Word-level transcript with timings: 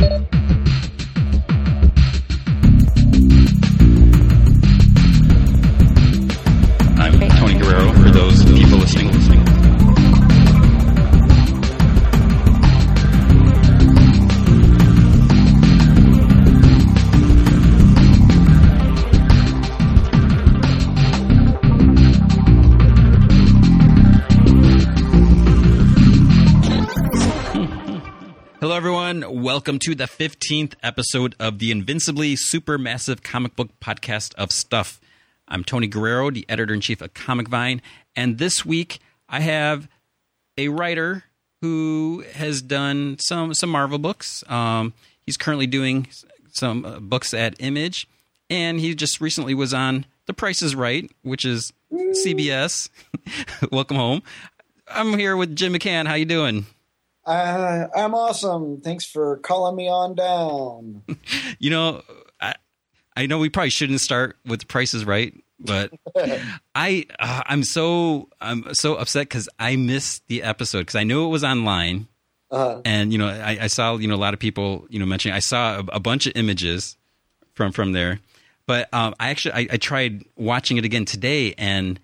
I'm 0.00 0.37
Welcome 29.68 29.80
to 29.80 29.94
the 29.94 30.04
15th 30.04 30.76
episode 30.82 31.34
of 31.38 31.58
the 31.58 31.70
Invincibly 31.70 32.36
Supermassive 32.36 33.22
Comic 33.22 33.54
Book 33.54 33.68
Podcast 33.80 34.34
of 34.36 34.50
Stuff. 34.50 34.98
I'm 35.46 35.62
Tony 35.62 35.86
Guerrero, 35.86 36.30
the 36.30 36.46
editor 36.48 36.72
in 36.72 36.80
chief 36.80 37.02
of 37.02 37.12
Comic 37.12 37.48
Vine, 37.48 37.82
and 38.16 38.38
this 38.38 38.64
week 38.64 38.98
I 39.28 39.40
have 39.40 39.86
a 40.56 40.68
writer 40.68 41.24
who 41.60 42.24
has 42.32 42.62
done 42.62 43.18
some 43.18 43.52
some 43.52 43.68
Marvel 43.68 43.98
books. 43.98 44.42
Um, 44.48 44.94
he's 45.26 45.36
currently 45.36 45.66
doing 45.66 46.08
some 46.50 46.86
uh, 46.86 46.98
books 46.98 47.34
at 47.34 47.54
Image, 47.58 48.08
and 48.48 48.80
he 48.80 48.94
just 48.94 49.20
recently 49.20 49.52
was 49.52 49.74
on 49.74 50.06
The 50.24 50.32
Price 50.32 50.62
Is 50.62 50.74
Right, 50.74 51.10
which 51.20 51.44
is 51.44 51.74
CBS. 51.92 52.88
Welcome 53.70 53.98
home. 53.98 54.22
I'm 54.88 55.18
here 55.18 55.36
with 55.36 55.54
Jim 55.54 55.74
McCann. 55.74 56.06
How 56.06 56.14
you 56.14 56.24
doing? 56.24 56.64
Uh, 57.28 57.88
I'm 57.94 58.14
awesome. 58.14 58.80
Thanks 58.80 59.04
for 59.04 59.36
calling 59.38 59.76
me 59.76 59.88
on 59.88 60.14
down. 60.14 61.02
You 61.60 61.70
know, 61.70 62.02
I 62.40 62.54
I 63.16 63.26
know 63.26 63.38
we 63.38 63.48
probably 63.50 63.70
shouldn't 63.70 64.00
start 64.00 64.36
with 64.46 64.68
prices 64.68 65.04
right, 65.04 65.34
but 65.58 65.92
I 66.74 67.04
uh, 67.18 67.42
I'm 67.46 67.64
so 67.64 68.28
I'm 68.40 68.72
so 68.74 68.94
upset 68.94 69.28
because 69.28 69.48
I 69.58 69.74
missed 69.76 70.26
the 70.28 70.42
episode 70.44 70.80
because 70.80 70.94
I 70.94 71.02
knew 71.04 71.24
it 71.24 71.28
was 71.28 71.42
online, 71.44 72.06
Uh, 72.50 72.80
and 72.84 73.12
you 73.12 73.18
know 73.18 73.26
I, 73.28 73.58
I 73.62 73.66
saw 73.66 73.96
you 73.96 74.06
know 74.08 74.14
a 74.14 74.22
lot 74.24 74.34
of 74.34 74.40
people 74.40 74.86
you 74.88 74.98
know 75.00 75.06
mentioning 75.06 75.34
I 75.34 75.40
saw 75.40 75.80
a, 75.80 75.84
a 75.94 76.00
bunch 76.00 76.26
of 76.26 76.32
images 76.36 76.96
from 77.54 77.72
from 77.72 77.90
there, 77.92 78.20
but 78.66 78.88
um, 78.94 79.14
I 79.18 79.30
actually 79.30 79.54
I, 79.54 79.68
I 79.72 79.76
tried 79.78 80.24
watching 80.36 80.76
it 80.76 80.84
again 80.84 81.04
today, 81.04 81.54
and 81.58 81.98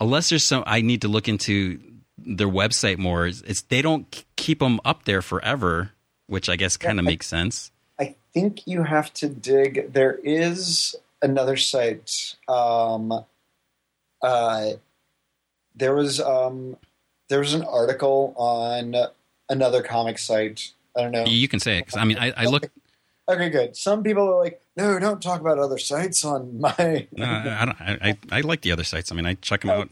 unless 0.00 0.28
there's 0.28 0.46
some 0.46 0.62
I 0.66 0.80
need 0.82 1.02
to 1.02 1.08
look 1.08 1.26
into 1.28 1.80
their 2.24 2.48
website 2.48 2.98
more. 2.98 3.26
It's, 3.26 3.40
it's 3.42 3.62
they 3.62 3.82
don't 3.82 4.24
keep 4.36 4.58
them 4.58 4.80
up 4.84 5.04
there 5.04 5.22
forever, 5.22 5.92
which 6.26 6.48
I 6.48 6.56
guess 6.56 6.76
kind 6.76 6.98
of 6.98 7.04
makes 7.04 7.26
sense. 7.26 7.70
I 7.98 8.14
think 8.32 8.66
you 8.66 8.84
have 8.84 9.12
to 9.14 9.28
dig. 9.28 9.92
There 9.92 10.18
is 10.24 10.94
another 11.22 11.56
site. 11.56 12.36
Um, 12.48 13.24
uh, 14.22 14.70
there 15.74 15.94
was 15.94 16.20
um, 16.20 16.76
there 17.28 17.40
was 17.40 17.54
an 17.54 17.62
article 17.64 18.34
on 18.36 18.94
another 19.48 19.82
comic 19.82 20.18
site. 20.18 20.72
I 20.96 21.02
don't 21.02 21.12
know. 21.12 21.24
You 21.24 21.48
can 21.48 21.60
say 21.60 21.78
it 21.78 21.86
because 21.86 21.98
I 21.98 22.04
mean 22.04 22.18
I, 22.18 22.32
I 22.36 22.44
look. 22.46 22.70
Okay, 23.28 23.48
good. 23.48 23.76
Some 23.76 24.02
people 24.02 24.24
are 24.28 24.42
like, 24.42 24.60
"No, 24.76 24.98
don't 24.98 25.22
talk 25.22 25.40
about 25.40 25.58
other 25.58 25.78
sites 25.78 26.24
on 26.24 26.60
my." 26.60 27.06
No, 27.12 27.24
I, 27.24 27.62
I 27.62 27.64
don't. 27.64 27.80
I, 27.80 27.98
I 28.02 28.38
I 28.38 28.40
like 28.40 28.62
the 28.62 28.72
other 28.72 28.84
sites. 28.84 29.12
I 29.12 29.14
mean, 29.14 29.26
I 29.26 29.34
check 29.34 29.62
them 29.62 29.70
out. 29.70 29.88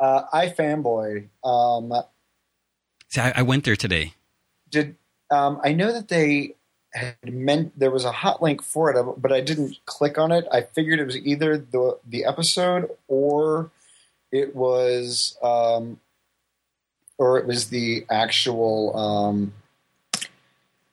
Uh, 0.00 0.22
I 0.32 0.48
fanboy. 0.48 1.28
Um, 1.44 1.92
See, 3.08 3.20
I, 3.20 3.34
I 3.36 3.42
went 3.42 3.64
there 3.64 3.76
today. 3.76 4.14
did 4.70 4.96
um, 5.30 5.60
I 5.62 5.72
know 5.72 5.92
that 5.92 6.08
they 6.08 6.54
had 6.92 7.16
meant 7.32 7.78
there 7.78 7.90
was 7.90 8.04
a 8.04 8.10
hot 8.10 8.42
link 8.42 8.62
for 8.62 8.90
it, 8.90 9.14
but 9.18 9.30
I 9.32 9.40
didn't 9.40 9.78
click 9.84 10.18
on 10.18 10.32
it. 10.32 10.46
I 10.50 10.62
figured 10.62 10.98
it 10.98 11.04
was 11.04 11.18
either 11.18 11.58
the 11.58 11.98
the 12.08 12.24
episode 12.24 12.90
or 13.06 13.70
it 14.32 14.56
was 14.56 15.36
um, 15.42 16.00
or 17.18 17.38
it 17.38 17.46
was 17.46 17.68
the 17.68 18.06
actual 18.10 18.96
um, 18.96 19.52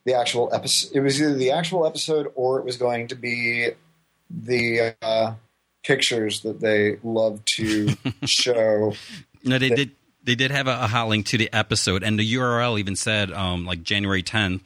the 0.04 0.14
actual 0.14 0.54
episode. 0.54 0.96
It 0.96 1.00
was 1.00 1.22
either 1.22 1.34
the 1.34 1.52
actual 1.52 1.86
episode 1.88 2.32
or 2.36 2.60
it 2.60 2.66
was 2.66 2.78
going 2.78 3.08
to 3.08 3.16
be 3.16 3.70
the 4.30 4.96
uh, 5.02 5.34
pictures 5.88 6.42
that 6.42 6.60
they 6.60 6.98
love 7.04 7.44
to 7.46 7.96
show. 8.26 8.94
No, 9.44 9.58
they 9.58 9.70
The- 9.70 9.76
did. 9.76 9.92
They 10.24 10.36
did 10.36 10.52
have 10.52 10.68
a, 10.68 10.72
a 10.84 10.88
hot 10.88 11.08
link 11.08 11.26
to 11.28 11.38
the 11.38 11.50
episode, 11.54 12.04
and 12.04 12.20
the 12.20 12.34
URL 12.34 12.78
even 12.80 12.98
said 12.98 13.32
um, 13.32 13.66
like 13.66 13.82
January 13.82 14.22
10th. 14.22 14.64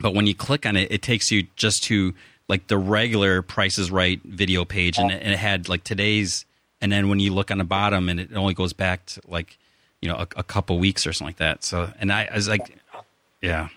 But 0.00 0.12
when 0.12 0.26
you 0.26 0.34
click 0.34 0.66
on 0.66 0.74
it, 0.76 0.90
it 0.90 1.02
takes 1.02 1.30
you 1.30 1.46
just 1.54 1.84
to 1.84 2.14
like 2.48 2.66
the 2.66 2.76
regular 2.76 3.42
Price 3.42 3.78
is 3.78 3.92
Right 3.92 4.20
video 4.24 4.64
page, 4.64 4.98
and, 4.98 5.12
it- 5.12 5.22
and 5.22 5.32
it 5.32 5.38
had 5.38 5.68
like 5.68 5.84
today's. 5.84 6.44
And 6.80 6.90
then 6.90 7.08
when 7.08 7.20
you 7.20 7.32
look 7.32 7.52
on 7.52 7.58
the 7.58 7.64
bottom, 7.64 8.08
and 8.08 8.18
it 8.18 8.34
only 8.34 8.54
goes 8.54 8.72
back 8.72 9.06
to 9.06 9.20
like 9.28 9.56
you 10.02 10.08
know 10.08 10.16
a, 10.16 10.26
a 10.36 10.42
couple 10.42 10.78
weeks 10.80 11.06
or 11.06 11.12
something 11.12 11.28
like 11.28 11.36
that. 11.38 11.62
So, 11.62 11.92
and 12.00 12.12
I, 12.12 12.28
I 12.30 12.34
was 12.34 12.48
like, 12.48 12.76
yeah. 13.40 13.68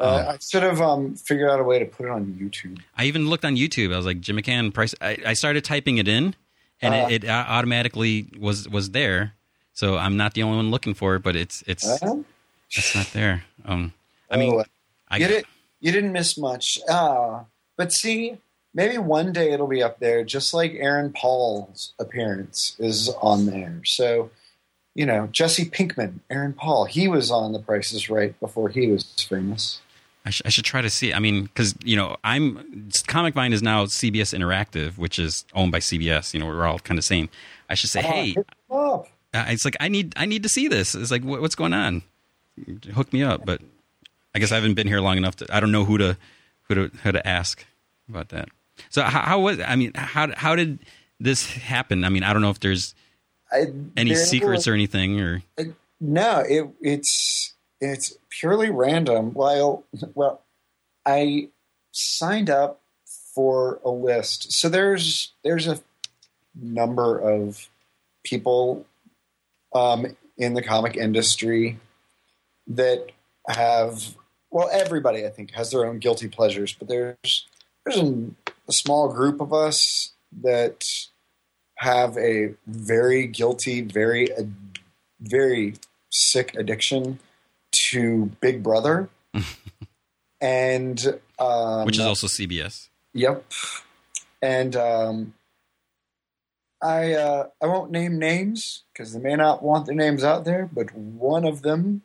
Uh, 0.00 0.34
I 0.34 0.38
should 0.38 0.62
have 0.62 0.80
um, 0.80 1.16
figured 1.16 1.50
out 1.50 1.58
a 1.58 1.64
way 1.64 1.78
to 1.80 1.84
put 1.84 2.06
it 2.06 2.10
on 2.10 2.26
YouTube. 2.26 2.80
I 2.96 3.06
even 3.06 3.28
looked 3.28 3.44
on 3.44 3.56
YouTube. 3.56 3.92
I 3.92 3.96
was 3.96 4.06
like, 4.06 4.20
Jim 4.20 4.36
McCann 4.36 4.72
price. 4.72 4.94
I, 5.00 5.18
I 5.26 5.32
started 5.34 5.64
typing 5.64 5.98
it 5.98 6.06
in, 6.06 6.34
and 6.80 6.94
Uh. 6.94 7.08
it, 7.10 7.24
it 7.24 7.28
uh, 7.28 7.44
automatically 7.48 8.28
was 8.38 8.68
was 8.68 8.90
there. 8.90 9.34
So 9.72 9.96
I'm 9.96 10.16
not 10.16 10.34
the 10.34 10.42
only 10.42 10.56
one 10.56 10.70
looking 10.70 10.94
for 10.94 11.16
it, 11.16 11.22
but 11.22 11.36
it's 11.36 11.62
it's 11.66 11.86
Uh, 12.02 12.22
it's 12.70 12.94
not 12.94 13.06
there. 13.12 13.44
Um, 13.64 13.92
I 14.30 14.36
mean, 14.36 14.54
oh, 14.54 14.64
I 15.08 15.16
you, 15.18 15.28
did, 15.28 15.44
you 15.80 15.92
didn't 15.92 16.12
miss 16.12 16.36
much. 16.36 16.78
Ah, 16.88 17.44
but 17.76 17.92
see, 17.92 18.38
maybe 18.74 18.98
one 18.98 19.32
day 19.32 19.52
it'll 19.52 19.66
be 19.66 19.82
up 19.82 19.98
there, 20.00 20.22
just 20.24 20.52
like 20.52 20.74
Aaron 20.74 21.12
Paul's 21.12 21.92
appearance 21.98 22.76
is 22.78 23.08
on 23.22 23.46
there. 23.46 23.80
So, 23.84 24.30
you 24.94 25.06
know, 25.06 25.28
Jesse 25.32 25.64
Pinkman, 25.64 26.20
Aaron 26.28 26.52
Paul, 26.52 26.84
he 26.84 27.08
was 27.08 27.30
on 27.30 27.52
The 27.52 27.60
Price 27.60 27.92
is 27.92 28.10
Right 28.10 28.38
before 28.40 28.68
he 28.68 28.88
was 28.88 29.04
famous. 29.28 29.80
I, 30.28 30.30
sh- 30.30 30.42
I 30.44 30.50
should 30.50 30.66
try 30.66 30.82
to 30.82 30.90
see. 30.90 31.14
I 31.14 31.20
mean, 31.20 31.44
because 31.44 31.74
you 31.82 31.96
know, 31.96 32.16
I'm 32.22 32.90
Comic 33.06 33.32
Vine 33.32 33.54
is 33.54 33.62
now 33.62 33.86
CBS 33.86 34.38
Interactive, 34.38 34.98
which 34.98 35.18
is 35.18 35.46
owned 35.54 35.72
by 35.72 35.78
CBS. 35.78 36.34
You 36.34 36.40
know, 36.40 36.46
we're 36.46 36.66
all 36.66 36.78
kind 36.78 36.98
of 36.98 37.04
same. 37.04 37.30
I 37.70 37.74
should 37.74 37.88
say, 37.88 38.02
hey, 38.02 38.26
hit 38.28 38.36
him 38.36 38.44
up. 38.70 39.08
uh, 39.32 39.46
it's 39.48 39.64
like 39.64 39.76
I 39.80 39.88
need 39.88 40.12
I 40.16 40.26
need 40.26 40.42
to 40.42 40.48
see 40.50 40.68
this. 40.68 40.94
It's 40.94 41.10
like 41.10 41.22
what, 41.24 41.40
what's 41.40 41.54
going 41.54 41.72
on? 41.72 42.02
Hook 42.92 43.10
me 43.12 43.22
up, 43.22 43.46
but 43.46 43.62
I 44.34 44.38
guess 44.38 44.52
I 44.52 44.56
haven't 44.56 44.74
been 44.74 44.86
here 44.86 45.00
long 45.00 45.16
enough 45.16 45.36
to. 45.36 45.46
I 45.54 45.60
don't 45.60 45.72
know 45.72 45.86
who 45.86 45.96
to 45.96 46.18
who 46.64 46.74
to 46.74 46.88
who 47.02 47.12
to 47.12 47.26
ask 47.26 47.64
about 48.06 48.28
that. 48.28 48.50
So 48.90 49.02
how, 49.02 49.20
how 49.22 49.40
was? 49.40 49.58
I 49.60 49.76
mean, 49.76 49.92
how 49.94 50.30
how 50.36 50.54
did 50.56 50.78
this 51.18 51.50
happen? 51.54 52.04
I 52.04 52.10
mean, 52.10 52.22
I 52.22 52.34
don't 52.34 52.42
know 52.42 52.50
if 52.50 52.60
there's 52.60 52.94
I, 53.50 53.64
any 53.96 54.12
there 54.12 54.24
secrets 54.26 54.66
were- 54.66 54.72
or 54.72 54.74
anything, 54.74 55.18
or 55.20 55.42
No, 56.02 56.40
it, 56.46 56.68
it's 56.82 57.54
it's 57.80 58.16
purely 58.30 58.70
random. 58.70 59.32
Well, 59.34 59.84
well, 60.14 60.42
I 61.06 61.48
signed 61.92 62.50
up 62.50 62.80
for 63.34 63.80
a 63.84 63.90
list. 63.90 64.52
So 64.52 64.68
there's 64.68 65.32
there's 65.44 65.66
a 65.66 65.80
number 66.54 67.18
of 67.18 67.68
people 68.24 68.86
um, 69.74 70.16
in 70.36 70.54
the 70.54 70.62
comic 70.62 70.96
industry 70.96 71.78
that 72.66 73.10
have 73.48 74.16
well, 74.50 74.68
everybody 74.72 75.26
I 75.26 75.30
think 75.30 75.52
has 75.52 75.70
their 75.70 75.86
own 75.86 75.98
guilty 75.98 76.28
pleasures, 76.28 76.74
but 76.78 76.88
there's 76.88 77.46
there's 77.84 77.98
an, 77.98 78.36
a 78.68 78.72
small 78.72 79.08
group 79.12 79.40
of 79.40 79.52
us 79.52 80.12
that 80.42 80.86
have 81.76 82.16
a 82.18 82.54
very 82.66 83.26
guilty, 83.26 83.82
very 83.82 84.28
very 85.20 85.74
sick 86.10 86.54
addiction 86.56 87.18
to 87.90 88.30
Big 88.40 88.62
Brother, 88.62 89.08
and 90.40 91.20
um, 91.38 91.86
which 91.86 91.98
is 91.98 92.04
also 92.04 92.26
CBS. 92.26 92.88
Yep. 93.14 93.44
And 94.40 94.76
um, 94.76 95.34
I 96.82 97.14
uh, 97.14 97.48
I 97.62 97.66
won't 97.66 97.90
name 97.90 98.18
names 98.18 98.84
because 98.92 99.12
they 99.12 99.20
may 99.20 99.36
not 99.36 99.62
want 99.62 99.86
their 99.86 99.94
names 99.94 100.22
out 100.22 100.44
there, 100.44 100.68
but 100.72 100.94
one 100.94 101.44
of 101.44 101.62
them 101.62 102.02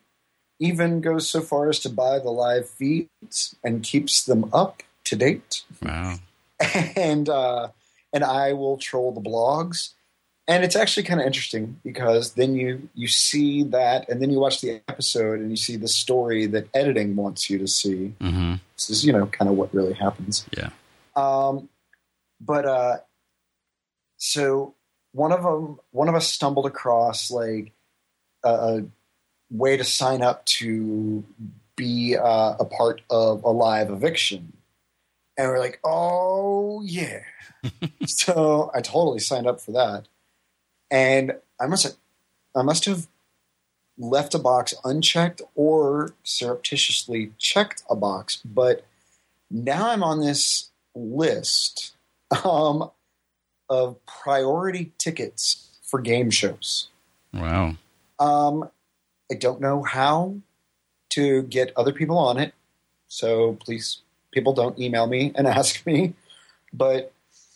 even 0.59 1.01
goes 1.01 1.29
so 1.29 1.41
far 1.41 1.69
as 1.69 1.79
to 1.79 1.89
buy 1.89 2.19
the 2.19 2.31
live 2.31 2.69
feeds 2.69 3.55
and 3.63 3.83
keeps 3.83 4.23
them 4.23 4.49
up 4.53 4.83
to 5.05 5.15
date. 5.15 5.63
Wow. 5.81 6.15
And 6.95 7.27
uh, 7.27 7.69
and 8.13 8.23
I 8.23 8.53
will 8.53 8.77
troll 8.77 9.11
the 9.11 9.19
blogs. 9.19 9.89
And 10.47 10.65
it's 10.65 10.75
actually 10.75 11.03
kind 11.03 11.21
of 11.21 11.25
interesting 11.25 11.79
because 11.83 12.33
then 12.33 12.53
you 12.55 12.89
you 12.93 13.07
see 13.07 13.63
that, 13.63 14.09
and 14.09 14.21
then 14.21 14.29
you 14.29 14.39
watch 14.39 14.59
the 14.59 14.81
episode, 14.89 15.39
and 15.39 15.49
you 15.49 15.55
see 15.55 15.77
the 15.77 15.87
story 15.87 16.45
that 16.47 16.67
editing 16.73 17.15
wants 17.15 17.49
you 17.49 17.57
to 17.59 17.67
see. 17.67 18.13
hmm 18.19 18.55
This 18.75 18.89
is 18.89 19.05
you 19.05 19.13
know 19.13 19.27
kind 19.27 19.49
of 19.49 19.55
what 19.55 19.73
really 19.73 19.93
happens. 19.93 20.45
Yeah. 20.57 20.69
Um, 21.15 21.69
but 22.41 22.65
uh, 22.65 22.97
so 24.17 24.75
one 25.13 25.31
of 25.31 25.43
them, 25.43 25.79
one 25.91 26.09
of 26.09 26.15
us 26.15 26.27
stumbled 26.27 26.65
across 26.65 27.31
like 27.31 27.71
a, 28.43 28.49
a 28.49 28.85
way 29.49 29.77
to 29.77 29.83
sign 29.83 30.21
up 30.21 30.43
to 30.45 31.23
be 31.75 32.15
uh, 32.17 32.55
a 32.59 32.65
part 32.65 33.01
of 33.09 33.43
a 33.43 33.49
live 33.49 33.89
eviction. 33.89 34.53
And 35.37 35.47
we're 35.49 35.59
like, 35.59 35.79
oh, 35.83 36.81
yeah. 36.85 37.21
so 38.05 38.71
I 38.73 38.81
totally 38.81 39.19
signed 39.19 39.47
up 39.47 39.61
for 39.61 39.71
that. 39.71 40.07
And 40.93 41.33
I 41.59 41.65
must 41.65 41.83
have, 41.85 41.95
I 42.55 42.61
must 42.61 42.85
have 42.85 43.07
left 43.97 44.35
a 44.35 44.39
box 44.39 44.75
unchecked 44.85 45.41
or 45.55 46.13
surreptitiously 46.23 47.31
checked 47.39 47.83
a 47.89 47.95
box. 47.95 48.37
But 48.45 48.85
now 49.49 49.89
I'm 49.89 50.03
on 50.03 50.21
this 50.21 50.69
list 50.93 51.95
um, 52.45 52.91
of 53.69 53.97
priority 54.05 54.91
tickets 54.99 55.67
for 55.81 55.99
game 55.99 56.29
shows. 56.29 56.89
Wow. 57.33 57.75
Um, 58.19 58.69
I 59.31 59.35
don't 59.35 59.61
know 59.61 59.81
how 59.81 60.35
to 61.09 61.41
get 61.41 61.73
other 61.75 61.91
people 61.91 62.19
on 62.19 62.37
it. 62.37 62.53
So 63.07 63.53
please, 63.53 64.01
people 64.31 64.53
don't 64.53 64.77
email 64.77 65.07
me 65.07 65.31
and 65.33 65.47
ask 65.59 65.83
me. 65.87 66.13
But 66.71 67.11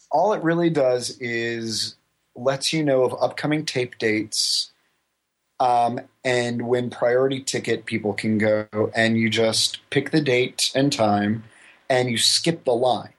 all 0.10 0.34
it 0.34 0.42
really 0.42 0.72
does 0.72 1.20
is 1.20 1.97
lets 2.38 2.72
you 2.72 2.84
know 2.84 3.04
of 3.04 3.16
upcoming 3.22 3.66
tape 3.66 3.98
dates 3.98 4.72
um, 5.60 6.00
and 6.24 6.68
when 6.68 6.90
priority 6.90 7.42
ticket 7.42 7.86
people 7.86 8.14
can 8.14 8.38
go, 8.38 8.68
and 8.96 9.18
you 9.18 9.30
just 9.30 9.80
pick 9.90 10.12
the 10.12 10.22
date 10.22 10.72
and 10.76 10.94
time 10.94 11.44
and 11.90 12.10
you 12.10 12.18
skip 12.18 12.64
the 12.64 12.74
line. 12.74 13.14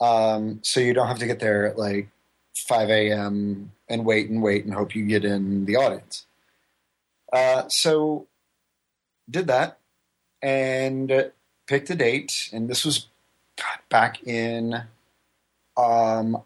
Um, 0.00 0.60
so 0.62 0.80
you 0.80 0.94
don't 0.94 1.08
have 1.08 1.18
to 1.18 1.26
get 1.26 1.40
there 1.40 1.66
at 1.66 1.78
like 1.78 2.08
5 2.56 2.90
a.m. 2.90 3.72
and 3.88 4.04
wait 4.04 4.30
and 4.30 4.42
wait 4.42 4.64
and 4.64 4.72
hope 4.72 4.94
you 4.94 5.04
get 5.04 5.24
in 5.24 5.66
the 5.66 5.76
audience. 5.76 6.26
Uh, 7.32 7.68
so 7.68 8.26
did 9.30 9.46
that 9.46 9.78
and 10.40 11.30
picked 11.66 11.90
a 11.90 11.94
date, 11.94 12.48
and 12.52 12.68
this 12.68 12.84
was 12.84 13.06
back 13.88 14.22
in 14.24 14.82
um, 15.76 16.42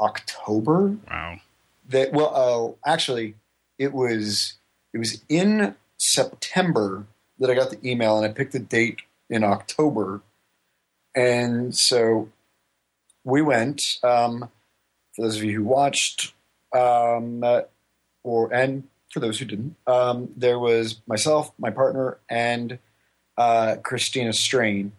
October. 0.00 0.96
Wow. 1.10 1.40
That 1.88 2.12
well, 2.12 2.78
uh, 2.84 2.90
actually, 2.90 3.34
it 3.78 3.92
was 3.92 4.54
it 4.92 4.98
was 4.98 5.22
in 5.28 5.74
September 5.96 7.06
that 7.38 7.50
I 7.50 7.54
got 7.54 7.70
the 7.70 7.88
email, 7.88 8.16
and 8.16 8.26
I 8.26 8.32
picked 8.32 8.52
the 8.52 8.58
date 8.58 9.00
in 9.30 9.44
October, 9.44 10.22
and 11.14 11.74
so 11.74 12.28
we 13.24 13.42
went. 13.42 13.98
Um, 14.02 14.50
for 15.14 15.22
those 15.22 15.36
of 15.36 15.44
you 15.44 15.52
who 15.52 15.64
watched, 15.64 16.32
um, 16.74 17.44
or 18.22 18.52
and 18.52 18.84
for 19.10 19.20
those 19.20 19.38
who 19.38 19.46
didn't, 19.46 19.76
um, 19.86 20.28
there 20.36 20.58
was 20.58 21.00
myself, 21.06 21.52
my 21.58 21.70
partner, 21.70 22.18
and 22.28 22.78
uh, 23.36 23.76
Christina 23.82 24.32
Strain, 24.32 24.92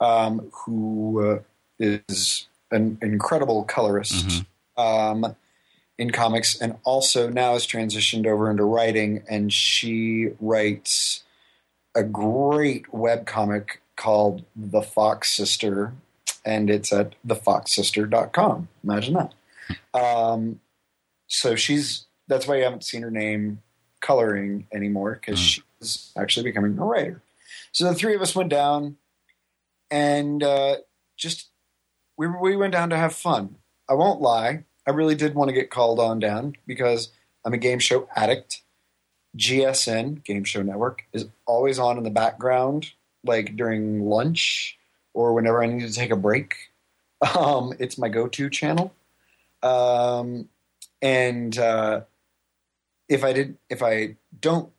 um, 0.00 0.50
who 0.52 1.26
uh, 1.26 1.38
is 1.78 2.46
an 2.74 2.98
incredible 3.00 3.64
colorist 3.64 4.26
Mhm. 4.28 4.46
um, 4.76 5.36
in 5.96 6.10
comics, 6.10 6.60
and 6.60 6.76
also 6.84 7.30
now 7.30 7.52
has 7.52 7.66
transitioned 7.66 8.26
over 8.26 8.50
into 8.50 8.64
writing. 8.64 9.22
And 9.28 9.52
she 9.52 10.30
writes 10.40 11.22
a 11.94 12.02
great 12.02 12.92
web 12.92 13.26
comic 13.26 13.80
called 13.96 14.44
The 14.56 14.82
Fox 14.82 15.30
Sister, 15.32 15.92
and 16.44 16.68
it's 16.68 16.92
at 16.92 17.14
thefoxsister.com. 17.26 18.68
Imagine 18.82 19.14
that. 19.14 19.34
Um, 19.94 20.60
so 21.28 21.54
she's 21.56 22.06
that's 22.26 22.46
why 22.48 22.56
you 22.56 22.64
haven't 22.64 22.84
seen 22.84 23.02
her 23.02 23.10
name 23.10 23.62
coloring 24.00 24.66
anymore 24.72 25.12
because 25.20 25.38
Mm. 25.38 25.62
she's 25.80 26.10
actually 26.16 26.44
becoming 26.44 26.76
a 26.78 26.84
writer. 26.84 27.22
So 27.72 27.84
the 27.84 27.94
three 27.94 28.14
of 28.14 28.22
us 28.22 28.34
went 28.34 28.48
down 28.50 28.96
and 29.90 30.42
uh, 30.42 30.76
just 31.16 31.48
we 32.16 32.26
we 32.26 32.56
went 32.56 32.72
down 32.72 32.90
to 32.90 32.96
have 32.96 33.14
fun. 33.14 33.56
I 33.88 33.94
won't 33.94 34.20
lie, 34.20 34.64
I 34.86 34.90
really 34.90 35.14
did 35.14 35.34
want 35.34 35.48
to 35.48 35.54
get 35.54 35.70
called 35.70 35.98
on 35.98 36.18
down 36.18 36.56
because 36.66 37.10
I'm 37.44 37.54
a 37.54 37.58
game 37.58 37.78
show 37.78 38.08
addict. 38.14 38.62
GSN 39.36 40.22
Game 40.22 40.44
Show 40.44 40.62
Network 40.62 41.04
is 41.12 41.26
always 41.44 41.78
on 41.78 41.98
in 41.98 42.04
the 42.04 42.10
background, 42.10 42.92
like 43.24 43.56
during 43.56 44.04
lunch 44.04 44.78
or 45.12 45.32
whenever 45.32 45.62
I 45.62 45.66
need 45.66 45.86
to 45.86 45.92
take 45.92 46.10
a 46.10 46.16
break. 46.16 46.54
Um, 47.38 47.72
it's 47.78 47.96
my 47.96 48.10
go-to 48.10 48.50
channel. 48.50 48.92
Um, 49.62 50.50
and 51.00 51.56
uh, 51.56 52.02
if 53.08 53.24
I 53.24 53.32
did, 53.32 53.56
if 53.70 53.82
I 53.82 54.16
don't, 54.38 54.70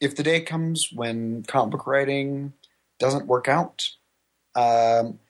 if 0.00 0.16
the 0.16 0.24
day 0.24 0.40
comes 0.40 0.90
when 0.92 1.44
comic 1.44 1.70
book 1.70 1.86
writing 1.86 2.52
doesn't 2.98 3.28
work 3.28 3.46
out, 3.46 3.90
um, 4.56 5.20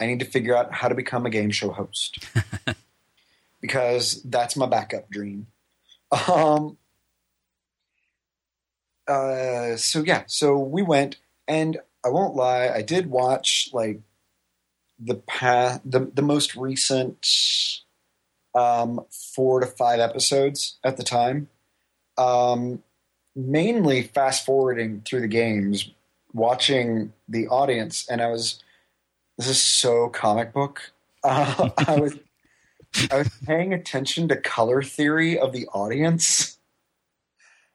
I 0.00 0.06
need 0.06 0.20
to 0.20 0.24
figure 0.24 0.56
out 0.56 0.72
how 0.72 0.88
to 0.88 0.94
become 0.94 1.26
a 1.26 1.30
game 1.30 1.50
show 1.50 1.70
host 1.70 2.24
because 3.60 4.22
that's 4.22 4.56
my 4.56 4.66
backup 4.66 5.10
dream. 5.10 5.48
Um, 6.28 6.78
uh, 9.06 9.76
so 9.76 10.02
yeah, 10.04 10.24
so 10.26 10.58
we 10.58 10.82
went, 10.82 11.16
and 11.46 11.78
I 12.04 12.08
won't 12.08 12.34
lie, 12.34 12.68
I 12.68 12.82
did 12.82 13.10
watch 13.10 13.70
like 13.72 14.00
the 14.98 15.16
pa- 15.16 15.80
the 15.84 16.10
the 16.12 16.22
most 16.22 16.54
recent 16.54 17.26
um, 18.54 19.04
four 19.10 19.60
to 19.60 19.66
five 19.66 20.00
episodes 20.00 20.78
at 20.84 20.96
the 20.96 21.02
time. 21.02 21.48
Um, 22.16 22.82
mainly 23.34 24.02
fast 24.02 24.44
forwarding 24.44 25.02
through 25.02 25.20
the 25.20 25.28
games, 25.28 25.90
watching 26.32 27.12
the 27.28 27.46
audience, 27.48 28.06
and 28.08 28.20
I 28.20 28.28
was 28.28 28.62
this 29.38 29.48
is 29.48 29.60
so 29.60 30.08
comic 30.08 30.52
book. 30.52 30.92
Uh, 31.24 31.70
I 31.86 32.00
was 32.00 32.18
I 33.10 33.18
was 33.18 33.30
paying 33.46 33.72
attention 33.72 34.28
to 34.28 34.36
color 34.36 34.82
theory 34.82 35.38
of 35.38 35.52
the 35.52 35.66
audience, 35.68 36.58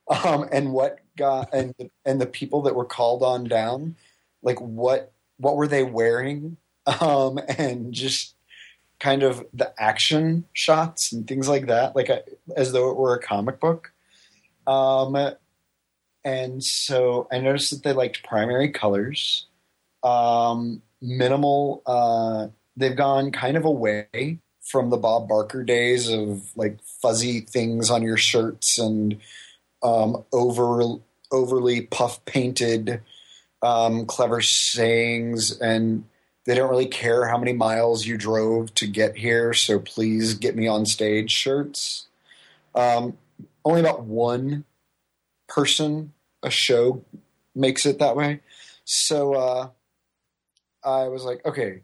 um, 0.08 0.48
and 0.52 0.74
what 0.74 1.00
got 1.18 1.54
and 1.54 1.74
and 2.06 2.20
the 2.22 2.28
people 2.28 2.62
that 2.64 2.76
were 2.76 2.86
called 2.86 3.24
on 3.24 3.46
down, 3.46 3.96
like 4.42 4.60
what 4.60 5.14
what 5.38 5.56
were 5.56 5.68
they 5.68 5.84
wearing, 5.84 6.58
um, 7.02 7.40
and 7.58 7.94
just 7.94 8.36
kind 9.00 9.24
of 9.24 9.46
the 9.54 9.74
action 9.82 10.46
shots 10.54 11.12
and 11.12 11.28
things 11.28 11.50
like 11.50 11.68
that, 11.68 11.96
like 11.96 12.10
a, 12.10 12.24
as 12.56 12.72
though 12.72 12.90
it 12.90 12.98
were 12.98 13.16
a 13.16 13.22
comic 13.22 13.60
book. 13.60 13.92
Um, 14.68 15.18
and 16.24 16.64
so 16.64 17.28
I 17.32 17.40
noticed 17.40 17.72
that 17.72 17.84
they 17.84 17.92
liked 17.92 18.24
primary 18.24 18.70
colors, 18.70 19.48
um, 20.04 20.82
minimal. 21.04 21.84
Uh, 21.86 22.48
they've 22.76 22.96
gone 22.96 23.32
kind 23.32 23.58
of 23.58 23.66
away 23.66 24.40
from 24.62 24.90
the 24.90 24.98
Bob 24.98 25.28
Barker 25.28 25.64
days 25.64 26.10
of 26.10 26.56
like 26.56 26.80
fuzzy 27.02 27.42
things 27.42 27.90
on 27.90 28.02
your 28.02 28.18
shirts 28.18 28.80
and 28.80 29.20
um, 29.84 30.24
over 30.32 30.96
overly 31.32 31.82
puff 31.82 32.24
painted 32.26 33.02
um, 33.62 34.06
clever 34.06 34.42
sayings 34.42 35.60
and 35.60 36.06
they 36.46 36.56
don't 36.56 36.70
really 36.70 36.88
care 36.88 37.28
how 37.28 37.38
many 37.38 37.54
miles 37.54 38.06
you 38.06 38.18
drove 38.18 38.74
to 38.76 38.88
get 38.88 39.18
here 39.18 39.54
so 39.54 39.80
please 39.80 40.36
get 40.36 40.56
me 40.56 40.68
on 40.68 40.86
stage 40.86 41.32
shirts 41.32 42.08
um, 42.76 43.18
only 43.66 43.80
about 43.80 44.04
one 44.04 44.64
person 45.48 46.14
a 46.44 46.50
show 46.50 47.04
makes 47.56 47.86
it 47.86 48.00
that 48.00 48.16
way 48.16 48.40
so 48.86 49.34
uh, 49.34 49.70
i 50.86 51.08
was 51.08 51.24
like 51.24 51.46
okay 51.46 51.82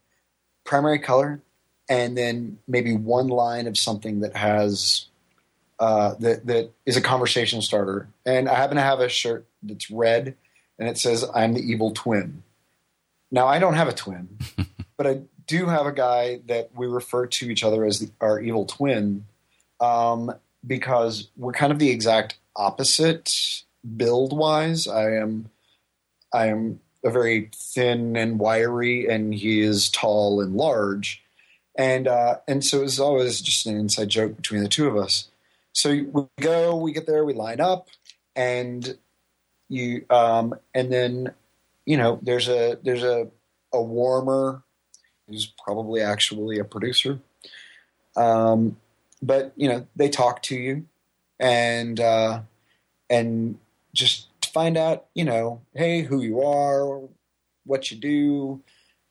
primary 0.64 1.00
color 1.00 1.42
and 1.90 2.16
then 2.16 2.60
maybe 2.68 2.94
one 2.94 3.28
line 3.28 3.66
of 3.66 3.76
something 3.76 4.20
that 4.20 4.36
has 4.36 5.08
uh, 5.80 6.16
that 6.20 6.46
that 6.46 6.72
is 6.86 6.98
a 6.98 7.02
conversation 7.02 7.62
starter. 7.62 8.10
And 8.26 8.48
I 8.48 8.56
happen 8.56 8.76
to 8.76 8.84
have 8.84 9.00
a 9.00 9.10
shirt 9.10 9.46
that's 9.64 9.90
red, 9.90 10.36
and 10.78 10.88
it 10.88 10.98
says 10.98 11.26
"I'm 11.34 11.54
the 11.54 11.62
evil 11.62 11.92
twin." 11.92 12.44
Now 13.32 13.48
I 13.48 13.60
don't 13.60 13.76
have 13.76 13.88
a 13.88 13.94
twin, 13.94 14.38
but 14.98 15.08
I 15.08 15.22
do 15.48 15.66
have 15.66 15.86
a 15.86 15.92
guy 15.92 16.42
that 16.48 16.70
we 16.76 16.86
refer 16.86 17.26
to 17.26 17.50
each 17.50 17.64
other 17.64 17.86
as 17.86 18.00
the, 18.00 18.12
our 18.22 18.40
evil 18.40 18.66
twin, 18.66 19.26
um, 19.80 20.34
because 20.66 21.30
we're 21.38 21.54
kind 21.54 21.72
of 21.72 21.80
the 21.80 21.90
exact 21.90 22.38
opposite 22.56 23.64
build 23.96 24.38
wise. 24.38 24.88
I 24.88 25.16
am 25.16 25.50
I 26.34 26.48
am 26.48 26.82
a 27.04 27.10
very 27.10 27.50
thin 27.56 28.16
and 28.16 28.40
wiry, 28.40 29.08
and 29.08 29.34
he 29.34 29.62
is 29.62 29.90
tall 29.90 30.42
and 30.42 30.56
large 30.56 31.24
and 31.80 32.10
uh, 32.10 32.40
and 32.46 32.64
so 32.64 32.80
it 32.80 32.84
was 32.84 33.00
always 33.00 33.40
just 33.40 33.66
an 33.66 33.78
inside 33.78 34.10
joke 34.10 34.36
between 34.36 34.62
the 34.62 34.68
two 34.68 34.88
of 34.88 34.98
us. 34.98 35.30
So 35.72 35.92
we 35.92 36.26
go, 36.42 36.76
we 36.76 36.92
get 36.92 37.08
there, 37.08 37.24
we 37.24 37.34
line 37.34 37.62
up, 37.62 37.88
and 38.36 38.98
you 39.70 40.06
um, 40.10 40.56
and 40.76 40.92
then 40.92 41.34
you 41.86 41.96
know 41.96 42.20
there's 42.22 42.50
a 42.50 42.78
there's 42.84 43.04
a 43.04 43.30
a 43.72 43.82
warmer 43.82 44.62
who's 45.30 45.46
probably 45.64 46.02
actually 46.02 46.60
a 46.60 46.66
producer, 46.66 47.20
um, 48.18 48.76
but 49.22 49.54
you 49.56 49.70
know 49.70 49.88
they 49.96 50.10
talk 50.10 50.42
to 50.44 50.56
you 50.58 50.86
and 51.40 52.02
uh, 52.02 52.42
and 53.10 53.58
just 53.94 54.28
find 54.54 54.78
out, 54.78 55.06
you 55.14 55.24
know, 55.24 55.62
hey, 55.74 56.02
who 56.02 56.22
you 56.22 56.42
are, 56.42 57.02
what 57.66 57.92
you 57.92 57.98
do, 57.98 58.62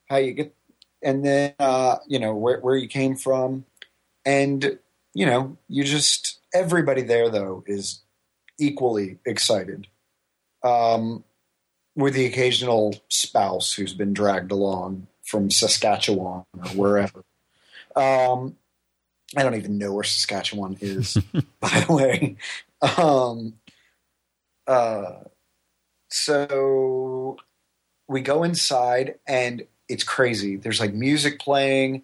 how 0.08 0.16
you 0.16 0.32
get, 0.32 0.54
and 1.02 1.24
then 1.24 1.54
uh, 1.58 1.96
you 2.06 2.18
know 2.18 2.34
where 2.34 2.60
where 2.60 2.76
you 2.76 2.88
came 2.88 3.16
from, 3.16 3.64
and 4.26 4.78
you 5.14 5.26
know 5.26 5.56
you 5.68 5.84
just 5.84 6.38
everybody 6.52 7.02
there 7.02 7.28
though 7.28 7.62
is 7.66 8.00
equally 8.58 9.18
excited, 9.24 9.86
um, 10.64 11.24
with 11.94 12.14
the 12.14 12.26
occasional 12.26 12.94
spouse 13.08 13.72
who's 13.72 13.94
been 13.94 14.12
dragged 14.12 14.50
along 14.50 15.06
from 15.24 15.50
Saskatchewan 15.50 16.44
or 16.54 16.68
wherever. 16.74 17.24
Um, 17.94 18.56
I 19.36 19.42
don't 19.42 19.56
even 19.56 19.78
know 19.78 19.92
where 19.92 20.04
Saskatchewan 20.04 20.78
is, 20.80 21.16
by 21.60 21.84
the 21.86 21.92
way. 21.92 22.36
Um, 22.96 23.54
uh, 24.68 25.24
so 26.10 27.36
we 28.06 28.20
go 28.20 28.42
inside 28.44 29.16
and 29.26 29.66
it's 29.88 30.04
crazy. 30.04 30.56
There's 30.56 30.80
like 30.80 30.94
music 30.94 31.40
playing. 31.40 32.02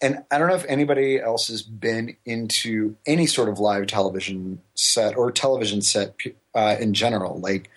And 0.00 0.24
I 0.30 0.38
don't 0.38 0.48
know 0.48 0.54
if 0.54 0.64
anybody 0.68 1.20
else 1.20 1.48
has 1.48 1.62
been 1.62 2.16
into 2.24 2.96
any 3.06 3.26
sort 3.26 3.48
of 3.48 3.58
live 3.58 3.86
television 3.86 4.60
set 4.74 5.16
or 5.16 5.30
television 5.32 5.82
set 5.82 6.14
uh, 6.54 6.76
in 6.78 6.94
general. 6.94 7.40
Like, 7.40 7.70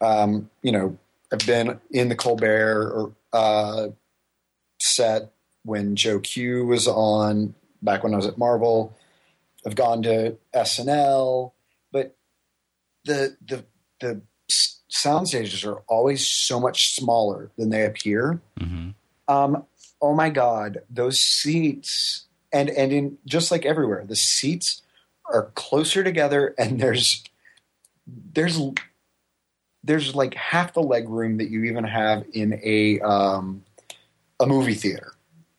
um, 0.00 0.50
you 0.62 0.70
know, 0.70 0.98
I've 1.32 1.46
been 1.46 1.80
in 1.90 2.08
the 2.08 2.14
Colbert 2.14 2.92
or, 2.92 3.12
uh, 3.32 3.88
set 4.78 5.30
when 5.64 5.96
Joe 5.96 6.18
Q 6.20 6.66
was 6.66 6.86
on 6.86 7.54
back 7.80 8.04
when 8.04 8.12
I 8.12 8.16
was 8.16 8.26
at 8.26 8.36
Marvel. 8.36 8.94
I've 9.64 9.76
gone 9.76 10.02
to 10.02 10.36
SNL, 10.54 11.51
the 13.04 13.36
the 13.46 13.64
the 14.00 14.22
sound 14.88 15.28
stages 15.28 15.64
are 15.64 15.82
always 15.88 16.26
so 16.26 16.60
much 16.60 16.94
smaller 16.94 17.50
than 17.56 17.70
they 17.70 17.84
appear. 17.84 18.40
Mm-hmm. 18.60 18.90
Um, 19.28 19.64
oh 20.00 20.14
my 20.14 20.30
god, 20.30 20.82
those 20.90 21.20
seats 21.20 22.26
and 22.52 22.68
and 22.70 22.92
in 22.92 23.18
just 23.26 23.50
like 23.50 23.64
everywhere, 23.64 24.04
the 24.06 24.16
seats 24.16 24.82
are 25.24 25.50
closer 25.54 26.04
together, 26.04 26.54
and 26.58 26.80
there's 26.80 27.24
there's 28.06 28.60
there's 29.84 30.14
like 30.14 30.34
half 30.34 30.74
the 30.74 30.82
leg 30.82 31.08
room 31.08 31.38
that 31.38 31.50
you 31.50 31.64
even 31.64 31.84
have 31.84 32.24
in 32.32 32.60
a 32.62 33.00
um, 33.00 33.64
a 34.38 34.46
movie 34.46 34.74
theater, 34.74 35.14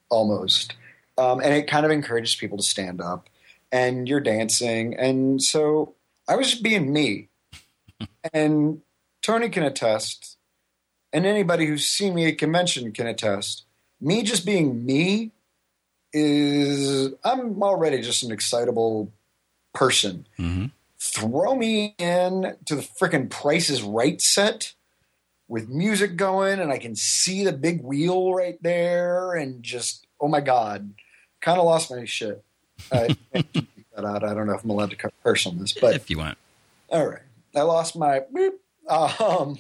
almost. 0.10 0.76
Um, 1.18 1.42
and 1.42 1.54
it 1.54 1.68
kind 1.68 1.86
of 1.86 1.92
encourages 1.92 2.36
people 2.36 2.58
to 2.58 2.64
stand 2.64 3.00
up, 3.02 3.30
and 3.72 4.08
you're 4.08 4.20
dancing, 4.20 4.96
and 4.96 5.42
so 5.42 5.94
I 6.28 6.36
was 6.36 6.56
being 6.56 6.92
me, 6.92 7.30
and 8.34 8.82
Tony 9.22 9.50
can 9.50 9.64
attest, 9.64 10.38
and 11.12 11.26
anybody 11.26 11.66
who's 11.66 11.86
seen 11.86 12.16
me 12.16 12.28
at 12.28 12.38
convention 12.38 12.92
can 12.92 13.08
attest. 13.08 13.64
Me 14.02 14.24
just 14.24 14.46
being 14.46 14.86
me 14.86 15.32
is 16.12 17.14
I'm 17.24 17.62
already 17.64 18.02
just 18.02 18.24
an 18.24 18.32
excitable 18.32 19.12
person. 19.74 20.28
Mm-hmm. 20.38 20.66
Throw 21.00 21.56
me 21.56 21.96
in 21.98 22.56
to 22.66 22.76
the 22.76 22.82
freaking 22.82 23.30
Price 23.30 23.70
is 23.70 23.82
Right 23.82 24.22
set 24.22 24.74
with 25.48 25.70
music 25.70 26.16
going, 26.16 26.60
and 26.60 26.72
I 26.72 26.78
can 26.78 26.96
see 26.96 27.44
the 27.44 27.52
big 27.52 27.82
wheel 27.82 28.34
right 28.34 28.62
there, 28.62 29.34
and 29.34 29.64
just 29.64 30.06
oh 30.20 30.28
my 30.28 30.42
god, 30.42 30.94
kind 31.42 31.60
of 31.60 31.66
lost 31.66 31.92
my 31.92 32.06
shit. 32.06 32.44
I. 32.92 33.16
I 33.96 34.02
don't 34.02 34.48
know 34.48 34.56
if 34.56 34.64
I'm 34.64 34.72
allowed 34.72 34.90
to 34.90 35.12
curse 35.24 35.46
on 35.46 35.60
this, 35.60 35.74
but 35.74 35.96
if 35.96 36.10
you 36.10 36.18
want, 36.18 36.38
all 36.90 37.06
right. 37.06 37.22
I 37.56 37.62
lost 37.62 37.96
my 37.96 38.22
beep. 38.34 38.54
Um, 38.88 39.58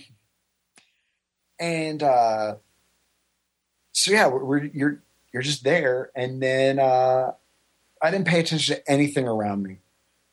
and 1.59 2.03
uh, 2.03 2.55
so 3.93 4.11
yeah, 4.11 4.27
we're, 4.27 4.43
we're, 4.43 4.63
you're 4.65 5.03
you're 5.31 5.43
just 5.43 5.63
there, 5.63 6.11
and 6.15 6.41
then 6.41 6.79
uh, 6.79 7.31
I 8.01 8.11
didn't 8.11 8.27
pay 8.27 8.39
attention 8.39 8.75
to 8.75 8.91
anything 8.91 9.27
around 9.27 9.63
me, 9.63 9.77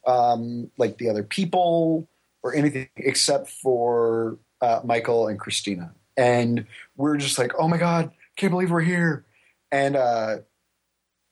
um, 0.07 0.71
like 0.76 0.99
the 0.99 1.09
other 1.09 1.23
people 1.23 2.09
or 2.43 2.55
anything 2.55 2.88
except 2.97 3.49
for 3.49 4.38
uh, 4.61 4.81
Michael 4.85 5.29
and 5.29 5.38
Christina, 5.38 5.93
and 6.17 6.67
we're 6.97 7.17
just 7.17 7.38
like, 7.38 7.52
oh 7.59 7.69
my 7.69 7.79
god, 7.79 8.11
can't 8.37 8.50
believe 8.50 8.71
we're 8.71 8.81
here, 8.81 9.25
and 9.71 9.97
uh, 9.97 10.38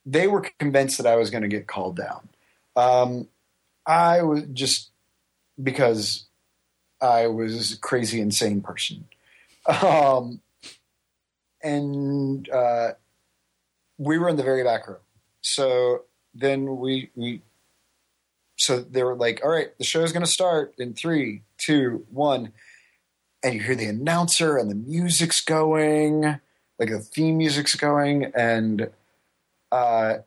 they 0.06 0.26
were 0.26 0.48
convinced 0.58 0.98
that 0.98 1.06
I 1.06 1.16
was 1.16 1.30
going 1.30 1.42
to 1.42 1.48
get 1.48 1.66
called 1.66 1.96
down. 1.96 2.28
Um, 2.76 3.28
I 3.86 4.22
was 4.22 4.44
just 4.52 4.90
because 5.62 6.26
I 7.00 7.26
was 7.26 7.72
a 7.72 7.78
crazy, 7.78 8.20
insane 8.20 8.60
person. 8.60 9.04
Um, 9.82 10.40
and 11.62 12.48
uh, 12.48 12.92
we 13.98 14.18
were 14.18 14.28
in 14.28 14.36
the 14.36 14.42
very 14.42 14.64
back 14.64 14.88
row. 14.88 14.98
So 15.40 16.04
then 16.34 16.78
we 16.78 17.10
we 17.14 17.42
so 18.56 18.80
they 18.80 19.02
were 19.02 19.14
like, 19.14 19.40
"All 19.44 19.50
right, 19.50 19.76
the 19.78 19.84
show's 19.84 20.12
going 20.12 20.24
to 20.24 20.30
start 20.30 20.74
in 20.78 20.94
three, 20.94 21.42
two, 21.58 22.06
one," 22.10 22.52
and 23.42 23.54
you 23.54 23.60
hear 23.60 23.74
the 23.74 23.86
announcer 23.86 24.56
and 24.56 24.70
the 24.70 24.74
music's 24.74 25.40
going, 25.40 26.22
like 26.78 26.90
the 26.90 27.00
theme 27.00 27.38
music's 27.38 27.74
going, 27.74 28.32
and 28.34 28.90
uh, 29.70 30.18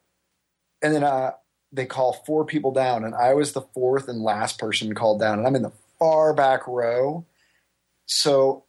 and 0.82 0.96
then 0.96 1.04
uh, 1.04 1.32
they 1.72 1.86
call 1.86 2.14
four 2.26 2.46
people 2.46 2.72
down, 2.72 3.04
and 3.04 3.16
I 3.16 3.34
was 3.34 3.54
the 3.54 3.62
fourth 3.62 4.08
and 4.08 4.22
last 4.22 4.60
person 4.60 4.94
called 4.94 5.20
down, 5.20 5.40
and 5.40 5.48
I'm 5.48 5.56
in 5.56 5.62
the 5.62 5.72
far 6.00 6.34
back 6.34 6.68
row. 6.68 7.26
So, 8.08 8.66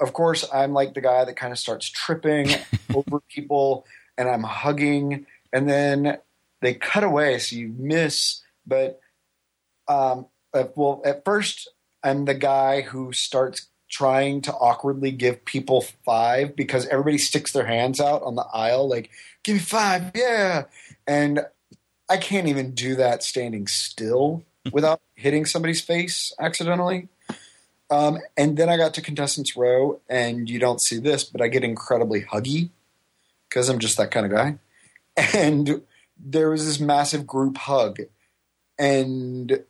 of 0.00 0.12
course, 0.12 0.44
I'm 0.52 0.72
like 0.72 0.92
the 0.92 1.00
guy 1.00 1.24
that 1.24 1.36
kind 1.36 1.52
of 1.52 1.58
starts 1.58 1.88
tripping 1.88 2.48
over 2.94 3.20
people 3.30 3.86
and 4.18 4.28
I'm 4.28 4.42
hugging. 4.42 5.26
And 5.52 5.68
then 5.68 6.18
they 6.60 6.74
cut 6.74 7.04
away, 7.04 7.38
so 7.38 7.56
you 7.56 7.74
miss. 7.78 8.42
But, 8.66 9.00
um, 9.88 10.26
well, 10.52 11.00
at 11.04 11.24
first, 11.24 11.70
I'm 12.02 12.24
the 12.24 12.34
guy 12.34 12.82
who 12.82 13.12
starts 13.12 13.68
trying 13.90 14.40
to 14.42 14.52
awkwardly 14.52 15.12
give 15.12 15.44
people 15.44 15.82
five 16.04 16.56
because 16.56 16.86
everybody 16.88 17.18
sticks 17.18 17.52
their 17.52 17.66
hands 17.66 18.00
out 18.00 18.22
on 18.22 18.36
the 18.36 18.46
aisle, 18.52 18.88
like, 18.88 19.10
give 19.44 19.54
me 19.54 19.60
five, 19.60 20.12
yeah. 20.14 20.64
And 21.06 21.46
I 22.12 22.18
can't 22.18 22.46
even 22.46 22.72
do 22.72 22.94
that 22.96 23.22
standing 23.22 23.66
still 23.66 24.44
without 24.72 25.00
hitting 25.14 25.46
somebody's 25.46 25.80
face 25.80 26.30
accidentally. 26.38 27.08
Um, 27.90 28.18
and 28.36 28.58
then 28.58 28.68
I 28.68 28.76
got 28.76 28.92
to 28.94 29.02
contestants 29.02 29.56
row, 29.56 30.00
and 30.10 30.48
you 30.48 30.58
don't 30.58 30.80
see 30.80 30.98
this, 30.98 31.24
but 31.24 31.40
I 31.40 31.48
get 31.48 31.64
incredibly 31.64 32.22
huggy 32.22 32.68
because 33.48 33.70
I'm 33.70 33.78
just 33.78 33.96
that 33.96 34.10
kind 34.10 34.26
of 34.26 34.32
guy. 34.32 34.58
And 35.34 35.82
there 36.18 36.50
was 36.50 36.64
this 36.64 36.80
massive 36.80 37.26
group 37.26 37.58
hug, 37.58 37.98
and 38.78 39.62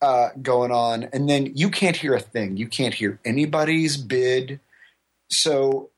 uh, 0.00 0.28
going 0.40 0.70
on, 0.70 1.04
and 1.12 1.28
then 1.28 1.52
you 1.54 1.68
can't 1.68 1.96
hear 1.96 2.14
a 2.14 2.20
thing. 2.20 2.56
You 2.56 2.66
can't 2.66 2.94
hear 2.94 3.18
anybody's 3.24 3.98
bid. 3.98 4.60
So, 5.28 5.90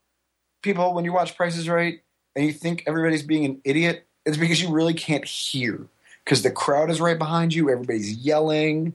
people, 0.62 0.94
when 0.94 1.04
you 1.04 1.12
watch 1.12 1.36
Prices 1.36 1.68
Right 1.68 2.00
and 2.34 2.44
you 2.44 2.52
think 2.52 2.82
everybody's 2.86 3.22
being 3.22 3.44
an 3.44 3.60
idiot, 3.64 4.07
it's 4.28 4.36
because 4.36 4.60
you 4.60 4.68
really 4.70 4.92
can't 4.92 5.24
hear 5.24 5.86
because 6.22 6.42
the 6.42 6.50
crowd 6.50 6.90
is 6.90 7.00
right 7.00 7.18
behind 7.18 7.54
you. 7.54 7.70
Everybody's 7.70 8.12
yelling, 8.12 8.94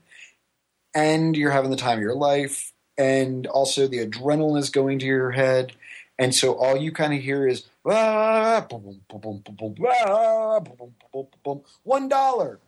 and 0.93 1.35
you're 1.35 1.49
having 1.49 1.71
the 1.71 1.75
time 1.75 1.97
of 1.97 2.03
your 2.03 2.13
life. 2.13 2.71
And 2.99 3.47
also, 3.47 3.87
the 3.87 4.05
adrenaline 4.05 4.59
is 4.59 4.69
going 4.69 4.99
to 4.99 5.07
your 5.07 5.31
head. 5.31 5.73
And 6.19 6.35
so, 6.35 6.53
all 6.53 6.77
you 6.77 6.91
kind 6.91 7.15
of 7.15 7.19
hear 7.19 7.47
is 7.47 7.65
one 11.81 12.07
dollar, 12.07 12.59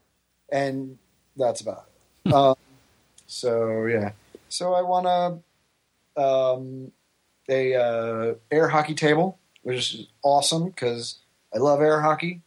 and 0.51 0.97
that's 1.37 1.61
about 1.61 1.85
it. 2.25 2.33
um, 2.33 2.55
so 3.27 3.85
yeah, 3.85 4.13
so 4.49 4.73
I 4.73 4.81
want 4.81 5.05
a 5.05 6.19
um, 6.19 6.91
a 7.47 7.75
uh, 7.75 8.33
air 8.49 8.69
hockey 8.69 8.95
table, 8.95 9.37
which 9.61 9.93
is 9.93 10.07
awesome 10.23 10.65
because 10.65 11.19
I 11.53 11.59
love 11.59 11.81
air 11.81 12.01
hockey. 12.01 12.41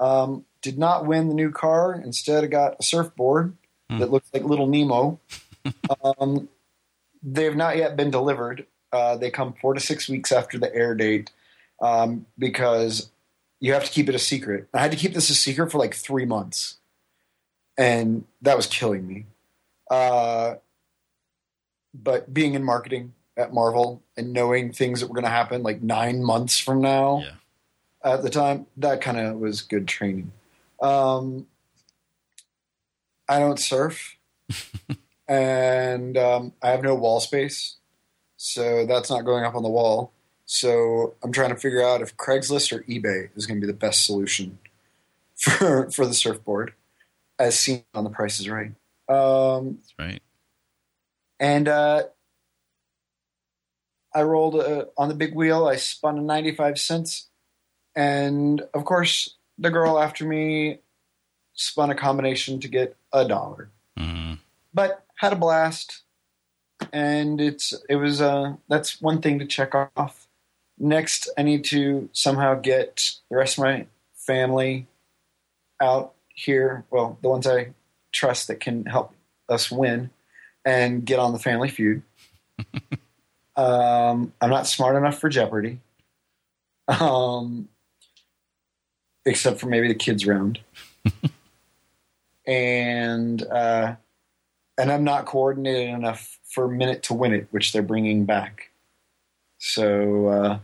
Um, 0.00 0.44
did 0.62 0.78
not 0.78 1.06
win 1.06 1.28
the 1.28 1.34
new 1.34 1.50
car. 1.52 1.94
Instead, 1.94 2.42
I 2.42 2.48
got 2.48 2.76
a 2.80 2.82
surfboard 2.82 3.56
Hmm. 3.88 3.98
that 3.98 4.10
looks 4.10 4.28
like 4.32 4.44
Little 4.44 4.66
Nemo. 4.66 5.18
um, 6.04 6.48
they 7.22 7.44
have 7.44 7.56
not 7.56 7.76
yet 7.76 7.96
been 7.96 8.10
delivered. 8.10 8.66
Uh, 8.92 9.16
they 9.16 9.30
come 9.30 9.52
four 9.60 9.74
to 9.74 9.80
six 9.80 10.08
weeks 10.08 10.32
after 10.32 10.58
the 10.58 10.74
air 10.74 10.94
date 10.94 11.30
um, 11.82 12.26
because 12.38 13.10
you 13.60 13.72
have 13.72 13.84
to 13.84 13.90
keep 13.90 14.08
it 14.08 14.14
a 14.14 14.18
secret. 14.18 14.68
I 14.72 14.80
had 14.80 14.90
to 14.92 14.96
keep 14.96 15.12
this 15.12 15.28
a 15.28 15.34
secret 15.34 15.70
for 15.72 15.78
like 15.78 15.94
three 15.94 16.24
months, 16.24 16.76
and 17.76 18.24
that 18.42 18.56
was 18.56 18.66
killing 18.66 19.06
me. 19.06 19.26
Uh, 19.90 20.54
but 21.92 22.32
being 22.32 22.54
in 22.54 22.62
marketing 22.64 23.12
at 23.36 23.52
Marvel 23.52 24.02
and 24.16 24.32
knowing 24.32 24.72
things 24.72 25.00
that 25.00 25.08
were 25.08 25.14
going 25.14 25.24
to 25.24 25.30
happen 25.30 25.62
like 25.62 25.82
nine 25.82 26.22
months 26.22 26.58
from 26.58 26.80
now 26.80 27.22
Yeah. 27.24 27.30
At 28.04 28.22
the 28.22 28.30
time, 28.30 28.66
that 28.76 29.00
kind 29.00 29.18
of 29.18 29.38
was 29.38 29.62
good 29.62 29.86
training. 29.86 30.32
Um, 30.80 31.46
I 33.28 33.38
don't 33.38 33.58
surf, 33.58 34.16
and 35.28 36.16
um, 36.16 36.52
I 36.62 36.70
have 36.70 36.82
no 36.82 36.94
wall 36.94 37.20
space, 37.20 37.76
so 38.36 38.86
that's 38.86 39.10
not 39.10 39.24
going 39.24 39.44
up 39.44 39.54
on 39.54 39.62
the 39.62 39.68
wall. 39.68 40.12
So 40.46 41.14
I'm 41.22 41.30
trying 41.30 41.50
to 41.50 41.56
figure 41.56 41.82
out 41.82 42.00
if 42.02 42.16
Craigslist 42.16 42.76
or 42.76 42.82
eBay 42.84 43.28
is 43.36 43.46
going 43.46 43.60
to 43.60 43.66
be 43.66 43.70
the 43.70 43.78
best 43.78 44.04
solution 44.04 44.58
for 45.36 45.90
for 45.90 46.06
the 46.06 46.14
surfboard, 46.14 46.74
as 47.38 47.58
seen 47.58 47.84
on 47.94 48.04
The 48.04 48.10
Price 48.10 48.40
is 48.40 48.48
Right. 48.48 48.72
Um, 49.08 49.78
That's 49.78 49.94
right. 49.98 50.22
and 51.38 51.68
uh, 51.68 52.04
I 54.14 54.22
rolled 54.22 54.56
uh, 54.56 54.86
on 54.98 55.08
the 55.08 55.14
big 55.14 55.34
wheel. 55.34 55.66
I 55.66 55.76
spun 55.76 56.18
a 56.18 56.20
95 56.20 56.78
cents. 56.78 57.28
And 58.00 58.62
of 58.72 58.86
course, 58.86 59.34
the 59.58 59.68
girl 59.68 60.00
after 60.00 60.24
me 60.24 60.78
spun 61.52 61.90
a 61.90 61.94
combination 61.94 62.58
to 62.60 62.66
get 62.66 62.96
a 63.12 63.28
dollar. 63.28 63.68
Mm. 63.98 64.38
But 64.72 65.04
had 65.16 65.34
a 65.34 65.36
blast. 65.36 66.00
And 66.94 67.42
it's 67.42 67.74
it 67.90 67.96
was 67.96 68.22
uh 68.22 68.54
that's 68.70 69.02
one 69.02 69.20
thing 69.20 69.38
to 69.38 69.44
check 69.44 69.74
off. 69.74 70.28
Next, 70.78 71.28
I 71.36 71.42
need 71.42 71.62
to 71.64 72.08
somehow 72.14 72.54
get 72.54 73.10
the 73.30 73.36
rest 73.36 73.58
of 73.58 73.64
my 73.64 73.86
family 74.14 74.86
out 75.78 76.14
here. 76.28 76.86
Well, 76.90 77.18
the 77.20 77.28
ones 77.28 77.46
I 77.46 77.74
trust 78.12 78.48
that 78.48 78.60
can 78.60 78.86
help 78.86 79.12
us 79.46 79.70
win 79.70 80.08
and 80.64 81.04
get 81.04 81.18
on 81.18 81.34
the 81.34 81.38
Family 81.38 81.68
Feud. 81.68 82.00
um, 83.56 84.32
I'm 84.40 84.48
not 84.48 84.66
smart 84.66 84.96
enough 84.96 85.18
for 85.18 85.28
Jeopardy, 85.28 85.80
um, 86.88 87.68
except 89.30 89.60
for 89.60 89.66
maybe 89.66 89.88
the 89.88 89.94
kids 89.94 90.26
round. 90.26 90.60
and 92.46 93.42
uh, 93.44 93.94
and 94.76 94.92
I'm 94.92 95.04
not 95.04 95.24
coordinated 95.24 95.94
enough 95.94 96.38
for 96.52 96.68
Minute 96.68 97.04
to 97.04 97.14
Win 97.14 97.32
It, 97.32 97.46
which 97.52 97.72
they're 97.72 97.82
bringing 97.82 98.24
back. 98.26 98.70
So 99.58 100.26
uh, 100.26 100.58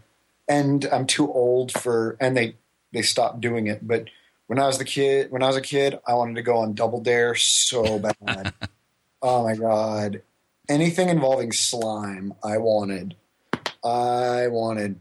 and 0.48 0.84
I'm 0.92 1.06
too 1.06 1.32
old 1.32 1.72
for 1.72 2.16
and 2.20 2.36
they 2.36 2.56
they 2.92 3.02
stopped 3.02 3.40
doing 3.40 3.66
it, 3.66 3.86
but. 3.86 4.06
When 4.48 4.60
I 4.60 4.66
was 4.68 4.78
the 4.78 4.84
kid, 4.84 5.32
when 5.32 5.42
I 5.42 5.48
was 5.48 5.56
a 5.56 5.60
kid, 5.60 5.98
I 6.06 6.14
wanted 6.14 6.36
to 6.36 6.42
go 6.42 6.58
on 6.58 6.74
Double 6.74 7.00
Dare 7.00 7.34
so 7.34 7.98
bad. 7.98 8.54
oh 9.20 9.42
my 9.42 9.56
god! 9.56 10.22
Anything 10.68 11.08
involving 11.08 11.50
slime, 11.50 12.32
I 12.44 12.58
wanted. 12.58 13.16
I 13.82 14.46
wanted. 14.46 15.00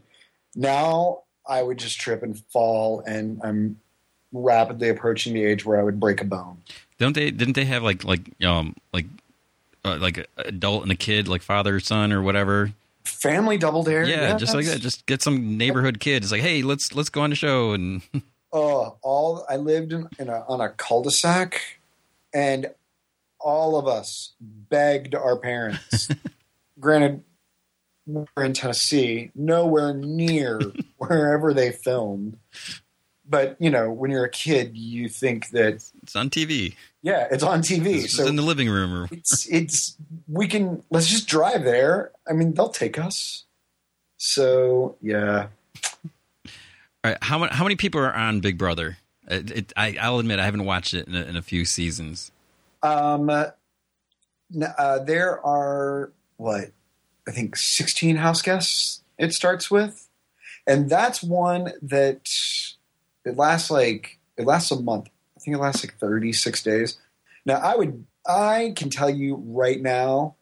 Now 0.56 1.25
I 1.48 1.62
would 1.62 1.78
just 1.78 2.00
trip 2.00 2.22
and 2.22 2.38
fall, 2.50 3.00
and 3.06 3.40
I'm 3.42 3.80
rapidly 4.32 4.88
approaching 4.88 5.34
the 5.34 5.44
age 5.44 5.64
where 5.64 5.80
I 5.80 5.82
would 5.82 6.00
break 6.00 6.20
a 6.20 6.24
bone. 6.24 6.58
Don't 6.98 7.14
they? 7.14 7.30
Didn't 7.30 7.54
they 7.54 7.64
have 7.66 7.82
like 7.82 8.04
like 8.04 8.20
um 8.44 8.74
like 8.92 9.06
uh, 9.84 9.96
like 9.98 10.18
an 10.18 10.26
adult 10.38 10.82
and 10.82 10.92
a 10.92 10.96
kid, 10.96 11.28
like 11.28 11.42
father 11.42 11.78
son 11.80 12.12
or 12.12 12.22
whatever? 12.22 12.72
Family 13.04 13.56
Double 13.56 13.84
Dare, 13.84 14.04
Yeah, 14.04 14.36
just 14.36 14.54
like 14.54 14.66
that. 14.66 14.80
Just 14.80 15.06
get 15.06 15.22
some 15.22 15.56
neighborhood 15.56 16.00
kid. 16.00 16.22
It's 16.24 16.32
like, 16.32 16.42
hey, 16.42 16.62
let's 16.62 16.94
let's 16.94 17.08
go 17.08 17.22
on 17.22 17.30
the 17.30 17.36
show 17.36 17.72
and 17.72 18.02
Oh, 18.52 18.96
all 19.02 19.44
I 19.48 19.56
lived 19.56 19.92
in, 19.92 20.08
in 20.18 20.28
a, 20.28 20.44
on 20.48 20.60
a 20.60 20.70
cul-de-sac, 20.70 21.60
and 22.34 22.70
all 23.38 23.78
of 23.78 23.86
us 23.86 24.32
begged 24.40 25.14
our 25.14 25.36
parents. 25.36 26.08
Granted, 26.80 27.22
in 28.36 28.52
Tennessee, 28.52 29.30
nowhere 29.34 29.94
near 29.94 30.60
wherever 30.98 31.52
they 31.52 31.72
filmed. 31.72 32.38
But 33.28 33.56
you 33.58 33.70
know, 33.70 33.90
when 33.90 34.10
you're 34.10 34.24
a 34.24 34.30
kid, 34.30 34.76
you 34.76 35.08
think 35.08 35.50
that 35.50 35.74
it's 36.02 36.14
on 36.14 36.30
TV. 36.30 36.74
yeah, 37.02 37.26
it's 37.30 37.42
on 37.42 37.60
TV, 37.60 38.04
It's 38.04 38.14
so 38.14 38.26
in 38.26 38.36
the 38.36 38.42
living 38.42 38.68
room 38.68 38.94
or 38.94 39.08
it's 39.10 39.46
it's 39.50 39.96
we 40.28 40.46
can 40.46 40.82
let's 40.90 41.08
just 41.08 41.26
drive 41.26 41.64
there. 41.64 42.12
I 42.28 42.32
mean, 42.32 42.54
they'll 42.54 42.68
take 42.68 42.98
us. 42.98 43.44
So 44.16 44.96
yeah, 45.02 45.48
All 46.44 46.50
right, 47.04 47.18
how 47.20 47.38
many 47.38 47.52
how 47.52 47.64
many 47.64 47.76
people 47.76 48.00
are 48.00 48.14
on 48.14 48.40
Big 48.40 48.58
Brother? 48.58 48.98
It, 49.28 49.50
it, 49.50 49.72
I, 49.76 49.96
I'll 50.00 50.20
admit 50.20 50.38
I 50.38 50.44
haven't 50.44 50.64
watched 50.64 50.94
it 50.94 51.08
in 51.08 51.16
a, 51.16 51.22
in 51.22 51.36
a 51.36 51.42
few 51.42 51.64
seasons. 51.64 52.30
Um, 52.84 53.28
uh, 53.28 53.48
there 55.00 55.44
are 55.44 56.12
what 56.36 56.70
I 57.28 57.32
think 57.32 57.56
sixteen 57.56 58.16
house 58.16 58.42
guests. 58.42 59.02
It 59.18 59.32
starts 59.32 59.70
with, 59.70 60.08
and 60.66 60.88
that's 60.90 61.22
one 61.22 61.72
that 61.82 62.28
it 63.24 63.36
lasts 63.36 63.70
like 63.70 64.18
it 64.36 64.46
lasts 64.46 64.70
a 64.70 64.80
month. 64.80 65.08
I 65.36 65.40
think 65.40 65.56
it 65.56 65.60
lasts 65.60 65.84
like 65.84 65.98
thirty 65.98 66.32
six 66.32 66.62
days. 66.62 66.98
Now 67.44 67.56
I 67.56 67.76
would 67.76 68.04
I 68.26 68.72
can 68.76 68.90
tell 68.90 69.10
you 69.10 69.36
right 69.46 69.80
now, 69.80 70.36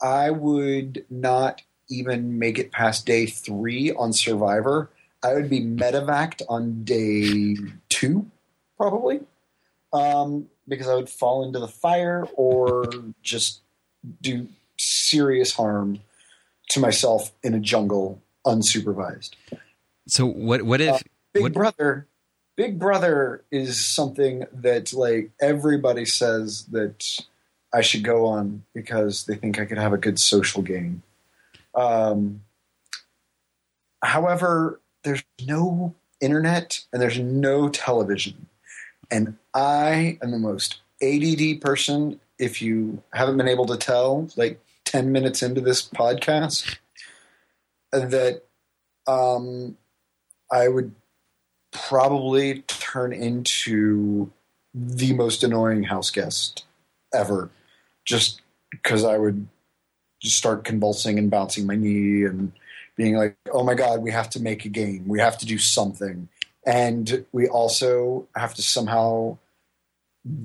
I 0.00 0.30
would 0.30 1.04
not 1.10 1.62
even 1.88 2.38
make 2.38 2.58
it 2.58 2.72
past 2.72 3.06
day 3.06 3.26
three 3.26 3.92
on 3.92 4.12
Survivor. 4.12 4.90
I 5.22 5.34
would 5.34 5.48
be 5.48 5.60
medevaced 5.60 6.42
on 6.48 6.84
day 6.84 7.56
two, 7.88 8.30
probably 8.76 9.20
um, 9.94 10.48
because 10.68 10.88
I 10.88 10.94
would 10.94 11.08
fall 11.08 11.44
into 11.44 11.60
the 11.60 11.68
fire 11.68 12.26
or 12.34 12.90
just 13.22 13.60
do 14.20 14.48
serious 14.76 15.52
harm 15.52 16.00
to 16.68 16.80
myself 16.80 17.32
in 17.42 17.54
a 17.54 17.60
jungle 17.60 18.20
unsupervised. 18.46 19.30
So 20.06 20.26
what 20.26 20.62
what 20.62 20.80
if 20.80 21.02
Big 21.32 21.42
what, 21.42 21.52
Brother, 21.52 22.06
Big 22.56 22.78
Brother 22.78 23.44
is 23.50 23.84
something 23.84 24.44
that 24.52 24.92
like 24.92 25.30
everybody 25.40 26.04
says 26.04 26.64
that 26.66 27.20
I 27.72 27.80
should 27.80 28.04
go 28.04 28.26
on 28.26 28.64
because 28.74 29.24
they 29.24 29.34
think 29.34 29.58
I 29.58 29.64
could 29.64 29.78
have 29.78 29.92
a 29.92 29.98
good 29.98 30.18
social 30.20 30.62
game. 30.62 31.02
Um, 31.74 32.42
however, 34.02 34.80
there's 35.02 35.24
no 35.44 35.94
internet 36.20 36.84
and 36.92 37.02
there's 37.02 37.18
no 37.18 37.68
television. 37.68 38.46
And 39.10 39.36
I 39.52 40.18
am 40.22 40.30
the 40.30 40.38
most 40.38 40.80
ADD 41.02 41.60
person, 41.60 42.20
if 42.38 42.62
you 42.62 43.02
haven't 43.12 43.36
been 43.36 43.48
able 43.48 43.66
to 43.66 43.76
tell, 43.76 44.28
like 44.36 44.63
10 44.94 45.10
minutes 45.10 45.42
into 45.42 45.60
this 45.60 45.88
podcast, 45.88 46.76
that 47.90 48.42
um, 49.08 49.76
I 50.52 50.68
would 50.68 50.94
probably 51.72 52.60
turn 52.68 53.12
into 53.12 54.30
the 54.72 55.12
most 55.12 55.42
annoying 55.42 55.82
house 55.82 56.12
guest 56.12 56.64
ever 57.12 57.50
just 58.04 58.40
because 58.70 59.04
I 59.04 59.18
would 59.18 59.48
just 60.20 60.36
start 60.36 60.62
convulsing 60.62 61.18
and 61.18 61.28
bouncing 61.28 61.66
my 61.66 61.74
knee 61.74 62.22
and 62.22 62.52
being 62.94 63.16
like, 63.16 63.34
oh 63.52 63.64
my 63.64 63.74
God, 63.74 64.00
we 64.00 64.12
have 64.12 64.30
to 64.30 64.40
make 64.40 64.64
a 64.64 64.68
game. 64.68 65.08
We 65.08 65.18
have 65.18 65.38
to 65.38 65.46
do 65.46 65.58
something. 65.58 66.28
And 66.64 67.26
we 67.32 67.48
also 67.48 68.28
have 68.36 68.54
to 68.54 68.62
somehow 68.62 69.38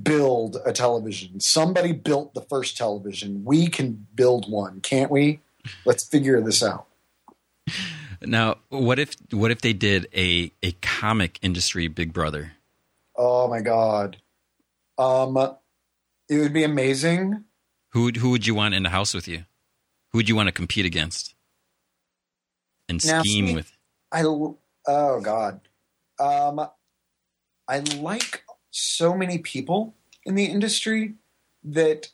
build 0.02 0.56
a 0.66 0.72
television. 0.72 1.40
Somebody 1.40 1.92
built 1.92 2.34
the 2.34 2.42
first 2.42 2.76
television. 2.76 3.44
We 3.44 3.68
can 3.68 4.06
build 4.14 4.50
one, 4.50 4.80
can't 4.80 5.10
we? 5.10 5.40
Let's 5.84 6.04
figure 6.06 6.40
this 6.40 6.62
out. 6.62 6.86
now 8.22 8.56
what 8.68 8.98
if 8.98 9.14
what 9.32 9.50
if 9.50 9.60
they 9.62 9.72
did 9.72 10.06
a 10.14 10.52
a 10.62 10.72
comic 10.82 11.38
industry 11.42 11.88
Big 11.88 12.12
Brother? 12.12 12.52
Oh 13.16 13.48
my 13.48 13.60
God. 13.60 14.18
Um, 14.98 15.36
it 16.28 16.38
would 16.38 16.52
be 16.52 16.64
amazing. 16.64 17.44
Who 17.92 18.04
would- 18.04 18.16
who 18.18 18.30
would 18.30 18.46
you 18.46 18.54
want 18.54 18.74
in 18.74 18.82
the 18.82 18.90
house 18.90 19.14
with 19.14 19.26
you? 19.26 19.44
Who 20.12 20.18
would 20.18 20.28
you 20.28 20.36
want 20.36 20.48
to 20.48 20.52
compete 20.52 20.84
against 20.84 21.34
and 22.88 23.04
Now, 23.04 23.22
scheme 23.22 23.46
see- 23.48 23.54
with? 23.54 23.72
I 24.12 24.22
oh 24.24 25.20
god, 25.22 25.60
um, 26.18 26.68
I 27.68 27.78
like 27.78 28.44
so 28.70 29.14
many 29.14 29.38
people 29.38 29.94
in 30.24 30.34
the 30.34 30.46
industry 30.46 31.14
that 31.64 32.10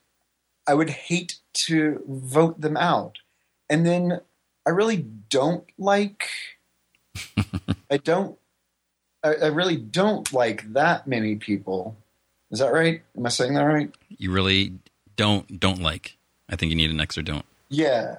I 0.67 0.75
would 0.75 0.91
hate 0.91 1.39
to 1.67 2.03
vote 2.07 2.61
them 2.61 2.77
out, 2.77 3.19
and 3.71 3.87
then 3.87 4.21
I 4.67 4.71
really 4.71 5.07
don't 5.29 5.65
like. 5.79 6.29
I 7.91 7.99
don't. 7.99 8.39
I, 9.23 9.35
I 9.35 9.47
really 9.47 9.77
don't 9.77 10.33
like 10.33 10.73
that 10.73 11.07
many 11.07 11.37
people. 11.37 11.97
Is 12.51 12.59
that 12.59 12.73
right? 12.73 13.03
Am 13.17 13.27
I 13.27 13.29
saying 13.29 13.55
that 13.55 13.63
right? 13.63 13.91
You 14.09 14.33
really 14.33 14.75
don't 15.17 15.59
don't 15.61 15.81
like. 15.81 16.17
I 16.49 16.57
think 16.57 16.71
you 16.71 16.77
need 16.77 16.91
an 16.91 17.01
extra 17.01 17.23
don't. 17.23 17.45
Yeah. 17.69 18.17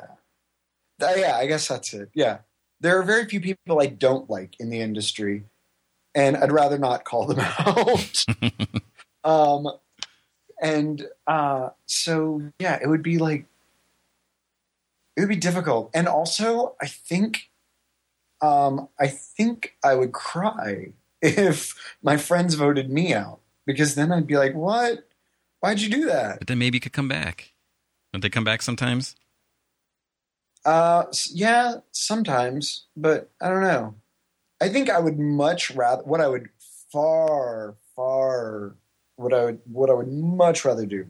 Uh, 1.02 1.13
yeah, 1.15 1.38
I 1.38 1.45
guess 1.47 1.67
that's 1.67 1.93
it. 1.93 2.10
Yeah. 2.13 2.39
There 2.80 3.00
are 3.00 3.04
very 3.04 3.26
few 3.26 3.39
people 3.39 3.82
I 3.82 3.88
don't 3.88 4.30
like 4.30 4.56
in 4.60 4.69
the 4.69 4.82
industry, 4.82 5.43
and 6.17 6.36
I'd 6.36 6.51
rather 6.51 6.80
not 6.80 7.06
call 7.06 7.27
them 7.27 7.39
out. 7.60 8.25
um, 9.23 9.69
and 10.60 11.06
uh, 11.27 11.69
so, 11.86 12.41
yeah, 12.60 12.80
it 12.82 12.88
would 12.88 13.03
be 13.03 13.19
like, 13.19 13.45
it 15.15 15.21
would 15.21 15.30
be 15.30 15.36
difficult. 15.36 15.91
And 15.93 16.08
also, 16.08 16.75
I 16.82 16.88
think, 16.88 17.49
um, 18.41 18.89
I 18.99 19.08
think 19.08 19.77
I 19.84 19.93
would 19.93 20.12
cry 20.12 20.93
if 21.21 21.75
my 22.01 22.17
friends 22.17 22.56
voted 22.56 22.89
me 22.89 23.13
out 23.13 23.39
because 23.65 23.95
then 23.95 24.12
I'd 24.12 24.27
be 24.27 24.38
like, 24.38 24.56
what? 24.56 25.08
Why'd 25.60 25.82
you 25.82 25.89
do 25.89 26.06
that? 26.08 26.39
But 26.39 26.47
then 26.47 26.58
maybe 26.58 26.77
you 26.77 26.82
could 26.82 26.93
come 26.93 27.08
back. 27.08 27.53
Don't 28.12 28.21
they 28.21 28.30
come 28.30 28.43
back 28.43 28.62
sometimes? 28.62 29.15
Uh, 30.65 31.06
yeah, 31.32 31.75
sometimes, 31.91 32.86
but 32.95 33.30
I 33.39 33.49
don't 33.49 33.62
know. 33.62 33.95
I 34.59 34.69
think 34.69 34.89
I 34.89 34.99
would 34.99 35.19
much 35.19 35.71
rather 35.71 36.03
what 36.03 36.21
I 36.21 36.27
would 36.27 36.49
far 36.91 37.75
far 37.95 38.75
what 39.15 39.33
I 39.33 39.45
would 39.45 39.59
what 39.65 39.89
I 39.89 39.93
would 39.93 40.11
much 40.11 40.65
rather 40.65 40.85
do 40.85 41.07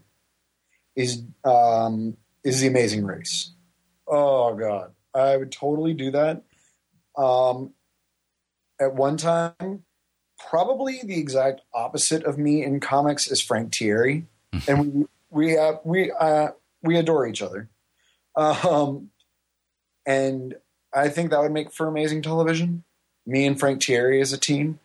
is 0.95 1.23
um 1.43 2.17
is 2.43 2.62
the 2.62 2.67
Amazing 2.67 3.05
Race. 3.05 3.51
Oh 4.07 4.55
God, 4.55 4.93
I 5.13 5.38
would 5.38 5.51
totally 5.51 5.93
do 5.93 6.12
that. 6.12 6.43
Um, 7.17 7.73
at 8.79 8.93
one 8.93 9.17
time, 9.17 9.83
probably 10.49 11.01
the 11.03 11.19
exact 11.19 11.62
opposite 11.73 12.23
of 12.23 12.38
me 12.38 12.63
in 12.63 12.79
comics 12.79 13.29
is 13.29 13.41
Frank 13.41 13.71
Tieri, 13.71 14.25
and 14.67 14.93
we 14.93 15.05
we 15.29 15.57
uh, 15.57 15.73
we 15.83 16.12
uh, 16.12 16.49
we 16.81 16.97
adore 16.97 17.27
each 17.27 17.41
other. 17.41 17.69
Um, 18.36 19.10
and 20.05 20.55
I 20.93 21.10
think 21.10 21.31
that 21.31 21.41
would 21.41 21.51
make 21.51 21.73
for 21.73 21.88
amazing 21.88 22.21
television. 22.21 22.83
Me 23.28 23.46
and 23.46 23.60
Frank 23.60 23.82
Tieri 23.82 24.22
as 24.22 24.34
a 24.34 24.38
team 24.38 24.80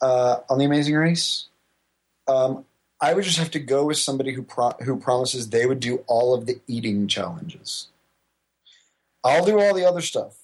uh, 0.00 0.38
on 0.48 0.58
the 0.58 0.64
Amazing 0.64 0.94
Race. 0.94 1.48
Um, 2.28 2.64
I 3.00 3.14
would 3.14 3.24
just 3.24 3.38
have 3.38 3.50
to 3.50 3.58
go 3.58 3.84
with 3.84 3.98
somebody 3.98 4.32
who 4.32 4.44
pro- 4.44 4.76
who 4.84 4.96
promises 4.96 5.50
they 5.50 5.66
would 5.66 5.80
do 5.80 6.04
all 6.06 6.34
of 6.34 6.46
the 6.46 6.60
eating 6.68 7.08
challenges. 7.08 7.88
I'll 9.24 9.44
do 9.44 9.58
all 9.60 9.74
the 9.74 9.84
other 9.84 10.00
stuff. 10.00 10.36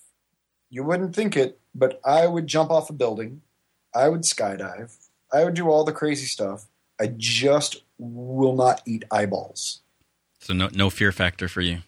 You 0.69 0.83
wouldn't 0.83 1.15
think 1.15 1.37
it, 1.37 1.59
but 1.75 2.01
I 2.05 2.27
would 2.27 2.49
jump 2.49 2.71
off 2.71 2.91
a 2.91 2.93
building. 2.93 3.43
I 3.95 4.09
would 4.09 4.23
skydive. 4.23 4.95
I 5.33 5.45
would 5.45 5.55
do 5.55 5.71
all 5.71 5.85
the 5.85 5.93
crazy 5.93 6.27
stuff. 6.27 6.67
I 7.01 7.13
just 7.17 7.83
will 7.99 8.57
not 8.57 8.83
eat 8.87 9.05
eyeballs. 9.11 9.81
So 10.41 10.53
no 10.53 10.69
no 10.73 10.91
fear 10.91 11.13
factor 11.13 11.47
for 11.47 11.61
you. 11.61 11.79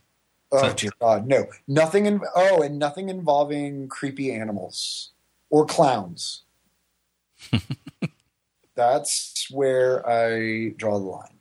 Oh 0.52 0.68
So- 0.68 0.74
dear 0.74 0.90
God, 1.00 1.26
no! 1.26 1.46
Nothing. 1.68 2.06
In, 2.06 2.20
oh, 2.34 2.62
and 2.62 2.78
nothing 2.78 3.08
involving 3.08 3.88
creepy 3.88 4.32
animals 4.32 5.10
or 5.48 5.64
clowns. 5.66 6.42
That's 8.74 9.46
where 9.50 10.08
I 10.08 10.70
draw 10.76 10.98
the 10.98 11.04
line. 11.04 11.38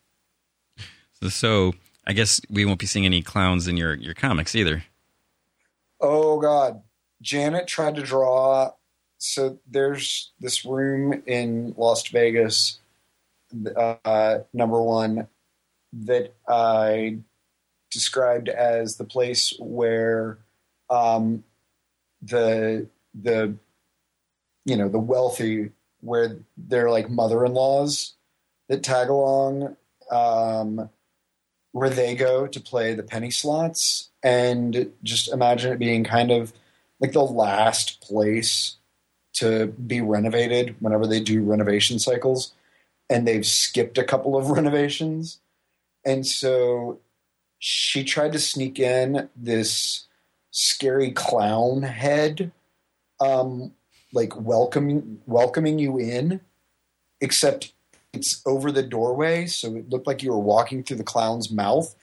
So, 1.22 1.30
so 1.30 1.74
I 2.06 2.13
guess 2.13 2.39
we 2.50 2.65
won't 2.65 2.80
be 2.80 2.86
seeing 2.86 3.06
any 3.06 3.22
clowns 3.22 3.67
in 3.67 3.78
your 3.78 3.93
your 3.95 4.13
comics 4.13 4.56
either. 4.56 4.84
Oh 6.02 6.39
God, 6.39 6.82
Janet 7.22 7.67
tried 7.67 7.95
to 7.95 8.02
draw. 8.02 8.72
So 9.17 9.60
there's 9.69 10.32
this 10.39 10.63
room 10.63 11.24
in 11.26 11.74
Lost 11.78 12.10
Vegas, 12.10 12.80
uh, 13.76 14.39
number 14.54 14.82
one, 14.82 15.28
that 15.91 16.34
I 16.48 17.17
described 17.91 18.49
as 18.49 18.97
the 18.97 19.04
place 19.04 19.54
where 19.60 20.38
um, 20.89 21.43
the 22.21 22.88
the 23.19 23.56
you 24.65 24.75
know 24.75 24.89
the 24.89 24.99
wealthy, 24.99 25.71
where 26.02 26.38
they're 26.58 26.91
like 26.91 27.10
mother-in-laws 27.10 28.13
that 28.67 28.84
tag 28.84 29.10
along. 29.10 29.75
Um, 30.12 30.89
where 31.71 31.89
they 31.89 32.15
go 32.15 32.47
to 32.47 32.60
play 32.60 32.93
the 32.93 33.04
penny 33.04 33.30
slots 33.30 34.10
and 34.23 34.91
just 35.04 35.32
imagine 35.32 35.71
it 35.71 35.80
being 35.80 36.04
kind 36.04 36.32
of 36.32 36.54
like 36.99 37.12
the 37.12 37.23
last 37.23 38.02
place 38.02 38.78
to 39.34 39.67
be 39.67 40.02
renovated 40.02 40.75
whenever 40.80 41.06
they 41.06 41.19
do 41.19 41.43
renovation 41.43 41.99
cycles 41.99 42.54
and 43.10 43.28
they've 43.28 43.45
skipped 43.45 43.97
a 43.97 44.04
couple 44.04 44.36
of 44.36 44.49
renovations 44.49 45.39
and 46.06 46.25
so 46.25 46.99
she 47.60 48.04
tried 48.04 48.32
to 48.34 48.39
sneak 48.39 48.80
in 48.80 49.30
this 49.36 50.08
scary 50.52 51.12
clown 51.12 51.84
head 51.84 52.52
um 53.19 53.72
like 54.13 54.36
welcoming 54.36 55.22
welcoming 55.28 55.78
you 55.78 55.98
in 55.98 56.41
except 57.22 57.74
it's 58.13 58.41
over 58.45 58.72
the 58.72 58.84
doorway, 58.84 59.45
so 59.45 59.76
it 59.76 59.89
looked 59.89 60.08
like 60.08 60.24
you 60.24 60.32
were 60.32 60.39
walking 60.39 60.84
through 60.84 60.98
the 60.98 61.04
clown's 61.04 61.52
mouth, 61.52 61.95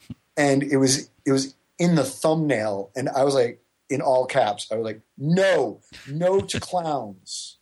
and 0.36 0.62
it 0.62 0.76
was 0.76 1.10
it 1.24 1.32
was 1.32 1.54
in 1.78 1.94
the 1.94 2.04
thumbnail, 2.04 2.90
and 2.94 3.08
I 3.08 3.24
was 3.24 3.34
like, 3.34 3.60
in 3.88 4.00
all 4.00 4.26
caps, 4.26 4.68
I 4.70 4.76
was 4.76 4.84
like, 4.84 5.00
no, 5.16 5.80
no 6.10 6.40
to 6.40 6.60
clowns, 6.60 7.58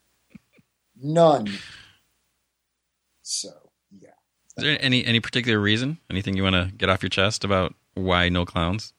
none. 1.00 1.48
So 3.22 3.62
Is 4.56 4.64
there 4.64 4.78
any 4.80 5.04
any 5.04 5.20
particular 5.20 5.58
reason? 5.58 5.98
Anything 6.10 6.36
you 6.36 6.42
want 6.42 6.54
to 6.54 6.70
get 6.76 6.88
off 6.88 7.02
your 7.02 7.10
chest 7.10 7.44
about 7.44 7.74
why 7.94 8.28
no 8.28 8.44
clowns? 8.44 8.92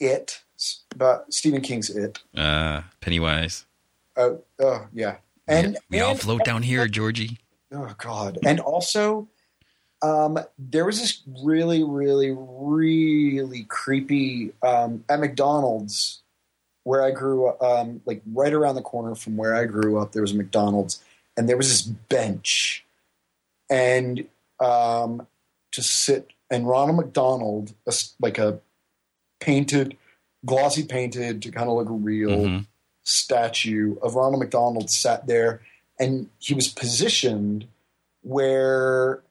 it, 0.00 0.42
but 0.96 1.32
Stephen 1.32 1.60
King's 1.60 1.90
it. 1.90 2.18
Uh, 2.36 2.82
Pennywise. 3.00 3.64
Oh, 4.16 4.42
oh 4.58 4.86
yeah, 4.92 5.16
and 5.46 5.76
we 5.90 6.00
all 6.00 6.12
and- 6.12 6.20
float 6.20 6.44
down 6.44 6.62
here, 6.62 6.86
Georgie. 6.88 7.38
Oh 7.72 7.94
God! 7.98 8.38
And 8.44 8.60
also, 8.60 9.28
um, 10.02 10.38
there 10.58 10.84
was 10.84 11.00
this 11.00 11.22
really, 11.42 11.82
really, 11.82 12.34
really 12.36 13.64
creepy 13.68 14.52
um, 14.62 15.04
at 15.08 15.20
McDonald's 15.20 16.22
where 16.84 17.02
I 17.02 17.10
grew 17.10 17.48
up. 17.48 17.62
Um, 17.62 18.00
like 18.06 18.22
right 18.32 18.52
around 18.52 18.76
the 18.76 18.82
corner 18.82 19.14
from 19.14 19.36
where 19.36 19.54
I 19.54 19.64
grew 19.64 19.98
up, 19.98 20.12
there 20.12 20.22
was 20.22 20.32
a 20.32 20.36
McDonald's, 20.36 21.02
and 21.36 21.48
there 21.48 21.56
was 21.56 21.68
this 21.68 21.82
bench, 21.82 22.84
and 23.68 24.26
um, 24.60 25.26
to 25.72 25.82
sit. 25.82 26.30
And 26.50 26.66
Ronald 26.68 26.96
McDonald, 26.96 27.74
a 27.86 27.92
like 28.20 28.38
a 28.38 28.60
painted, 29.40 29.96
glossy 30.44 30.84
painted 30.84 31.42
to 31.42 31.50
kind 31.50 31.68
of 31.68 31.76
look 31.76 31.88
real 31.90 32.30
Mhm. 32.30 32.66
statue 33.02 33.96
of 34.02 34.14
Ronald 34.14 34.40
McDonald 34.40 34.90
sat 34.90 35.26
there 35.26 35.60
and 35.98 36.28
he 36.38 36.54
was 36.54 36.68
positioned 36.68 37.66
where 38.22 39.22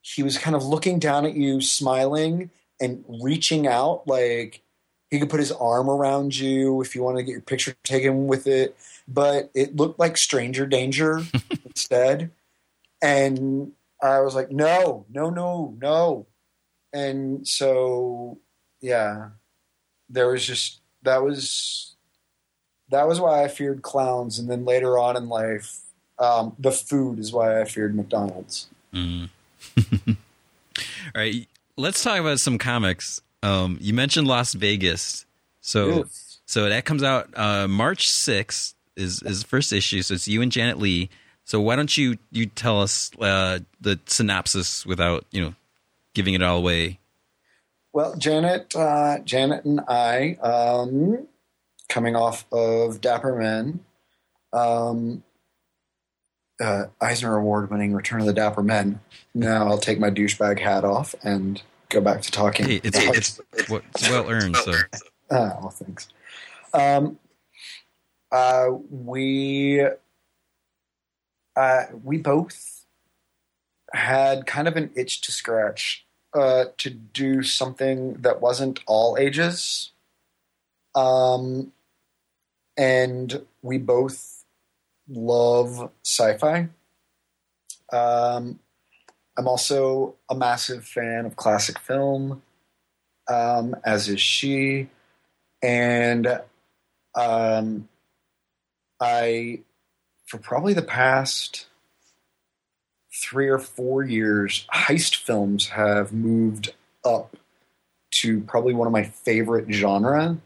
he 0.00 0.22
was 0.22 0.38
kind 0.38 0.56
of 0.56 0.64
looking 0.64 0.98
down 0.98 1.26
at 1.26 1.34
you, 1.34 1.60
smiling 1.60 2.50
and 2.80 3.04
reaching 3.08 3.66
out 3.66 4.06
like 4.06 4.62
he 5.10 5.18
could 5.18 5.30
put 5.30 5.40
his 5.40 5.52
arm 5.52 5.88
around 5.90 6.36
you 6.38 6.80
if 6.80 6.94
you 6.94 7.02
wanted 7.02 7.18
to 7.18 7.22
get 7.24 7.32
your 7.32 7.40
picture 7.40 7.74
taken 7.84 8.26
with 8.26 8.46
it. 8.46 8.76
But 9.06 9.50
it 9.54 9.76
looked 9.76 9.98
like 9.98 10.16
stranger 10.16 10.66
danger 10.66 11.22
instead. 11.66 12.30
And 13.02 13.72
I 14.02 14.20
was 14.20 14.34
like, 14.34 14.50
no, 14.50 15.06
no, 15.10 15.30
no, 15.30 15.76
no. 15.80 16.26
And 16.92 17.46
so, 17.46 18.38
yeah, 18.80 19.30
there 20.08 20.28
was 20.28 20.46
just, 20.46 20.80
that 21.02 21.22
was, 21.22 21.96
that 22.90 23.06
was 23.06 23.20
why 23.20 23.44
I 23.44 23.48
feared 23.48 23.82
clowns. 23.82 24.38
And 24.38 24.48
then 24.48 24.64
later 24.64 24.98
on 24.98 25.16
in 25.16 25.28
life, 25.28 25.80
um, 26.18 26.54
the 26.58 26.72
food 26.72 27.18
is 27.18 27.32
why 27.32 27.60
I 27.60 27.64
feared 27.64 27.94
McDonald's. 27.94 28.68
Mm. 28.92 29.28
All 30.08 30.14
right, 31.14 31.46
let's 31.76 32.02
talk 32.02 32.18
about 32.18 32.38
some 32.38 32.58
comics. 32.58 33.20
Um, 33.42 33.78
you 33.80 33.94
mentioned 33.94 34.26
Lost 34.26 34.54
Vegas, 34.54 35.24
so 35.60 35.98
Yes. 35.98 36.38
so 36.46 36.68
that 36.68 36.84
comes 36.84 37.02
out 37.02 37.28
uh, 37.36 37.68
March 37.68 38.06
sixth 38.08 38.74
is 38.96 39.22
is 39.22 39.42
the 39.42 39.48
first 39.48 39.72
issue. 39.72 40.02
So 40.02 40.14
it's 40.14 40.26
you 40.26 40.42
and 40.42 40.50
Janet 40.50 40.78
Lee. 40.78 41.08
So 41.48 41.62
why 41.62 41.76
don't 41.76 41.96
you 41.96 42.18
you 42.30 42.44
tell 42.44 42.82
us 42.82 43.10
uh, 43.18 43.60
the 43.80 43.98
synopsis 44.04 44.84
without 44.84 45.24
you 45.30 45.40
know 45.40 45.54
giving 46.12 46.34
it 46.34 46.42
all 46.42 46.58
away? 46.58 46.98
Well, 47.94 48.16
Janet, 48.16 48.76
uh, 48.76 49.20
Janet 49.20 49.64
and 49.64 49.80
I, 49.88 50.34
um, 50.42 51.26
coming 51.88 52.14
off 52.14 52.44
of 52.52 53.00
Dapper 53.00 53.34
Men, 53.34 53.80
um, 54.52 55.22
uh, 56.60 56.84
Eisner 57.00 57.34
Award-winning 57.38 57.94
Return 57.94 58.20
of 58.20 58.26
the 58.26 58.34
Dapper 58.34 58.62
Men. 58.62 59.00
Now 59.34 59.68
I'll 59.68 59.78
take 59.78 59.98
my 59.98 60.10
douchebag 60.10 60.60
hat 60.60 60.84
off 60.84 61.14
and 61.22 61.62
go 61.88 62.02
back 62.02 62.20
to 62.20 62.30
talking. 62.30 62.66
Hey, 62.66 62.80
it's 62.84 63.40
it's, 63.54 63.70
well- 63.70 63.80
it's 63.94 64.10
well 64.10 64.28
earned. 64.30 64.54
So 64.54 64.74
well, 65.30 65.70
thanks. 65.70 66.08
Um, 66.74 67.18
uh, 68.30 68.66
we 68.90 69.82
uh, 71.58 71.86
we 72.04 72.18
both 72.18 72.84
had 73.92 74.46
kind 74.46 74.68
of 74.68 74.76
an 74.76 74.90
itch 74.94 75.20
to 75.22 75.32
scratch 75.32 76.06
uh, 76.34 76.66
to 76.76 76.90
do 76.90 77.42
something 77.42 78.14
that 78.20 78.40
wasn't 78.40 78.80
all 78.86 79.16
ages, 79.18 79.90
um, 80.94 81.72
and 82.76 83.44
we 83.62 83.78
both 83.78 84.44
love 85.08 85.90
sci-fi. 86.04 86.68
Um, 87.92 88.60
I'm 89.36 89.48
also 89.48 90.14
a 90.28 90.34
massive 90.34 90.84
fan 90.84 91.26
of 91.26 91.34
classic 91.36 91.78
film, 91.78 92.42
um, 93.28 93.74
as 93.84 94.08
is 94.08 94.20
she 94.20 94.90
and 95.62 96.40
um, 97.14 97.88
I, 99.00 99.60
for 100.28 100.36
probably 100.36 100.74
the 100.74 100.82
past 100.82 101.66
three 103.10 103.48
or 103.48 103.58
four 103.58 104.02
years, 104.02 104.66
heist 104.72 105.16
films 105.16 105.68
have 105.68 106.12
moved 106.12 106.74
up 107.02 107.34
to 108.10 108.42
probably 108.42 108.74
one 108.74 108.86
of 108.86 108.92
my 108.92 109.04
favorite 109.04 109.72
genre 109.72 110.36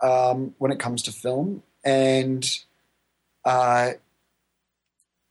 um, 0.00 0.54
when 0.58 0.72
it 0.72 0.80
comes 0.80 1.02
to 1.02 1.12
film. 1.12 1.62
And 1.84 2.44
uh, 3.44 3.90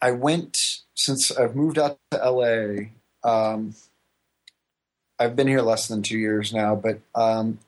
I 0.01 0.11
went 0.11 0.57
since 0.95 1.29
I've 1.29 1.55
moved 1.55 1.77
out 1.77 1.99
to 2.11 2.17
LA. 2.17 2.85
Um, 3.29 3.75
I've 5.19 5.35
been 5.35 5.47
here 5.47 5.61
less 5.61 5.89
than 5.89 6.03
two 6.03 6.17
years 6.17 6.53
now, 6.53 6.75
but 6.75 7.01
um, 7.13 7.59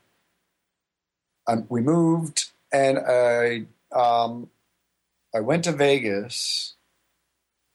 we 1.68 1.82
moved 1.82 2.50
and 2.72 2.98
I 2.98 3.66
um, 3.94 4.48
I 5.34 5.40
went 5.40 5.64
to 5.64 5.72
Vegas, 5.72 6.74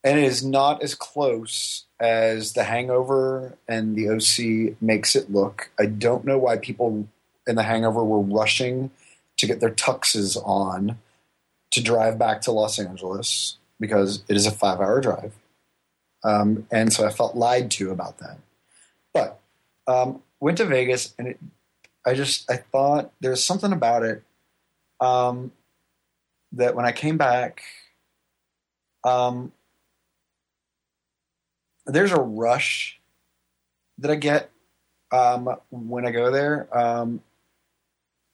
and 0.03 0.17
it 0.17 0.23
is 0.23 0.45
not 0.45 0.81
as 0.81 0.95
close 0.95 1.85
as 1.99 2.53
The 2.53 2.63
Hangover 2.63 3.57
and 3.67 3.95
The 3.95 4.09
OC 4.09 4.81
makes 4.81 5.15
it 5.15 5.31
look. 5.31 5.69
I 5.77 5.85
don't 5.85 6.23
know 6.23 6.37
why 6.37 6.57
people 6.57 7.07
in 7.45 7.55
The 7.55 7.63
Hangover 7.63 8.03
were 8.03 8.21
rushing 8.21 8.91
to 9.37 9.47
get 9.47 9.59
their 9.59 9.71
tuxes 9.71 10.37
on 10.37 10.99
to 11.71 11.83
drive 11.83 12.17
back 12.17 12.41
to 12.41 12.51
Los 12.51 12.79
Angeles 12.79 13.57
because 13.79 14.23
it 14.27 14.35
is 14.35 14.45
a 14.45 14.51
five 14.51 14.79
hour 14.79 15.01
drive. 15.01 15.33
Um, 16.23 16.67
and 16.71 16.91
so 16.91 17.05
I 17.05 17.11
felt 17.11 17.35
lied 17.35 17.71
to 17.71 17.91
about 17.91 18.19
that. 18.19 18.37
But 19.13 19.39
um, 19.87 20.21
went 20.39 20.57
to 20.57 20.65
Vegas 20.65 21.13
and 21.17 21.29
it, 21.29 21.39
I 22.05 22.13
just 22.13 22.49
I 22.49 22.57
thought 22.57 23.11
there's 23.19 23.43
something 23.43 23.71
about 23.71 24.03
it 24.03 24.23
um, 24.99 25.51
that 26.53 26.75
when 26.75 26.85
I 26.85 26.91
came 26.91 27.17
back, 27.17 27.61
um, 29.03 29.51
there's 31.85 32.11
a 32.11 32.19
rush 32.19 32.99
that 33.97 34.11
I 34.11 34.15
get 34.15 34.51
um, 35.11 35.55
when 35.69 36.05
I 36.05 36.11
go 36.11 36.31
there. 36.31 36.67
Um, 36.77 37.21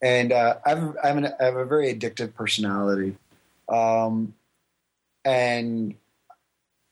and 0.01 0.31
uh, 0.31 0.57
I've, 0.65 0.95
I, 1.03 1.07
have 1.07 1.17
an, 1.17 1.33
I 1.39 1.45
have 1.45 1.55
a 1.55 1.65
very 1.65 1.93
addictive 1.93 2.33
personality. 2.33 3.17
Um, 3.69 4.35
and 5.23 5.95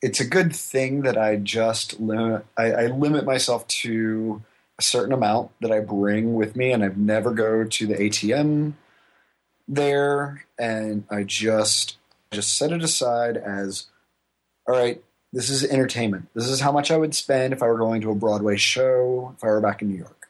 it's 0.02 0.20
a 0.20 0.24
good 0.24 0.54
thing 0.54 1.02
that 1.02 1.16
I 1.16 1.36
just 1.36 2.00
limit, 2.00 2.44
I, 2.56 2.72
I 2.72 2.86
limit 2.86 3.24
myself 3.24 3.66
to 3.68 4.42
a 4.78 4.82
certain 4.82 5.12
amount 5.12 5.52
that 5.60 5.70
I 5.70 5.80
bring 5.80 6.34
with 6.34 6.56
me, 6.56 6.72
and 6.72 6.84
I 6.84 6.88
never 6.96 7.30
go 7.30 7.64
to 7.64 7.86
the 7.86 7.94
ATM 7.94 8.74
there, 9.68 10.46
and 10.58 11.04
I 11.10 11.22
just 11.22 11.96
just 12.32 12.56
set 12.56 12.72
it 12.72 12.82
aside 12.82 13.36
as, 13.36 13.86
all 14.66 14.74
right, 14.74 15.02
this 15.32 15.48
is 15.50 15.64
entertainment. 15.64 16.28
This 16.34 16.48
is 16.48 16.60
how 16.60 16.72
much 16.72 16.90
I 16.90 16.96
would 16.96 17.14
spend 17.14 17.52
if 17.52 17.62
I 17.62 17.66
were 17.66 17.78
going 17.78 18.00
to 18.02 18.10
a 18.10 18.14
Broadway 18.14 18.56
show, 18.56 19.34
if 19.36 19.44
I 19.44 19.48
were 19.48 19.60
back 19.60 19.82
in 19.82 19.88
New 19.88 19.98
York, 19.98 20.28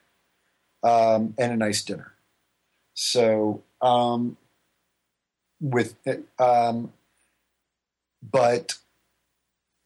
um, 0.82 1.34
and 1.38 1.52
a 1.52 1.56
nice 1.56 1.82
dinner. 1.82 2.12
So, 2.94 3.62
um, 3.80 4.36
with 5.60 5.94
it, 6.04 6.24
um, 6.38 6.92
but 8.30 8.74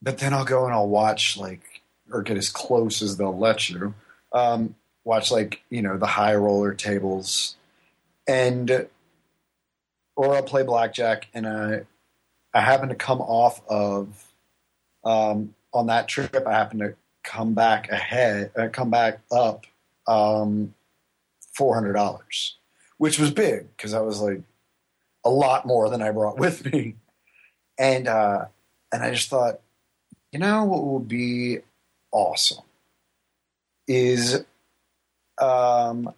but 0.02 0.18
then 0.18 0.34
I'll 0.34 0.44
go 0.44 0.64
and 0.64 0.74
I'll 0.74 0.88
watch 0.88 1.36
like 1.36 1.82
or 2.10 2.22
get 2.22 2.36
as 2.36 2.48
close 2.48 3.02
as 3.02 3.16
they'll 3.16 3.36
let 3.36 3.68
you. 3.68 3.94
Um, 4.32 4.74
watch 5.04 5.30
like 5.30 5.62
you 5.70 5.82
know 5.82 5.96
the 5.96 6.06
high 6.06 6.34
roller 6.34 6.74
tables, 6.74 7.56
and 8.26 8.88
or 10.18 10.34
I'll 10.34 10.42
play 10.42 10.64
blackjack, 10.64 11.28
and 11.32 11.46
I 11.46 11.82
I 12.52 12.60
happen 12.60 12.88
to 12.88 12.96
come 12.96 13.20
off 13.20 13.62
of 13.68 14.32
um, 15.04 15.54
on 15.72 15.86
that 15.86 16.08
trip. 16.08 16.44
I 16.44 16.52
happen 16.52 16.80
to 16.80 16.96
come 17.22 17.54
back 17.54 17.88
ahead, 17.88 18.50
uh, 18.58 18.66
come 18.72 18.90
back 18.90 19.20
up 19.30 19.64
um, 20.08 20.74
four 21.54 21.72
hundred 21.76 21.92
dollars, 21.92 22.56
which 22.96 23.20
was 23.20 23.30
big 23.30 23.68
because 23.76 23.94
I 23.94 24.00
was 24.00 24.20
like 24.20 24.42
a 25.24 25.30
lot 25.30 25.64
more 25.66 25.88
than 25.88 26.02
I 26.02 26.10
brought 26.10 26.36
with 26.40 26.64
me, 26.64 26.96
and 27.78 28.08
uh, 28.08 28.46
and 28.92 29.04
I 29.04 29.12
just 29.12 29.30
thought, 29.30 29.60
you 30.32 30.40
know, 30.40 30.64
what 30.64 30.82
would 30.84 31.06
be 31.06 31.60
awesome 32.10 32.64
is 33.86 34.44
um, 35.40 36.12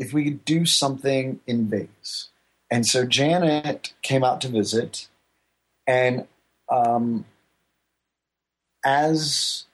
if 0.00 0.12
we 0.12 0.24
could 0.24 0.44
do 0.44 0.66
something 0.66 1.38
in 1.46 1.68
Vegas. 1.68 2.30
And 2.70 2.86
so 2.86 3.04
Janet 3.04 3.92
came 4.02 4.24
out 4.24 4.40
to 4.40 4.48
visit, 4.48 5.08
and 5.86 6.26
um, 6.68 7.24
as 8.84 9.64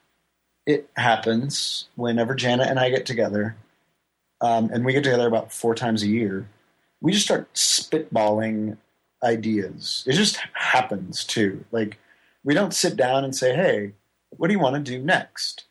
it 0.65 0.89
happens, 0.95 1.87
whenever 1.95 2.35
Janet 2.35 2.69
and 2.69 2.79
I 2.79 2.89
get 2.89 3.05
together, 3.05 3.55
um, 4.41 4.69
and 4.71 4.85
we 4.85 4.93
get 4.93 5.03
together 5.03 5.27
about 5.27 5.51
four 5.51 5.73
times 5.73 6.03
a 6.03 6.07
year, 6.07 6.47
we 7.01 7.11
just 7.11 7.25
start 7.25 7.51
spitballing 7.53 8.77
ideas. 9.23 10.03
It 10.05 10.13
just 10.13 10.37
happens 10.53 11.23
too. 11.23 11.65
Like 11.71 11.97
we 12.43 12.53
don't 12.53 12.73
sit 12.73 12.95
down 12.95 13.23
and 13.23 13.35
say, 13.35 13.55
"Hey, 13.55 13.93
what 14.31 14.47
do 14.47 14.53
you 14.53 14.59
want 14.59 14.75
to 14.75 14.91
do 14.91 15.03
next?" 15.03 15.65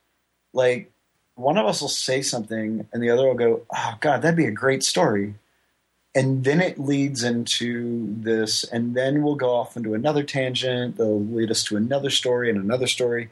Like 0.53 0.91
one 1.35 1.59
of 1.59 1.67
us 1.67 1.81
will 1.81 1.89
say 1.89 2.23
something, 2.23 2.89
and 2.93 3.03
the 3.03 3.11
other 3.11 3.27
will 3.27 3.35
go, 3.35 3.63
"Oh 3.75 3.95
God, 4.01 4.23
that'd 4.23 4.37
be 4.37 4.47
a 4.47 4.51
great 4.53 4.83
story." 4.83 5.35
And 6.15 6.45
then 6.45 6.61
it 6.61 6.79
leads 6.79 7.25
into 7.25 8.07
this, 8.21 8.65
and 8.65 8.95
then 8.95 9.23
we'll 9.23 9.35
go 9.35 9.55
off 9.55 9.77
into 9.77 9.95
another 9.95 10.23
tangent. 10.23 10.97
They'll 10.97 11.25
lead 11.25 11.51
us 11.51 11.65
to 11.65 11.77
another 11.77 12.11
story 12.11 12.51
and 12.51 12.59
another 12.59 12.87
story. 12.87 13.31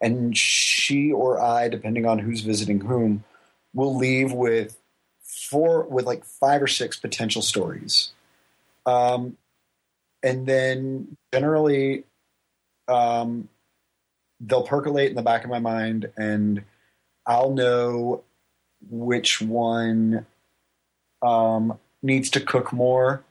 And 0.00 0.36
she 0.36 1.10
or 1.10 1.40
I, 1.40 1.68
depending 1.68 2.06
on 2.06 2.20
who's 2.20 2.42
visiting 2.42 2.80
whom, 2.80 3.24
will 3.74 3.96
leave 3.96 4.32
with 4.32 4.78
four, 5.22 5.82
with 5.82 6.06
like 6.06 6.24
five 6.24 6.62
or 6.62 6.68
six 6.68 6.96
potential 6.96 7.42
stories. 7.42 8.12
Um, 8.86 9.36
and 10.22 10.46
then 10.46 11.16
generally, 11.34 12.04
um, 12.86 13.48
they'll 14.40 14.62
percolate 14.62 15.10
in 15.10 15.16
the 15.16 15.22
back 15.22 15.44
of 15.44 15.50
my 15.50 15.58
mind, 15.58 16.10
and 16.16 16.62
I'll 17.26 17.50
know 17.50 18.22
which 18.88 19.40
one 19.40 20.26
um, 21.22 21.78
needs 22.02 22.30
to 22.30 22.40
cook 22.40 22.72
more, 22.72 23.22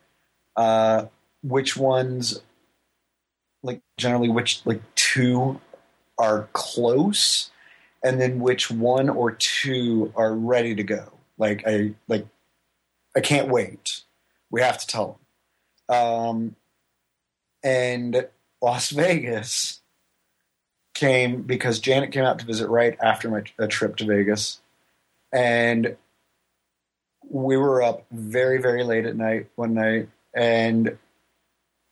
uh, 0.56 1.06
which 1.44 1.76
ones, 1.76 2.42
like 3.64 3.82
generally, 3.98 4.30
which 4.30 4.62
like 4.66 4.82
two 4.96 5.60
are 6.18 6.50
close, 6.54 7.52
and 8.04 8.20
then 8.20 8.40
which 8.40 8.70
one 8.70 9.10
or 9.10 9.32
two 9.32 10.14
are 10.16 10.34
ready 10.34 10.76
to 10.76 10.84
go. 10.84 11.12
Like 11.38 11.64
I 11.66 11.94
like, 12.08 12.28
I 13.16 13.22
can't 13.22 13.50
wait. 13.50 14.02
We 14.52 14.62
have 14.62 14.78
to 14.80 14.88
tell 14.88 15.20
them. 15.88 15.98
Um, 15.98 16.56
and 17.64 18.28
Lost 18.62 18.92
Vegas 18.96 19.82
came 20.94 21.44
because 21.44 21.80
Janet 21.80 22.12
came 22.12 22.26
out 22.26 22.40
to 22.40 22.46
visit 22.46 22.68
right 22.68 22.98
after 23.02 23.30
my 23.30 23.44
a 23.58 23.68
trip 23.68 23.96
to 23.98 24.06
Vegas, 24.06 24.60
and 25.32 25.96
we 27.28 27.58
were 27.58 27.82
up 27.82 28.06
very, 28.12 28.62
very 28.62 28.84
late 28.84 29.06
at 29.06 29.16
night 29.16 29.48
one 29.56 29.74
night, 29.74 30.10
and 30.34 30.98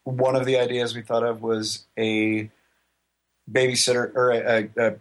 one 0.04 0.36
of 0.36 0.46
the 0.46 0.58
ideas 0.58 0.94
we 0.94 1.02
thought 1.02 1.22
of 1.22 1.42
was 1.42 1.84
a 1.98 2.50
babysitter 3.50 4.14
or 4.14 4.30
a, 4.30 4.68
a, 4.76 4.86
a 4.88 4.94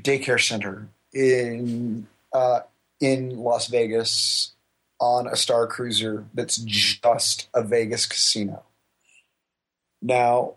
daycare 0.00 0.40
center 0.40 0.88
in 1.12 2.06
uh, 2.32 2.60
in 3.00 3.38
Las 3.38 3.68
Vegas 3.68 4.52
on 5.00 5.26
a 5.26 5.36
Star 5.36 5.66
Cruiser 5.66 6.26
that's 6.34 6.56
just 6.58 7.48
a 7.54 7.62
Vegas 7.62 8.06
casino. 8.06 8.62
Now, 10.02 10.54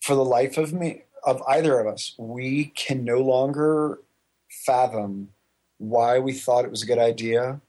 for 0.00 0.14
the 0.14 0.24
life 0.24 0.56
of 0.56 0.72
me, 0.72 1.02
of 1.24 1.42
either 1.48 1.78
of 1.78 1.86
us, 1.86 2.14
we 2.16 2.66
can 2.66 3.04
no 3.04 3.18
longer 3.20 3.98
fathom 4.48 5.30
why 5.78 6.18
we 6.18 6.32
thought 6.32 6.64
it 6.64 6.70
was 6.70 6.82
a 6.82 6.86
good 6.86 6.98
idea 6.98 7.60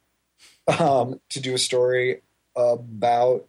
um, 0.79 1.19
to 1.29 1.39
do 1.39 1.53
a 1.53 1.58
story 1.58 2.21
about 2.55 3.45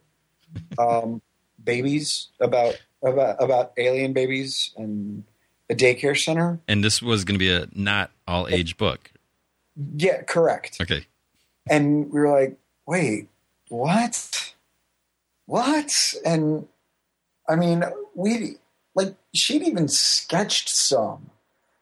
um, 0.79 1.23
babies, 1.63 2.29
about 2.41 2.81
about 3.03 3.43
about 3.43 3.73
alien 3.77 4.13
babies 4.13 4.73
and 4.77 5.25
a 5.69 5.75
daycare 5.75 6.19
center. 6.19 6.61
And 6.69 6.83
this 6.85 7.01
was 7.01 7.25
going 7.25 7.37
to 7.37 7.39
be 7.39 7.53
a 7.53 7.69
not 7.75 8.11
all 8.27 8.49
age 8.49 8.77
book. 8.77 9.11
Yeah, 9.97 10.23
correct. 10.23 10.79
Okay. 10.81 11.07
And 11.69 12.11
we 12.11 12.21
were 12.21 12.31
like, 12.31 12.57
wait, 12.87 13.29
what? 13.69 14.55
What? 15.47 16.15
And 16.25 16.67
I 17.49 17.57
mean, 17.57 17.85
we 18.15 18.57
like 18.95 19.15
she'd 19.35 19.63
even 19.63 19.89
sketched 19.89 20.69
some, 20.69 21.31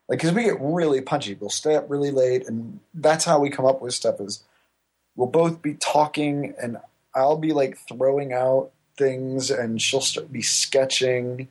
like 0.08 0.18
because 0.20 0.34
we 0.34 0.44
get 0.44 0.60
really 0.60 1.00
punchy. 1.00 1.34
We'll 1.34 1.50
stay 1.50 1.74
up 1.76 1.90
really 1.90 2.10
late, 2.10 2.46
and 2.46 2.80
that's 2.94 3.24
how 3.24 3.40
we 3.40 3.50
come 3.50 3.66
up 3.66 3.80
with 3.80 3.94
stuff. 3.94 4.20
Is 4.20 4.42
we'll 5.18 5.26
both 5.26 5.60
be 5.60 5.74
talking 5.74 6.54
and 6.62 6.78
I'll 7.12 7.36
be 7.36 7.52
like 7.52 7.76
throwing 7.88 8.32
out 8.32 8.70
things 8.96 9.50
and 9.50 9.82
she'll 9.82 10.00
start 10.00 10.32
be 10.32 10.42
sketching 10.42 11.40
and 11.40 11.48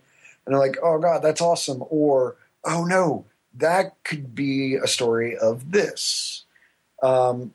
they're 0.56 0.58
like, 0.58 0.78
oh 0.82 0.98
God, 1.00 1.22
that's 1.22 1.42
awesome. 1.42 1.84
Or, 1.90 2.38
oh 2.64 2.86
no, 2.86 3.26
that 3.58 4.02
could 4.06 4.34
be 4.34 4.76
a 4.76 4.88
story 4.88 5.38
of 5.38 5.74
this. 5.74 6.46
Um, 7.04 7.54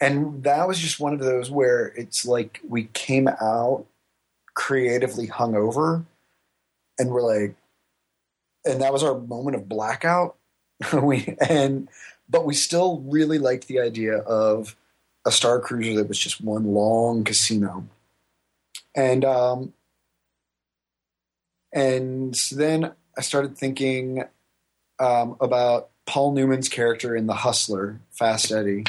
and 0.00 0.42
that 0.42 0.66
was 0.66 0.80
just 0.80 0.98
one 0.98 1.14
of 1.14 1.20
those 1.20 1.48
where 1.48 1.86
it's 1.96 2.26
like 2.26 2.60
we 2.68 2.84
came 2.92 3.28
out 3.28 3.86
creatively 4.54 5.28
hungover 5.28 6.04
and 6.98 7.10
we're 7.10 7.22
like, 7.22 7.54
and 8.64 8.82
that 8.82 8.92
was 8.92 9.04
our 9.04 9.16
moment 9.16 9.54
of 9.54 9.68
blackout. 9.68 10.34
we 10.92 11.36
and 11.48 11.88
but 12.28 12.44
we 12.44 12.54
still 12.54 13.00
really 13.06 13.38
liked 13.38 13.68
the 13.68 13.80
idea 13.80 14.18
of 14.18 14.76
a 15.24 15.32
star 15.32 15.60
cruiser 15.60 15.94
that 15.94 16.08
was 16.08 16.18
just 16.18 16.40
one 16.40 16.64
long 16.64 17.24
casino, 17.24 17.86
and 18.94 19.24
um, 19.24 19.72
and 21.72 22.34
then 22.52 22.92
I 23.16 23.20
started 23.20 23.56
thinking 23.56 24.24
um, 24.98 25.36
about 25.40 25.90
Paul 26.06 26.32
Newman's 26.32 26.68
character 26.68 27.14
in 27.14 27.26
The 27.26 27.34
Hustler, 27.34 28.00
Fast 28.10 28.52
Eddie, 28.52 28.84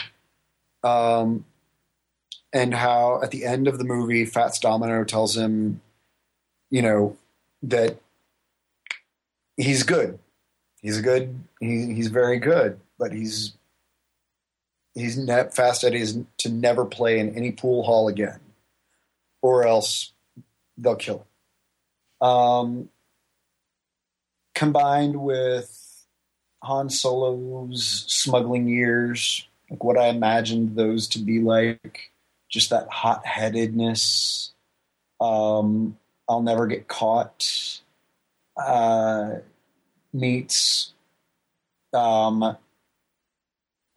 um, 0.83 1.45
and 2.53 2.73
how 2.73 3.21
at 3.21 3.31
the 3.31 3.45
end 3.45 3.67
of 3.67 3.77
the 3.77 3.83
movie, 3.83 4.25
Fats 4.25 4.59
Domino 4.59 5.03
tells 5.03 5.35
him, 5.35 5.81
you 6.69 6.81
know, 6.81 7.17
that 7.63 7.97
he's 9.57 9.83
good. 9.83 10.19
He's 10.81 11.01
good. 11.01 11.43
He, 11.59 11.93
he's 11.93 12.07
very 12.07 12.39
good, 12.39 12.79
but 12.97 13.11
he's 13.11 13.53
he's 14.93 15.17
net 15.17 15.55
Fast 15.55 15.83
Eddie 15.83 16.01
is 16.01 16.19
to 16.39 16.49
never 16.49 16.85
play 16.85 17.19
in 17.19 17.35
any 17.35 17.51
pool 17.51 17.83
hall 17.83 18.07
again, 18.07 18.39
or 19.41 19.65
else 19.65 20.11
they'll 20.77 20.95
kill 20.95 21.25
him. 22.21 22.27
Um, 22.27 22.89
combined 24.55 25.21
with 25.21 26.05
Han 26.63 26.89
Solo's 26.89 28.05
smuggling 28.07 28.67
years, 28.67 29.47
like 29.69 29.83
what 29.83 29.97
I 29.97 30.07
imagined 30.07 30.75
those 30.75 31.07
to 31.09 31.19
be 31.19 31.39
like, 31.39 32.11
just 32.49 32.71
that 32.71 32.89
hot 32.89 33.25
headedness. 33.25 34.53
Um, 35.19 35.97
I'll 36.27 36.41
never 36.41 36.67
get 36.67 36.87
caught. 36.87 37.81
Uh, 38.55 39.35
meets 40.11 40.93
um, 41.93 42.57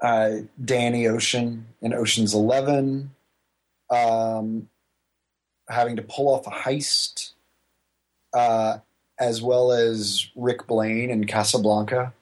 uh, 0.02 0.30
Danny 0.62 1.06
Ocean 1.06 1.66
in 1.82 1.94
Ocean's 1.94 2.34
Eleven, 2.34 3.14
um, 3.90 4.68
having 5.68 5.96
to 5.96 6.02
pull 6.02 6.28
off 6.28 6.46
a 6.46 6.50
heist, 6.50 7.32
uh, 8.32 8.78
as 9.18 9.42
well 9.42 9.72
as 9.72 10.28
Rick 10.34 10.66
Blaine 10.66 11.10
in 11.10 11.26
Casablanca, 11.26 12.12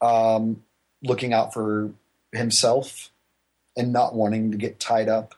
um, 0.00 0.62
looking 1.02 1.32
out 1.32 1.54
for 1.54 1.90
himself 2.32 3.10
and 3.76 3.92
not 3.92 4.14
wanting 4.14 4.50
to 4.50 4.56
get 4.56 4.80
tied 4.80 5.08
up 5.08 5.34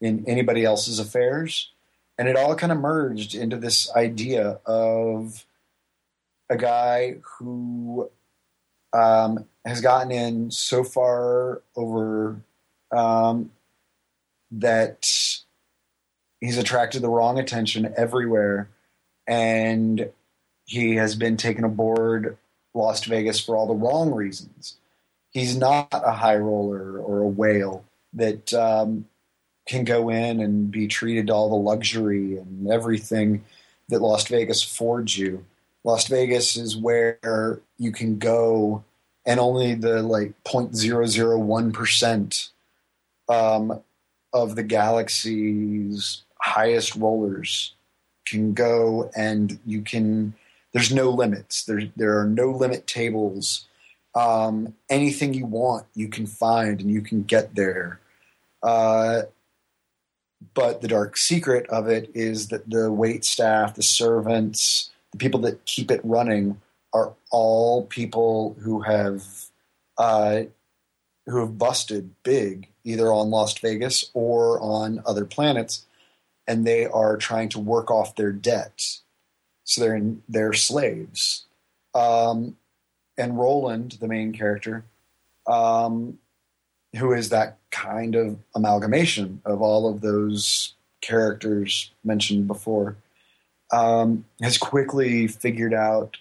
in 0.00 0.24
anybody 0.26 0.64
else's 0.64 0.98
affairs. 0.98 1.70
And 2.18 2.28
it 2.28 2.36
all 2.36 2.54
kind 2.54 2.72
of 2.72 2.78
merged 2.78 3.34
into 3.34 3.56
this 3.56 3.90
idea 3.96 4.60
of 4.66 5.44
a 6.50 6.56
guy 6.56 7.16
who 7.22 8.10
um, 8.92 9.46
has 9.64 9.80
gotten 9.80 10.10
in 10.10 10.50
so 10.50 10.84
far 10.84 11.62
over 11.76 12.40
um, 12.90 13.50
that 14.50 15.08
he's 16.40 16.58
attracted 16.58 17.02
the 17.02 17.08
wrong 17.08 17.38
attention 17.38 17.92
everywhere, 17.96 18.68
and 19.26 20.10
he 20.66 20.96
has 20.96 21.14
been 21.14 21.36
taken 21.36 21.64
aboard 21.64 22.36
Lost 22.74 23.06
Vegas 23.06 23.40
for 23.40 23.56
all 23.56 23.66
the 23.66 23.74
wrong 23.74 24.12
reasons. 24.12 24.76
He's 25.30 25.56
not 25.56 25.88
a 25.92 26.12
high 26.12 26.36
roller 26.36 26.98
or 26.98 27.20
a 27.20 27.28
whale 27.28 27.84
that 28.12 28.52
um, 28.52 29.06
can 29.66 29.84
go 29.84 30.10
in 30.10 30.40
and 30.40 30.70
be 30.70 30.86
treated 30.86 31.28
to 31.28 31.32
all 31.34 31.48
the 31.48 31.54
luxury 31.54 32.36
and 32.36 32.68
everything 32.68 33.44
that 33.88 34.02
Lost 34.02 34.28
Vegas 34.28 34.64
affords 34.64 35.16
you. 35.16 35.44
Lost 35.84 36.08
Vegas 36.08 36.56
is 36.56 36.76
where 36.76 37.60
you 37.78 37.92
can 37.92 38.18
go 38.18 38.84
and 39.26 39.40
only 39.40 39.74
the 39.74 40.02
like 40.02 40.32
0.001 40.44 41.72
percent 41.72 42.50
um, 43.28 43.80
of 44.32 44.56
the 44.56 44.62
galaxy's 44.62 46.22
highest 46.40 46.96
rollers 46.96 47.74
can 48.26 48.52
go 48.52 49.10
and 49.16 49.58
you 49.64 49.82
can 49.82 50.34
there's 50.72 50.92
no 50.92 51.10
limits. 51.10 51.64
There 51.64 51.82
there 51.96 52.18
are 52.18 52.26
no 52.26 52.50
limit 52.50 52.86
tables. 52.86 53.66
Um, 54.14 54.74
anything 54.90 55.34
you 55.34 55.46
want 55.46 55.86
you 55.94 56.08
can 56.08 56.26
find 56.26 56.80
and 56.80 56.90
you 56.90 57.02
can 57.02 57.22
get 57.22 57.54
there. 57.54 58.00
Uh, 58.62 59.22
but 60.54 60.80
the 60.80 60.88
dark 60.88 61.16
secret 61.16 61.66
of 61.68 61.88
it 61.88 62.10
is 62.14 62.48
that 62.48 62.68
the 62.68 62.90
wait 62.92 63.24
staff 63.24 63.74
the 63.74 63.82
servants 63.82 64.90
the 65.12 65.18
people 65.18 65.40
that 65.40 65.64
keep 65.64 65.90
it 65.90 66.00
running 66.02 66.60
are 66.92 67.12
all 67.30 67.86
people 67.86 68.56
who 68.60 68.80
have 68.80 69.24
uh, 69.98 70.42
who 71.26 71.38
have 71.38 71.58
busted 71.58 72.10
big 72.22 72.68
either 72.84 73.12
on 73.12 73.30
Lost 73.30 73.60
Vegas 73.60 74.10
or 74.12 74.60
on 74.60 75.02
other 75.06 75.24
planets, 75.24 75.84
and 76.48 76.66
they 76.66 76.86
are 76.86 77.16
trying 77.16 77.48
to 77.50 77.60
work 77.60 77.90
off 77.90 78.16
their 78.16 78.32
debt. 78.32 78.98
So 79.64 79.80
they're 79.80 79.94
in, 79.94 80.22
they're 80.28 80.52
slaves. 80.52 81.44
Um, 81.94 82.56
and 83.16 83.38
Roland, 83.38 83.98
the 84.00 84.08
main 84.08 84.32
character, 84.32 84.84
um, 85.46 86.18
who 86.96 87.12
is 87.12 87.28
that 87.28 87.58
kind 87.70 88.14
of 88.14 88.38
amalgamation 88.54 89.40
of 89.44 89.62
all 89.62 89.88
of 89.88 90.00
those 90.00 90.74
characters 91.00 91.92
mentioned 92.02 92.46
before, 92.46 92.96
um, 93.72 94.26
has 94.40 94.58
quickly 94.58 95.26
figured 95.26 95.74
out 95.74 96.18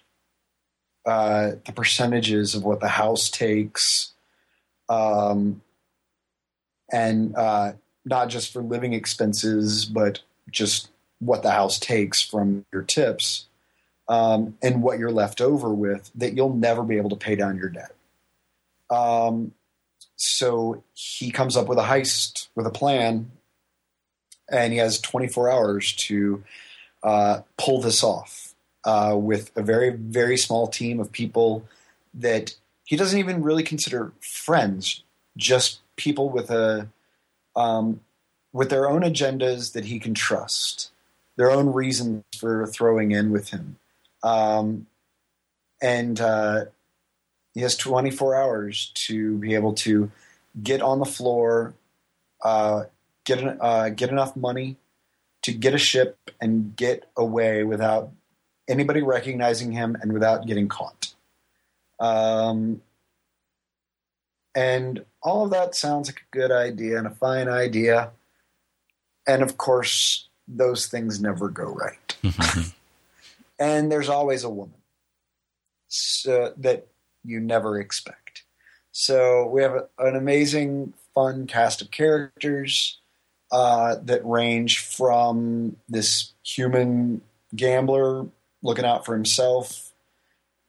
uh, 1.05 1.51
the 1.65 1.73
percentages 1.73 2.55
of 2.55 2.63
what 2.63 2.79
the 2.79 2.87
house 2.87 3.29
takes, 3.29 4.13
um, 4.89 5.61
and 6.91 7.35
uh, 7.35 7.73
not 8.05 8.29
just 8.29 8.53
for 8.53 8.61
living 8.61 8.93
expenses, 8.93 9.85
but 9.85 10.21
just 10.49 10.89
what 11.19 11.43
the 11.43 11.51
house 11.51 11.77
takes 11.77 12.21
from 12.21 12.65
your 12.71 12.83
tips, 12.83 13.47
um, 14.07 14.57
and 14.61 14.81
what 14.81 14.99
you're 14.99 15.11
left 15.11 15.41
over 15.41 15.73
with 15.73 16.11
that 16.15 16.33
you'll 16.33 16.53
never 16.53 16.83
be 16.83 16.97
able 16.97 17.09
to 17.09 17.15
pay 17.15 17.35
down 17.35 17.57
your 17.57 17.69
debt. 17.69 17.93
Um, 18.89 19.53
so 20.15 20.83
he 20.93 21.31
comes 21.31 21.57
up 21.57 21.67
with 21.67 21.79
a 21.79 21.83
heist 21.83 22.47
with 22.55 22.67
a 22.67 22.71
plan, 22.71 23.31
and 24.51 24.71
he 24.71 24.79
has 24.79 24.99
24 24.99 25.49
hours 25.49 25.93
to 25.93 26.43
uh, 27.03 27.41
pull 27.57 27.81
this 27.81 28.03
off 28.03 28.53
uh, 28.83 29.15
with 29.17 29.51
a 29.55 29.61
very, 29.61 29.91
very 29.91 30.37
small 30.37 30.67
team 30.67 30.99
of 30.99 31.11
people 31.11 31.63
that 32.13 32.55
he 32.85 32.95
doesn't 32.95 33.19
even 33.19 33.41
really 33.41 33.63
consider 33.63 34.11
friends, 34.19 35.03
just 35.37 35.79
people 35.95 36.29
with 36.29 36.49
a 36.51 36.87
um, 37.55 38.01
with 38.53 38.69
their 38.69 38.89
own 38.89 39.01
agendas 39.01 39.73
that 39.73 39.85
he 39.85 39.99
can 39.99 40.13
trust, 40.13 40.91
their 41.37 41.51
own 41.51 41.71
reasons 41.71 42.23
for 42.37 42.67
throwing 42.67 43.11
in 43.11 43.31
with 43.31 43.49
him, 43.49 43.77
um, 44.23 44.87
and 45.81 46.19
uh, 46.19 46.65
he 47.53 47.61
has 47.61 47.77
24 47.77 48.35
hours 48.35 48.91
to 48.95 49.37
be 49.37 49.55
able 49.55 49.73
to 49.73 50.11
get 50.61 50.81
on 50.81 50.99
the 50.99 51.05
floor, 51.05 51.73
uh, 52.43 52.83
get 53.23 53.57
uh, 53.61 53.89
get 53.89 54.09
enough 54.09 54.35
money 54.35 54.75
to 55.43 55.51
get 55.51 55.73
a 55.73 55.77
ship 55.77 56.17
and 56.39 56.75
get 56.75 57.09
away 57.17 57.63
without 57.63 58.11
anybody 58.67 59.01
recognizing 59.01 59.71
him 59.71 59.97
and 60.01 60.13
without 60.13 60.45
getting 60.45 60.67
caught. 60.67 61.13
Um, 61.99 62.81
and 64.55 65.05
all 65.21 65.45
of 65.45 65.51
that 65.51 65.75
sounds 65.75 66.09
like 66.09 66.21
a 66.21 66.35
good 66.35 66.51
idea 66.51 66.97
and 66.97 67.07
a 67.07 67.11
fine 67.11 67.47
idea. 67.47 68.11
And 69.27 69.41
of 69.41 69.57
course, 69.57 70.27
those 70.47 70.87
things 70.87 71.21
never 71.21 71.49
go 71.49 71.65
right. 71.65 72.17
and 73.59 73.91
there's 73.91 74.09
always 74.09 74.43
a 74.43 74.49
woman 74.49 74.81
so, 75.87 76.53
that 76.57 76.87
you 77.23 77.39
never 77.39 77.79
expect. 77.79 78.43
So 78.91 79.47
we 79.47 79.61
have 79.61 79.73
a, 79.73 79.87
an 79.99 80.15
amazing, 80.15 80.93
fun 81.13 81.47
cast 81.47 81.81
of 81.81 81.91
characters 81.91 83.00
uh, 83.51 83.95
that 84.03 84.25
range 84.25 84.79
from 84.79 85.75
this 85.89 86.31
human 86.43 87.21
gambler 87.55 88.25
looking 88.63 88.85
out 88.85 89.05
for 89.05 89.13
himself 89.13 89.91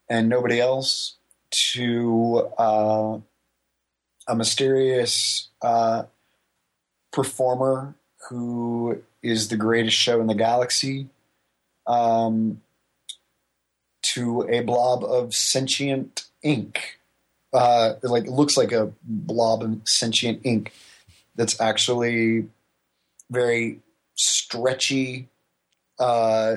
and 0.08 0.28
nobody 0.28 0.60
else 0.60 1.16
to 1.50 2.48
uh, 2.58 3.18
a 4.26 4.34
mysterious 4.34 5.48
uh, 5.60 6.04
performer 7.12 7.94
who 8.28 9.02
is 9.22 9.48
the 9.48 9.56
greatest 9.56 9.96
show 9.96 10.20
in 10.20 10.26
the 10.26 10.34
galaxy. 10.34 11.08
Um, 11.86 12.60
to 14.02 14.46
a 14.50 14.60
blob 14.60 15.04
of 15.04 15.34
sentient 15.34 16.24
ink. 16.42 16.98
Uh, 17.52 17.94
like 18.02 18.24
it 18.24 18.30
looks 18.30 18.56
like 18.56 18.72
a 18.72 18.92
blob 19.04 19.62
of 19.62 19.80
sentient 19.84 20.40
ink 20.44 20.72
that's 21.34 21.60
actually 21.60 22.48
very 23.32 23.80
stretchy, 24.14 25.28
uh, 25.98 26.56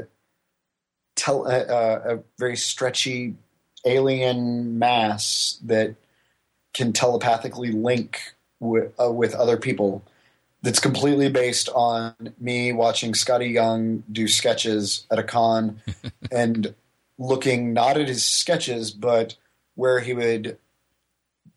tel- 1.16 1.48
uh, 1.48 1.66
uh, 1.66 2.02
a 2.06 2.20
very 2.38 2.58
stretchy 2.58 3.36
alien 3.86 4.78
mass 4.78 5.60
that 5.64 5.96
can 6.74 6.92
telepathically 6.92 7.72
link 7.72 8.20
with, 8.60 8.92
uh, 9.00 9.12
with 9.12 9.34
other 9.34 9.58
people. 9.58 10.04
That's 10.62 10.80
completely 10.80 11.30
based 11.30 11.70
on 11.70 12.34
me 12.40 12.74
watching 12.74 13.14
Skottie 13.14 13.54
Young 13.54 14.04
do 14.12 14.28
sketches 14.28 15.06
at 15.12 15.20
a 15.20 15.24
con 15.24 15.82
and 16.32 16.74
looking 17.18 17.72
not 17.72 17.98
at 17.98 18.08
his 18.08 18.26
sketches, 18.26 18.92
but 18.92 19.36
where 19.76 20.00
he 20.00 20.14
would 20.14 20.58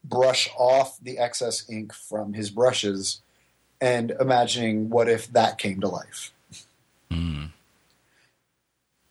brush 0.04 0.48
off 0.56 0.98
the 1.00 1.18
excess 1.18 1.68
ink 1.68 1.92
from 1.92 2.34
his 2.34 2.50
brushes 2.50 3.22
and 3.80 4.10
imagining 4.20 4.90
what 4.90 5.08
if 5.08 5.28
that 5.32 5.58
came 5.58 5.80
to 5.80 5.88
life. 5.88 6.32
Mm. 7.10 7.50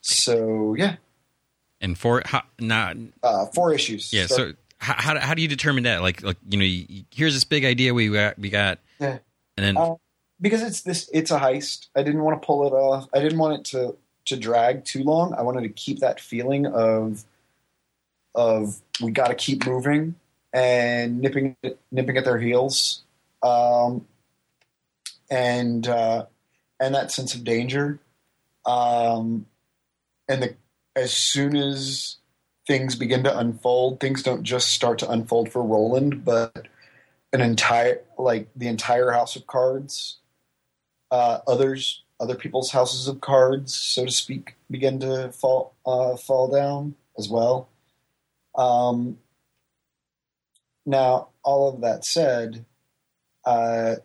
So, 0.01 0.73
yeah, 0.77 0.95
And 1.81 1.97
for 1.97 2.21
how, 2.25 2.43
not 2.59 2.97
uh, 3.23 3.45
four 3.47 3.73
issues. 3.73 4.13
yeah. 4.13 4.27
So 4.27 4.53
how, 4.79 4.93
how 4.97 5.19
how 5.19 5.33
do 5.33 5.41
you 5.41 5.47
determine 5.47 5.83
that? 5.83 6.01
Like 6.01 6.21
like 6.23 6.37
you 6.49 6.57
know, 6.59 6.65
you, 6.65 7.03
here's 7.11 7.33
this 7.33 7.43
big 7.43 7.65
idea 7.65 7.93
we 7.93 8.09
got 8.09 8.37
we 8.39 8.49
got, 8.49 8.79
Yeah. 8.99 9.17
and 9.57 9.65
then 9.65 9.77
Uh, 9.77 9.95
because 10.39 10.61
it's 10.61 10.81
this 10.81 11.09
it's 11.11 11.31
a 11.31 11.39
heist 11.39 11.87
i 11.95 12.03
didn't 12.03 12.21
want 12.21 12.39
to 12.39 12.45
pull 12.45 12.67
it 12.67 12.71
off 12.71 13.07
i 13.11 13.19
didn't 13.19 13.39
want 13.39 13.59
it 13.59 13.65
to 13.65 13.95
to 14.25 14.37
drag 14.37 14.85
too 14.85 15.03
long 15.03 15.33
i 15.33 15.41
wanted 15.41 15.61
to 15.63 15.69
keep 15.69 15.97
that 15.97 16.19
feeling 16.19 16.67
of 16.67 17.23
of 18.35 18.79
we 19.01 19.11
got 19.11 19.29
to 19.29 19.33
keep 19.35 19.65
moving 19.65 20.13
and 20.53 21.19
nipping 21.21 21.55
nipping 21.91 22.17
at 22.17 22.23
their 22.23 22.37
heels 22.37 23.01
um 23.41 24.05
and 25.29 25.87
uh 25.87 26.25
and 26.79 26.95
that 26.95 27.11
sense 27.11 27.35
of 27.35 27.43
danger. 27.43 27.99
Um 28.65 29.45
and 30.27 30.43
the 30.43 30.55
as 30.95 31.13
soon 31.13 31.55
as 31.55 32.17
things 32.65 32.95
begin 32.95 33.23
to 33.23 33.37
unfold 33.37 33.99
things 33.99 34.23
don't 34.23 34.43
just 34.43 34.69
start 34.69 34.99
to 34.99 35.09
unfold 35.09 35.49
for 35.49 35.63
roland 35.63 36.25
but 36.25 36.67
an 37.31 37.39
entire 37.39 38.01
like 38.17 38.49
the 38.57 38.67
entire 38.67 39.11
house 39.11 39.37
of 39.37 39.47
cards 39.47 40.17
uh, 41.11 41.39
others 41.47 42.03
other 42.19 42.35
people's 42.35 42.71
houses 42.71 43.07
of 43.07 43.21
cards 43.21 43.73
so 43.73 44.03
to 44.03 44.11
speak 44.11 44.55
begin 44.69 44.99
to 44.99 45.31
fall 45.31 45.73
uh, 45.85 46.17
fall 46.17 46.47
down 46.49 46.95
as 47.17 47.29
well. 47.29 47.69
Um, 48.55 49.17
now 50.85 51.29
all 51.43 51.73
of 51.73 51.81
that 51.81 52.05
said 52.05 52.65
uh, 53.45 53.95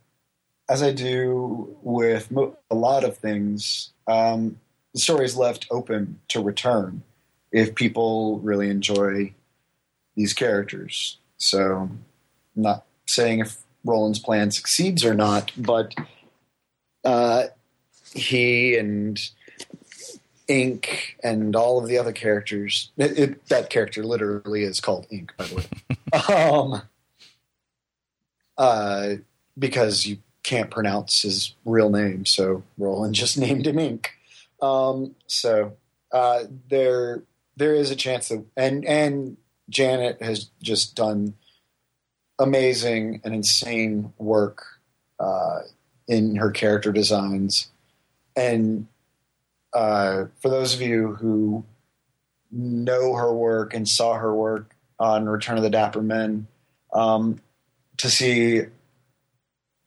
as 0.68 0.82
i 0.82 0.92
do 0.92 1.76
with 1.82 2.30
mo- 2.30 2.56
a 2.70 2.74
lot 2.74 3.04
of 3.04 3.16
things 3.16 3.90
um, 4.08 4.58
the 4.94 5.00
story 5.00 5.24
is 5.24 5.36
left 5.36 5.66
open 5.70 6.20
to 6.28 6.42
return 6.42 7.02
if 7.50 7.74
people 7.74 8.38
really 8.40 8.68
enjoy 8.68 9.32
these 10.16 10.32
characters 10.32 11.18
so 11.42 11.90
I'm 12.56 12.62
not 12.62 12.84
saying 13.06 13.40
if 13.40 13.58
Roland's 13.84 14.20
plan 14.20 14.50
succeeds 14.50 15.04
or 15.04 15.14
not, 15.14 15.50
but 15.56 15.94
uh, 17.04 17.44
he 18.14 18.76
and 18.76 19.20
Ink 20.48 21.16
and 21.22 21.56
all 21.56 21.78
of 21.78 21.88
the 21.88 21.98
other 21.98 22.12
characters. 22.12 22.90
It, 22.96 23.18
it, 23.18 23.48
that 23.48 23.70
character 23.70 24.04
literally 24.04 24.62
is 24.62 24.80
called 24.80 25.06
Ink, 25.10 25.32
by 25.36 25.46
the 25.46 25.54
way, 25.56 26.34
um, 26.34 26.82
uh, 28.56 29.14
because 29.58 30.06
you 30.06 30.18
can't 30.42 30.70
pronounce 30.70 31.22
his 31.22 31.54
real 31.64 31.90
name, 31.90 32.24
so 32.24 32.62
Roland 32.78 33.14
just 33.22 33.38
named 33.38 33.66
him 33.66 33.78
Ink. 33.78 34.12
Um, 34.60 35.14
so 35.26 35.76
uh, 36.12 36.44
there, 36.68 37.22
there 37.56 37.74
is 37.74 37.90
a 37.90 37.96
chance 37.96 38.28
that, 38.28 38.44
and 38.56 38.84
and 38.84 39.36
Janet 39.68 40.22
has 40.22 40.50
just 40.62 40.94
done 40.94 41.34
amazing 42.38 43.20
and 43.24 43.34
insane 43.34 44.12
work 44.18 44.64
uh, 45.18 45.60
in 46.08 46.36
her 46.36 46.50
character 46.50 46.92
designs. 46.92 47.68
And 48.36 48.86
uh, 49.72 50.26
for 50.40 50.48
those 50.48 50.74
of 50.74 50.80
you 50.80 51.14
who 51.14 51.64
know 52.50 53.14
her 53.14 53.32
work 53.32 53.74
and 53.74 53.88
saw 53.88 54.14
her 54.14 54.34
work 54.34 54.74
on 54.98 55.26
Return 55.26 55.56
of 55.56 55.62
the 55.62 55.70
Dapper 55.70 56.02
Men, 56.02 56.46
um, 56.92 57.40
to 57.96 58.10
see 58.10 58.62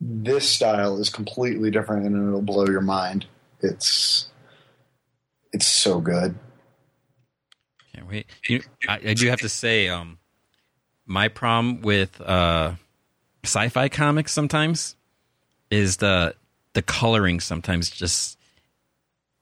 this 0.07 0.49
style 0.49 0.99
is 0.99 1.09
completely 1.09 1.71
different 1.71 2.05
and 2.05 2.27
it'll 2.27 2.41
blow 2.41 2.65
your 2.65 2.81
mind. 2.81 3.25
It's 3.61 4.29
it's 5.51 5.65
so 5.65 5.99
good. 5.99 6.35
Can't 7.93 8.07
wait. 8.07 8.27
You, 8.47 8.61
I, 8.87 8.99
I 9.07 9.13
do 9.13 9.27
have 9.29 9.39
to 9.39 9.49
say, 9.49 9.87
um, 9.87 10.19
my 11.05 11.27
problem 11.29 11.81
with 11.81 12.19
uh, 12.21 12.73
sci-fi 13.43 13.89
comics 13.89 14.33
sometimes 14.33 14.95
is 15.71 15.97
the 15.97 16.35
the 16.73 16.81
coloring. 16.81 17.39
Sometimes 17.39 17.89
just, 17.89 18.37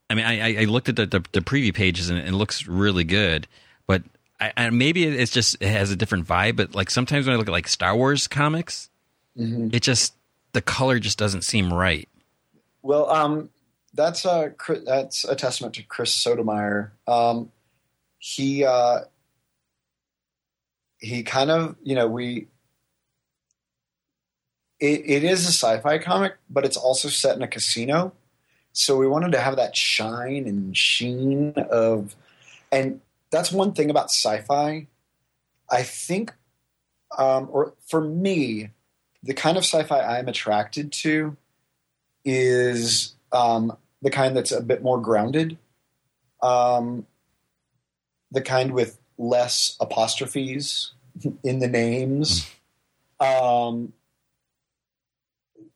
I 0.10 0.14
mean, 0.14 0.26
I, 0.26 0.62
I 0.62 0.64
looked 0.66 0.88
at 0.90 0.96
the, 0.96 1.08
the, 1.08 1.24
the 1.32 1.42
preview 1.42 1.74
pages 1.74 2.10
and 2.10 2.20
it 2.20 2.34
looks 2.34 2.68
really 2.68 3.04
good, 3.04 3.48
but 3.88 4.04
I, 4.40 4.54
I, 4.56 4.70
maybe 4.70 5.04
it's 5.04 5.32
just 5.32 5.58
it 5.60 5.70
has 5.70 5.90
a 5.90 5.96
different 5.96 6.28
vibe. 6.28 6.56
But 6.56 6.76
like 6.76 6.92
sometimes 6.92 7.26
when 7.26 7.34
I 7.34 7.38
look 7.38 7.48
at 7.48 7.52
like 7.52 7.68
Star 7.68 7.96
Wars 7.96 8.28
comics, 8.28 8.90
Mm-hmm. 9.36 9.70
it 9.74 9.82
just 9.82 10.14
the 10.54 10.62
color 10.62 11.00
just 11.00 11.18
doesn't 11.18 11.44
seem 11.44 11.74
right. 11.74 12.08
Well, 12.82 13.10
um, 13.10 13.50
that's 13.94 14.26
a 14.26 14.54
that's 14.86 15.26
a 15.26 15.36
testament 15.36 15.76
to 15.76 15.84
Chris 15.84 16.14
Sotomayor. 16.14 16.94
Um, 17.08 17.52
he 18.20 18.64
uh, 18.64 19.02
he 20.98 21.24
kind 21.24 21.52
of 21.52 21.76
you 21.84 21.96
know 21.96 22.08
we 22.08 22.48
it, 24.80 25.02
it 25.06 25.24
is 25.24 25.46
a 25.46 25.52
sci-fi 25.52 25.98
comic, 25.98 26.36
but 26.50 26.66
it's 26.66 26.78
also 26.78 27.08
set 27.08 27.36
in 27.36 27.42
a 27.42 27.48
casino. 27.48 28.14
So 28.74 28.98
we 28.98 29.08
wanted 29.08 29.32
to 29.34 29.40
have 29.40 29.56
that 29.56 29.78
shine 29.78 30.48
and 30.48 30.76
sheen 30.76 31.54
of, 31.70 32.16
and 32.72 33.00
that's 33.30 33.52
one 33.52 33.74
thing 33.74 33.90
about 33.90 34.06
sci-fi. 34.06 34.88
I 35.70 35.84
think, 35.84 36.34
um, 37.18 37.48
or 37.52 37.76
for 37.88 38.02
me, 38.02 38.72
the 39.24 39.34
kind 39.34 39.58
of 39.58 39.64
sci-fi 39.64 40.02
I'm 40.02 40.28
attracted 40.28 40.92
to 40.92 41.38
is 42.26 43.16
um, 43.32 43.78
the 44.02 44.10
kind 44.10 44.36
that's 44.36 44.52
a 44.52 44.62
bit 44.62 44.84
more 44.84 45.00
grounded, 45.00 45.58
um, 46.42 47.08
the 48.32 48.42
kind 48.42 48.74
with 48.74 49.00
less 49.18 49.78
apostrophes 49.80 50.92
in 51.44 51.60
the 51.60 51.68
names, 51.68 52.50
um, 53.20 53.94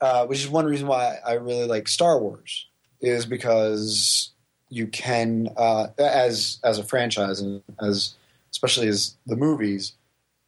uh, 0.01 0.25
which 0.25 0.39
is 0.39 0.49
one 0.49 0.65
reason 0.65 0.87
why 0.87 1.17
I 1.25 1.33
really 1.33 1.65
like 1.65 1.87
Star 1.87 2.19
Wars, 2.19 2.67
is 2.99 3.25
because 3.25 4.31
you 4.69 4.87
can, 4.87 5.49
uh, 5.55 5.87
as 5.97 6.59
as 6.63 6.77
a 6.77 6.83
franchise 6.83 7.39
and 7.39 7.63
as 7.81 8.15
especially 8.51 8.87
as 8.87 9.15
the 9.25 9.35
movies, 9.35 9.93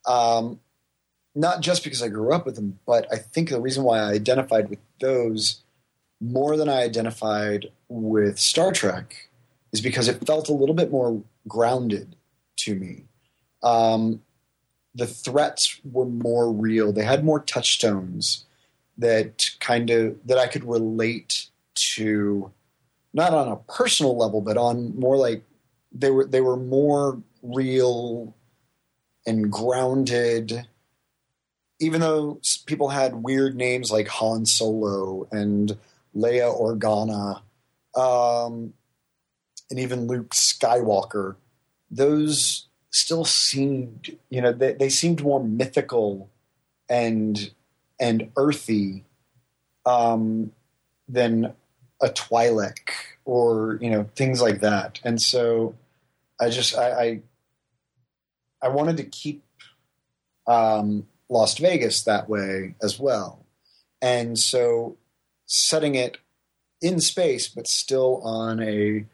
um, 0.06 0.60
not 1.40 1.62
just 1.62 1.86
because 1.86 2.04
I 2.04 2.10
grew 2.10 2.34
up 2.34 2.46
with 2.46 2.56
them, 2.56 2.80
but 2.86 3.08
I 3.12 3.16
think 3.16 3.50
the 3.50 3.62
reason 3.62 3.84
why 3.84 4.00
I 4.00 4.12
identified 4.12 4.70
with 4.70 4.80
those 5.00 5.62
more 6.20 6.58
than 6.58 6.68
I 6.68 6.82
identified 6.82 7.68
with 7.88 8.38
Star 8.38 8.74
Trek 8.74 9.30
is 9.72 9.80
because 9.80 10.10
it 10.10 10.26
felt 10.28 10.50
a 10.50 10.54
little 10.54 10.76
bit 10.76 10.92
more 10.92 11.24
grounded 11.48 12.18
to 12.58 12.76
me. 12.76 13.06
Um, 13.64 14.22
the 14.94 15.08
threats 15.08 15.80
were 15.90 16.06
more 16.06 16.52
real. 16.52 16.92
They 16.92 17.06
had 17.06 17.24
more 17.24 17.40
touchstones 17.40 18.46
that 18.98 19.52
kind 19.62 19.90
of 19.90 20.18
that 20.26 20.38
I 20.38 20.48
could 20.48 20.66
relate 20.66 21.48
to, 21.76 22.52
not 23.14 23.34
on 23.34 23.48
a 23.48 23.56
personal 23.74 24.18
level, 24.18 24.42
but 24.42 24.58
on 24.58 25.00
more 25.00 25.16
like 25.16 25.44
they 25.94 26.12
were 26.12 26.26
they 26.26 26.42
were 26.42 26.58
more 26.58 27.22
real 27.42 28.36
and 29.26 29.50
grounded 29.50 30.68
even 31.80 32.02
though 32.02 32.40
people 32.66 32.90
had 32.90 33.24
weird 33.24 33.56
names 33.56 33.92
like 33.92 34.08
Han 34.08 34.46
Solo 34.46 35.28
and 35.32 35.78
Leia 36.16 36.54
Organa, 36.54 37.42
um, 37.96 38.74
and 39.70 39.80
even 39.80 40.08
Luke 40.08 40.32
Skywalker, 40.32 41.36
those 41.90 42.68
still 42.92 43.24
seemed, 43.24 44.18
you 44.30 44.42
know, 44.42 44.52
they, 44.52 44.74
they 44.74 44.90
seemed 44.90 45.24
more 45.24 45.44
mythical 45.44 46.30
and 46.90 47.52
and 48.00 48.32
earthy 48.38 49.04
um, 49.86 50.52
than 51.08 51.54
a 52.02 52.10
Twi'lek 52.10 52.90
or 53.26 53.78
you 53.82 53.90
know 53.90 54.10
things 54.16 54.42
like 54.42 54.62
that. 54.62 55.00
And 55.04 55.22
so 55.22 55.76
I 56.40 56.50
just 56.50 56.76
I 56.78 56.92
I, 57.02 57.22
I 58.62 58.68
wanted 58.70 58.98
to 58.98 59.04
keep 59.04 59.44
um, 60.48 61.08
Lost 61.30 61.60
Vegas 61.60 62.04
that 62.04 62.28
way 62.28 62.76
as 62.82 63.00
well, 63.00 63.46
and 64.02 64.38
so 64.38 64.98
setting 65.46 65.96
it 65.96 66.18
in 66.82 67.00
space, 67.00 67.48
but 67.48 67.68
still 67.68 68.22
on 68.24 68.62
a 68.62 69.06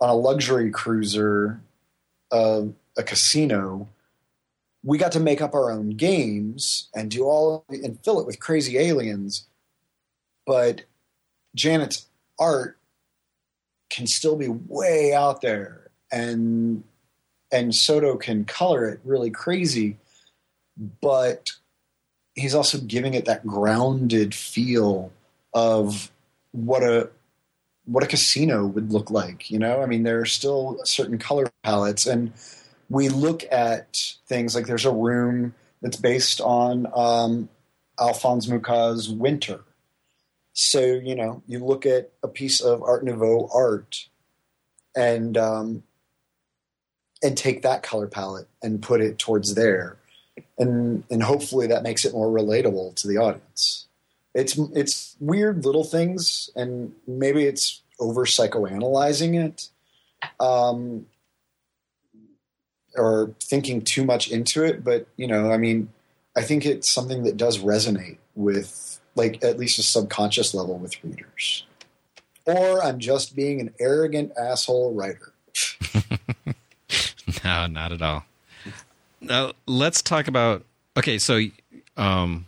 on 0.00 0.08
a 0.08 0.14
luxury 0.14 0.70
cruiser, 0.70 1.60
uh, 2.30 2.62
a 2.96 3.02
casino. 3.02 3.88
We 4.84 4.98
got 4.98 5.12
to 5.12 5.20
make 5.20 5.40
up 5.40 5.54
our 5.54 5.70
own 5.70 5.90
games 5.90 6.88
and 6.94 7.10
do 7.10 7.24
all 7.24 7.64
and 7.68 7.98
fill 8.04 8.18
it 8.18 8.26
with 8.26 8.40
crazy 8.40 8.78
aliens, 8.78 9.46
but 10.44 10.82
Janet's 11.54 12.06
art 12.38 12.78
can 13.90 14.06
still 14.06 14.36
be 14.36 14.48
way 14.48 15.12
out 15.14 15.40
there. 15.40 15.90
And 16.10 16.82
and 17.52 17.74
Soto 17.74 18.16
can 18.16 18.44
color 18.44 18.88
it 18.88 19.00
really 19.04 19.30
crazy, 19.30 19.98
but 20.76 21.52
he's 22.34 22.54
also 22.54 22.78
giving 22.78 23.14
it 23.14 23.24
that 23.26 23.46
grounded 23.46 24.34
feel 24.34 25.12
of 25.52 26.10
what 26.52 26.82
a 26.82 27.10
what 27.84 28.04
a 28.04 28.06
casino 28.06 28.64
would 28.64 28.92
look 28.92 29.10
like. 29.10 29.50
You 29.50 29.58
know, 29.58 29.82
I 29.82 29.86
mean, 29.86 30.04
there 30.04 30.20
are 30.20 30.26
still 30.26 30.80
certain 30.84 31.18
color 31.18 31.50
palettes, 31.62 32.06
and 32.06 32.32
we 32.88 33.08
look 33.08 33.44
at 33.50 34.16
things 34.26 34.54
like 34.54 34.66
there's 34.66 34.84
a 34.84 34.92
room 34.92 35.54
that's 35.80 35.96
based 35.96 36.40
on 36.40 36.86
um, 36.94 37.48
Alphonse 37.98 38.48
Mucha's 38.48 39.08
Winter. 39.08 39.60
So 40.52 40.80
you 40.80 41.14
know, 41.14 41.42
you 41.46 41.58
look 41.58 41.86
at 41.86 42.12
a 42.22 42.28
piece 42.28 42.60
of 42.60 42.82
Art 42.82 43.04
Nouveau 43.04 43.48
art, 43.52 44.08
and 44.94 45.36
um, 45.36 45.82
and 47.22 47.36
take 47.36 47.62
that 47.62 47.82
color 47.82 48.06
palette 48.06 48.48
and 48.62 48.82
put 48.82 49.00
it 49.00 49.18
towards 49.18 49.54
there, 49.54 49.96
and 50.58 51.04
and 51.10 51.22
hopefully 51.22 51.66
that 51.66 51.82
makes 51.82 52.04
it 52.04 52.12
more 52.12 52.28
relatable 52.28 52.94
to 52.96 53.08
the 53.08 53.18
audience. 53.18 53.86
It's 54.34 54.58
it's 54.74 55.16
weird 55.20 55.64
little 55.64 55.84
things, 55.84 56.50
and 56.56 56.92
maybe 57.06 57.44
it's 57.44 57.82
over 58.00 58.24
psychoanalyzing 58.24 59.44
it, 59.44 59.68
um, 60.40 61.06
or 62.96 63.34
thinking 63.40 63.82
too 63.82 64.04
much 64.04 64.30
into 64.30 64.64
it. 64.64 64.82
But 64.82 65.06
you 65.16 65.26
know, 65.26 65.52
I 65.52 65.58
mean, 65.58 65.90
I 66.36 66.42
think 66.42 66.64
it's 66.64 66.90
something 66.90 67.24
that 67.24 67.36
does 67.36 67.58
resonate 67.58 68.18
with, 68.34 69.00
like, 69.14 69.44
at 69.44 69.58
least 69.58 69.78
a 69.78 69.82
subconscious 69.82 70.54
level 70.54 70.78
with 70.78 71.02
readers. 71.04 71.64
Or 72.46 72.82
I'm 72.82 72.98
just 72.98 73.36
being 73.36 73.60
an 73.60 73.74
arrogant 73.78 74.32
asshole 74.36 74.94
writer. 74.94 75.32
no, 77.44 77.66
not 77.66 77.92
at 77.92 78.02
all. 78.02 78.24
Now 79.22 79.52
let's 79.66 80.02
talk 80.02 80.28
about. 80.28 80.64
Okay, 80.96 81.18
so 81.18 81.40
um, 81.96 82.46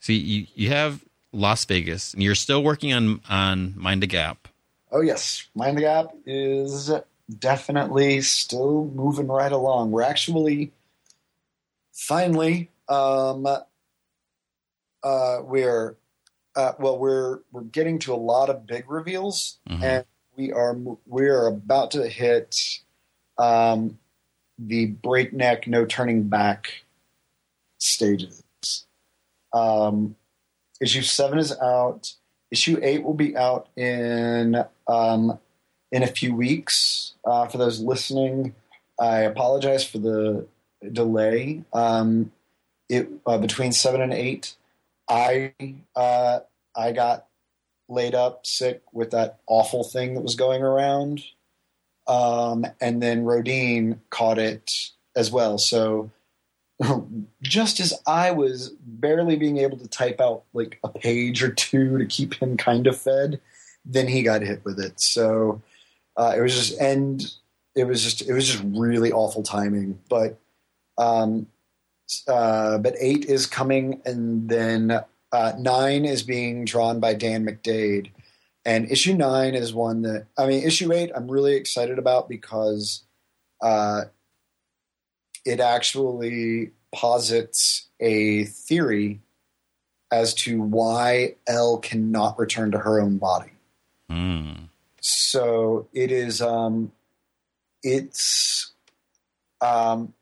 so 0.00 0.12
you 0.12 0.46
you 0.54 0.70
have 0.70 1.04
Lost 1.32 1.68
Vegas, 1.68 2.14
and 2.14 2.22
you're 2.22 2.34
still 2.34 2.62
working 2.62 2.92
on 2.92 3.20
on 3.28 3.74
Mind 3.76 4.02
the 4.02 4.06
Gap. 4.06 4.48
Oh 4.90 5.00
yes, 5.00 5.46
Mind 5.54 5.76
the 5.76 5.82
Gap 5.82 6.06
is 6.26 6.90
definitely 7.38 8.20
still 8.22 8.90
moving 8.94 9.28
right 9.28 9.52
along. 9.52 9.90
We're 9.90 10.02
actually 10.02 10.72
finally 11.92 12.70
um, 12.88 13.46
uh, 13.46 15.38
we're 15.42 15.96
uh, 16.56 16.72
well 16.78 16.98
we're 16.98 17.40
we're 17.52 17.62
getting 17.62 17.98
to 18.00 18.14
a 18.14 18.16
lot 18.16 18.48
of 18.50 18.66
big 18.66 18.90
reveals, 18.90 19.58
Mhm. 19.68 19.82
and 19.82 20.04
we 20.36 20.52
are 20.52 20.76
we 21.06 21.26
are 21.26 21.46
about 21.46 21.90
to 21.92 22.08
hit 22.08 22.80
um, 23.36 23.98
the 24.58 24.86
breakneck, 24.86 25.66
no 25.66 25.84
turning 25.84 26.24
back 26.24 26.84
stages. 27.78 28.42
Um, 29.52 30.16
issue 30.80 31.02
seven 31.02 31.38
is 31.38 31.56
out. 31.58 32.14
Issue 32.50 32.78
eight 32.82 33.02
will 33.02 33.14
be 33.14 33.36
out 33.36 33.68
in 33.76 34.64
um, 34.86 35.38
in 35.92 36.02
a 36.02 36.06
few 36.06 36.34
weeks. 36.34 37.14
Uh, 37.24 37.46
for 37.46 37.58
those 37.58 37.80
listening, 37.80 38.54
I 38.98 39.20
apologize 39.20 39.84
for 39.84 39.98
the 39.98 40.46
delay. 40.92 41.64
Um, 41.72 42.32
it 42.88 43.08
uh, 43.26 43.38
between 43.38 43.72
seven 43.72 44.00
and 44.00 44.12
eight, 44.12 44.54
I 45.08 45.54
uh, 45.94 46.40
I 46.74 46.92
got 46.92 47.26
laid 47.88 48.14
up 48.14 48.46
sick 48.46 48.82
with 48.92 49.10
that 49.10 49.38
awful 49.46 49.84
thing 49.84 50.14
that 50.14 50.22
was 50.22 50.34
going 50.34 50.62
around, 50.62 51.22
um, 52.08 52.66
and 52.80 53.02
then 53.02 53.24
Rodin 53.24 54.00
caught 54.10 54.38
it 54.38 54.72
as 55.14 55.30
well. 55.30 55.58
So 55.58 56.10
just 57.42 57.80
as 57.80 57.94
I 58.06 58.30
was 58.30 58.70
barely 58.84 59.36
being 59.36 59.58
able 59.58 59.76
to 59.78 59.88
type 59.88 60.20
out 60.20 60.44
like 60.52 60.78
a 60.82 60.88
page 60.88 61.42
or 61.42 61.50
two 61.50 61.98
to 61.98 62.06
keep 62.06 62.34
him 62.34 62.56
kind 62.56 62.86
of 62.86 62.98
fed, 62.98 63.40
then 63.84 64.08
he 64.08 64.22
got 64.22 64.42
hit 64.42 64.64
with 64.64 64.80
it. 64.80 65.00
So 65.00 65.62
uh, 66.16 66.34
it 66.36 66.40
was 66.40 66.54
just 66.54 66.80
and 66.80 67.24
it 67.74 67.84
was 67.84 68.02
just 68.02 68.28
it 68.28 68.32
was 68.32 68.46
just 68.48 68.64
really 68.64 69.12
awful 69.12 69.42
timing. 69.42 69.98
But 70.08 70.38
um, 70.96 71.46
uh, 72.26 72.78
but 72.78 72.94
eight 72.98 73.26
is 73.26 73.46
coming, 73.46 74.00
and 74.04 74.48
then 74.48 75.00
uh, 75.32 75.52
nine 75.58 76.04
is 76.04 76.22
being 76.22 76.64
drawn 76.64 77.00
by 77.00 77.14
Dan 77.14 77.46
McDaid. 77.46 78.10
And 78.68 78.92
issue 78.92 79.14
nine 79.14 79.54
is 79.54 79.72
one 79.72 80.02
that 80.02 80.26
I 80.36 80.46
mean, 80.46 80.62
issue 80.62 80.92
eight 80.92 81.10
I'm 81.16 81.30
really 81.30 81.54
excited 81.54 81.98
about 81.98 82.28
because 82.28 83.02
uh, 83.62 84.02
it 85.46 85.58
actually 85.58 86.72
posits 86.94 87.86
a 87.98 88.44
theory 88.44 89.20
as 90.12 90.34
to 90.34 90.60
why 90.60 91.36
Elle 91.46 91.78
cannot 91.78 92.38
return 92.38 92.70
to 92.72 92.78
her 92.78 93.00
own 93.00 93.16
body. 93.16 93.52
Hmm. 94.10 94.52
So 95.00 95.88
it 95.94 96.12
is 96.12 96.42
um 96.42 96.92
it's 97.82 98.72
um 99.62 100.12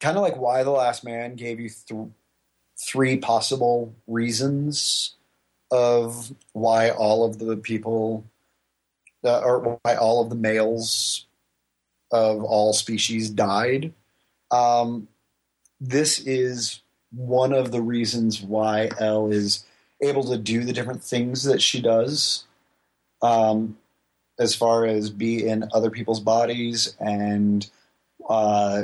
kind 0.00 0.16
of 0.16 0.22
like 0.22 0.38
Y: 0.38 0.62
The 0.62 0.70
Last 0.70 1.04
Man 1.04 1.36
gave 1.36 1.60
you 1.60 1.68
th- 1.68 2.08
three 2.78 3.18
possible 3.18 3.94
reasons 4.06 5.15
of 5.70 6.32
why 6.52 6.90
all 6.90 7.24
of 7.24 7.38
the 7.38 7.56
people 7.56 8.24
uh, 9.24 9.40
or 9.40 9.78
why 9.82 9.94
all 9.94 10.22
of 10.22 10.30
the 10.30 10.36
males 10.36 11.26
of 12.12 12.42
all 12.44 12.72
species 12.72 13.30
died. 13.30 13.92
Um 14.50 15.08
this 15.80 16.20
is 16.20 16.80
one 17.12 17.52
of 17.52 17.70
the 17.72 17.82
reasons 17.82 18.42
why 18.42 18.90
Elle 18.98 19.30
is 19.30 19.64
able 20.00 20.24
to 20.24 20.38
do 20.38 20.64
the 20.64 20.72
different 20.72 21.02
things 21.02 21.44
that 21.44 21.62
she 21.62 21.80
does 21.80 22.44
um, 23.22 23.76
as 24.38 24.54
far 24.54 24.84
as 24.84 25.10
be 25.10 25.46
in 25.46 25.68
other 25.72 25.90
people's 25.90 26.20
bodies 26.20 26.94
and 27.00 27.68
uh, 28.28 28.82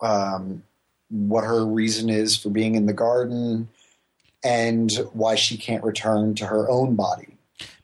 um, 0.00 0.62
what 1.08 1.44
her 1.44 1.64
reason 1.64 2.10
is 2.10 2.36
for 2.36 2.50
being 2.50 2.74
in 2.74 2.86
the 2.86 2.92
garden 2.92 3.68
and 4.46 4.92
why 5.12 5.34
she 5.34 5.58
can't 5.58 5.82
return 5.82 6.36
to 6.36 6.46
her 6.46 6.70
own 6.70 6.94
body. 6.94 7.36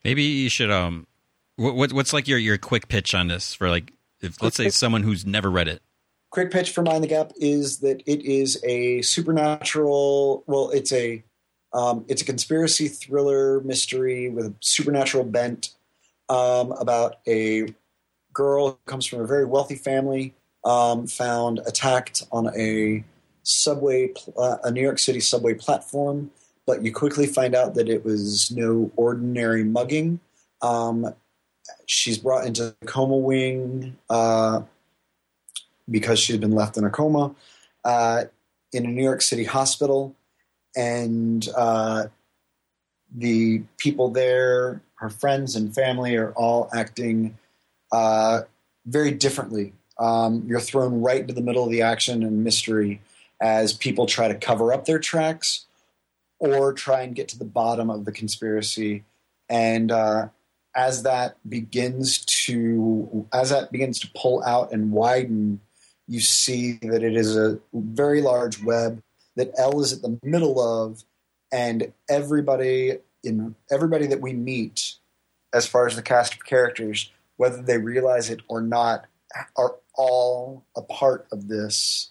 Maybe 0.04 0.22
you 0.22 0.48
should 0.48 0.70
um, 0.70 1.08
what, 1.56 1.74
what 1.74 1.92
what's 1.92 2.12
like 2.12 2.28
your 2.28 2.38
your 2.38 2.56
quick 2.56 2.88
pitch 2.88 3.14
on 3.14 3.26
this 3.26 3.52
for 3.52 3.68
like 3.68 3.92
if 4.20 4.40
let's 4.40 4.56
say 4.56 4.68
someone 4.68 5.02
who's 5.02 5.26
never 5.26 5.50
read 5.50 5.66
it. 5.66 5.82
quick 6.30 6.52
pitch 6.52 6.70
for 6.70 6.82
Mind 6.82 7.02
the 7.02 7.08
Gap 7.08 7.32
is 7.36 7.78
that 7.78 8.02
it 8.06 8.22
is 8.24 8.62
a 8.64 9.02
supernatural. 9.02 10.44
Well, 10.46 10.70
it's 10.70 10.92
a 10.92 11.24
um, 11.72 12.04
it's 12.08 12.22
a 12.22 12.24
conspiracy 12.24 12.86
thriller 12.86 13.60
mystery 13.62 14.28
with 14.28 14.46
a 14.46 14.54
supernatural 14.60 15.24
bent 15.24 15.70
um, 16.28 16.72
about 16.72 17.16
a 17.26 17.74
girl 18.32 18.70
who 18.70 18.78
comes 18.86 19.06
from 19.06 19.20
a 19.20 19.26
very 19.26 19.44
wealthy 19.44 19.74
family, 19.74 20.34
um, 20.64 21.06
found 21.06 21.60
attacked 21.66 22.22
on 22.30 22.54
a 22.56 23.04
subway, 23.42 24.08
pl- 24.08 24.34
uh, 24.38 24.58
a 24.64 24.70
New 24.70 24.80
York 24.80 24.98
City 24.98 25.20
subway 25.20 25.54
platform. 25.54 26.30
But 26.66 26.84
you 26.84 26.92
quickly 26.92 27.26
find 27.26 27.54
out 27.54 27.74
that 27.74 27.88
it 27.88 28.04
was 28.04 28.50
no 28.50 28.90
ordinary 28.96 29.64
mugging. 29.64 30.20
Um, 30.60 31.14
she's 31.86 32.18
brought 32.18 32.46
into 32.46 32.74
the 32.80 32.86
coma 32.86 33.16
wing. 33.16 33.96
Uh, 34.08 34.62
because 35.90 36.18
she 36.18 36.32
had 36.32 36.40
been 36.40 36.52
left 36.52 36.76
in 36.76 36.84
a 36.84 36.90
coma 36.90 37.34
uh, 37.84 38.24
in 38.72 38.86
a 38.86 38.88
New 38.88 39.02
York 39.02 39.22
City 39.22 39.44
hospital. 39.44 40.14
And 40.74 41.46
uh, 41.56 42.04
the 43.14 43.62
people 43.76 44.10
there, 44.10 44.80
her 44.96 45.10
friends 45.10 45.54
and 45.54 45.74
family, 45.74 46.16
are 46.16 46.32
all 46.32 46.70
acting 46.74 47.36
uh, 47.92 48.42
very 48.86 49.10
differently. 49.10 49.74
Um, 49.98 50.44
you're 50.46 50.60
thrown 50.60 51.02
right 51.02 51.20
into 51.20 51.34
the 51.34 51.42
middle 51.42 51.64
of 51.64 51.70
the 51.70 51.82
action 51.82 52.22
and 52.22 52.42
mystery 52.42 53.00
as 53.40 53.72
people 53.72 54.06
try 54.06 54.28
to 54.28 54.34
cover 54.34 54.72
up 54.72 54.86
their 54.86 54.98
tracks 54.98 55.66
or 56.42 56.72
try 56.72 57.02
and 57.02 57.14
get 57.14 57.28
to 57.28 57.38
the 57.38 57.44
bottom 57.44 57.88
of 57.88 58.04
the 58.04 58.10
conspiracy. 58.10 59.04
And 59.48 59.92
uh, 59.92 60.28
as 60.74 61.04
that 61.04 61.36
begins 61.48 62.24
to 62.46 63.28
as 63.32 63.50
that 63.50 63.70
begins 63.70 64.00
to 64.00 64.10
pull 64.16 64.42
out 64.42 64.72
and 64.72 64.90
widen, 64.90 65.60
you 66.08 66.18
see 66.18 66.80
that 66.82 67.04
it 67.04 67.14
is 67.14 67.36
a 67.36 67.60
very 67.72 68.20
large 68.20 68.60
web 68.60 69.00
that 69.36 69.52
Elle 69.56 69.80
is 69.82 69.92
at 69.92 70.02
the 70.02 70.18
middle 70.24 70.60
of, 70.60 71.04
and 71.52 71.92
everybody 72.10 72.98
in 73.22 73.54
everybody 73.70 74.08
that 74.08 74.20
we 74.20 74.32
meet, 74.32 74.96
as 75.54 75.64
far 75.64 75.86
as 75.86 75.94
the 75.94 76.02
cast 76.02 76.34
of 76.34 76.44
characters, 76.44 77.12
whether 77.36 77.62
they 77.62 77.78
realize 77.78 78.30
it 78.30 78.40
or 78.48 78.60
not, 78.60 79.06
are 79.56 79.76
all 79.94 80.64
a 80.76 80.82
part 80.82 81.28
of 81.30 81.46
this 81.46 82.10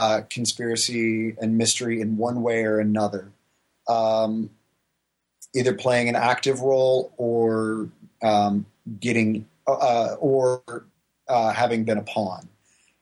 uh, 0.00 0.22
conspiracy 0.30 1.34
and 1.40 1.58
mystery 1.58 2.00
in 2.00 2.16
one 2.16 2.42
way 2.42 2.64
or 2.64 2.78
another. 2.78 3.30
Um, 3.88 4.50
either 5.54 5.74
playing 5.74 6.08
an 6.08 6.16
active 6.16 6.60
role 6.60 7.12
or 7.16 7.88
um, 8.22 8.66
getting 9.00 9.46
uh, 9.66 10.14
or 10.18 10.62
uh, 11.28 11.52
having 11.52 11.84
been 11.84 11.98
a 11.98 12.02
pawn. 12.02 12.48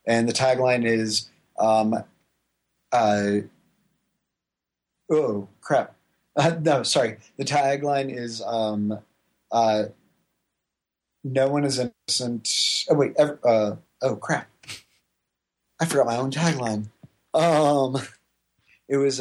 And 0.06 0.28
the 0.28 0.32
tagline 0.32 0.84
is, 0.84 1.28
um, 1.58 1.94
uh, 2.92 3.30
"Oh 5.10 5.48
crap!" 5.60 5.94
no, 6.60 6.82
sorry. 6.82 7.18
The 7.36 7.44
tagline 7.44 8.14
is, 8.14 8.42
um, 8.42 8.98
uh, 9.52 9.84
"No 11.22 11.48
one 11.48 11.64
is 11.64 11.78
innocent." 11.78 12.48
Oh 12.88 12.94
wait, 12.94 13.18
uh, 13.18 13.76
oh 14.02 14.16
crap! 14.16 14.48
I 15.80 15.84
forgot 15.84 16.06
my 16.06 16.16
own 16.16 16.30
tagline. 16.30 16.88
Um, 17.34 17.96
it 18.88 18.96
was 18.96 19.20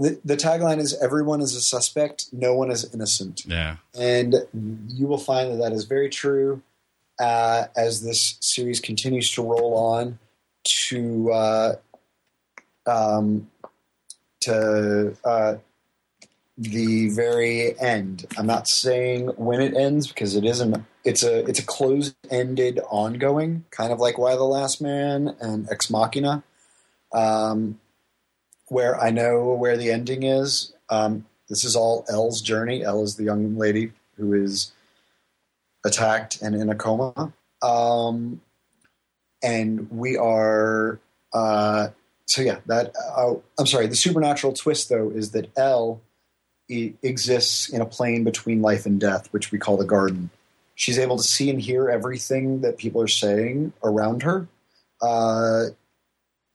the, 0.00 0.18
the 0.24 0.36
tagline 0.36 0.78
is 0.78 0.96
everyone 1.02 1.42
is 1.42 1.54
a 1.54 1.60
suspect, 1.60 2.26
no 2.32 2.54
one 2.54 2.70
is 2.70 2.92
innocent. 2.94 3.44
Yeah. 3.46 3.76
And 3.98 4.34
you 4.88 5.06
will 5.06 5.18
find 5.18 5.52
that 5.52 5.56
that 5.58 5.72
is 5.72 5.84
very 5.84 6.08
true 6.08 6.62
uh, 7.20 7.64
as 7.76 8.02
this 8.02 8.38
series 8.40 8.80
continues 8.80 9.30
to 9.32 9.42
roll 9.42 9.76
on 9.76 10.18
to 10.64 11.32
uh, 11.32 11.72
um, 12.86 13.50
to 14.40 15.14
uh, 15.22 15.56
the 16.56 17.10
very 17.10 17.78
end. 17.78 18.26
I'm 18.38 18.46
not 18.46 18.68
saying 18.68 19.28
when 19.36 19.60
it 19.60 19.76
ends 19.76 20.06
because 20.06 20.34
it 20.34 20.46
isn't. 20.46 20.82
It's 21.04 21.22
a 21.22 21.46
it's 21.46 21.58
a 21.58 21.64
closed 21.64 22.14
ended 22.30 22.80
ongoing, 22.88 23.64
kind 23.70 23.92
of 23.92 24.00
like 24.00 24.16
Y: 24.16 24.34
The 24.34 24.44
Last 24.44 24.80
Man 24.80 25.36
and 25.40 25.68
Ex 25.70 25.90
Machina. 25.90 26.42
Um, 27.12 27.80
where 28.70 28.98
I 28.98 29.10
know 29.10 29.52
where 29.52 29.76
the 29.76 29.90
ending 29.90 30.22
is. 30.22 30.72
Um, 30.88 31.26
this 31.48 31.64
is 31.64 31.74
all 31.74 32.06
Elle's 32.08 32.40
journey. 32.40 32.84
Elle 32.84 33.02
is 33.02 33.16
the 33.16 33.24
young 33.24 33.58
lady 33.58 33.92
who 34.16 34.32
is 34.32 34.72
attacked 35.84 36.40
and 36.40 36.54
in 36.54 36.70
a 36.70 36.76
coma. 36.76 37.32
Um, 37.62 38.40
and 39.42 39.90
we 39.90 40.16
are, 40.16 41.00
uh, 41.32 41.88
so 42.26 42.42
yeah, 42.42 42.60
that, 42.66 42.94
uh, 43.16 43.34
I'm 43.58 43.66
sorry, 43.66 43.88
the 43.88 43.96
supernatural 43.96 44.52
twist 44.52 44.88
though 44.88 45.10
is 45.10 45.32
that 45.32 45.50
Elle 45.56 46.00
exists 46.68 47.68
in 47.70 47.80
a 47.80 47.86
plane 47.86 48.22
between 48.22 48.62
life 48.62 48.86
and 48.86 49.00
death, 49.00 49.26
which 49.32 49.50
we 49.50 49.58
call 49.58 49.76
the 49.76 49.84
garden. 49.84 50.30
She's 50.76 50.98
able 50.98 51.16
to 51.16 51.24
see 51.24 51.50
and 51.50 51.60
hear 51.60 51.90
everything 51.90 52.60
that 52.60 52.78
people 52.78 53.02
are 53.02 53.08
saying 53.08 53.72
around 53.82 54.22
her 54.22 54.46
uh, 55.02 55.64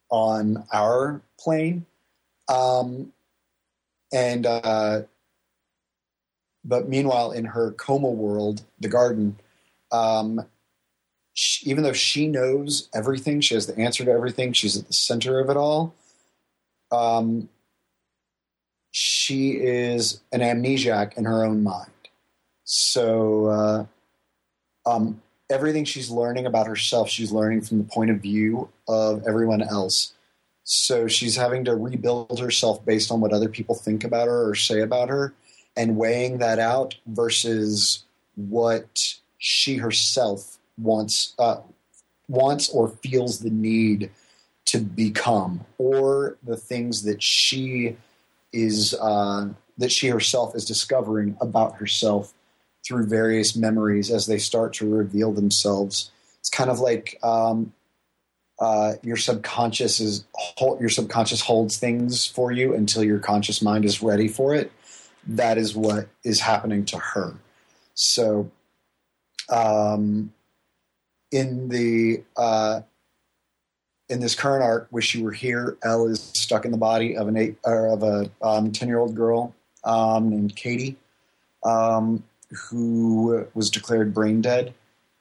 on 0.09 0.63
our 0.71 1.21
plane 1.37 1.85
um, 2.47 3.11
and 4.13 4.45
uh, 4.45 5.01
but 6.63 6.89
meanwhile, 6.89 7.31
in 7.31 7.45
her 7.45 7.71
coma 7.71 8.09
world, 8.09 8.63
the 8.79 8.87
garden, 8.87 9.37
um, 9.91 10.45
she, 11.33 11.69
even 11.69 11.83
though 11.83 11.93
she 11.93 12.27
knows 12.27 12.89
everything, 12.93 13.41
she 13.41 13.53
has 13.53 13.67
the 13.67 13.77
answer 13.77 14.03
to 14.03 14.11
everything. 14.11 14.53
She's 14.53 14.77
at 14.77 14.87
the 14.87 14.93
center 14.93 15.39
of 15.39 15.49
it 15.49 15.57
all. 15.57 15.93
Um, 16.91 17.49
she 18.91 19.51
is 19.51 20.21
an 20.31 20.39
amnesiac 20.39 21.17
in 21.17 21.25
her 21.25 21.43
own 21.43 21.61
mind. 21.61 21.91
So 22.63 23.45
uh, 23.47 23.85
um, 24.89 25.21
everything 25.49 25.85
she's 25.85 26.09
learning 26.09 26.45
about 26.45 26.67
herself, 26.67 27.09
she's 27.09 27.31
learning 27.31 27.61
from 27.61 27.77
the 27.79 27.83
point 27.83 28.09
of 28.09 28.21
view 28.21 28.69
of 28.87 29.27
everyone 29.27 29.61
else. 29.61 30.13
So 30.65 31.07
she's 31.07 31.35
having 31.35 31.63
to 31.65 31.75
rebuild 31.75 32.39
herself 32.39 32.83
based 32.83 33.11
on 33.11 33.21
what 33.21 33.31
other 33.31 33.47
people 33.47 33.75
think 33.75 34.03
about 34.03 34.27
her 34.27 34.49
or 34.49 34.55
say 34.55 34.81
about 34.81 35.09
her 35.09 35.33
and 35.77 35.95
weighing 35.95 36.39
that 36.39 36.57
out 36.57 36.95
versus 37.05 38.03
what 38.35 39.15
she 39.37 39.77
herself 39.77 40.57
wants 40.77 41.35
uh, 41.37 41.57
wants 42.27 42.67
or 42.69 42.87
feels 42.87 43.39
the 43.39 43.51
need 43.51 44.09
to 44.65 44.79
become 44.79 45.63
or 45.77 46.37
the 46.43 46.57
things 46.57 47.03
that 47.03 47.21
she 47.21 47.95
is 48.51 48.95
uh, 48.99 49.47
that 49.77 49.91
she 49.91 50.07
herself 50.07 50.55
is 50.55 50.65
discovering 50.65 51.37
about 51.41 51.75
herself 51.75 52.33
through 52.83 53.05
various 53.05 53.55
memories 53.55 54.09
as 54.09 54.25
they 54.25 54.39
start 54.39 54.73
to 54.73 54.89
reveal 54.89 55.31
themselves. 55.31 56.09
It's 56.39 56.49
kind 56.49 56.71
of 56.71 56.79
like 56.79 57.19
um, 57.21 57.73
uh, 58.59 58.93
your 59.03 59.17
subconscious 59.17 59.99
is 59.99 60.23
your 60.79 60.89
subconscious 60.89 61.41
holds 61.41 61.77
things 61.77 62.25
for 62.25 62.51
you 62.51 62.73
until 62.73 63.03
your 63.03 63.19
conscious 63.19 63.61
mind 63.61 63.83
is 63.83 64.01
ready 64.01 64.27
for 64.27 64.55
it. 64.55 64.71
That 65.27 65.57
is 65.57 65.75
what 65.75 66.07
is 66.23 66.39
happening 66.39 66.85
to 66.85 66.97
her. 66.97 67.35
So, 67.95 68.51
um, 69.49 70.31
in 71.31 71.67
the 71.67 72.23
uh, 72.37 72.81
in 74.07 74.21
this 74.21 74.35
current 74.35 74.63
arc, 74.63 74.87
wish 74.91 75.15
you 75.15 75.23
were 75.23 75.31
here. 75.31 75.77
Elle 75.83 76.07
is 76.07 76.21
stuck 76.35 76.63
in 76.63 76.71
the 76.71 76.77
body 76.77 77.17
of 77.17 77.27
an 77.27 77.35
eight 77.35 77.57
or 77.65 77.87
of 77.87 78.03
a 78.03 78.29
um, 78.41 78.71
ten 78.71 78.87
year 78.87 78.99
old 78.99 79.15
girl 79.15 79.53
um, 79.83 80.29
named 80.29 80.55
Katie, 80.55 80.95
um, 81.63 82.23
who 82.69 83.47
was 83.53 83.69
declared 83.69 84.13
brain 84.13 84.39
dead, 84.39 84.73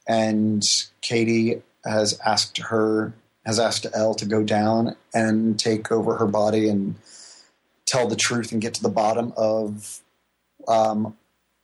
and 0.07 0.63
Katie 1.01 1.63
has 1.85 2.19
asked 2.25 2.59
her 2.59 3.13
has 3.45 3.59
asked 3.59 3.87
Elle 3.95 4.15
to 4.15 4.27
go 4.27 4.43
down 4.43 4.97
and 5.13 5.59
take 5.59 5.93
over 5.93 6.17
her 6.17 6.27
body 6.27 6.69
and 6.69 6.95
tell 7.87 8.09
the 8.09 8.17
truth 8.17 8.53
and 8.53 8.63
get 8.63 8.75
to 8.75 8.83
the 8.83 8.89
bottom 8.89 9.33
of 9.37 10.01
um, 10.67 11.17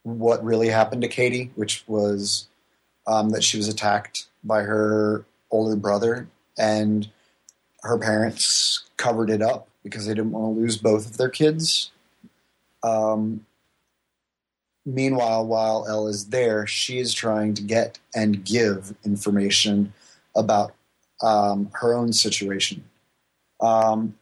what 0.03 0.45
really 0.45 0.69
happened 0.69 1.03
to 1.03 1.09
Katie, 1.09 1.51
which 1.55 1.85
was 1.87 2.49
um, 3.07 3.31
that 3.31 3.43
she 3.43 3.57
was 3.57 3.69
attacked 3.69 4.27
by 4.45 4.63
her 4.63 5.25
older 5.51 5.77
brother 5.77 6.29
and 6.59 7.09
her 7.83 7.99
parents 7.99 8.85
covered 8.97 9.31
it 9.31 9.41
up 9.41 9.69
because 9.83 10.07
they 10.07 10.15
didn't 10.15 10.33
want 10.33 10.55
to 10.55 10.61
lose 10.61 10.77
both 10.77 11.07
of 11.07 11.17
their 11.17 11.31
kids. 11.31 11.91
Um, 12.83 13.47
meanwhile, 14.85 15.47
while 15.47 15.87
Elle 15.89 16.09
is 16.09 16.27
there, 16.27 16.67
she 16.67 16.99
is 16.99 17.15
trying 17.15 17.55
to 17.55 17.63
get 17.63 17.99
and 18.15 18.45
give 18.45 18.95
information 19.05 19.93
about 20.37 20.75
um, 21.23 21.71
her 21.75 21.95
own 21.95 22.13
situation. 22.13 22.85
Um, 23.61 24.15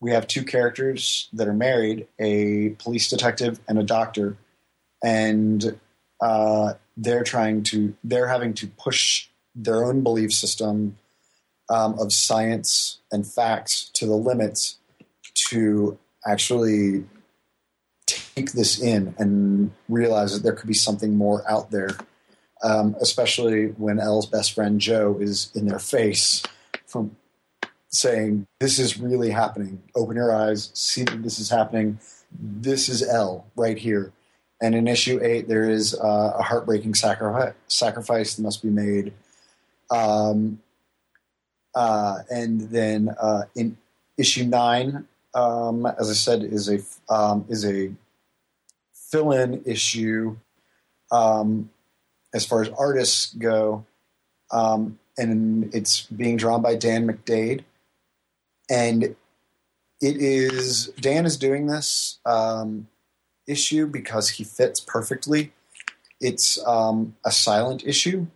we 0.00 0.10
have 0.10 0.26
two 0.26 0.44
characters 0.44 1.28
that 1.32 1.46
are 1.46 1.54
married 1.54 2.08
a 2.18 2.70
police 2.70 3.08
detective 3.08 3.60
and 3.68 3.78
a 3.78 3.84
doctor 3.84 4.36
and 5.02 5.78
uh, 6.20 6.74
they're 6.96 7.24
trying 7.24 7.62
to 7.62 7.94
they're 8.04 8.28
having 8.28 8.54
to 8.54 8.66
push 8.66 9.28
their 9.54 9.84
own 9.84 10.02
belief 10.02 10.32
system 10.32 10.96
um, 11.68 11.98
of 11.98 12.12
science 12.12 13.00
and 13.10 13.26
facts 13.26 13.90
to 13.94 14.06
the 14.06 14.14
limits 14.14 14.78
to 15.34 15.98
actually 16.26 17.04
take 18.06 18.52
this 18.52 18.80
in 18.80 19.14
and 19.18 19.70
realize 19.88 20.34
that 20.34 20.42
there 20.42 20.52
could 20.52 20.68
be 20.68 20.74
something 20.74 21.16
more 21.16 21.48
out 21.50 21.70
there 21.70 21.90
um, 22.62 22.96
especially 23.00 23.66
when 23.66 23.98
Elle's 23.98 24.26
best 24.26 24.52
friend 24.52 24.80
Joe 24.80 25.18
is 25.20 25.50
in 25.54 25.66
their 25.66 25.78
face 25.78 26.42
from 26.86 27.16
saying, 27.88 28.46
This 28.60 28.78
is 28.78 28.98
really 28.98 29.30
happening. 29.30 29.82
Open 29.94 30.16
your 30.16 30.34
eyes, 30.34 30.70
see 30.74 31.04
that 31.04 31.22
this 31.22 31.38
is 31.38 31.50
happening. 31.50 31.98
This 32.32 32.88
is 32.88 33.02
Elle 33.02 33.46
right 33.56 33.76
here. 33.76 34.12
And 34.60 34.74
in 34.74 34.86
issue 34.86 35.18
eight, 35.22 35.48
there 35.48 35.68
is 35.68 35.94
uh, 35.94 36.36
a 36.38 36.42
heartbreaking 36.42 36.94
sacrifice, 36.94 37.52
sacrifice 37.66 38.36
that 38.36 38.42
must 38.42 38.62
be 38.62 38.70
made. 38.70 39.12
Um, 39.90 40.60
uh, 41.74 42.18
and 42.30 42.60
then 42.60 43.14
uh, 43.20 43.42
in 43.56 43.76
issue 44.16 44.44
nine, 44.44 45.06
um, 45.34 45.86
as 45.86 46.10
I 46.10 46.12
said, 46.12 46.44
is 46.44 46.68
a 46.68 46.78
um, 47.12 47.44
is 47.48 47.64
a 47.64 47.92
fill-in 48.94 49.62
issue 49.66 50.36
um, 51.10 51.70
as 52.34 52.46
far 52.46 52.62
as 52.62 52.68
artists 52.70 53.34
go, 53.34 53.84
um, 54.50 54.98
and 55.18 55.74
it's 55.74 56.02
being 56.02 56.36
drawn 56.36 56.62
by 56.62 56.74
Dan 56.74 57.06
McDaid, 57.06 57.64
and 58.70 59.02
it 59.02 59.16
is 60.00 60.88
Dan 61.00 61.26
is 61.26 61.36
doing 61.36 61.66
this 61.66 62.18
um, 62.24 62.88
issue 63.46 63.86
because 63.86 64.30
he 64.30 64.44
fits 64.44 64.80
perfectly. 64.80 65.52
It's 66.20 66.64
um, 66.66 67.16
a 67.24 67.30
silent 67.30 67.84
issue, 67.84 68.26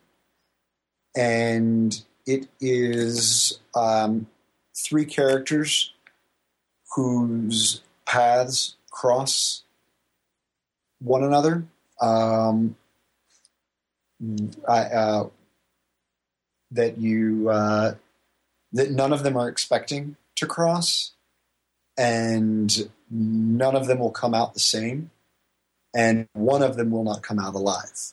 and 1.17 2.03
it 2.27 2.49
is 2.61 3.59
um, 3.75 4.27
three 4.77 5.05
characters 5.05 5.93
whose 6.95 7.83
paths 8.05 8.77
cross 8.91 9.63
one 11.01 11.23
another. 11.23 11.65
Um, 12.01 12.77
I, 14.69 14.79
uh, 14.79 15.29
that 16.71 16.99
you 16.99 17.49
uh, 17.49 17.95
that 18.73 18.91
none 18.91 19.13
of 19.13 19.23
them 19.23 19.37
are 19.37 19.49
expecting 19.49 20.17
to 20.37 20.47
cross, 20.47 21.13
and 21.97 22.91
none 23.11 23.77
of 23.77 23.87
them 23.87 23.99
will 23.99 24.11
come 24.11 24.35
out 24.35 24.55
the 24.55 24.61
same, 24.61 25.11
and 25.95 26.29
one 26.33 26.63
of 26.63 26.77
them 26.77 26.91
will 26.91 27.05
not 27.05 27.23
come 27.23 27.39
out 27.39 27.55
alive. 27.55 28.13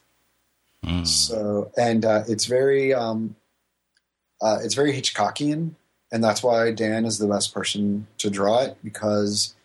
Mm. 0.85 1.07
So, 1.07 1.71
and 1.77 2.03
uh, 2.03 2.23
it's 2.27 2.45
very, 2.45 2.93
um, 2.93 3.35
uh, 4.41 4.59
it's 4.61 4.75
very 4.75 4.93
Hitchcockian, 4.93 5.71
and 6.11 6.23
that's 6.23 6.43
why 6.43 6.71
Dan 6.71 7.05
is 7.05 7.17
the 7.17 7.27
best 7.27 7.53
person 7.53 8.07
to 8.17 8.29
draw 8.29 8.61
it 8.61 8.77
because 8.83 9.55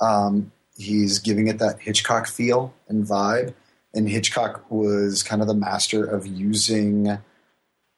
um, 0.00 0.52
he's 0.76 1.18
giving 1.20 1.48
it 1.48 1.58
that 1.58 1.80
Hitchcock 1.80 2.26
feel 2.26 2.74
and 2.88 3.04
vibe. 3.04 3.54
And 3.96 4.08
Hitchcock 4.08 4.70
was 4.70 5.22
kind 5.22 5.40
of 5.40 5.48
the 5.48 5.54
master 5.54 6.04
of 6.04 6.26
using 6.26 7.18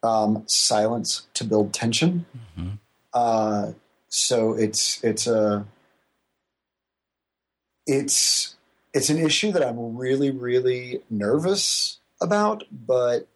um, 0.01 0.43
silence 0.47 1.27
to 1.33 1.43
build 1.43 1.73
tension. 1.73 2.25
Mhm. 2.57 2.79
Uh, 3.13 3.73
so 4.07 4.53
it's 4.53 5.03
it's 5.03 5.27
a 5.27 5.65
it's 7.85 8.55
it's 8.93 9.09
an 9.09 9.17
issue 9.17 9.51
that 9.51 9.61
I'm 9.61 9.97
really 9.97 10.31
really 10.31 11.01
nervous 11.09 11.99
about, 12.21 12.63
but 12.71 13.27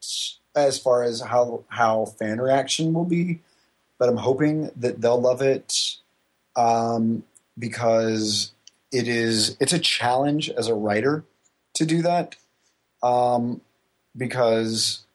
as 0.56 0.80
far 0.80 1.04
as 1.04 1.22
how 1.22 1.66
how 1.68 2.06
fan 2.06 2.40
reaction 2.40 2.94
will 2.94 3.06
be, 3.06 3.42
but 4.00 4.10
I'm 4.10 4.18
hoping 4.18 4.72
that 4.76 5.02
they'll 5.02 5.20
love 5.20 5.42
it 5.42 5.98
um, 6.56 7.24
because 7.60 8.54
it 8.92 9.08
is 9.08 9.58
it's 9.60 9.74
a 9.74 9.80
challenge 9.80 10.50
as 10.52 10.68
a 10.68 10.76
writer 10.76 11.26
to 11.74 11.86
do 11.86 12.02
that 12.04 12.36
um, 13.04 13.62
because 14.18 15.06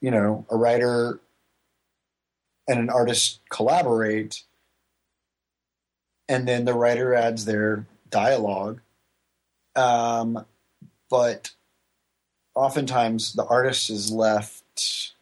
you 0.00 0.10
know 0.10 0.44
a 0.50 0.56
writer 0.56 1.20
and 2.66 2.80
an 2.80 2.90
artist 2.90 3.40
collaborate 3.48 4.42
and 6.28 6.48
then 6.48 6.64
the 6.64 6.74
writer 6.74 7.14
adds 7.14 7.44
their 7.44 7.86
dialogue. 8.10 8.80
Um, 9.76 10.44
but 11.08 11.52
oftentimes 12.54 13.34
the 13.34 13.44
artist 13.44 13.90
is 13.90 14.10
left 14.10 15.12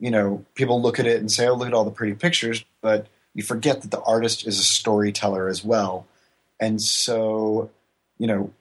you 0.00 0.10
know 0.10 0.44
people 0.54 0.82
look 0.82 0.98
at 0.98 1.06
it 1.06 1.20
and 1.20 1.30
say 1.30 1.46
oh 1.46 1.54
look 1.54 1.68
at 1.68 1.74
all 1.74 1.84
the 1.84 1.90
pretty 1.90 2.14
pictures 2.14 2.64
but 2.80 3.06
you 3.32 3.42
forget 3.42 3.82
that 3.82 3.90
the 3.90 4.02
artist 4.02 4.46
is 4.46 4.58
a 4.58 4.64
storyteller 4.64 5.48
as 5.48 5.64
well. 5.64 6.06
And 6.60 6.80
so 6.80 7.70
you 8.18 8.26
know 8.26 8.52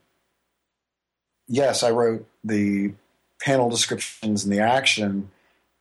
yes 1.48 1.84
i 1.84 1.90
wrote 1.90 2.26
the 2.44 2.94
panel 3.42 3.70
descriptions 3.70 4.44
and 4.44 4.54
the 4.54 4.60
action 4.60 5.30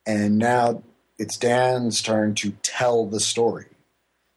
and 0.05 0.37
now 0.37 0.81
it's 1.17 1.37
dan's 1.37 2.01
turn 2.01 2.33
to 2.35 2.51
tell 2.61 3.05
the 3.05 3.19
story 3.19 3.67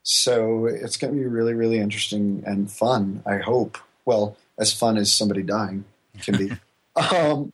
so 0.02 0.66
it's 0.66 0.96
going 0.96 1.12
to 1.12 1.18
be 1.18 1.26
really 1.26 1.54
really 1.54 1.78
interesting 1.78 2.42
and 2.46 2.70
fun 2.70 3.22
i 3.26 3.38
hope 3.38 3.78
well 4.04 4.36
as 4.58 4.72
fun 4.72 4.96
as 4.96 5.12
somebody 5.12 5.42
dying 5.42 5.84
can 6.22 6.36
be 6.36 6.52
um, 7.12 7.52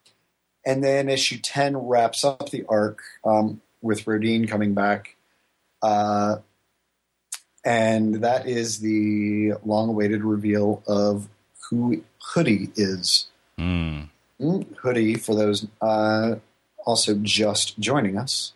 and 0.65 0.83
then 0.83 1.09
issue 1.09 1.39
10 1.39 1.77
wraps 1.77 2.25
up 2.25 2.51
the 2.51 2.65
arc 2.69 3.03
um, 3.25 3.61
with 3.81 4.07
Rodin 4.07 4.47
coming 4.47 4.75
back. 4.75 5.17
Uh, 5.83 6.37
and 7.65 8.17
that 8.17 8.47
is 8.47 8.81
the 8.81 9.55
long 9.65 9.89
awaited 9.91 10.23
reveal 10.25 10.83
of 10.87 11.29
who 11.69 12.03
Hoodie 12.33 12.71
is. 12.77 13.29
Mm. 13.63 14.67
Hoodie, 14.79 15.15
for 15.15 15.37
those 15.37 15.67
uh, 15.81 16.37
also 16.85 17.15
just 17.23 17.79
joining 17.79 18.19
us, 18.19 18.55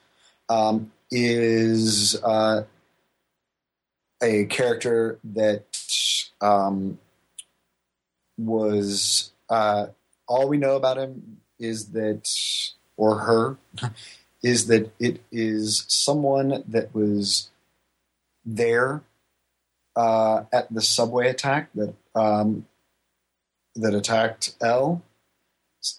um, 0.48 0.90
is 1.10 2.20
uh, 2.24 2.64
a 4.22 4.46
character 4.46 5.18
that 5.22 5.64
um, 6.40 6.98
was 8.36 9.32
uh, 9.48 9.86
all 10.26 10.48
we 10.48 10.56
know 10.56 10.74
about 10.74 10.98
him 10.98 11.38
is 11.58 11.90
that, 11.90 12.28
or 12.96 13.18
her, 13.20 13.56
is 14.42 14.66
that 14.66 14.90
it 14.98 15.22
is 15.30 15.84
someone 15.88 16.64
that 16.66 16.92
was 16.94 17.50
there 18.44 19.02
uh, 19.94 20.44
at 20.52 20.72
the 20.72 20.82
subway 20.82 21.28
attack 21.28 21.70
that 21.74 21.94
um, 22.14 22.66
that 23.76 23.94
attacked 23.94 24.54
Elle, 24.60 25.02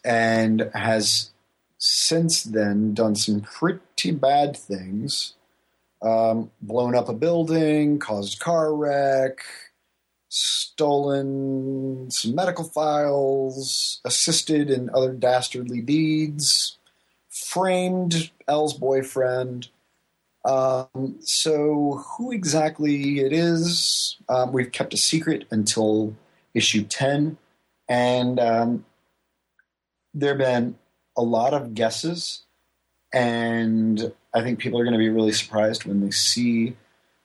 and 0.04 0.70
has 0.74 1.32
since 1.78 2.44
then 2.44 2.94
done 2.94 3.16
some 3.16 3.42
pretty 3.42 4.12
bad 4.12 4.56
things. 4.56 5.34
Um, 6.02 6.52
blown 6.62 6.96
up 6.96 7.10
a 7.10 7.14
building, 7.14 7.98
caused 7.98 8.40
car 8.40 8.74
wreck, 8.74 9.40
stolen 10.30 12.12
some 12.12 12.36
medical 12.36 12.66
files, 12.66 14.00
assisted 14.06 14.70
in 14.70 14.90
other 14.94 15.14
dastardly 15.14 15.82
deeds, 15.82 16.78
framed 17.30 18.32
Elle's 18.48 18.74
boyfriend. 18.74 19.70
Um, 20.46 21.18
so, 21.20 22.06
who 22.08 22.32
exactly 22.32 23.20
it 23.20 23.34
is, 23.34 24.18
um, 24.30 24.54
we've 24.54 24.72
kept 24.72 24.94
a 24.94 24.98
secret 24.98 25.46
until 25.52 26.16
issue 26.54 26.84
10. 26.84 27.38
And 27.90 28.40
um, 28.40 28.86
there 30.14 30.30
have 30.30 30.38
been 30.38 30.78
a 31.16 31.22
lot 31.22 31.54
of 31.54 31.74
guesses. 31.74 32.44
And 33.14 34.12
I 34.34 34.42
think 34.42 34.60
people 34.60 34.80
are 34.80 34.84
going 34.84 34.94
to 34.94 35.00
be 35.00 35.10
really 35.10 35.32
surprised 35.32 35.86
when 35.86 36.02
they 36.02 36.12
see 36.12 36.76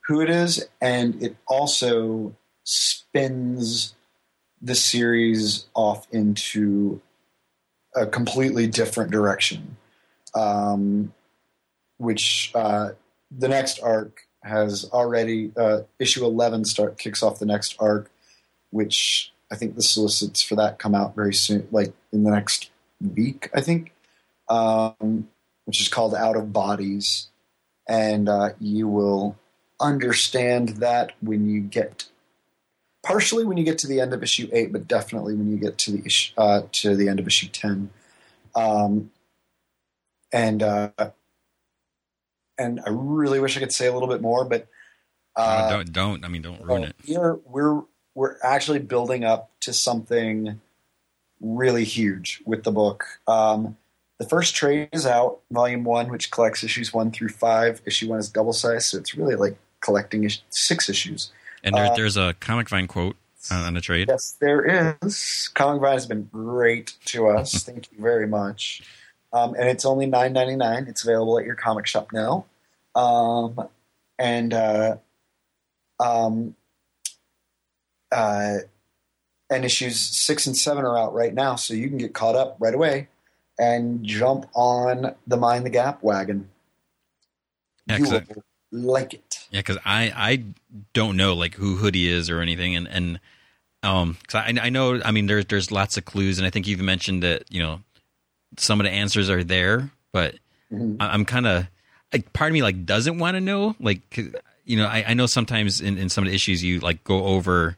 who 0.07 0.21
it 0.21 0.31
is. 0.31 0.67
And 0.81 1.23
it 1.23 1.37
also 1.47 2.35
spins 2.65 3.95
the 4.61 4.75
series 4.75 5.67
off 5.75 6.07
into 6.13 7.01
a 7.97 8.07
completely 8.07 8.67
different 8.67 9.11
direction. 9.11 9.77
Um, 10.35 11.13
which 11.99 12.53
uh, 12.55 12.91
the 13.31 13.49
next 13.49 13.81
arc 13.81 14.27
has 14.43 14.89
already 14.93 15.53
uh, 15.57 15.83
issue 15.99 16.25
eleven 16.25 16.65
start 16.65 16.99
kicks 16.99 17.23
off 17.23 17.39
the 17.39 17.47
next 17.47 17.77
arc, 17.79 18.11
which 18.71 19.32
I 19.53 19.55
think 19.55 19.77
the 19.77 19.83
solicits 19.83 20.43
for 20.43 20.55
that 20.57 20.79
come 20.79 20.95
out 20.95 21.15
very 21.15 21.35
soon, 21.35 21.69
like 21.71 21.93
in 22.11 22.25
the 22.25 22.31
next 22.31 22.71
week, 23.15 23.51
I 23.55 23.61
think, 23.61 23.93
um, 24.49 25.29
which 25.67 25.81
is 25.81 25.89
called 25.89 26.15
Out 26.15 26.37
of 26.37 26.55
Bodies, 26.55 27.29
and 27.87 28.31
uh, 28.31 28.51
you 28.59 28.89
will 28.89 29.37
understand 29.79 30.71
that 30.79 31.13
when 31.21 31.47
you 31.47 31.61
get 31.61 32.09
partially 33.03 33.45
when 33.45 33.57
you 33.57 33.65
get 33.65 33.79
to 33.79 33.87
the 33.87 34.01
end 34.01 34.15
of 34.15 34.23
issue 34.23 34.49
eight, 34.53 34.73
but 34.73 34.89
definitely 34.89 35.35
when 35.35 35.51
you 35.51 35.59
get 35.59 35.77
to 35.77 35.93
the 35.93 36.03
issue, 36.07 36.33
uh, 36.39 36.63
to 36.73 36.97
the 36.97 37.09
end 37.09 37.21
of 37.21 37.27
issue 37.27 37.49
ten. 37.49 37.91
Um, 38.55 39.11
and 40.33 40.63
uh, 40.63 40.91
and 42.57 42.81
I 42.81 42.91
really 42.91 43.41
wish 43.41 43.57
I 43.57 43.61
could 43.61 43.73
say 43.73 43.87
a 43.87 43.93
little 43.93 44.09
bit 44.09 44.23
more, 44.23 44.45
but 44.45 44.69
uh, 45.37 45.69
No, 45.69 45.77
don't 45.77 45.93
don't. 45.93 46.25
I 46.25 46.29
mean, 46.29 46.43
don't 46.43 46.63
ruin 46.63 46.85
it. 46.85 46.97
we're 47.07 47.35
we're 47.45 47.83
we're 48.15 48.37
actually 48.43 48.79
building 48.79 49.25
up 49.25 49.51
to 49.61 49.73
something 49.73 50.61
really 51.41 51.85
huge 51.85 52.43
with 52.47 52.65
the 52.65 52.73
book. 52.73 53.05
Um, 53.27 53.77
the 54.19 54.29
first 54.29 54.55
trade 54.55 54.89
is 54.93 55.07
out, 55.07 55.41
volume 55.51 55.85
one, 55.85 56.09
which 56.09 56.31
collects 56.31 56.63
issues 56.63 56.93
one 56.93 57.11
through 57.11 57.31
five. 57.31 57.83
Issue 57.85 58.09
one 58.09 58.21
is 58.21 58.29
double 58.29 58.53
size, 58.53 58.87
so 58.87 58.99
it's 58.99 59.15
really 59.15 59.35
like 59.35 59.57
collecting 59.81 60.25
is- 60.25 60.43
six 60.51 60.89
issues. 60.89 61.33
And 61.65 61.75
there, 61.75 61.87
uh, 61.87 61.95
there's 61.95 62.17
a 62.17 62.35
Comic 62.39 62.69
Vine 62.69 62.87
quote 62.87 63.17
on, 63.51 63.65
on 63.65 63.75
the 63.75 63.81
trade. 63.81 64.09
Yes, 64.09 64.37
there 64.41 64.97
is. 65.03 65.51
Comic 65.55 65.81
Vine 65.81 65.93
has 65.93 66.07
been 66.07 66.29
great 66.33 66.95
to 67.07 67.29
us. 67.29 67.63
Thank 67.65 67.91
you 67.91 68.01
very 68.01 68.27
much. 68.27 68.83
Um, 69.33 69.55
and 69.55 69.69
it's 69.69 69.85
only 69.85 70.07
nine 70.07 70.33
ninety 70.33 70.57
nine. 70.57 70.87
It's 70.89 71.03
available 71.03 71.39
at 71.39 71.45
your 71.45 71.55
comic 71.55 71.87
shop 71.87 72.13
now. 72.13 72.45
Um, 72.95 73.69
and 74.19 74.53
uh, 74.53 74.97
um, 75.99 76.55
uh, 78.13 78.59
and 79.51 79.65
issues 79.65 79.99
six 79.99 80.47
and 80.47 80.57
seven 80.57 80.85
are 80.85 80.99
out 80.99 81.15
right 81.15 81.35
now, 81.35 81.57
so 81.57 81.75
you 81.75 81.89
can 81.89 81.99
get 81.99 82.15
caught 82.15 82.37
up 82.37 82.57
right 82.61 82.75
away 82.75 83.09
and 83.59 84.05
jump 84.05 84.47
on 84.55 85.15
the 85.27 85.37
Mind 85.37 85.67
the 85.67 85.71
Gap 85.71 86.03
wagon. 86.03 86.49
Yeah, 87.87 87.99
you 87.99 88.05
will 88.05 88.23
like 88.71 89.15
it. 89.15 89.47
Yeah, 89.51 89.61
because 89.61 89.79
I 89.85 90.13
I 90.15 90.45
don't 90.95 91.17
know 91.17 91.35
like 91.35 91.55
who 91.55 91.77
Hoodie 91.77 92.09
is 92.09 92.31
or 92.31 92.41
anything, 92.41 92.77
and 92.77 92.87
and 92.89 93.21
um, 93.83 94.17
cause 94.29 94.41
I 94.47 94.55
I 94.67 94.69
know 94.71 95.01
I 95.05 95.11
mean 95.11 95.27
there's 95.27 95.47
there's 95.47 95.71
lots 95.73 95.97
of 95.97 96.05
clues, 96.05 96.39
and 96.39 96.47
I 96.47 96.51
think 96.51 96.67
you've 96.67 96.81
mentioned 96.81 97.23
that 97.23 97.45
you 97.51 97.61
know 97.63 97.81
some 98.57 98.81
of 98.81 98.85
the 98.85 98.91
answers 98.91 99.29
are 99.31 99.43
there, 99.45 99.91
but 100.13 100.37
Mhm. 100.73 100.97
I- 101.01 101.09
I'm 101.09 101.25
kind 101.25 101.47
of 101.47 101.67
like 102.13 102.33
part 102.33 102.51
of 102.51 102.55
me 102.55 102.63
like 102.63 102.87
doesn't 102.87 103.19
want 103.19 103.35
to 103.35 103.41
know. 103.41 103.75
Like 103.81 104.09
'cause, 104.11 104.27
you 104.65 104.77
know, 104.77 104.87
I, 104.87 105.05
I 105.09 105.15
know 105.15 105.27
sometimes 105.27 105.81
in, 105.81 105.99
in 105.99 106.09
some 106.09 106.25
of 106.25 106.31
the 106.31 106.35
issues 106.35 106.63
you 106.63 106.79
like 106.81 107.03
go 107.05 107.25
over 107.25 107.77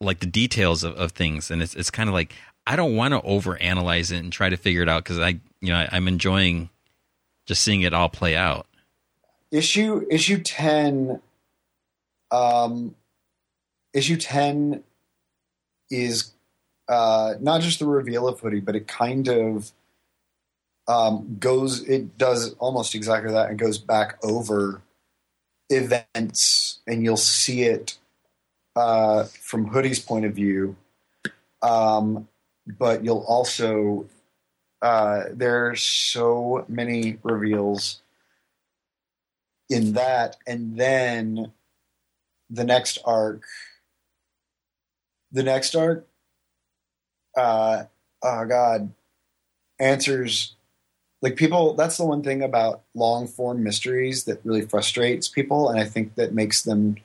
like 0.00 0.20
the 0.20 0.26
details 0.26 0.84
of, 0.84 0.94
of 0.96 1.12
things, 1.12 1.50
and 1.50 1.62
it's 1.62 1.74
it's 1.74 1.90
kind 1.90 2.08
of 2.08 2.14
like 2.14 2.34
I 2.66 2.76
don't 2.76 2.96
want 2.96 3.12
to 3.14 3.20
overanalyze 3.20 4.10
it 4.10 4.18
and 4.18 4.32
try 4.32 4.48
to 4.48 4.56
figure 4.56 4.82
it 4.82 4.88
out 4.88 5.04
because 5.04 5.18
I 5.18 5.40
you 5.60 5.72
know 5.72 5.76
I, 5.76 5.88
I'm 5.92 6.08
enjoying 6.08 6.70
just 7.46 7.62
seeing 7.62 7.82
it 7.82 7.92
all 7.92 8.08
play 8.08 8.36
out. 8.36 8.66
issue 9.50 10.04
issue 10.10 10.38
10 10.38 11.20
um 12.30 12.94
issue 13.92 14.16
10 14.16 14.82
is 15.90 16.32
uh 16.88 17.34
not 17.40 17.60
just 17.60 17.78
the 17.78 17.86
reveal 17.86 18.26
of 18.26 18.40
hoodie 18.40 18.60
but 18.60 18.74
it 18.74 18.88
kind 18.88 19.28
of 19.28 19.70
um 20.88 21.36
goes 21.38 21.82
it 21.88 22.18
does 22.18 22.54
almost 22.54 22.94
exactly 22.94 23.32
that 23.32 23.48
and 23.48 23.58
goes 23.58 23.78
back 23.78 24.18
over 24.24 24.82
events 25.70 26.80
and 26.86 27.04
you'll 27.04 27.16
see 27.16 27.62
it 27.62 27.98
uh 28.76 29.24
from 29.24 29.66
hoodie's 29.66 30.00
point 30.00 30.24
of 30.24 30.34
view 30.34 30.76
um 31.62 32.28
but 32.66 33.04
you'll 33.04 33.24
also 33.28 34.06
uh 34.82 35.24
there's 35.32 35.82
so 35.82 36.64
many 36.68 37.18
reveals 37.22 38.00
in 39.68 39.92
that, 39.94 40.36
and 40.46 40.76
then 40.78 41.52
the 42.50 42.64
next 42.64 42.98
arc, 43.04 43.42
the 45.32 45.42
next 45.42 45.74
arc, 45.74 46.06
uh, 47.36 47.84
oh 48.22 48.44
god, 48.44 48.92
answers 49.78 50.54
like 51.22 51.36
people. 51.36 51.74
That's 51.74 51.96
the 51.96 52.04
one 52.04 52.22
thing 52.22 52.42
about 52.42 52.82
long 52.94 53.26
form 53.26 53.62
mysteries 53.62 54.24
that 54.24 54.44
really 54.44 54.62
frustrates 54.62 55.28
people, 55.28 55.68
and 55.68 55.80
I 55.80 55.84
think 55.84 56.14
that 56.16 56.34
makes 56.34 56.62
them 56.62 56.96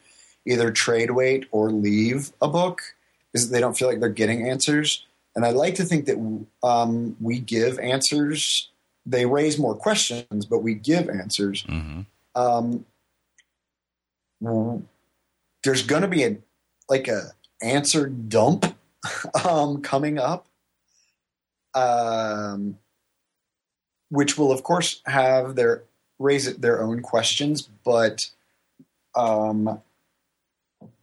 either 0.45 0.71
trade 0.71 1.11
wait 1.11 1.47
or 1.51 1.71
leave 1.71 2.31
a 2.41 2.47
book 2.47 2.81
is 3.33 3.47
that 3.47 3.53
they 3.53 3.59
don't 3.59 3.77
feel 3.77 3.87
like 3.87 3.99
they're 3.99 4.09
getting 4.09 4.49
answers. 4.49 5.05
And 5.35 5.45
I 5.45 5.51
like 5.51 5.75
to 5.75 5.83
think 5.83 6.05
that 6.05 6.17
um, 6.63 7.15
we 7.21 7.39
give 7.39 7.77
answers. 7.79 8.69
They 9.05 9.25
raise 9.25 9.59
more 9.59 9.75
questions, 9.75 10.45
but 10.45 10.59
we 10.59 10.73
give 10.75 11.09
answers 11.09 11.61
hmm 11.61 12.01
um, 12.35 12.85
there's 15.63 15.83
going 15.83 16.01
to 16.01 16.07
be 16.07 16.23
a 16.23 16.37
like 16.87 17.07
a 17.07 17.31
answer 17.61 18.07
dump 18.07 18.77
um, 19.45 19.81
coming 19.81 20.17
up, 20.17 20.47
um, 21.73 22.77
which 24.09 24.37
will 24.37 24.51
of 24.51 24.63
course 24.63 25.01
have 25.05 25.55
their 25.55 25.83
raise 26.17 26.53
their 26.57 26.81
own 26.81 27.01
questions, 27.01 27.61
but 27.83 28.29
um, 29.15 29.81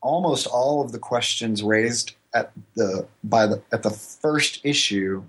almost 0.07 0.47
all 0.47 0.81
of 0.83 0.93
the 0.93 0.99
questions 0.99 1.63
raised 1.63 2.15
at 2.35 2.53
the 2.75 3.07
by 3.25 3.47
the 3.47 3.63
at 3.73 3.83
the 3.83 3.91
first 3.91 4.61
issue 4.65 5.25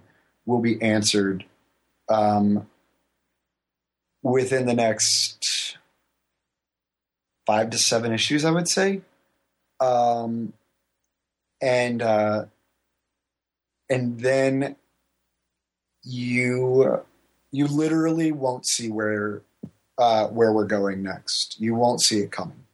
will 0.46 0.62
be 0.62 0.82
answered 0.82 1.46
um, 2.10 2.68
within 4.22 4.66
the 4.66 4.74
next 4.74 5.78
five 7.46 7.70
to 7.72 7.78
seven 7.78 8.14
issues, 8.14 8.46
I 8.46 8.52
would 8.52 8.68
say. 8.68 9.02
Um, 9.80 10.54
and 11.62 12.02
uh, 12.02 12.46
and 13.90 14.20
then 14.20 14.76
you 16.04 17.04
you 17.52 17.68
literally 17.68 18.32
won't 18.32 18.68
see 18.68 18.90
where 18.90 19.42
uh, 19.98 20.28
where 20.28 20.54
we're 20.54 20.66
going 20.66 21.02
next. 21.02 21.60
You 21.60 21.74
won't 21.74 22.02
see 22.02 22.20
it 22.20 22.32
coming. 22.32 22.67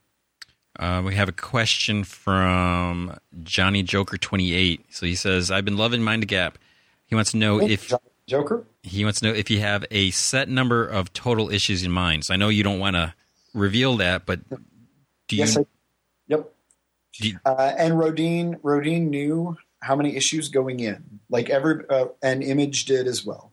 Uh, 0.80 1.04
we 1.06 1.14
have 1.16 1.30
a 1.30 1.34
question 1.34 2.04
from 2.04 3.18
Johnny 3.44 3.84
Joker 3.84 4.18
twenty 4.18 4.54
eight. 4.54 4.86
So 4.90 5.06
he 5.06 5.16
says, 5.16 5.52
"I've 5.52 5.66
been 5.66 5.78
loving 5.78 6.02
Mind 6.02 6.22
the 6.24 6.28
Gap." 6.28 6.58
He 7.06 7.16
wants 7.16 7.32
to 7.32 7.38
know 7.38 7.62
if 7.62 7.94
Joker. 8.28 8.66
he 8.82 9.04
wants 9.04 9.20
to 9.20 9.28
know 9.28 9.34
if 9.34 9.52
you 9.52 9.60
have 9.60 9.86
a 9.92 10.10
set 10.12 10.50
number 10.50 10.86
of 10.86 11.14
total 11.14 11.50
issues 11.52 11.84
in 11.84 11.92
mind. 11.92 12.26
So 12.26 12.34
I 12.34 12.38
know 12.38 12.50
you 12.50 12.64
don't 12.64 12.80
want 12.80 12.96
to 12.96 13.14
reveal 13.54 13.98
that, 13.98 14.26
but 14.26 14.40
do 14.50 15.36
you? 15.36 15.40
Yes, 15.44 15.58
I, 15.58 15.66
yep. 16.28 16.50
do 17.20 17.28
you- 17.30 17.40
Uh, 17.46 17.74
and 17.78 18.00
Rodin, 18.00 18.58
Rodin 18.64 19.10
knew 19.12 19.58
how 19.82 19.96
many 19.96 20.16
issues 20.16 20.50
going 20.50 20.80
in. 20.80 21.20
Like 21.30 21.50
every, 21.50 21.84
uh, 21.90 22.08
and 22.24 22.42
Image 22.44 22.86
did 22.86 23.06
as 23.06 23.24
well. 23.26 23.52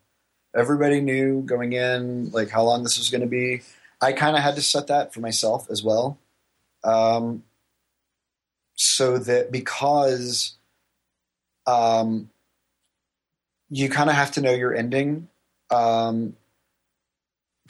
Everybody 0.56 1.00
knew 1.00 1.42
going 1.42 1.72
in, 1.74 2.30
like 2.30 2.48
how 2.50 2.62
long 2.62 2.82
this 2.82 2.96
was 2.98 3.10
going 3.10 3.20
to 3.20 3.26
be. 3.26 3.62
I 4.00 4.12
kind 4.12 4.36
of 4.36 4.42
had 4.42 4.54
to 4.54 4.62
set 4.62 4.86
that 4.86 5.12
for 5.12 5.20
myself 5.20 5.68
as 5.70 5.82
well, 5.82 6.18
um, 6.84 7.42
so 8.74 9.18
that 9.18 9.52
because 9.52 10.54
um, 11.66 12.30
you 13.68 13.88
kind 13.88 14.10
of 14.10 14.16
have 14.16 14.32
to 14.32 14.40
know 14.40 14.52
your 14.52 14.74
ending. 14.74 15.28
Um, 15.70 16.36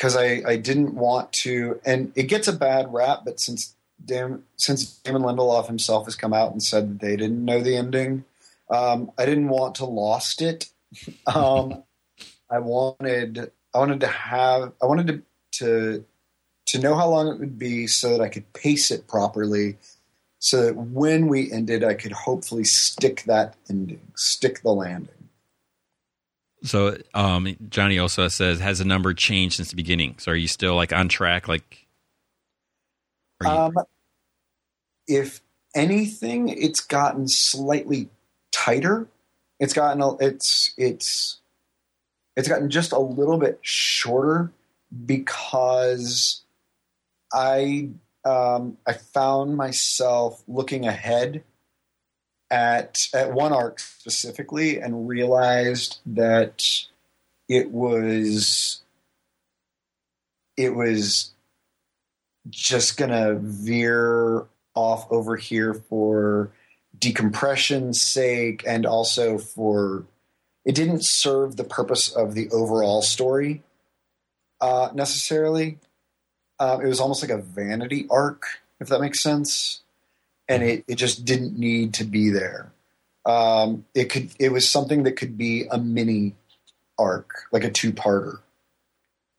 because 0.00 0.16
I, 0.16 0.40
I 0.46 0.56
didn't 0.56 0.94
want 0.94 1.30
to, 1.44 1.78
and 1.84 2.10
it 2.16 2.22
gets 2.22 2.48
a 2.48 2.54
bad 2.54 2.90
rap, 2.90 3.20
but 3.22 3.38
since 3.38 3.74
Dam, 4.02 4.44
since 4.56 4.94
Damon 5.00 5.20
Lindelof 5.20 5.66
himself 5.66 6.06
has 6.06 6.16
come 6.16 6.32
out 6.32 6.52
and 6.52 6.62
said 6.62 6.88
that 6.88 7.00
they 7.00 7.16
didn't 7.16 7.44
know 7.44 7.60
the 7.60 7.76
ending, 7.76 8.24
um, 8.70 9.12
I 9.18 9.26
didn't 9.26 9.48
want 9.48 9.74
to 9.76 9.84
lost 9.84 10.40
it. 10.40 10.70
Um, 11.26 11.84
I 12.50 12.58
wanted 12.58 13.52
I 13.72 13.78
wanted 13.78 14.00
to 14.00 14.08
have 14.08 14.72
I 14.82 14.86
wanted 14.86 15.06
to, 15.06 15.22
to 15.58 16.04
to 16.70 16.78
know 16.78 16.94
how 16.94 17.08
long 17.08 17.26
it 17.26 17.40
would 17.40 17.58
be 17.58 17.88
so 17.88 18.10
that 18.10 18.20
I 18.20 18.28
could 18.28 18.52
pace 18.52 18.92
it 18.92 19.08
properly, 19.08 19.76
so 20.38 20.66
that 20.66 20.76
when 20.76 21.26
we 21.26 21.50
ended, 21.50 21.82
I 21.82 21.94
could 21.94 22.12
hopefully 22.12 22.62
stick 22.62 23.24
that 23.26 23.56
ending, 23.68 24.12
stick 24.14 24.62
the 24.62 24.70
landing. 24.70 25.28
So 26.62 26.96
um, 27.12 27.56
Johnny 27.68 27.98
also 27.98 28.28
says, 28.28 28.60
"Has 28.60 28.78
the 28.78 28.84
number 28.84 29.14
changed 29.14 29.56
since 29.56 29.70
the 29.70 29.76
beginning?" 29.76 30.14
So 30.18 30.30
are 30.30 30.36
you 30.36 30.46
still 30.46 30.76
like 30.76 30.92
on 30.92 31.08
track? 31.08 31.48
Like, 31.48 31.86
you, 33.42 33.48
Um, 33.48 33.74
if 35.08 35.40
anything, 35.74 36.48
it's 36.50 36.80
gotten 36.80 37.26
slightly 37.26 38.10
tighter. 38.52 39.08
It's 39.58 39.72
gotten 39.72 40.02
a, 40.02 40.16
it's 40.18 40.72
it's 40.76 41.38
it's 42.36 42.46
gotten 42.46 42.70
just 42.70 42.92
a 42.92 42.98
little 43.00 43.38
bit 43.38 43.58
shorter 43.62 44.52
because 45.04 46.39
I 47.32 47.90
um, 48.24 48.76
I 48.86 48.92
found 48.92 49.56
myself 49.56 50.42
looking 50.46 50.86
ahead 50.86 51.42
at 52.50 53.08
at 53.14 53.32
one 53.32 53.52
arc 53.52 53.78
specifically 53.78 54.78
and 54.78 55.08
realized 55.08 56.00
that 56.06 56.66
it 57.48 57.70
was 57.70 58.82
it 60.56 60.74
was 60.74 61.32
just 62.48 62.96
gonna 62.96 63.34
veer 63.34 64.46
off 64.74 65.10
over 65.10 65.36
here 65.36 65.74
for 65.74 66.50
decompression's 66.98 68.00
sake 68.00 68.62
and 68.66 68.84
also 68.84 69.38
for 69.38 70.04
it 70.64 70.74
didn't 70.74 71.04
serve 71.04 71.56
the 71.56 71.64
purpose 71.64 72.10
of 72.10 72.34
the 72.34 72.50
overall 72.50 73.02
story 73.02 73.62
uh, 74.60 74.90
necessarily. 74.94 75.78
Uh, 76.60 76.78
it 76.82 76.86
was 76.86 77.00
almost 77.00 77.22
like 77.22 77.30
a 77.30 77.42
vanity 77.42 78.06
arc, 78.10 78.44
if 78.80 78.88
that 78.88 79.00
makes 79.00 79.20
sense, 79.20 79.80
and 80.46 80.62
it, 80.62 80.84
it 80.86 80.96
just 80.96 81.24
didn't 81.24 81.58
need 81.58 81.94
to 81.94 82.04
be 82.04 82.28
there. 82.28 82.70
Um, 83.24 83.86
it 83.94 84.10
could 84.10 84.30
it 84.38 84.52
was 84.52 84.68
something 84.68 85.04
that 85.04 85.12
could 85.12 85.38
be 85.38 85.66
a 85.70 85.78
mini 85.78 86.34
arc, 86.98 87.30
like 87.50 87.64
a 87.64 87.70
two 87.70 87.92
parter. 87.92 88.40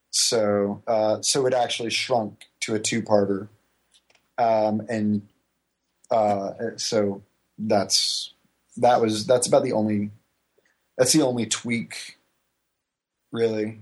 So 0.10 0.82
uh, 0.88 1.22
so 1.22 1.46
it 1.46 1.54
actually 1.54 1.92
shrunk 1.92 2.46
to 2.62 2.74
a 2.74 2.80
two 2.80 3.04
parter, 3.04 3.50
um, 4.40 4.82
and 4.90 5.22
uh, 6.10 6.54
so 6.78 7.22
that's 7.58 8.34
that 8.78 9.00
was 9.00 9.28
that's 9.28 9.48
about 9.48 9.64
the 9.64 9.74
only 9.74 10.10
that's 10.98 11.14
the 11.14 11.22
only 11.22 11.46
tweak, 11.46 12.18
really. 13.32 13.80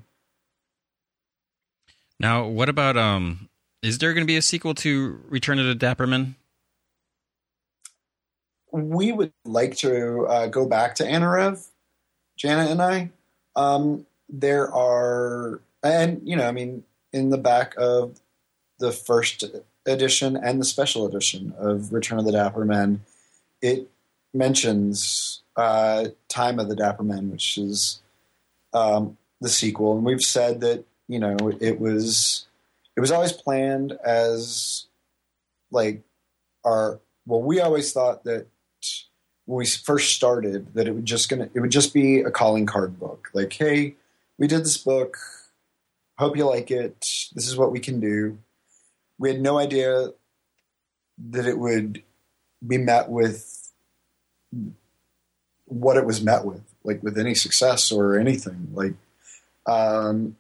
Now 2.20 2.46
what 2.48 2.70
about 2.70 2.98
um? 2.98 3.50
Is 3.82 4.00
there 4.00 4.14
going 4.14 4.26
to 4.26 4.28
be 4.28 4.38
a 4.38 4.42
sequel 4.42 4.76
to 4.76 5.22
Return 5.30 5.58
of 5.58 5.66
the 5.66 5.76
Dapper 5.76 6.06
Men? 6.06 6.36
we 8.72 9.12
would 9.12 9.34
like 9.46 9.76
to 9.78 10.26
uh, 10.28 10.48
go 10.48 10.66
back 10.66 10.96
to 10.96 11.04
Anorev, 11.04 11.68
Janet 12.38 12.72
and 12.72 12.82
I. 12.82 13.10
Um, 13.56 14.06
there 14.30 14.74
are, 14.74 15.60
and 15.84 16.22
you 16.24 16.36
know, 16.36 16.48
I 16.48 16.52
mean, 16.52 16.84
in 17.12 17.30
the 17.30 17.38
back 17.38 17.74
of 17.78 18.20
the 18.80 18.92
first 18.92 19.44
edition 19.86 20.38
and 20.38 20.62
the 20.62 20.66
special 20.66 21.06
edition 21.06 21.54
of 21.58 21.92
Return 21.92 22.20
of 22.20 22.26
the 22.26 22.32
Dapper 22.32 22.66
Men, 22.66 23.02
it 23.62 23.90
mentions 24.34 25.42
uh, 25.56 26.08
Time 26.28 26.60
of 26.60 26.70
the 26.70 26.76
Dapper 26.76 27.04
Men, 27.04 27.32
which 27.32 27.58
is 27.58 28.02
um, 28.74 29.18
the 29.42 29.50
sequel, 29.50 29.96
and 29.96 30.06
we've 30.06 30.22
said 30.22 30.62
that 30.62 30.86
you 31.10 31.20
know 31.20 31.36
it 31.60 31.82
was 31.82 32.46
it 32.96 33.02
was 33.02 33.12
always 33.12 33.34
planned 33.34 33.92
as 34.06 34.86
like 35.72 36.02
our 36.64 37.00
well, 37.26 37.42
we 37.42 37.60
always 37.60 37.92
thought 37.92 38.24
that 38.24 38.48
when 39.46 39.58
we 39.58 39.66
first 39.66 40.14
started 40.16 40.74
that 40.74 40.88
it 40.88 40.92
would 40.92 41.06
just 41.06 41.30
gonna 41.30 41.50
it 41.54 41.60
would 41.60 41.72
just 41.72 41.94
be 41.94 42.22
a 42.22 42.32
calling 42.32 42.66
card 42.66 43.00
book. 43.00 43.30
Like, 43.34 43.54
hey, 43.54 43.96
we 44.38 44.48
did 44.48 44.62
this 44.62 44.78
book. 44.78 45.18
Hope 46.18 46.38
you 46.38 46.46
like 46.46 46.72
it. 46.72 47.00
This 47.34 47.48
is 47.48 47.58
what 47.58 47.72
we 47.72 47.80
can 47.80 48.00
do. 48.00 48.38
We 49.18 49.30
had 49.30 49.42
no 49.42 49.58
idea 49.58 50.12
that 51.30 51.46
it 51.46 51.58
would 51.58 52.04
be 52.66 52.78
met 52.78 53.10
with 53.10 53.72
what 55.66 55.98
it 55.98 56.06
was 56.06 56.22
met 56.22 56.46
with, 56.46 56.64
like 56.84 57.04
with 57.04 57.18
any 57.18 57.36
success 57.36 57.92
or 57.92 58.18
anything. 58.18 58.70
Like, 58.74 58.94
um, 59.68 60.36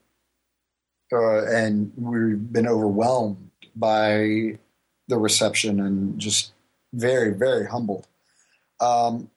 uh, 1.12 1.46
and 1.46 1.92
we've 1.96 2.52
been 2.52 2.68
overwhelmed 2.68 3.50
by 3.76 4.58
the 5.08 5.18
reception 5.18 5.80
and 5.80 6.20
just 6.20 6.52
very, 6.94 7.34
very 7.34 7.68
humbled. 7.68 8.08
Um, 8.80 9.30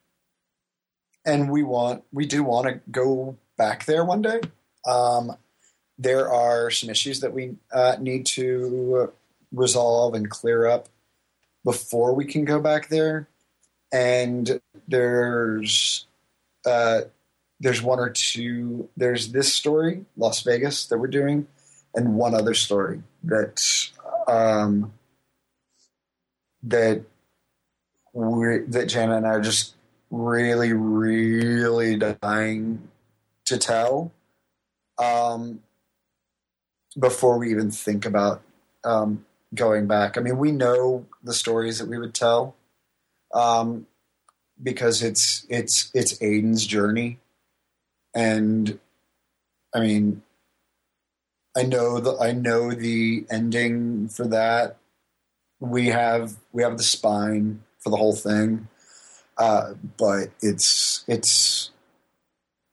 and 1.24 1.50
we 1.50 1.62
want, 1.62 2.04
we 2.12 2.26
do 2.26 2.42
want 2.42 2.66
to 2.66 2.80
go 2.90 3.36
back 3.56 3.86
there 3.86 4.04
one 4.04 4.22
day. 4.22 4.40
Um, 4.86 5.36
there 5.98 6.30
are 6.30 6.70
some 6.70 6.90
issues 6.90 7.20
that 7.20 7.32
we 7.32 7.56
uh, 7.72 7.96
need 8.00 8.26
to 8.26 9.12
resolve 9.52 10.14
and 10.14 10.28
clear 10.28 10.66
up 10.66 10.88
before 11.64 12.14
we 12.14 12.24
can 12.24 12.44
go 12.44 12.60
back 12.60 12.88
there. 12.88 13.28
And 13.92 14.60
there's 14.88 16.06
uh, 16.64 17.02
there's 17.60 17.82
one 17.82 18.00
or 18.00 18.10
two. 18.10 18.88
There's 18.96 19.30
this 19.30 19.52
story, 19.52 20.04
Lost 20.16 20.44
Vegas, 20.44 20.86
that 20.86 20.98
we're 20.98 21.06
doing, 21.06 21.46
and 21.94 22.14
one 22.14 22.34
other 22.34 22.54
story 22.54 23.02
that 23.24 23.62
um, 24.26 24.92
that 26.62 27.02
we 28.12 28.58
that 28.68 28.86
Janet 28.86 29.18
and 29.18 29.26
I 29.26 29.30
are 29.30 29.40
just 29.40 29.74
really, 30.10 30.72
really 30.72 31.96
dying 31.96 32.88
to 33.46 33.58
tell. 33.58 34.12
Um, 34.98 35.60
before 36.98 37.38
we 37.38 37.50
even 37.50 37.70
think 37.70 38.04
about 38.04 38.42
um, 38.84 39.24
going 39.54 39.86
back. 39.86 40.16
I 40.16 40.20
mean, 40.20 40.38
we 40.38 40.52
know 40.52 41.06
the 41.22 41.34
stories 41.34 41.78
that 41.78 41.88
we 41.88 41.98
would 41.98 42.14
tell 42.14 42.54
um, 43.32 43.86
because 44.62 45.02
it's 45.02 45.46
it's 45.48 45.90
it's 45.94 46.18
Aiden's 46.18 46.66
journey, 46.66 47.18
and 48.14 48.78
I 49.74 49.80
mean, 49.80 50.22
I 51.56 51.64
know 51.64 52.00
the 52.00 52.16
I 52.18 52.32
know 52.32 52.72
the 52.72 53.26
ending 53.30 54.08
for 54.08 54.26
that. 54.28 54.76
We 55.60 55.88
have 55.88 56.36
we 56.52 56.62
have 56.62 56.78
the 56.78 56.82
spine 56.82 57.62
for 57.78 57.90
the 57.90 57.96
whole 57.96 58.14
thing, 58.14 58.68
uh, 59.36 59.74
but 59.98 60.30
it's 60.40 61.04
it's 61.06 61.70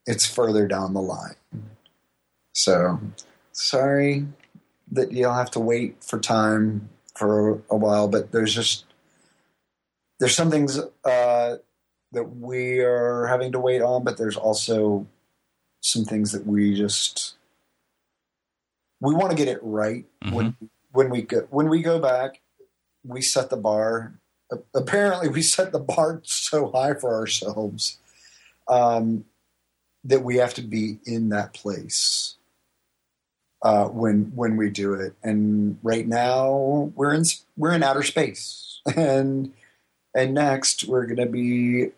it's 0.05 0.25
further 0.25 0.67
down 0.67 0.93
the 0.93 1.01
line. 1.01 1.36
So 2.53 2.99
sorry 3.51 4.27
that 4.91 5.11
you'll 5.11 5.34
have 5.34 5.51
to 5.51 5.59
wait 5.59 6.03
for 6.03 6.19
time 6.19 6.89
for 7.15 7.61
a 7.69 7.75
while, 7.75 8.07
but 8.07 8.32
there's 8.32 8.55
just 8.55 8.86
there's 10.19 10.36
some 10.36 10.51
things 10.51 10.80
uh, 11.03 11.57
that 12.11 12.23
we 12.23 12.80
are 12.80 13.27
having 13.27 13.51
to 13.51 13.59
wait 13.59 13.82
on, 13.82 14.03
but 14.03 14.17
there's 14.17 14.38
also 14.38 15.05
some 15.82 16.05
things 16.05 16.32
that 16.32 16.45
we 16.45 16.75
just 16.75 17.36
we 19.01 19.13
want 19.13 19.31
to 19.31 19.37
get 19.37 19.47
it 19.47 19.59
right 19.61 20.05
mm-hmm. 20.23 20.35
when 20.35 20.55
when 20.91 21.09
we 21.09 21.21
go 21.21 21.47
when 21.49 21.69
we 21.69 21.81
go 21.81 21.99
back. 21.99 22.41
We 23.05 23.21
set 23.21 23.49
the 23.49 23.57
bar. 23.57 24.19
Apparently, 24.73 25.29
we 25.29 25.41
set 25.41 25.71
the 25.71 25.79
bar 25.79 26.21
so 26.23 26.71
high 26.71 26.95
for 26.95 27.15
ourselves 27.15 27.97
um, 28.67 29.25
that 30.03 30.23
we 30.23 30.37
have 30.37 30.53
to 30.55 30.61
be 30.61 30.99
in 31.05 31.29
that 31.29 31.53
place 31.53 32.35
uh, 33.61 33.85
when 33.85 34.31
when 34.35 34.57
we 34.57 34.69
do 34.69 34.93
it. 34.93 35.13
And 35.23 35.77
right 35.83 36.07
now 36.07 36.91
we're 36.95 37.13
in 37.13 37.23
we're 37.57 37.73
in 37.73 37.83
outer 37.83 38.03
space, 38.03 38.81
and 38.95 39.53
and 40.15 40.33
next 40.33 40.85
we're 40.85 41.05
gonna 41.05 41.25
be 41.25 41.89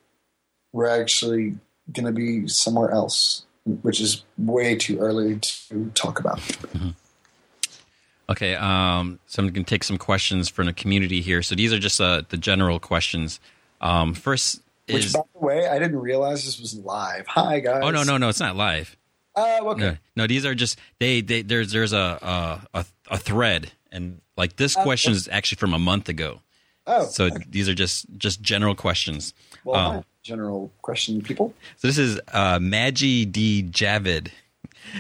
we're 0.72 0.88
actually 0.88 1.58
gonna 1.92 2.12
be 2.12 2.48
somewhere 2.48 2.92
else, 2.92 3.46
which 3.66 4.02
is 4.02 4.24
way 4.38 4.76
too 4.76 5.00
early 5.00 5.40
to 5.40 5.92
talk 5.94 6.20
about. 6.20 6.40
Mm-hmm. 6.40 6.90
Okay, 8.30 8.56
um, 8.56 9.20
so 9.28 9.42
I'm 9.42 9.50
going 9.50 9.66
to 9.66 9.70
take 9.70 9.84
some 9.84 9.98
questions 9.98 10.48
from 10.48 10.68
the 10.68 10.74
community 10.74 11.22
here. 11.22 11.42
So 11.42 11.54
these 11.54 11.74
are 11.74 11.80
just 11.80 12.00
uh, 12.00 12.24
the 12.30 12.38
general 12.38 12.80
questions. 12.80 13.40
Um, 13.82 14.14
first 14.14 14.62
is, 14.88 15.06
Which, 15.06 15.14
by 15.14 15.22
the 15.34 15.46
way, 15.46 15.68
I 15.68 15.80
didn't 15.80 16.00
realize 16.00 16.46
this 16.46 16.60
was 16.60 16.76
live. 16.76 17.28
Hi, 17.28 17.60
guys. 17.60 17.82
Oh 17.84 17.92
no, 17.92 18.04
no, 18.04 18.18
no, 18.18 18.30
it's 18.30 18.40
not 18.40 18.56
live. 18.56 18.96
Oh, 19.36 19.70
okay. 19.72 19.82
No, 19.82 19.98
no, 20.16 20.28
these 20.28 20.46
are 20.46 20.56
just 20.56 20.80
they. 21.00 21.22
they 21.22 21.42
there's 21.42 21.72
there's 21.72 21.94
a 21.94 22.60
a, 22.74 22.86
a 23.10 23.18
thread, 23.18 23.72
and 23.92 24.22
like 24.38 24.56
this 24.56 24.78
uh, 24.78 24.84
question 24.84 25.14
is 25.14 25.28
actually 25.28 25.58
from 25.58 25.74
a 25.74 25.80
month 25.80 26.10
ago. 26.10 26.42
Oh, 26.88 27.06
so 27.06 27.26
okay. 27.26 27.46
these 27.50 27.70
are 27.70 27.74
just 27.74 28.06
just 28.18 28.42
general 28.42 28.76
questions. 28.76 29.34
Well, 29.64 29.76
um, 29.76 30.06
general 30.24 30.72
question, 30.82 31.22
people. 31.22 31.54
So 31.78 31.88
this 31.88 31.98
is 31.98 32.20
uh, 32.34 32.60
Maggie 32.60 33.26
D 33.26 33.64
Javid 33.64 34.32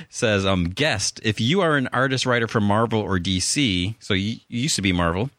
says, 0.09 0.45
um, 0.45 0.65
guest, 0.65 1.19
if 1.23 1.39
you 1.39 1.61
are 1.61 1.75
an 1.75 1.87
artist 1.87 2.25
writer 2.25 2.47
for 2.47 2.61
Marvel 2.61 3.01
or 3.01 3.19
DC, 3.19 3.95
so 3.99 4.13
you, 4.13 4.37
you 4.47 4.61
used 4.61 4.75
to 4.75 4.81
be 4.81 4.91
Marvel, 4.91 5.29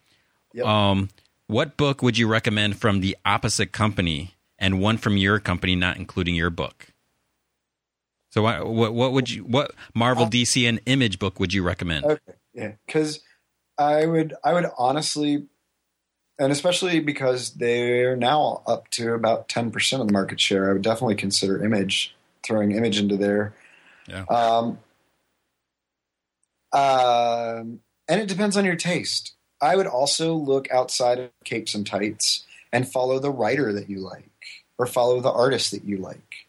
yep. 0.53 0.67
um, 0.67 1.09
what 1.47 1.77
book 1.77 2.03
would 2.03 2.19
you 2.19 2.29
recommend 2.29 2.79
from 2.79 3.01
the 3.01 3.17
opposite 3.25 3.73
company 3.73 4.35
and 4.59 4.81
one 4.81 4.99
from 4.99 5.17
your 5.17 5.39
company, 5.39 5.77
not 5.77 5.97
including 5.97 6.35
your 6.35 6.51
book? 6.51 6.89
So 8.31 8.43
what 8.43 8.67
what, 8.67 8.95
what 8.95 9.13
would 9.13 9.29
you 9.29 9.45
what 9.45 9.73
Marvel, 9.95 10.25
uh, 10.25 10.31
DC, 10.31 10.67
and 10.67 10.81
Image 10.87 11.19
book 11.19 11.39
would 11.39 11.53
you 11.53 11.63
recommend? 11.63 12.07
Okay, 12.07 12.33
yeah, 12.55 12.73
because 12.87 13.21
I 13.77 14.07
would 14.07 14.35
I 14.43 14.55
would 14.55 14.67
honestly, 14.79 15.49
and 16.39 16.53
especially 16.53 17.01
because 17.01 17.51
they're 17.55 18.17
now 18.17 18.63
up 18.67 18.89
to 18.91 19.15
about 19.15 19.49
ten 19.49 19.71
percent 19.71 20.03
of 20.03 20.09
the 20.09 20.13
market 20.13 20.41
share, 20.41 20.71
I 20.71 20.73
would 20.73 20.83
definitely 20.83 21.17
consider 21.17 21.65
Image 21.65 22.15
throwing 22.43 22.73
Image 22.73 22.99
into 22.99 23.17
there. 23.17 23.55
Yeah. 24.09 24.25
Um, 24.25 24.79
um, 26.73 27.81
and 28.09 28.21
it 28.21 28.29
depends 28.29 28.57
on 28.57 28.65
your 28.65 28.77
taste. 28.77 29.35
I 29.61 29.77
would 29.77 29.87
also 29.87 30.35
look 30.35 30.71
outside 30.73 31.19
of 31.19 31.31
capes 31.45 31.75
and 31.75 31.87
tights 31.87 32.45
and 32.73 32.91
follow 32.91 33.19
the 33.19 33.31
writer 33.31 33.73
that 33.73 33.89
you 33.89 34.01
like 34.01 34.25
or 34.79 34.87
follow 34.87 35.21
the 35.21 35.31
artist 35.31 35.71
that 35.71 35.85
you 35.85 35.99
like 35.99 36.47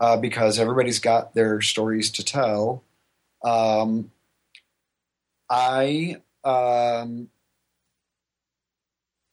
uh, 0.00 0.16
because 0.16 0.58
everybody's 0.58 0.98
got 0.98 1.34
their 1.34 1.60
stories 1.60 2.10
to 2.12 2.24
tell. 2.24 2.82
Um, 3.44 4.10
I 5.50 6.22
um, 6.44 7.28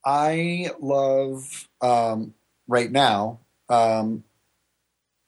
I 0.05 0.71
love 0.79 1.67
um, 1.81 2.33
right 2.67 2.91
now 2.91 3.39
um, 3.69 4.23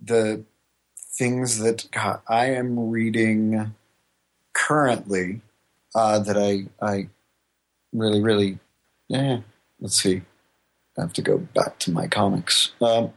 the 0.01 0.43
things 0.97 1.59
that 1.59 1.89
God, 1.91 2.21
I 2.27 2.47
am 2.47 2.89
reading 2.89 3.73
currently 4.53 5.41
uh, 5.93 6.19
that 6.19 6.37
I 6.37 6.65
I 6.85 7.09
really 7.93 8.21
really 8.21 8.59
yeah. 9.07 9.39
Let's 9.79 10.01
see. 10.01 10.21
I 10.97 11.01
have 11.01 11.13
to 11.13 11.21
go 11.21 11.37
back 11.37 11.77
to 11.79 11.91
my 11.91 12.07
comics. 12.07 12.71
Um, 12.81 13.11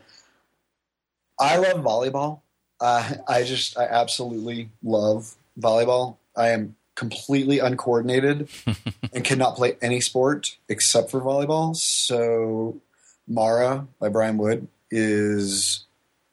I 1.38 1.56
love 1.56 1.82
volleyball. 1.84 2.40
Uh, 2.80 3.14
I 3.28 3.44
just, 3.44 3.78
I 3.78 3.84
absolutely 3.84 4.70
love 4.82 5.36
volleyball. 5.58 6.16
I 6.36 6.48
am 6.48 6.76
completely 6.98 7.60
uncoordinated 7.60 8.48
and 9.12 9.24
cannot 9.24 9.54
play 9.54 9.76
any 9.80 10.00
sport 10.00 10.56
except 10.68 11.12
for 11.12 11.20
volleyball. 11.20 11.76
So, 11.76 12.80
Mara 13.28 13.86
by 14.00 14.08
Brian 14.08 14.36
Wood 14.36 14.66
is 14.90 15.84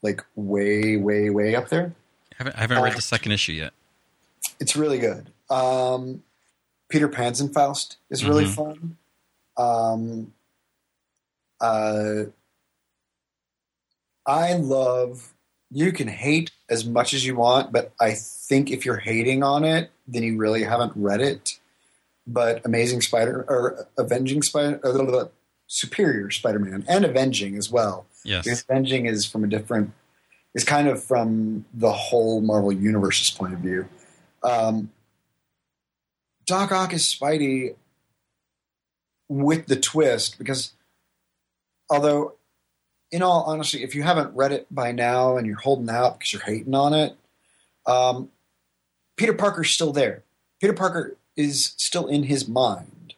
like 0.02 0.24
way, 0.34 0.96
way, 0.96 1.30
way 1.30 1.54
up 1.54 1.68
there. 1.68 1.94
I 2.32 2.34
haven't, 2.38 2.56
I 2.56 2.60
haven't 2.62 2.78
uh, 2.78 2.82
read 2.82 2.96
the 2.96 3.02
second 3.02 3.30
issue 3.30 3.52
yet. 3.52 3.74
It's 4.58 4.74
really 4.74 4.98
good. 4.98 5.30
Um, 5.48 6.24
Peter 6.88 7.08
Panzerfaust 7.08 7.96
is 8.10 8.24
really 8.24 8.46
mm-hmm. 8.46 8.52
fun. 8.52 8.96
Um, 9.56 10.32
uh, 11.60 12.24
I 14.26 14.54
love. 14.54 15.32
You 15.70 15.92
can 15.92 16.08
hate 16.08 16.50
as 16.68 16.84
much 16.84 17.14
as 17.14 17.24
you 17.24 17.36
want, 17.36 17.70
but 17.70 17.92
I 18.00 18.14
think 18.14 18.72
if 18.72 18.84
you're 18.84 18.96
hating 18.96 19.44
on 19.44 19.64
it, 19.64 19.90
then 20.06 20.22
you 20.22 20.36
really 20.36 20.62
haven't 20.62 20.92
read 20.94 21.20
it. 21.20 21.58
But 22.26 22.64
Amazing 22.66 23.02
Spider 23.02 23.44
or 23.48 23.86
Avenging 23.96 24.42
Spider, 24.42 24.80
or 24.82 25.30
Superior 25.68 26.30
Spider-Man, 26.30 26.84
and 26.88 27.04
Avenging 27.04 27.56
as 27.56 27.70
well. 27.70 28.06
Yes, 28.24 28.44
because 28.44 28.62
Avenging 28.62 29.06
is 29.06 29.24
from 29.24 29.44
a 29.44 29.46
different. 29.46 29.92
is 30.54 30.64
kind 30.64 30.88
of 30.88 31.02
from 31.02 31.64
the 31.72 31.92
whole 31.92 32.40
Marvel 32.40 32.72
Universe's 32.72 33.30
point 33.30 33.52
of 33.52 33.60
view. 33.60 33.88
Um, 34.42 34.90
Doc 36.46 36.72
Ock 36.72 36.92
is 36.92 37.02
Spidey 37.02 37.74
with 39.28 39.66
the 39.66 39.76
twist 39.76 40.38
because 40.38 40.72
although 41.90 42.34
in 43.10 43.22
all 43.22 43.44
honesty 43.44 43.82
if 43.82 43.94
you 43.94 44.02
haven't 44.02 44.34
read 44.36 44.52
it 44.52 44.66
by 44.70 44.92
now 44.92 45.36
and 45.36 45.46
you're 45.46 45.56
holding 45.56 45.90
out 45.90 46.18
because 46.18 46.32
you're 46.32 46.42
hating 46.42 46.74
on 46.74 46.94
it 46.94 47.16
um, 47.86 48.28
peter 49.16 49.32
parker's 49.32 49.70
still 49.70 49.92
there. 49.92 50.22
Peter 50.60 50.72
parker 50.72 51.16
is 51.36 51.74
still 51.76 52.06
in 52.06 52.24
his 52.24 52.48
mind. 52.48 53.14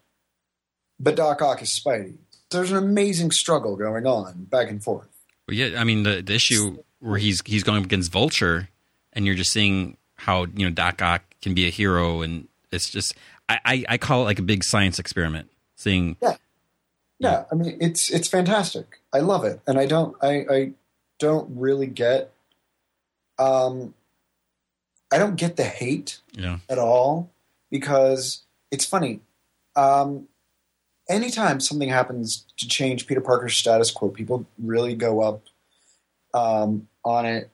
But 0.99 1.15
doc 1.17 1.41
ock 1.43 1.63
is 1.63 1.69
spidey. 1.69 2.15
There's 2.51 2.71
an 2.73 2.79
amazing 2.79 3.31
struggle 3.31 3.77
going 3.77 4.07
on 4.07 4.45
back 4.45 4.71
and 4.71 4.83
forth. 4.83 5.09
Well, 5.47 5.57
yeah, 5.57 5.81
I 5.81 5.85
mean 5.85 6.03
the, 6.03 6.23
the 6.23 6.35
issue 6.35 6.79
where 7.01 7.19
he's 7.19 7.43
he's 7.45 7.63
going 7.63 7.85
against 7.85 8.11
Vulture, 8.11 8.69
and 9.13 9.25
you're 9.25 9.35
just 9.37 9.53
seeing 9.53 9.97
how 10.17 10.47
you 10.47 10.67
know 10.67 10.71
Doc 10.71 11.01
Ock 11.03 11.23
can 11.43 11.55
be 11.55 11.67
a 11.67 11.71
hero, 11.71 12.23
and 12.23 12.49
it's 12.73 12.91
just 12.91 13.15
I, 13.49 13.61
I, 13.65 13.85
I 13.91 13.99
call 13.99 14.23
it 14.23 14.25
like 14.25 14.39
a 14.39 14.43
big 14.43 14.65
science 14.65 14.99
experiment. 14.99 15.49
Seeing 15.77 16.17
Yeah. 16.21 16.37
yeah 17.21 17.45
i 17.53 17.55
mean 17.55 17.79
it's 17.81 18.11
it's 18.11 18.27
fantastic. 18.29 19.01
I 19.13 19.21
love 19.21 19.45
it. 19.45 19.61
And 19.67 19.79
i 19.79 19.87
don't 19.87 20.17
i 20.23 20.45
i 20.51 20.73
don't 21.21 21.49
really 21.57 21.87
get 21.87 22.33
um 23.39 23.95
i 25.13 25.19
don't 25.19 25.37
get 25.37 25.57
the 25.57 25.65
hate 25.65 26.21
know 26.37 26.61
at 26.69 26.79
all 26.79 27.31
because 27.71 28.45
it's 28.71 28.85
funny. 28.85 29.21
Um, 29.77 30.29
anytime 31.09 31.61
something 31.61 31.89
happens 31.89 32.47
to 32.59 32.69
change 32.69 33.07
Peter 33.07 33.21
Parker's 33.21 33.57
status 33.57 33.91
quo, 33.91 34.09
people 34.09 34.47
really 34.59 34.95
go 34.95 35.21
up 35.21 35.43
um, 36.35 36.89
on 37.05 37.27
it. 37.27 37.51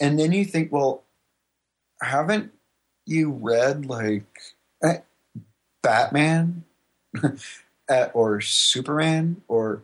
And 0.00 0.18
then 0.18 0.32
you 0.32 0.44
think, 0.44 0.72
well, 0.72 1.04
haven't 2.02 2.52
you 3.06 3.30
read 3.30 3.86
like 3.86 4.26
eh, 4.82 4.98
Batman 5.82 6.64
or 8.12 8.40
Superman 8.40 9.40
or 9.48 9.82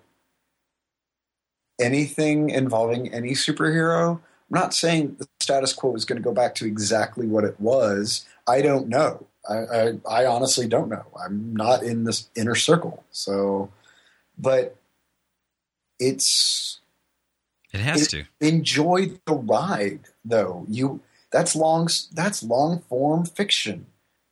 anything 1.81 2.51
involving 2.51 3.13
any 3.13 3.31
superhero? 3.31 4.21
I'm 4.53 4.61
not 4.61 4.75
saying 4.75 5.17
the 5.19 5.27
status 5.41 5.73
quo 5.73 5.95
is 5.95 6.05
going 6.05 6.19
to 6.21 6.23
go 6.23 6.35
back 6.35 6.55
to 6.57 6.67
exactly 6.67 7.27
what 7.27 7.45
it 7.45 7.59
was. 7.59 8.27
I 8.47 8.61
don't 8.61 8.89
know. 8.89 9.27
I, 9.49 9.55
I, 9.55 9.93
I 10.09 10.27
honestly 10.27 10.69
don't 10.69 10.89
know. 10.91 11.07
I'm 11.25 11.55
not 11.55 11.83
in 11.83 12.05
this 12.05 12.29
inner 12.37 12.55
circle. 12.55 13.03
So, 13.11 13.71
but 14.39 14.77
it's 15.99 16.81
it 17.73 17.81
has 17.81 18.03
it- 18.03 18.11
to. 18.11 18.25
enjoy 18.47 19.13
the 19.27 19.35
ride 19.35 20.01
though. 20.25 20.67
You 20.69 21.01
that's 21.31 21.57
long 21.57 21.89
that's 22.13 22.43
long 22.43 22.81
form 22.89 23.25
fiction. 23.25 23.87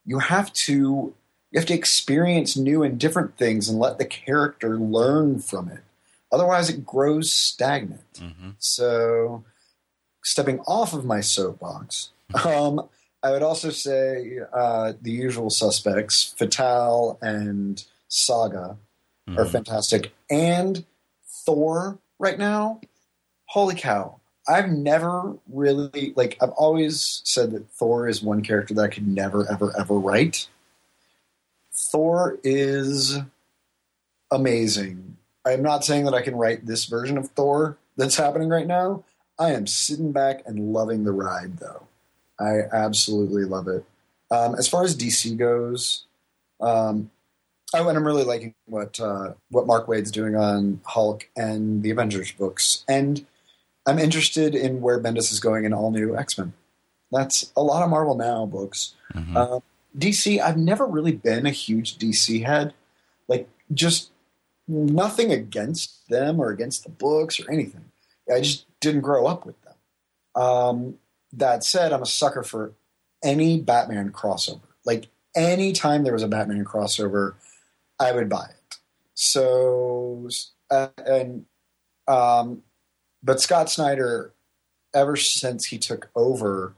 You 0.05 0.19
have 0.19 0.53
to 0.53 1.15
you 1.51 1.59
have 1.59 1.67
to 1.67 1.75
experience 1.75 2.57
new 2.57 2.83
and 2.83 2.99
different 2.99 3.37
things 3.37 3.69
and 3.69 3.79
let 3.79 3.99
the 3.99 4.05
character 4.05 4.79
learn 4.79 5.41
from 5.41 5.69
it. 5.69 5.81
Otherwise, 6.31 6.69
it 6.71 6.87
grows 6.87 7.33
stagnant. 7.33 8.03
hmm 8.21 8.51
So, 8.59 9.43
stepping 10.23 10.61
off 10.61 10.93
of 10.93 11.05
my 11.05 11.21
soapbox, 11.21 12.11
um, 12.45 12.89
I 13.23 13.33
would 13.33 13.43
also 13.43 13.71
say 13.71 14.39
uh, 14.53 14.95
the 15.01 15.11
usual 15.11 15.51
suspects, 15.51 16.35
Fatal 16.39 17.19
and 17.21 17.85
Saga, 18.09 18.77
are 19.29 19.45
Mhm. 19.45 19.51
fantastic. 19.51 20.13
And 20.31 20.85
Thor, 21.45 21.99
right 22.19 22.39
now, 22.39 22.81
holy 23.47 23.75
cow. 23.75 24.21
I've 24.49 24.71
never 24.71 25.37
really, 25.49 26.13
like, 26.17 26.37
I've 26.41 26.51
always 26.51 27.21
said 27.25 27.53
that 27.53 27.71
Thor 27.71 28.09
is 28.09 28.23
one 28.23 28.43
character 28.43 28.75
that 28.75 28.83
I 28.83 28.89
could 28.89 29.07
never, 29.07 29.49
ever, 29.51 29.73
ever 29.79 29.95
write. 29.95 30.49
Thor 31.73 32.39
is 32.43 33.19
amazing. 34.31 35.17
I'm 35.45 35.63
not 35.63 35.85
saying 35.85 36.05
that 36.05 36.15
I 36.15 36.23
can 36.23 36.37
write 36.37 36.67
this 36.67 36.87
version 36.87 37.17
of 37.17 37.29
Thor 37.31 37.77
that's 37.97 38.17
happening 38.17 38.49
right 38.49 38.67
now. 38.67 39.05
I 39.41 39.53
am 39.53 39.67
sitting 39.67 40.13
back 40.13 40.43
and 40.45 40.75
loving 40.75 41.05
the 41.05 41.13
ride, 41.13 41.57
though. 41.57 41.89
I 42.39 42.61
absolutely 42.73 43.45
love 43.45 43.69
it. 43.69 43.85
Um, 44.31 44.55
as 44.55 44.69
far 44.69 44.85
as 44.85 44.95
DC 44.95 45.37
goes, 45.37 46.05
um, 46.61 47.11
oh, 47.75 47.89
and 47.89 47.97
I'm 47.97 48.07
really 48.07 48.23
liking 48.23 48.55
what 48.67 49.01
uh, 49.01 49.33
what 49.51 49.67
Mark 49.67 49.89
Waid's 49.89 50.11
doing 50.11 50.37
on 50.37 50.81
Hulk 50.85 51.29
and 51.37 51.83
the 51.83 51.91
Avengers 51.91 52.33
books, 52.33 52.85
and 52.87 53.27
I'm 53.87 53.99
interested 53.99 54.55
in 54.55 54.83
where 54.83 55.01
Bendis 55.01 55.33
is 55.33 55.41
going 55.41 55.65
in 55.65 55.73
all 55.73 55.91
new 55.91 56.17
X 56.17 56.37
Men. 56.39 56.53
That's 57.11 57.51
a 57.57 57.63
lot 57.63 57.83
of 57.83 57.91
Marvel 57.91 58.15
Now 58.15 58.47
books. 58.47 58.95
Mhm. 59.15 59.37
Um, 59.37 59.63
DC, 59.99 60.39
I've 60.39 60.59
never 60.59 60.87
really 60.87 61.13
been 61.13 61.47
a 61.47 61.51
huge 61.51 61.99
DC 61.99 62.45
head. 62.45 62.75
Like, 63.27 63.49
just 63.73 64.11
nothing 64.69 65.33
against 65.33 66.09
them 66.09 66.39
or 66.39 66.51
against 66.51 66.85
the 66.85 66.91
books 66.91 67.41
or 67.41 67.51
anything. 67.51 67.87
I 68.33 68.41
just 68.41 68.67
didn't 68.81 69.03
grow 69.03 69.27
up 69.27 69.47
with 69.47 69.57
them. 69.63 69.75
Um, 70.43 70.95
that 71.33 71.65
said, 71.65 71.93
I'm 71.93 72.03
a 72.03 72.07
sucker 72.07 72.43
for 72.43 72.73
any 73.23 73.61
Batman 73.61 74.11
crossover. 74.11 74.61
Like, 74.85 75.09
anytime 75.37 76.03
there 76.03 76.13
was 76.13 76.23
a 76.23 76.29
Batman 76.29 76.65
crossover, 76.65 77.35
I 77.99 78.13
would 78.13 78.29
buy 78.29 78.47
it. 78.47 78.77
So, 79.15 80.29
uh, 80.71 80.89
and, 81.07 81.45
um, 82.09 82.63
but 83.23 83.41
Scott 83.41 83.71
Snyder, 83.71 84.33
ever 84.95 85.17
since 85.17 85.67
he 85.67 85.79
took 85.79 86.11
over 86.17 86.75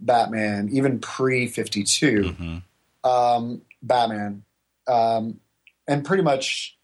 Batman, 0.00 0.68
even 0.72 0.98
pre 0.98 1.46
52, 1.46 2.22
Mhm. 2.22 2.62
um, 3.08 3.62
Batman, 3.82 4.42
um, 4.88 5.38
and 5.86 6.04
pretty 6.04 6.22
much 6.22 6.76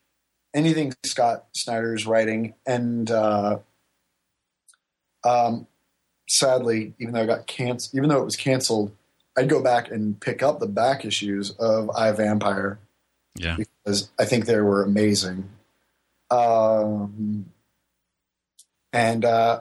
anything 0.54 0.94
Scott 1.04 1.46
Snyder's 1.54 2.06
writing. 2.06 2.54
And 2.66 3.10
uh, 3.10 3.58
um, 5.24 5.66
sadly, 6.28 6.94
even 6.98 7.14
though 7.14 7.22
I 7.22 7.26
got 7.26 7.46
canceled, 7.46 7.94
even 7.96 8.08
though 8.08 8.20
it 8.20 8.24
was 8.24 8.36
canceled, 8.36 8.92
I'd 9.36 9.48
go 9.48 9.62
back 9.62 9.90
and 9.90 10.18
pick 10.20 10.42
up 10.42 10.58
the 10.60 10.66
back 10.66 11.04
issues 11.04 11.50
of 11.52 11.90
I 11.90 12.10
Vampire 12.12 12.78
Yeah. 13.36 13.56
because 13.56 14.10
I 14.18 14.24
think 14.24 14.46
they 14.46 14.60
were 14.60 14.82
amazing. 14.82 15.48
Um, 16.30 17.46
and 18.92 19.24
uh, 19.24 19.60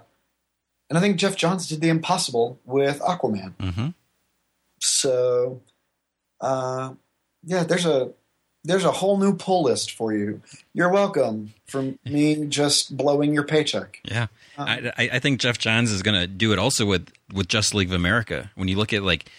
and 0.89 0.97
I 0.97 1.01
think 1.01 1.17
Geoff 1.17 1.35
Johns 1.35 1.67
did 1.67 1.81
the 1.81 1.89
impossible 1.89 2.59
with 2.65 2.99
Aquaman. 2.99 3.53
hmm 3.59 3.88
So, 4.79 5.61
uh, 6.41 6.93
yeah, 7.43 7.63
there's 7.63 7.85
a 7.85 8.11
there's 8.63 8.84
a 8.85 8.91
whole 8.91 9.17
new 9.17 9.34
pull 9.35 9.63
list 9.63 9.91
for 9.91 10.13
you. 10.13 10.41
You're 10.73 10.91
welcome 10.91 11.53
from 11.67 11.99
me 12.03 12.45
just 12.47 12.97
blowing 12.97 13.34
your 13.34 13.43
paycheck. 13.43 13.99
Yeah. 14.03 14.27
I, 14.57 15.09
I 15.13 15.19
think 15.19 15.39
Geoff 15.39 15.57
Johns 15.57 15.91
is 15.91 16.01
going 16.01 16.19
to 16.19 16.27
do 16.27 16.53
it 16.53 16.59
also 16.59 16.85
with 16.85 17.11
with 17.34 17.47
Just 17.47 17.73
League 17.73 17.89
of 17.89 17.93
America. 17.93 18.51
When 18.55 18.67
you 18.67 18.77
look 18.77 18.93
at 18.93 19.03
like, 19.03 19.29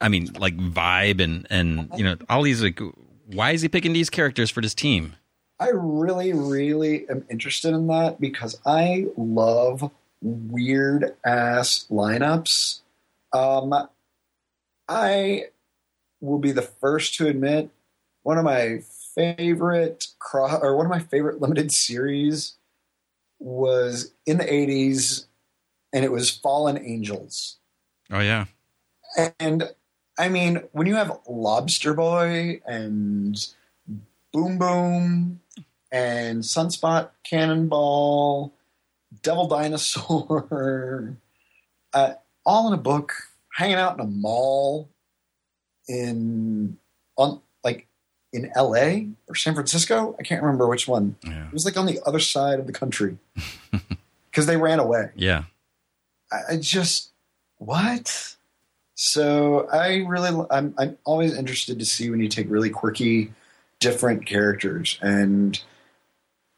I 0.00 0.08
mean, 0.08 0.30
like 0.38 0.56
Vibe 0.56 1.20
and 1.22 1.46
and 1.50 1.90
you 1.96 2.04
know 2.04 2.16
all 2.28 2.42
these 2.42 2.62
like, 2.62 2.80
why 3.26 3.52
is 3.52 3.62
he 3.62 3.68
picking 3.68 3.92
these 3.92 4.10
characters 4.10 4.50
for 4.50 4.60
this 4.60 4.74
team? 4.74 5.14
I 5.58 5.70
really, 5.72 6.32
really 6.32 7.08
am 7.08 7.24
interested 7.30 7.72
in 7.72 7.86
that 7.86 8.20
because 8.20 8.60
I 8.66 9.06
love 9.16 9.90
weird 10.20 11.16
ass 11.24 11.86
lineups. 11.90 12.80
Um, 13.32 13.88
I 14.88 15.46
will 16.20 16.38
be 16.38 16.52
the 16.52 16.62
first 16.62 17.14
to 17.16 17.26
admit 17.26 17.70
one 18.22 18.38
of 18.38 18.44
my 18.44 18.80
favorite 19.14 20.08
cro- 20.18 20.58
or 20.60 20.76
one 20.76 20.86
of 20.86 20.90
my 20.90 20.98
favorite 20.98 21.40
limited 21.40 21.72
series 21.72 22.56
was 23.38 24.12
in 24.26 24.38
the 24.38 24.44
80s 24.44 25.26
and 25.92 26.04
it 26.04 26.12
was 26.12 26.30
Fallen 26.30 26.78
Angels. 26.78 27.58
Oh 28.10 28.20
yeah. 28.20 28.46
And 29.38 29.70
I 30.18 30.28
mean, 30.28 30.62
when 30.72 30.86
you 30.86 30.94
have 30.94 31.18
Lobster 31.28 31.94
Boy 31.94 32.60
and 32.66 33.36
Boom 34.32 34.58
Boom 34.58 35.40
and 35.92 36.42
Sunspot 36.42 37.10
Cannonball, 37.24 38.52
Devil 39.22 39.48
Dinosaur, 39.48 41.16
uh, 41.92 42.14
all 42.44 42.68
in 42.68 42.74
a 42.74 42.82
book, 42.82 43.12
hanging 43.54 43.76
out 43.76 43.94
in 43.94 44.00
a 44.00 44.08
mall 44.08 44.88
in 45.88 46.78
on 47.16 47.40
in 48.36 48.50
L.A. 48.54 49.08
or 49.28 49.34
San 49.34 49.54
Francisco. 49.54 50.14
I 50.18 50.22
can't 50.22 50.42
remember 50.42 50.68
which 50.68 50.86
one. 50.86 51.16
Yeah. 51.24 51.46
It 51.46 51.52
was 51.52 51.64
like 51.64 51.76
on 51.76 51.86
the 51.86 52.00
other 52.06 52.20
side 52.20 52.58
of 52.60 52.66
the 52.66 52.72
country 52.72 53.18
because 54.30 54.46
they 54.46 54.56
ran 54.56 54.78
away. 54.78 55.10
Yeah. 55.16 55.44
I, 56.30 56.54
I 56.54 56.56
just 56.58 57.10
what? 57.58 58.36
So 58.94 59.68
I 59.68 60.04
really, 60.06 60.46
I'm, 60.50 60.74
I'm 60.78 60.98
always 61.04 61.36
interested 61.36 61.78
to 61.78 61.84
see 61.84 62.10
when 62.10 62.20
you 62.20 62.28
take 62.28 62.50
really 62.50 62.70
quirky, 62.70 63.32
different 63.80 64.26
characters 64.26 64.98
and 65.02 65.60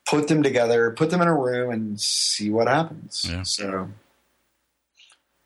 put 0.06 0.28
them 0.28 0.42
together, 0.42 0.90
put 0.92 1.10
them 1.10 1.20
in 1.20 1.28
a 1.28 1.36
room, 1.36 1.70
and 1.70 2.00
see 2.00 2.50
what 2.50 2.68
happens. 2.68 3.26
Yeah. 3.28 3.42
So 3.42 3.88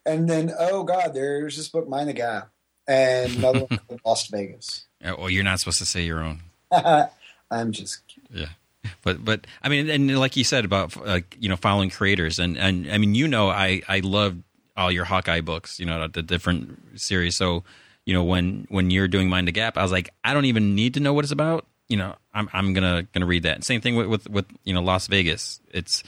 and 0.05 0.29
then 0.29 0.53
oh 0.59 0.85
god, 0.85 1.15
there's 1.15 1.57
this 1.57 1.69
book, 1.69 1.89
Mind 1.89 2.09
the 2.09 2.13
Gap, 2.13 2.51
and 2.87 3.37
another 3.37 3.61
one 3.61 3.69
called 3.89 4.01
Lost 4.05 4.31
Vegas. 4.31 4.87
Uh, 5.05 5.15
Well, 5.19 5.31
you're 5.31 5.45
not 5.45 5.59
supposed 5.59 5.79
to 5.79 5.87
say 5.87 6.03
your 6.05 6.21
own. 6.21 6.41
I'm 7.51 7.73
just 7.73 8.07
kidding. 8.09 8.31
Yeah, 8.31 8.91
but 9.03 9.25
but 9.25 9.47
I 9.63 9.69
mean, 9.69 9.91
and 9.91 10.19
like 10.19 10.37
you 10.37 10.45
said 10.45 10.65
about 10.65 10.97
uh, 10.97 11.21
you 11.39 11.49
know 11.49 11.57
following 11.57 11.91
creators, 11.91 12.39
and 12.39 12.57
and 12.57 12.91
I 12.91 12.99
mean, 12.99 13.15
you 13.15 13.29
know, 13.29 13.51
I 13.51 13.83
I 13.89 14.01
love 14.01 14.37
all 14.77 14.91
your 14.91 15.05
Hawkeye 15.05 15.43
books, 15.43 15.79
you 15.79 15.87
know, 15.87 16.09
the 16.09 16.23
different 16.23 17.01
series. 17.01 17.37
So 17.37 17.65
you 18.07 18.15
know, 18.15 18.25
when 18.25 18.67
when 18.71 18.91
you're 18.91 19.09
doing 19.09 19.29
Mind 19.29 19.49
the 19.49 19.53
Gap, 19.53 19.77
I 19.77 19.83
was 19.83 19.93
like, 19.93 20.11
I 20.25 20.35
don't 20.35 20.47
even 20.47 20.75
need 20.75 20.95
to 20.95 21.01
know 21.01 21.13
what 21.13 21.25
it's 21.25 21.33
about. 21.33 21.67
You 21.89 21.99
know, 21.99 22.15
I'm 22.33 22.49
I'm 22.53 22.73
gonna 22.73 23.03
gonna 23.13 23.27
read 23.27 23.43
that. 23.45 23.65
Same 23.65 23.81
thing 23.81 23.97
with 23.97 24.07
with, 24.07 24.31
with 24.31 24.47
you 24.65 24.73
know 24.73 24.83
Lost 24.83 25.11
Vegas. 25.11 25.61
It's 25.73 26.03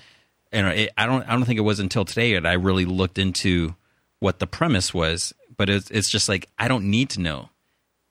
you 0.53 0.62
know, 0.62 0.71
it, 0.71 0.91
I 0.97 1.07
don't 1.07 1.29
I 1.29 1.33
don't 1.33 1.45
think 1.45 1.59
it 1.59 1.62
was 1.62 1.81
until 1.81 2.05
today 2.05 2.35
that 2.35 2.47
I 2.47 2.55
really 2.55 2.85
looked 2.87 3.19
into 3.19 3.75
what 4.21 4.39
the 4.39 4.47
premise 4.47 4.95
was. 4.95 5.35
But 5.57 5.69
it's 5.69 5.91
it's 5.91 6.11
just 6.11 6.29
like 6.29 6.49
I 6.59 6.69
don't 6.69 6.91
need 6.91 7.11
to 7.11 7.21
know. 7.21 7.51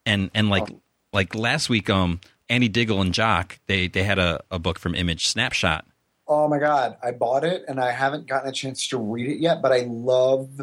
And 0.05 0.29
and 0.33 0.49
like 0.49 0.67
like 1.11 1.35
last 1.35 1.69
week, 1.69 1.89
um, 1.89 2.19
Andy 2.49 2.67
Diggle 2.67 3.01
and 3.01 3.13
Jock 3.13 3.59
they 3.67 3.87
they 3.87 4.03
had 4.03 4.19
a, 4.19 4.41
a 4.51 4.59
book 4.59 4.79
from 4.79 4.95
Image 4.95 5.27
Snapshot. 5.27 5.85
Oh 6.27 6.47
my 6.47 6.59
god, 6.59 6.97
I 7.03 7.11
bought 7.11 7.43
it 7.43 7.65
and 7.67 7.79
I 7.79 7.91
haven't 7.91 8.27
gotten 8.27 8.49
a 8.49 8.53
chance 8.53 8.87
to 8.87 8.97
read 8.97 9.29
it 9.29 9.39
yet, 9.39 9.61
but 9.61 9.71
I 9.71 9.85
love 9.87 10.61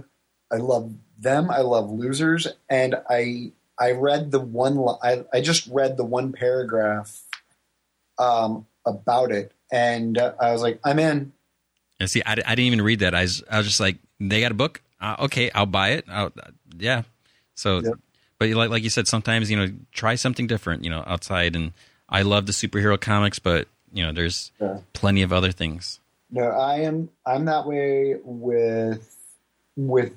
I 0.50 0.56
love 0.56 0.92
them. 1.18 1.50
I 1.50 1.60
love 1.60 1.90
losers 1.90 2.48
and 2.68 2.96
I 3.08 3.52
I 3.78 3.92
read 3.92 4.30
the 4.30 4.40
one 4.40 4.78
I 5.02 5.24
I 5.32 5.40
just 5.40 5.66
read 5.68 5.96
the 5.96 6.04
one 6.04 6.32
paragraph 6.32 7.22
um 8.18 8.66
about 8.86 9.30
it 9.30 9.52
and 9.70 10.18
uh, 10.18 10.32
I 10.40 10.52
was 10.52 10.62
like 10.62 10.80
I'm 10.84 10.98
in. 10.98 11.32
And 11.98 12.08
see, 12.08 12.22
I, 12.24 12.32
I 12.32 12.34
didn't 12.54 12.60
even 12.60 12.82
read 12.82 13.00
that. 13.00 13.14
I 13.14 13.22
was, 13.22 13.44
I 13.50 13.58
was 13.58 13.66
just 13.66 13.78
like, 13.78 13.98
they 14.18 14.40
got 14.40 14.50
a 14.50 14.54
book. 14.54 14.80
Uh, 15.00 15.16
okay, 15.20 15.50
I'll 15.54 15.66
buy 15.66 15.90
it. 15.90 16.06
I'll, 16.08 16.32
yeah. 16.78 17.02
So, 17.54 17.80
Yep. 17.80 17.94
But 18.40 18.48
like 18.50 18.70
like 18.70 18.82
you 18.82 18.90
said, 18.90 19.06
sometimes 19.06 19.50
you 19.50 19.56
know, 19.56 19.70
try 19.92 20.16
something 20.16 20.48
different. 20.48 20.82
You 20.82 20.90
know, 20.90 21.04
outside. 21.06 21.54
And 21.54 21.72
I 22.08 22.22
love 22.22 22.46
the 22.46 22.52
superhero 22.52 23.00
comics, 23.00 23.38
but 23.38 23.68
you 23.92 24.02
know, 24.02 24.12
there's 24.12 24.50
Yeah. 24.60 24.78
plenty 24.94 25.22
of 25.22 25.32
other 25.32 25.52
things. 25.52 26.00
No, 26.32 26.42
I 26.48 26.78
am 26.80 27.10
I'm 27.26 27.44
that 27.44 27.66
way 27.66 28.16
with 28.24 29.16
with 29.76 30.16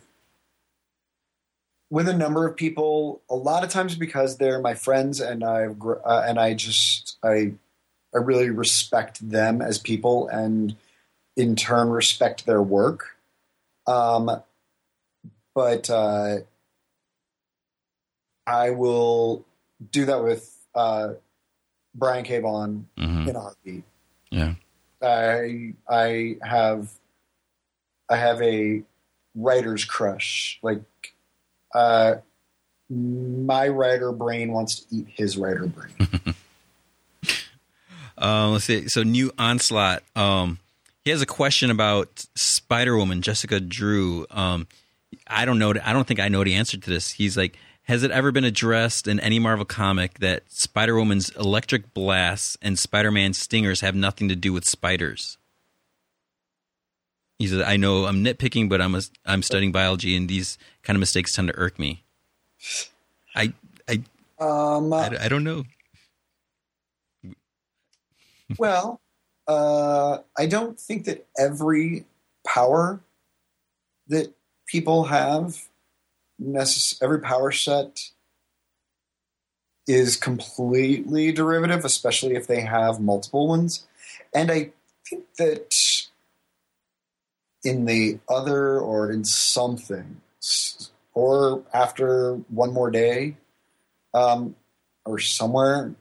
with 1.89 2.07
a 2.07 2.13
number 2.17 2.47
of 2.47 2.55
people 2.55 3.21
a 3.29 3.35
lot 3.35 3.63
of 3.63 3.69
times 3.69 3.95
because 3.95 4.37
they're 4.37 4.59
my 4.59 4.73
friends 4.73 5.19
and 5.19 5.43
I've 5.43 5.77
gr- 5.77 6.01
uh, 6.05 6.23
and 6.27 6.39
I 6.39 6.53
just 6.53 7.17
I 7.23 7.53
I 8.15 8.19
really 8.19 8.49
respect 8.49 9.27
them 9.27 9.61
as 9.61 9.77
people 9.79 10.27
and 10.27 10.75
in 11.35 11.55
turn 11.55 11.89
respect 11.89 12.45
their 12.45 12.61
work. 12.61 13.17
Um 13.85 14.41
but 15.55 15.89
uh 15.89 16.37
I 18.45 18.71
will 18.71 19.45
do 19.91 20.05
that 20.05 20.23
with 20.23 20.55
uh 20.75 21.13
Brian 21.95 22.23
K. 22.23 22.39
Vaughan 22.39 22.87
hmm 22.97 23.27
in 23.27 23.35
a 23.35 23.39
heartbeat. 23.39 23.83
Yeah. 24.29 24.55
I 25.01 25.73
I 25.89 26.37
have 26.41 26.89
I 28.09 28.17
have 28.17 28.41
a 28.41 28.83
writer's 29.35 29.85
crush. 29.85 30.59
Like 30.61 30.83
uh 31.73 32.15
my 32.89 33.67
writer 33.67 34.11
brain 34.11 34.51
wants 34.51 34.81
to 34.81 34.95
eat 34.95 35.07
his 35.09 35.37
writer 35.37 35.67
brain. 35.67 35.93
Uh, 38.15 38.49
let's 38.49 38.65
see. 38.65 38.87
So, 38.87 39.03
new 39.03 39.31
onslaught. 39.37 40.03
Um, 40.15 40.59
he 41.03 41.11
has 41.11 41.21
a 41.21 41.25
question 41.25 41.69
about 41.69 42.25
Spider 42.35 42.95
Woman, 42.95 43.21
Jessica 43.21 43.59
Drew. 43.59 44.25
Um, 44.31 44.67
I 45.27 45.45
don't 45.45 45.59
know. 45.59 45.73
I 45.83 45.93
don't 45.93 46.07
think 46.07 46.19
I 46.19 46.29
know 46.29 46.43
the 46.43 46.53
answer 46.53 46.77
to 46.77 46.89
this. 46.89 47.09
He's 47.11 47.35
like, 47.35 47.57
has 47.83 48.03
it 48.03 48.11
ever 48.11 48.31
been 48.31 48.45
addressed 48.45 49.07
in 49.07 49.19
any 49.19 49.39
Marvel 49.39 49.65
comic 49.65 50.19
that 50.19 50.43
Spider 50.51 50.95
Woman's 50.95 51.29
electric 51.31 51.93
blasts 51.93 52.57
and 52.61 52.79
Spider 52.79 53.11
Man's 53.11 53.37
stingers 53.37 53.81
have 53.81 53.95
nothing 53.95 54.29
to 54.29 54.35
do 54.35 54.53
with 54.53 54.65
spiders? 54.65 55.37
He 57.39 57.47
says, 57.47 57.61
"I 57.61 57.75
know 57.75 58.05
I'm 58.05 58.23
nitpicking, 58.23 58.69
but 58.69 58.81
I'm 58.81 58.95
a, 58.95 59.01
I'm 59.25 59.43
studying 59.43 59.71
biology, 59.73 60.15
and 60.15 60.29
these 60.29 60.57
kind 60.81 60.95
of 60.95 61.01
mistakes 61.01 61.33
tend 61.33 61.49
to 61.49 61.57
irk 61.57 61.77
me." 61.77 62.03
I 63.35 63.53
I 63.89 64.03
um 64.39 64.93
I, 64.93 65.17
I 65.19 65.27
don't 65.27 65.43
know. 65.43 65.63
well, 68.57 69.01
uh 69.47 70.19
I 70.37 70.45
don't 70.45 70.79
think 70.79 71.05
that 71.05 71.25
every 71.37 72.05
power 72.45 73.01
that 74.07 74.33
people 74.67 75.05
have 75.05 75.67
necess- 76.41 77.01
every 77.01 77.19
power 77.19 77.51
set 77.51 78.09
is 79.87 80.15
completely 80.15 81.31
derivative, 81.31 81.83
especially 81.83 82.35
if 82.35 82.47
they 82.47 82.61
have 82.61 82.99
multiple 82.99 83.47
ones. 83.47 83.85
And 84.33 84.49
I 84.49 84.71
think 85.07 85.25
that 85.37 85.75
in 87.63 87.85
the 87.85 88.19
other 88.29 88.79
or 88.79 89.11
in 89.11 89.25
something, 89.25 90.21
or 91.13 91.63
after 91.73 92.35
one 92.49 92.73
more 92.73 92.91
day, 92.91 93.37
um, 94.13 94.55
or 95.05 95.19
somewhere, 95.19 95.93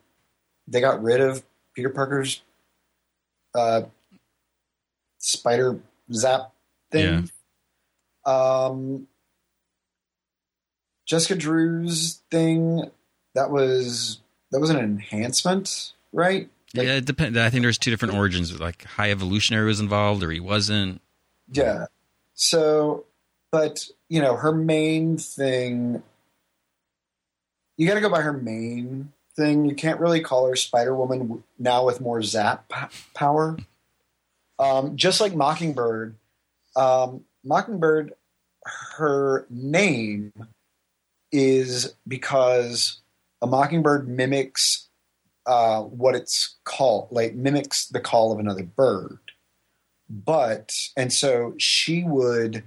they 0.68 0.80
got 0.80 1.02
rid 1.02 1.20
of 1.20 1.42
Peter 1.74 1.88
Parker's 1.90 2.42
uh, 3.54 3.82
spider 5.18 5.80
zap 6.12 6.52
thing. 6.90 7.30
Um, 8.24 9.09
Jessica 11.12 11.34
Drew's 11.34 12.22
thing 12.30 12.90
that 13.34 13.51
was 13.51 14.18
that 14.51 14.60
was 14.60 14.70
an 14.70 14.78
enhancement, 14.78 15.93
right? 16.10 16.48
Like- 16.74 16.86
yeah, 16.86 16.94
it 16.94 17.05
depends. 17.05 17.36
I 17.36 17.51
think 17.51 17.60
there's 17.64 17.76
two 17.76 17.90
different 17.90 18.14
origins. 18.14 18.59
Like 18.59 18.84
High 18.84 19.10
Evolutionary 19.10 19.66
was 19.66 19.78
involved, 19.78 20.22
or 20.22 20.30
he 20.30 20.40
wasn't. 20.40 21.02
Yeah. 21.52 21.84
So, 22.32 23.05
but 23.51 23.89
you 24.09 24.22
know, 24.22 24.36
her 24.36 24.52
main 24.52 25.18
thing. 25.18 26.02
You 27.76 27.86
got 27.86 27.94
to 27.94 28.01
go 28.01 28.09
by 28.09 28.22
her 28.22 28.32
main 28.32 29.12
thing. 29.36 29.66
You 29.66 29.74
can't 29.74 30.01
really 30.01 30.22
call 30.22 30.48
her 30.48 30.56
Spider 30.56 30.97
Woman 30.97 31.44
now 31.59 31.84
with 31.84 32.01
more 32.01 32.22
zap 32.22 32.70
p- 32.70 32.97
power. 33.12 33.59
Um, 34.59 34.97
just 34.97 35.20
like 35.20 35.34
Mockingbird, 35.34 36.14
um, 36.74 37.26
Mockingbird, 37.44 38.14
her 38.97 39.44
name 39.51 40.32
is 41.32 41.94
because 42.06 42.98
a 43.40 43.46
mockingbird 43.46 44.09
mimics 44.09 44.88
uh, 45.46 45.82
what 45.82 46.14
it's 46.14 46.54
called, 46.64 47.09
like 47.10 47.34
mimics 47.34 47.86
the 47.88 47.98
call 48.00 48.30
of 48.32 48.38
another 48.38 48.62
bird 48.62 49.18
but 50.09 50.72
and 50.96 51.10
so 51.12 51.54
she 51.59 52.04
would 52.04 52.62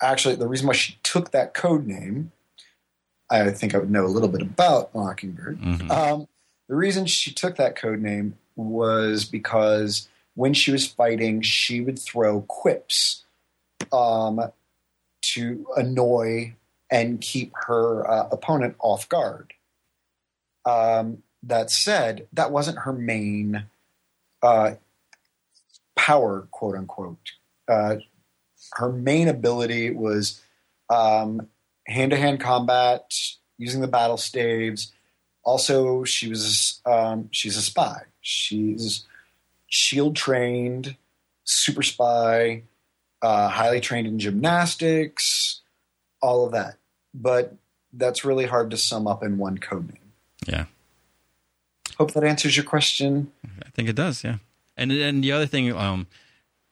actually 0.00 0.36
the 0.36 0.46
reason 0.46 0.66
why 0.66 0.72
she 0.72 0.96
took 1.02 1.32
that 1.32 1.52
code 1.52 1.84
name 1.86 2.30
i 3.30 3.50
think 3.50 3.74
i 3.74 3.78
would 3.78 3.90
know 3.90 4.04
a 4.04 4.06
little 4.06 4.28
bit 4.28 4.42
about 4.42 4.94
mockingbird 4.94 5.58
Mhm. 5.60 5.90
um, 5.90 6.28
the 6.68 6.76
reason 6.76 7.04
she 7.06 7.32
took 7.32 7.56
that 7.56 7.74
code 7.74 8.00
name 8.00 8.38
was 8.54 9.24
because 9.24 10.08
when 10.34 10.54
she 10.54 10.70
was 10.70 10.86
fighting 10.86 11.42
she 11.42 11.80
would 11.80 11.98
throw 11.98 12.42
quips 12.42 13.24
um, 13.92 14.40
to 15.22 15.66
annoy 15.76 16.54
and 16.90 17.20
keep 17.20 17.52
her 17.66 18.08
uh, 18.10 18.28
opponent 18.30 18.76
off 18.78 19.08
guard 19.08 19.52
um, 20.64 21.22
that 21.42 21.70
said 21.70 22.26
that 22.32 22.50
wasn't 22.50 22.78
her 22.78 22.92
main 22.92 23.64
uh, 24.42 24.72
power, 25.96 26.48
quote 26.50 26.76
unquote. 26.76 27.32
Uh, 27.66 27.96
her 28.74 28.90
main 28.90 29.28
ability 29.28 29.90
was 29.90 30.40
um, 30.90 31.48
hand-to-hand 31.86 32.40
combat, 32.40 33.12
using 33.58 33.80
the 33.80 33.88
battle 33.88 34.16
staves. 34.16 34.92
Also, 35.44 36.04
she 36.04 36.28
was 36.28 36.80
um, 36.86 37.28
she's 37.30 37.56
a 37.56 37.62
spy. 37.62 38.02
She's 38.20 39.04
shield 39.68 40.16
trained, 40.16 40.96
super 41.44 41.82
spy, 41.82 42.62
uh, 43.22 43.48
highly 43.48 43.80
trained 43.80 44.06
in 44.06 44.18
gymnastics, 44.18 45.60
all 46.20 46.46
of 46.46 46.52
that. 46.52 46.77
But 47.14 47.54
that's 47.92 48.24
really 48.24 48.46
hard 48.46 48.70
to 48.70 48.76
sum 48.76 49.06
up 49.06 49.22
in 49.22 49.38
one 49.38 49.58
code 49.58 49.88
name. 49.88 50.12
Yeah. 50.46 50.64
Hope 51.96 52.12
that 52.12 52.24
answers 52.24 52.56
your 52.56 52.64
question. 52.64 53.32
I 53.64 53.70
think 53.70 53.88
it 53.88 53.96
does. 53.96 54.22
Yeah. 54.22 54.36
And 54.76 54.92
and 54.92 55.24
the 55.24 55.32
other 55.32 55.46
thing, 55.46 55.74
um, 55.76 56.06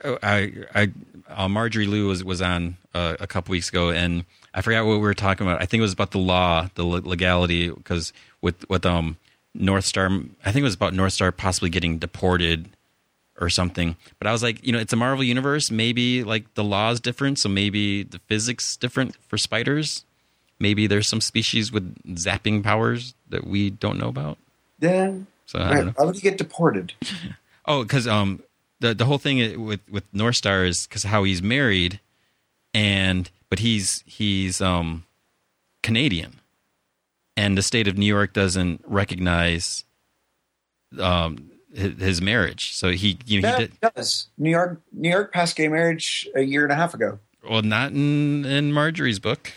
I 0.04 0.52
I 0.74 0.92
uh, 1.28 1.48
Marjorie 1.48 1.86
Liu 1.86 2.06
was 2.06 2.22
was 2.22 2.40
on 2.40 2.76
uh, 2.94 3.16
a 3.18 3.26
couple 3.26 3.52
weeks 3.52 3.68
ago, 3.68 3.90
and 3.90 4.24
I 4.54 4.62
forgot 4.62 4.86
what 4.86 4.94
we 4.94 4.98
were 4.98 5.14
talking 5.14 5.46
about. 5.46 5.60
I 5.60 5.66
think 5.66 5.80
it 5.80 5.82
was 5.82 5.92
about 5.92 6.12
the 6.12 6.18
law, 6.18 6.68
the 6.74 6.84
le- 6.84 6.98
legality, 6.98 7.70
because 7.70 8.12
with 8.40 8.68
with 8.68 8.86
um 8.86 9.16
North 9.54 9.84
Star, 9.84 10.06
I 10.44 10.52
think 10.52 10.62
it 10.62 10.62
was 10.62 10.74
about 10.74 10.94
North 10.94 11.12
Star 11.12 11.32
possibly 11.32 11.70
getting 11.70 11.98
deported 11.98 12.68
or 13.40 13.50
something. 13.50 13.96
But 14.18 14.28
I 14.28 14.32
was 14.32 14.42
like, 14.42 14.64
you 14.64 14.72
know, 14.72 14.78
it's 14.78 14.92
a 14.92 14.96
Marvel 14.96 15.24
universe. 15.24 15.70
Maybe 15.70 16.22
like 16.22 16.54
the 16.54 16.64
law 16.64 16.90
is 16.90 17.00
different, 17.00 17.38
so 17.38 17.48
maybe 17.48 18.02
the 18.02 18.20
physics 18.20 18.76
different 18.76 19.16
for 19.28 19.36
spiders. 19.36 20.04
Maybe 20.58 20.86
there's 20.86 21.06
some 21.08 21.20
species 21.20 21.70
with 21.70 21.94
zapping 22.16 22.62
powers 22.62 23.14
that 23.28 23.46
we 23.46 23.70
don't 23.70 23.98
know 23.98 24.08
about. 24.08 24.38
Yeah. 24.80 25.14
So 25.46 25.58
I 25.58 25.62
Right. 25.70 25.76
don't 25.76 25.86
know. 25.86 25.92
Why 25.96 26.04
would 26.06 26.16
you 26.16 26.22
get 26.22 26.38
deported? 26.38 26.92
Oh, 27.68 27.82
because 27.82 28.06
um, 28.06 28.44
the 28.78 28.94
the 28.94 29.06
whole 29.06 29.18
thing 29.18 29.64
with 29.66 29.80
with 29.90 30.04
North 30.12 30.36
Star 30.36 30.64
is 30.64 30.86
because 30.86 31.02
how 31.02 31.24
he's 31.24 31.42
married, 31.42 31.98
and 32.72 33.28
but 33.50 33.58
he's 33.58 34.04
he's 34.06 34.60
um 34.60 35.04
Canadian, 35.82 36.38
and 37.36 37.58
the 37.58 37.62
state 37.62 37.88
of 37.88 37.98
New 37.98 38.06
York 38.06 38.32
doesn't 38.32 38.84
recognize 38.86 39.82
um 41.00 41.50
his, 41.74 41.98
his 41.98 42.22
marriage. 42.22 42.72
So 42.74 42.90
he 42.92 43.18
you 43.26 43.42
know 43.42 43.50
he 43.50 43.56
did 43.66 43.80
does. 43.80 44.28
New 44.38 44.50
York, 44.50 44.80
New 44.92 45.10
York 45.10 45.32
passed 45.32 45.56
gay 45.56 45.66
marriage 45.66 46.28
a 46.36 46.42
year 46.42 46.62
and 46.62 46.72
a 46.72 46.76
half 46.76 46.94
ago. 46.94 47.18
well 47.48 47.62
not 47.62 47.90
in 47.90 48.44
in 48.44 48.72
Marjorie's 48.72 49.18
book, 49.18 49.52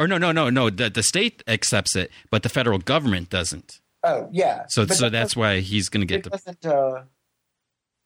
or 0.00 0.08
no 0.08 0.18
no 0.18 0.32
no 0.32 0.50
no 0.50 0.70
the 0.70 0.90
the 0.90 1.02
state 1.02 1.42
accepts 1.46 1.94
it, 1.94 2.10
but 2.30 2.42
the 2.42 2.48
federal 2.48 2.78
government 2.78 3.30
doesn't. 3.30 3.80
Oh 4.02 4.28
yeah. 4.32 4.64
So 4.68 4.86
But 4.86 4.96
so 4.96 5.04
that 5.04 5.12
that's 5.12 5.36
why 5.36 5.60
he's 5.60 5.88
going 5.88 6.06
to 6.06 6.06
get 6.06 6.24
the. 6.24 6.74
Uh, 6.74 7.04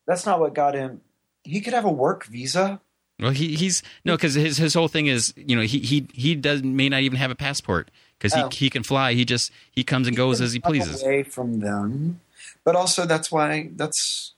that's 0.07 0.27
not 0.27 0.41
what 0.41 0.55
got 0.55 0.75
him. 0.75 1.01
He 1.45 1.61
could 1.61 1.73
have 1.73 1.85
a 1.85 1.93
work 1.93 2.27
visa. 2.27 2.81
Well, 3.21 3.31
he, 3.31 3.55
he's 3.55 3.83
no, 4.05 4.17
because 4.17 4.35
his 4.35 4.57
his 4.57 4.75
whole 4.75 4.89
thing 4.89 5.07
is, 5.07 5.33
you 5.37 5.55
know, 5.55 5.63
he 5.63 5.79
he 5.79 6.09
he 6.13 6.35
does 6.35 6.65
may 6.65 6.89
not 6.89 7.03
even 7.03 7.17
have 7.17 7.31
a 7.31 7.37
passport 7.37 7.91
because 8.19 8.35
Oh. 8.35 8.49
he 8.51 8.65
he 8.65 8.71
can 8.71 8.83
fly. 8.83 9.15
He 9.15 9.25
just 9.25 9.53
he 9.71 9.85
comes 9.85 10.09
and 10.09 10.17
goes 10.17 10.41
as 10.41 10.53
he 10.53 10.59
pleases. 10.59 11.01
Away 11.03 11.23
from 11.23 11.61
them, 11.61 12.21
but 12.65 12.75
also 12.75 13.07
that's 13.07 13.31
why 13.31 13.71
that's 13.77 14.35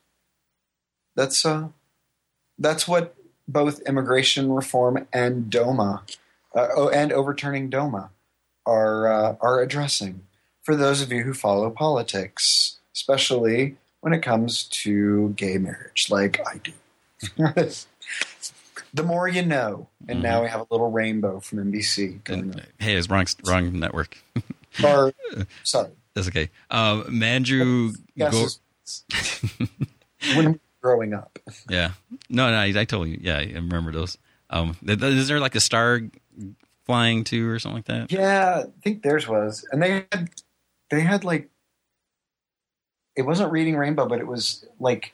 that's 1.14 1.46
uh 1.46 1.68
that's 2.58 2.86
what 2.86 3.14
both 3.48 3.80
immigration 3.82 4.52
reform 4.52 5.06
and 5.12 5.48
DOMA 5.48 6.02
uh, 6.56 6.68
oh, 6.76 6.88
and 6.88 7.12
overturning 7.12 7.70
DOMA 7.70 8.10
are 8.64 9.06
uh, 9.06 9.36
are 9.40 9.60
addressing. 9.60 10.22
For 10.62 10.74
those 10.74 11.00
of 11.00 11.12
you 11.12 11.22
who 11.22 11.32
follow 11.32 11.70
politics, 11.70 12.78
especially 12.94 13.76
when 14.00 14.12
it 14.12 14.22
comes 14.22 14.64
to 14.64 15.30
gay 15.36 15.58
marriage, 15.58 16.08
like 16.10 16.40
I 16.46 16.58
do. 16.58 16.72
the 18.94 19.02
more 19.02 19.28
you 19.28 19.44
know. 19.44 19.88
And 20.08 20.22
now 20.22 20.42
we 20.42 20.48
have 20.48 20.60
a 20.60 20.66
little 20.70 20.90
rainbow 20.90 21.40
from 21.40 21.72
NBC 21.72 22.22
Mm-hmm. 22.22 22.58
Hey, 22.78 22.94
it's 22.96 23.08
wrong 23.08 23.26
wrong 23.46 23.78
network. 23.78 24.18
Or, 24.84 25.14
sorry. 25.62 25.88
That's 26.12 26.28
okay. 26.28 26.50
Um, 26.70 27.04
Mandrew, 27.04 27.96
Yes, 28.14 28.60
Go- 29.08 29.66
when 30.34 30.60
growing 30.82 31.14
up. 31.14 31.38
yeah, 31.70 31.92
no, 32.28 32.50
no, 32.50 32.56
I, 32.58 32.74
I 32.76 32.84
told 32.84 33.08
you, 33.08 33.18
yeah, 33.18 33.38
I 33.38 33.44
remember 33.54 33.90
those. 33.90 34.18
Um, 34.50 34.76
is 34.86 35.28
there 35.28 35.40
like 35.40 35.54
a 35.54 35.60
star 35.60 36.02
flying 36.86 37.24
to 37.24 37.50
or 37.50 37.58
something 37.58 37.76
like 37.76 37.84
that? 37.86 38.12
Yeah, 38.12 38.64
I 38.66 38.80
think 38.82 39.02
theirs 39.02 39.28
was, 39.28 39.66
and 39.70 39.82
they 39.82 40.06
had 40.10 40.30
they 40.90 41.00
had 41.00 41.24
like 41.24 41.50
it 43.16 43.22
wasn't 43.22 43.52
reading 43.52 43.76
rainbow, 43.76 44.06
but 44.06 44.20
it 44.20 44.26
was 44.26 44.64
like 44.78 45.12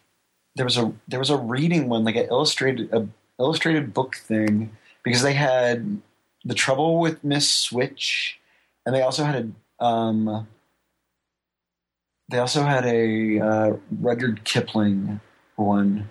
there 0.55 0.67
was 0.67 0.77
a 0.77 0.93
there 1.09 1.19
was 1.19 1.31
a 1.31 1.39
reading 1.39 1.89
one 1.89 2.05
like 2.05 2.17
an 2.17 2.27
illustrated 2.27 2.93
a 2.93 3.09
illustrated 3.41 3.95
book 3.95 4.17
thing 4.17 4.77
because 5.03 5.23
they 5.23 5.33
had 5.33 6.01
the 6.45 6.55
trouble 6.55 6.99
with 7.01 7.25
Miss 7.25 7.51
Switch, 7.51 8.39
and 8.85 8.95
they 8.95 9.03
also 9.03 9.25
had 9.25 9.53
a 9.81 9.85
um 9.85 10.47
they 12.29 12.39
also 12.39 12.63
had 12.63 12.87
a 12.87 13.41
uh, 13.41 13.77
Rudyard 14.01 14.45
Kipling 14.45 15.21
one 15.57 16.11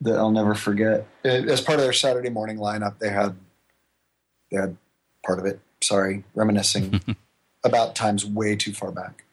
that 0.00 0.16
I'll 0.16 0.30
never 0.30 0.54
forget. 0.54 1.06
As 1.24 1.60
part 1.60 1.78
of 1.78 1.84
their 1.84 1.92
Saturday 1.92 2.30
morning 2.30 2.56
lineup, 2.56 2.98
they 2.98 3.10
had 3.10 3.36
they 4.50 4.58
had 4.58 4.76
part 5.24 5.38
of 5.38 5.46
it. 5.46 5.60
Sorry, 5.80 6.24
reminiscing 6.34 7.00
about 7.64 7.94
times 7.94 8.24
way 8.24 8.56
too 8.56 8.72
far 8.72 8.90
back. 8.90 9.24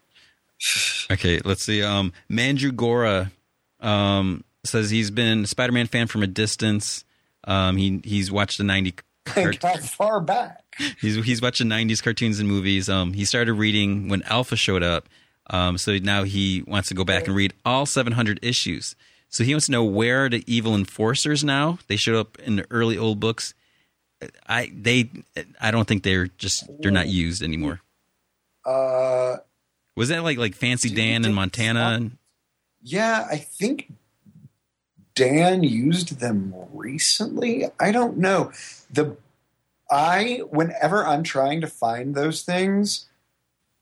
Okay, 1.12 1.40
let's 1.46 1.64
see. 1.64 1.82
Um, 1.82 2.12
Mandragora 2.28 3.32
um, 3.80 4.44
says 4.66 4.90
he's 4.90 5.12
been 5.12 5.44
a 5.44 5.48
Spider-Man 5.48 5.88
fan 5.88 6.08
from 6.08 6.24
a 6.24 6.28
distance. 6.28 7.06
Um, 7.46 7.78
he 7.78 8.02
he's 8.04 8.32
watched 8.32 8.58
the 8.58 8.64
ninety. 8.64 8.94
Like 9.36 9.62
how 9.62 9.78
far 9.78 10.20
back? 10.22 10.64
He's 11.00 11.24
he's 11.24 11.40
watching 11.40 11.68
'90s 11.68 12.02
cartoons 12.02 12.40
and 12.40 12.50
movies. 12.50 12.90
Um, 12.90 13.14
he 13.14 13.26
started 13.26 13.54
reading 13.54 14.08
when 14.08 14.24
Alpha 14.24 14.56
showed 14.56 14.82
up. 14.82 15.08
Um, 15.50 15.78
so 15.78 15.98
now 15.98 16.24
he 16.24 16.64
wants 16.68 16.90
to 16.90 16.96
go 16.96 17.04
back 17.04 17.28
and 17.28 17.36
read 17.36 17.54
all 17.66 17.86
700 17.86 18.40
issues. 18.42 18.96
So 19.30 19.44
he 19.44 19.54
wants 19.54 19.68
to 19.68 19.72
know 19.72 19.84
where 19.84 20.26
are 20.26 20.30
the 20.30 20.44
evil 20.48 20.76
enforcers 20.76 21.44
now. 21.44 21.80
They 21.88 21.96
showed 21.96 22.16
up 22.16 22.40
in 22.40 22.58
the 22.58 22.66
early 22.72 22.98
old 22.98 23.20
books. 23.20 23.54
I 24.48 24.72
they 24.74 25.10
I 25.62 25.72
don't 25.72 25.88
think 25.88 26.04
they're 26.04 26.28
just 26.28 26.70
they're 26.82 26.92
not 26.92 27.08
used 27.08 27.42
anymore. 27.42 27.82
Uh, 28.66 29.38
Was 29.96 30.10
that 30.10 30.24
like 30.24 30.38
like 30.38 30.56
Fancy 30.56 30.90
Dan 30.90 31.26
in 31.26 31.34
Montana? 31.34 32.00
so? 32.00 32.12
yeah, 32.84 33.28
I 33.32 33.38
think 33.38 33.92
Dan 35.16 35.64
used 35.64 36.20
them 36.20 36.54
recently. 36.74 37.66
I 37.80 37.92
don't 37.92 38.18
know. 38.18 38.52
The 38.92 39.16
I 39.90 40.42
whenever 40.50 41.06
I'm 41.06 41.24
trying 41.24 41.62
to 41.62 41.68
find 41.68 42.14
those 42.14 42.44
things, 42.44 43.08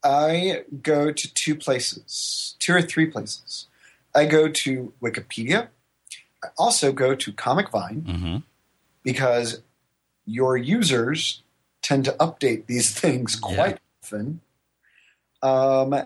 I 0.04 0.64
go 0.84 1.12
to 1.12 1.34
two 1.34 1.56
places, 1.56 2.56
two 2.60 2.74
or 2.74 2.82
three 2.82 3.08
places. 3.08 3.68
I 4.16 4.26
go 4.26 4.48
to 4.48 4.94
Wikipedia. 5.02 5.68
I 6.44 6.48
also 6.58 6.92
go 6.92 7.16
to 7.16 7.32
Comic 7.34 7.72
Vine. 7.72 8.02
hmm 8.08 8.38
because 9.04 9.62
your 10.28 10.58
users 10.58 11.42
tend 11.82 12.06
to 12.06 12.12
update 12.20 12.68
these 12.68 12.92
things 13.00 13.36
quite 13.36 13.80
often. 14.04 14.42
Um, 15.42 16.04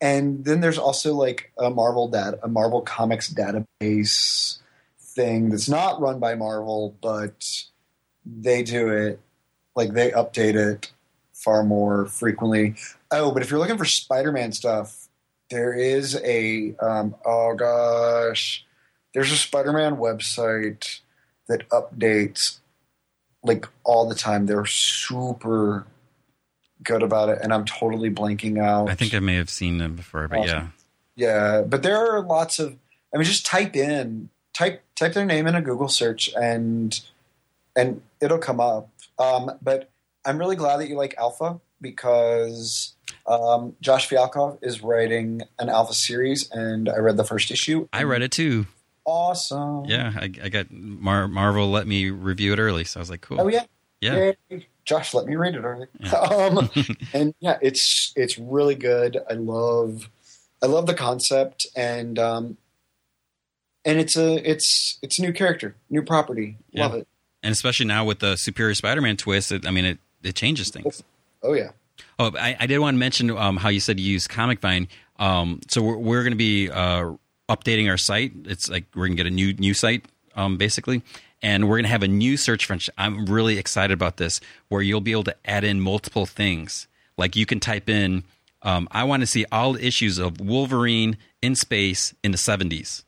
and 0.00 0.44
then 0.44 0.60
there's 0.60 0.78
also 0.78 1.14
like 1.14 1.52
a 1.58 1.70
Marvel 1.70 2.08
data, 2.08 2.38
a 2.42 2.48
Marvel 2.48 2.82
Comics 2.82 3.32
database 3.32 4.58
thing 4.98 5.50
that's 5.50 5.68
not 5.68 6.00
run 6.00 6.18
by 6.18 6.34
Marvel, 6.34 6.96
but 7.00 7.64
they 8.24 8.62
do 8.62 8.88
it 8.88 9.20
like 9.74 9.92
they 9.92 10.10
update 10.10 10.54
it 10.54 10.90
far 11.32 11.62
more 11.62 12.06
frequently. 12.06 12.74
Oh, 13.10 13.32
but 13.32 13.42
if 13.42 13.50
you're 13.50 13.60
looking 13.60 13.78
for 13.78 13.84
Spider-Man 13.84 14.52
stuff, 14.52 15.08
there 15.50 15.72
is 15.72 16.16
a 16.24 16.74
um, 16.80 17.14
oh 17.24 17.54
gosh, 17.54 18.64
there's 19.14 19.32
a 19.32 19.36
Spider-Man 19.36 19.96
website 19.96 21.00
that 21.48 21.68
updates 21.68 22.58
like 23.42 23.66
all 23.84 24.08
the 24.08 24.14
time. 24.14 24.46
They're 24.46 24.66
super 24.66 25.86
good 26.82 27.02
about 27.02 27.28
it, 27.28 27.38
and 27.42 27.52
I'm 27.52 27.64
totally 27.64 28.10
blanking 28.10 28.62
out. 28.62 28.90
I 28.90 28.94
think 28.94 29.14
I 29.14 29.20
may 29.20 29.36
have 29.36 29.50
seen 29.50 29.78
them 29.78 29.96
before, 29.96 30.28
but 30.28 30.46
yeah. 30.46 30.68
Yeah, 31.14 31.62
but 31.62 31.82
there 31.82 31.96
are 31.96 32.22
lots 32.22 32.58
of. 32.58 32.76
I 33.14 33.18
mean, 33.18 33.24
just 33.24 33.44
type 33.44 33.76
in 33.76 34.30
type 34.54 34.82
type 34.94 35.12
their 35.12 35.26
name 35.26 35.46
in 35.46 35.54
a 35.54 35.62
Google 35.62 35.88
search, 35.88 36.30
and 36.34 36.98
and 37.76 38.02
it'll 38.20 38.38
come 38.38 38.60
up. 38.60 38.88
Um, 39.18 39.52
but 39.60 39.90
I'm 40.24 40.38
really 40.38 40.56
glad 40.56 40.78
that 40.78 40.88
you 40.88 40.96
like 40.96 41.14
Alpha 41.18 41.60
because 41.80 42.94
um, 43.26 43.76
Josh 43.80 44.08
Fialkov 44.08 44.58
is 44.62 44.82
writing 44.82 45.42
an 45.58 45.68
Alpha 45.68 45.94
series, 45.94 46.50
and 46.50 46.88
I 46.88 46.98
read 46.98 47.16
the 47.16 47.24
first 47.24 47.50
issue. 47.50 47.88
I 47.92 48.04
read 48.04 48.22
it 48.22 48.30
too. 48.30 48.66
Awesome. 49.04 49.84
Yeah, 49.86 50.12
I, 50.14 50.24
I 50.42 50.48
got 50.48 50.70
Mar- 50.70 51.28
Marvel 51.28 51.70
let 51.70 51.86
me 51.86 52.10
review 52.10 52.52
it 52.52 52.58
early, 52.58 52.84
so 52.84 53.00
I 53.00 53.02
was 53.02 53.10
like, 53.10 53.20
cool. 53.20 53.40
Oh 53.40 53.48
yeah. 53.48 53.64
yeah. 54.00 54.32
Yay. 54.50 54.66
Josh, 54.84 55.14
let 55.14 55.26
me 55.26 55.36
read 55.36 55.54
it 55.54 55.62
early. 55.62 55.86
Yeah. 56.00 56.12
um, 56.12 56.70
and 57.12 57.34
yeah, 57.40 57.58
it's 57.62 58.12
it's 58.16 58.38
really 58.38 58.74
good. 58.74 59.18
I 59.28 59.34
love 59.34 60.08
I 60.62 60.66
love 60.66 60.86
the 60.86 60.94
concept 60.94 61.66
and 61.76 62.18
um, 62.18 62.56
and 63.84 63.98
it's 63.98 64.16
a 64.16 64.48
it's 64.48 64.98
it's 65.02 65.18
a 65.18 65.22
new 65.22 65.32
character, 65.32 65.76
new 65.90 66.02
property. 66.02 66.58
Yeah. 66.70 66.86
Love 66.86 66.94
it. 66.94 67.08
and 67.42 67.52
especially 67.52 67.86
now 67.86 68.04
with 68.04 68.20
the 68.20 68.36
Superior 68.36 68.74
Spider-Man 68.74 69.16
twist, 69.16 69.52
it, 69.52 69.66
I 69.66 69.70
mean, 69.70 69.84
it 69.84 69.98
it 70.22 70.34
changes 70.34 70.70
things. 70.70 71.02
Oh 71.42 71.54
yeah. 71.54 71.70
Oh, 72.18 72.32
I, 72.38 72.56
I 72.58 72.66
did 72.66 72.78
want 72.78 72.94
to 72.94 72.98
mention 72.98 73.30
um, 73.30 73.56
how 73.56 73.68
you 73.68 73.80
said 73.80 73.98
you 73.98 74.10
use 74.10 74.26
Comic 74.26 74.60
Vine. 74.60 74.88
Um, 75.18 75.60
so 75.68 75.82
we're, 75.82 75.96
we're 75.96 76.22
going 76.22 76.32
to 76.32 76.36
be 76.36 76.70
uh, 76.70 77.12
updating 77.48 77.88
our 77.90 77.98
site. 77.98 78.32
It's 78.44 78.68
like 78.68 78.84
we're 78.94 79.06
going 79.06 79.16
to 79.16 79.22
get 79.22 79.26
a 79.26 79.34
new 79.34 79.52
new 79.54 79.74
site, 79.74 80.04
um, 80.34 80.56
basically, 80.56 81.02
and 81.42 81.68
we're 81.68 81.76
going 81.76 81.84
to 81.84 81.90
have 81.90 82.02
a 82.02 82.08
new 82.08 82.36
search 82.36 82.66
function. 82.66 82.94
I'm 82.98 83.26
really 83.26 83.58
excited 83.58 83.92
about 83.92 84.16
this, 84.16 84.40
where 84.68 84.82
you'll 84.82 85.00
be 85.00 85.12
able 85.12 85.24
to 85.24 85.36
add 85.44 85.64
in 85.64 85.80
multiple 85.80 86.26
things. 86.26 86.86
Like 87.16 87.36
you 87.36 87.46
can 87.46 87.60
type 87.60 87.88
in, 87.88 88.24
um, 88.62 88.88
"I 88.90 89.04
want 89.04 89.20
to 89.22 89.26
see 89.26 89.44
all 89.52 89.76
issues 89.76 90.18
of 90.18 90.40
Wolverine 90.40 91.16
in 91.40 91.54
space 91.54 92.14
in 92.22 92.32
the 92.32 92.38
'70s." 92.38 93.04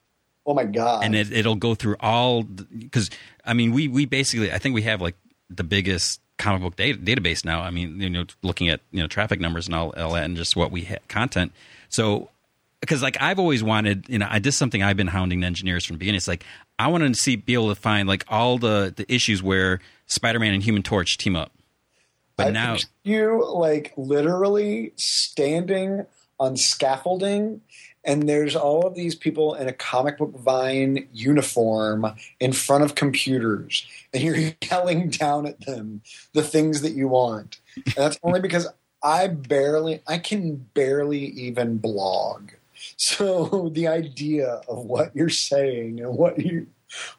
Oh 0.47 0.53
my 0.53 0.65
god. 0.65 1.05
and 1.05 1.15
it, 1.15 1.33
it'll 1.33 1.55
go 1.55 1.75
through 1.75 1.97
all 2.01 2.43
because 2.43 3.09
I 3.47 3.55
mean 3.55 3.73
we 3.73 3.89
we 3.89 4.05
basically 4.05 4.53
I 4.53 4.59
think 4.59 4.75
we 4.75 4.83
have 4.83 5.01
like 5.01 5.17
the 5.49 5.65
biggest 5.65 6.21
comic 6.37 6.61
book 6.61 6.77
data, 6.77 6.99
database 6.99 7.47
now. 7.47 7.63
I 7.63 7.71
mean 7.71 7.99
you 7.99 8.11
know 8.11 8.27
looking 8.43 8.69
at 8.69 8.81
you 8.91 9.01
know 9.01 9.07
traffic 9.07 9.41
numbers 9.41 9.67
and 9.67 9.75
all, 9.75 9.95
all 9.97 10.13
that 10.13 10.25
and 10.25 10.37
just 10.37 10.55
what 10.55 10.71
we 10.71 10.85
ha- 10.85 10.99
content. 11.09 11.53
So 11.89 12.29
because 12.85 13.03
like 13.03 13.17
I've 13.21 13.39
always 13.39 13.63
wanted, 13.63 14.09
you 14.09 14.19
know, 14.19 14.27
I 14.29 14.39
this 14.39 14.57
something 14.57 14.83
I've 14.83 14.97
been 14.97 15.07
hounding 15.07 15.43
engineers 15.43 15.85
from 15.85 15.95
the 15.95 15.99
beginning. 15.99 16.19
It's 16.19 16.29
like 16.29 16.45
I 16.79 16.89
want 16.89 17.03
to 17.05 17.15
see 17.15 17.37
be 17.37 17.55
able 17.55 17.69
to 17.69 17.81
find 17.81 18.09
like 18.09 18.25
all 18.29 18.59
the 18.59 18.93
the 18.95 19.13
issues 19.13 19.43
where 19.43 19.81
Spider-Man 20.07 20.53
and 20.55 20.63
Human 20.63 20.83
Torch 20.83 21.17
team 21.17 21.35
up. 21.35 21.53
But 22.37 22.49
I 22.49 22.51
now, 22.51 22.77
you 23.05 23.45
like 23.55 23.93
literally 23.97 24.93
standing 24.97 26.05
on 26.39 26.57
scaffolding, 26.57 27.63
and 28.05 28.29
there's 28.29 28.57
all 28.57 28.87
of 28.87 28.95
these 28.95 29.15
people 29.15 29.55
in 29.55 29.69
a 29.69 29.73
comic 29.73 30.19
book 30.19 30.37
vine 30.39 31.09
uniform 31.13 32.07
in 32.41 32.53
front 32.53 32.85
of 32.85 32.97
computers, 32.97 33.87
and 34.13 34.23
you're 34.23 34.37
yelling 34.71 35.09
down 35.09 35.47
at 35.47 35.65
them 35.65 36.03
the 36.33 36.43
things 36.43 36.83
that 36.83 36.93
you 36.93 37.09
want. 37.09 37.61
And 37.77 37.95
that's 37.95 38.19
only 38.23 38.41
because 38.41 38.67
I 39.03 39.29
barely, 39.29 40.01
I 40.07 40.19
can 40.19 40.57
barely 40.75 41.25
even 41.27 41.79
blog. 41.79 42.51
So 42.97 43.69
the 43.73 43.89
idea 43.89 44.61
of 44.69 44.85
what 44.85 45.15
you're 45.15 45.29
saying 45.29 46.01
and 46.01 46.17
what 46.17 46.39
you 46.39 46.67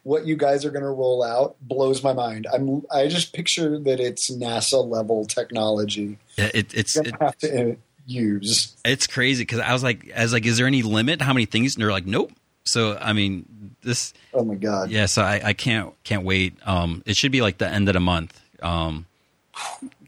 what 0.04 0.26
you 0.26 0.36
guys 0.38 0.64
are 0.64 0.72
going 0.72 0.84
to 0.84 0.90
roll 0.90 1.24
out 1.24 1.56
blows 1.62 2.04
my 2.04 2.14
mind. 2.14 2.48
I'm 2.52 2.84
I 2.92 3.08
just 3.08 3.34
picture 3.34 3.78
that 3.80 4.00
it's 4.00 4.30
NASA 4.30 4.86
level 4.88 5.26
technology. 5.26 6.18
yeah, 6.38 6.52
it, 6.54 6.74
it's 6.74 6.96
it, 6.96 7.14
have 7.20 7.38
to 7.40 7.72
uh, 7.72 7.76
use. 8.06 8.76
it's 8.86 9.08
crazy 9.08 9.44
because 9.44 9.60
I 9.60 9.74
was 9.74 9.84
like, 9.84 10.12
I 10.16 10.24
was 10.24 10.34
like, 10.34 10.46
is 10.46 10.58
there 10.58 10.68
any 10.68 10.82
limit 10.82 11.22
how 11.22 11.34
many 11.34 11.46
things? 11.46 11.76
And 11.76 11.84
they're 11.84 11.92
like, 11.92 12.06
nope. 12.06 12.32
So 12.64 12.98
I 13.00 13.14
mean, 13.14 13.76
this 13.84 14.14
Oh 14.34 14.44
my 14.44 14.56
god! 14.56 14.90
yeah. 14.90 15.06
So 15.06 15.22
I, 15.22 15.42
I 15.44 15.54
can't 15.54 15.94
can't 16.04 16.24
wait. 16.24 16.56
Um, 16.66 17.04
it 17.06 17.16
should 17.16 17.32
be 17.32 17.42
like 17.42 17.60
the 17.60 17.68
end 17.68 17.88
of 17.90 17.94
the 17.94 18.00
month. 18.00 18.42
Um, 18.64 19.06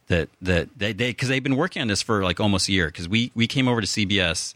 that 0.08 0.30
that 0.42 0.70
they 0.78 0.94
they 0.94 1.10
because 1.10 1.30
they've 1.30 1.44
been 1.44 1.56
working 1.56 1.82
on 1.82 1.88
this 1.88 2.02
for 2.02 2.24
like 2.24 2.40
almost 2.40 2.68
a 2.68 2.72
year 2.72 2.88
because 2.88 3.08
we 3.08 3.32
we 3.36 3.46
came 3.46 3.68
over 3.68 3.82
to 3.82 3.88
CBS 3.88 4.54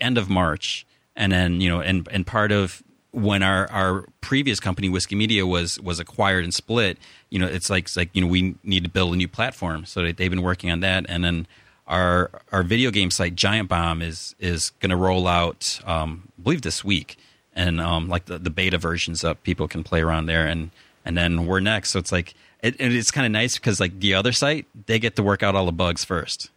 end 0.00 0.18
of 0.18 0.28
March 0.28 0.86
and 1.16 1.32
then 1.32 1.60
you 1.60 1.68
know 1.68 1.80
and 1.80 2.08
and 2.10 2.26
part 2.26 2.52
of 2.52 2.82
when 3.12 3.42
our 3.42 3.70
our 3.70 4.06
previous 4.20 4.60
company 4.60 4.88
Whiskey 4.88 5.16
Media 5.16 5.46
was 5.46 5.80
was 5.80 5.98
acquired 5.98 6.44
and 6.44 6.54
split 6.54 6.96
you 7.28 7.38
know 7.38 7.46
it's 7.46 7.68
like 7.70 7.84
it's 7.84 7.96
like 7.96 8.10
you 8.12 8.20
know 8.20 8.28
we 8.28 8.54
need 8.62 8.84
to 8.84 8.90
build 8.90 9.14
a 9.14 9.16
new 9.16 9.28
platform. 9.28 9.84
So 9.84 10.02
they, 10.02 10.12
they've 10.12 10.30
been 10.30 10.42
working 10.42 10.70
on 10.70 10.80
that. 10.80 11.06
And 11.08 11.24
then 11.24 11.46
our 11.86 12.30
our 12.52 12.62
video 12.62 12.90
game 12.90 13.10
site 13.10 13.34
Giant 13.34 13.68
Bomb 13.68 14.02
is 14.02 14.34
is 14.38 14.70
going 14.80 14.90
to 14.90 14.96
roll 14.96 15.26
out 15.26 15.80
um, 15.84 16.28
I 16.38 16.42
believe 16.42 16.62
this 16.62 16.84
week. 16.84 17.16
And 17.52 17.80
um, 17.80 18.08
like 18.08 18.26
the, 18.26 18.38
the 18.38 18.50
beta 18.50 18.78
versions 18.78 19.24
up. 19.24 19.42
People 19.42 19.66
can 19.66 19.82
play 19.82 20.00
around 20.02 20.26
there. 20.26 20.46
And 20.46 20.70
and 21.04 21.16
then 21.16 21.46
we're 21.46 21.60
next. 21.60 21.90
So 21.90 21.98
it's 21.98 22.12
like 22.12 22.34
it, 22.62 22.76
and 22.78 22.92
it's 22.92 23.10
kind 23.10 23.26
of 23.26 23.32
nice 23.32 23.56
because 23.56 23.80
like 23.80 23.98
the 23.98 24.14
other 24.14 24.32
site 24.32 24.66
they 24.86 24.98
get 24.98 25.16
to 25.16 25.22
work 25.22 25.42
out 25.42 25.54
all 25.54 25.66
the 25.66 25.72
bugs 25.72 26.04
first. 26.04 26.50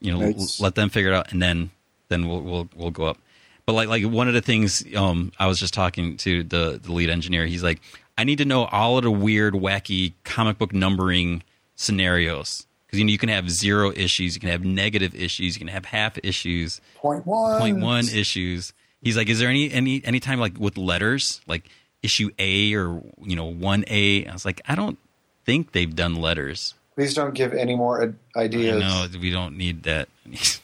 You 0.00 0.12
know 0.12 0.18
Nice. 0.18 0.60
let 0.60 0.74
them 0.74 0.88
figure 0.88 1.12
it 1.12 1.14
out. 1.14 1.32
And 1.32 1.40
then 1.40 1.70
then 2.12 2.28
we'll 2.28 2.40
we'll 2.42 2.68
we'll 2.76 2.90
go 2.90 3.06
up 3.06 3.18
but 3.66 3.72
like 3.72 3.88
like 3.88 4.04
one 4.04 4.28
of 4.28 4.34
the 4.34 4.42
things 4.42 4.84
um 4.94 5.32
I 5.38 5.46
was 5.46 5.58
just 5.58 5.74
talking 5.74 6.16
to 6.18 6.42
the 6.44 6.78
the 6.82 6.92
lead 6.92 7.10
engineer 7.10 7.46
he's 7.46 7.62
like 7.62 7.80
I 8.18 8.24
need 8.24 8.36
to 8.38 8.44
know 8.44 8.66
all 8.66 8.98
of 8.98 9.04
the 9.04 9.10
weird 9.10 9.54
wacky 9.54 10.12
comic 10.24 10.58
book 10.58 10.72
numbering 10.74 11.42
scenarios 11.74 12.66
because 12.86 12.98
you 12.98 13.04
know 13.04 13.10
you 13.10 13.18
can 13.18 13.28
have 13.30 13.50
zero 13.50 13.90
issues 13.90 14.34
you 14.34 14.40
can 14.40 14.50
have 14.50 14.64
negative 14.64 15.14
issues 15.14 15.56
you 15.56 15.58
can 15.58 15.68
have 15.68 15.86
half 15.86 16.18
issues 16.22 16.80
Point 16.96 17.26
one. 17.26 17.60
point 17.60 17.80
one 17.80 18.08
issues. 18.08 18.72
He's 19.02 19.16
like, 19.16 19.28
is 19.28 19.40
there 19.40 19.48
any 19.48 19.72
any 19.72 20.00
any 20.04 20.20
time 20.20 20.38
like 20.38 20.56
with 20.58 20.78
letters, 20.78 21.40
like 21.48 21.68
issue 22.04 22.30
A 22.38 22.72
or 22.74 23.02
you 23.20 23.34
know 23.34 23.46
one 23.46 23.84
A? 23.88 24.24
I 24.26 24.32
was 24.32 24.44
like, 24.44 24.60
I 24.66 24.76
don't 24.76 24.96
think 25.44 25.72
they've 25.72 25.92
done 25.94 26.14
letters. 26.14 26.74
Please 26.94 27.12
don't 27.12 27.34
give 27.34 27.52
any 27.52 27.74
more 27.74 28.14
ideas. 28.36 28.80
No, 28.80 29.06
we 29.18 29.32
don't 29.32 29.56
need 29.56 29.82
that. 29.82 30.08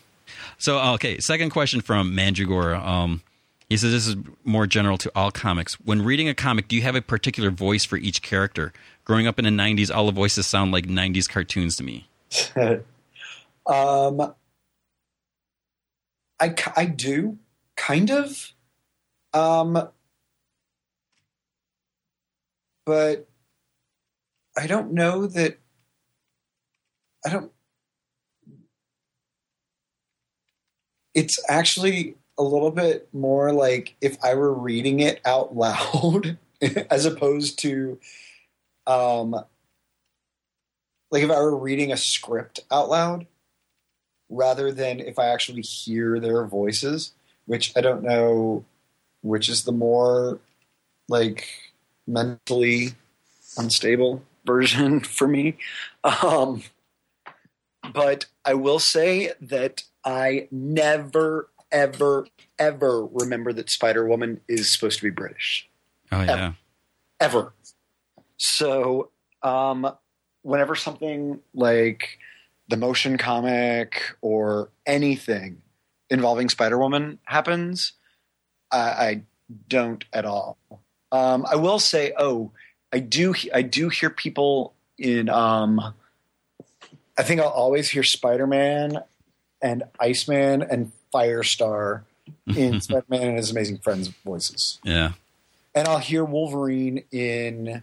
so 0.58 0.78
okay, 0.94 1.18
second 1.18 1.50
question 1.50 1.80
from 1.80 2.14
Mandragora. 2.14 2.84
Um, 2.84 3.22
he 3.68 3.76
says 3.76 3.92
this 3.92 4.06
is 4.06 4.16
more 4.44 4.66
general 4.66 4.98
to 4.98 5.12
all 5.14 5.30
comics. 5.30 5.74
When 5.74 6.02
reading 6.02 6.28
a 6.28 6.34
comic, 6.34 6.68
do 6.68 6.76
you 6.76 6.82
have 6.82 6.94
a 6.94 7.02
particular 7.02 7.50
voice 7.50 7.84
for 7.84 7.96
each 7.96 8.22
character? 8.22 8.72
Growing 9.04 9.26
up 9.26 9.38
in 9.38 9.44
the 9.44 9.50
'90s, 9.50 9.94
all 9.94 10.06
the 10.06 10.12
voices 10.12 10.46
sound 10.46 10.72
like 10.72 10.86
'90s 10.86 11.28
cartoons 11.28 11.76
to 11.76 11.84
me. 11.84 12.08
um, 13.66 14.34
I 16.40 16.54
I 16.76 16.86
do 16.86 17.38
kind 17.76 18.10
of, 18.10 18.52
um, 19.32 19.88
but 22.84 23.28
I 24.56 24.66
don't 24.66 24.92
know 24.92 25.26
that. 25.26 25.58
I 27.24 27.30
don't. 27.30 27.52
It's 31.18 31.42
actually 31.48 32.14
a 32.38 32.42
little 32.42 32.70
bit 32.70 33.08
more 33.12 33.52
like 33.52 33.96
if 34.00 34.16
I 34.22 34.34
were 34.34 34.52
reading 34.52 35.00
it 35.00 35.20
out 35.24 35.56
loud, 35.56 36.38
as 36.90 37.06
opposed 37.06 37.58
to, 37.60 37.98
um, 38.86 39.32
like 41.10 41.24
if 41.24 41.30
I 41.30 41.40
were 41.40 41.56
reading 41.56 41.90
a 41.90 41.96
script 41.96 42.60
out 42.70 42.88
loud 42.88 43.26
rather 44.28 44.70
than 44.70 45.00
if 45.00 45.18
I 45.18 45.26
actually 45.26 45.62
hear 45.62 46.20
their 46.20 46.44
voices, 46.44 47.12
which 47.46 47.72
I 47.76 47.80
don't 47.80 48.04
know 48.04 48.64
which 49.22 49.48
is 49.48 49.64
the 49.64 49.72
more 49.72 50.38
like 51.08 51.44
mentally 52.06 52.94
unstable 53.56 54.22
version 54.44 55.00
for 55.16 55.26
me. 55.26 55.56
Um, 56.04 56.62
but 57.92 58.26
I 58.44 58.54
will 58.54 58.78
say 58.78 59.32
that 59.40 59.82
I 60.08 60.48
never, 60.50 61.50
ever, 61.70 62.26
ever 62.58 63.04
remember 63.04 63.52
that 63.52 63.68
Spider 63.68 64.06
Woman 64.06 64.40
is 64.48 64.72
supposed 64.72 65.00
to 65.00 65.04
be 65.04 65.10
British 65.10 65.68
Oh 66.10 66.22
yeah, 66.22 66.52
ever. 67.20 67.52
So, 68.38 69.10
um, 69.42 69.90
whenever 70.40 70.74
something 70.74 71.40
like 71.52 72.18
the 72.68 72.78
motion 72.78 73.18
comic 73.18 74.00
or 74.22 74.70
anything 74.86 75.60
involving 76.08 76.48
Spider 76.48 76.78
Woman 76.78 77.18
happens, 77.24 77.92
I, 78.70 78.78
I 78.78 79.22
don't 79.68 80.04
at 80.14 80.24
all. 80.24 80.56
Um, 81.12 81.44
I 81.50 81.56
will 81.56 81.78
say, 81.78 82.14
oh, 82.16 82.52
I 82.94 83.00
do. 83.00 83.34
I 83.52 83.60
do 83.60 83.90
hear 83.90 84.08
people 84.08 84.72
in. 84.96 85.28
Um, 85.28 85.94
I 87.18 87.22
think 87.24 87.42
I'll 87.42 87.48
always 87.48 87.90
hear 87.90 88.04
Spider 88.04 88.46
Man 88.46 89.02
and 89.62 89.84
Iceman 90.00 90.62
and 90.62 90.92
Firestar 91.12 92.02
in 92.56 92.80
Spider 92.80 93.06
Man 93.08 93.22
and 93.28 93.36
His 93.36 93.50
Amazing 93.50 93.78
Friends 93.78 94.08
voices 94.24 94.78
yeah. 94.84 95.12
and 95.74 95.88
I'll 95.88 95.98
hear 95.98 96.24
Wolverine 96.24 97.04
in 97.10 97.82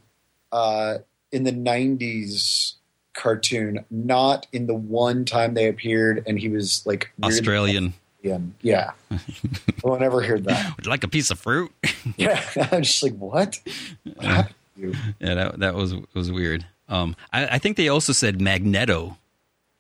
uh, 0.52 1.00
in 1.32 1.44
the 1.44 1.52
'90s 1.52 2.74
cartoon, 3.14 3.84
not 3.90 4.46
in 4.52 4.68
the 4.68 4.76
one 4.76 5.26
time 5.26 5.54
they 5.54 5.68
appeared 5.68 6.24
and 6.28 6.40
he 6.40 6.50
was 6.50 6.86
like 6.86 7.12
Australian. 7.24 7.94
Australian. 8.20 8.56
Yeah, 8.62 8.92
I'll 9.86 10.00
never 10.00 10.22
hear 10.22 10.40
that. 10.40 10.74
Would 10.78 10.86
you 10.86 10.90
like 10.90 11.04
a 11.04 11.08
piece 11.08 11.30
of 11.30 11.40
fruit? 11.40 11.72
Yeah, 12.18 12.42
I'm 12.72 12.82
just 12.82 13.04
like, 13.04 13.16
what? 13.18 13.60
What 14.04 14.26
happened 14.26 14.56
to 14.76 14.82
you? 14.82 14.94
Yeah, 15.20 15.34
that 15.36 15.60
that 15.60 15.76
was 15.76 15.94
was 16.14 16.32
weird. 16.32 16.66
Um, 16.90 17.16
I, 17.32 17.48
I 17.48 17.58
think 17.60 17.78
they 17.78 17.88
also 17.88 18.14
said 18.14 18.42
Magneto 18.42 19.18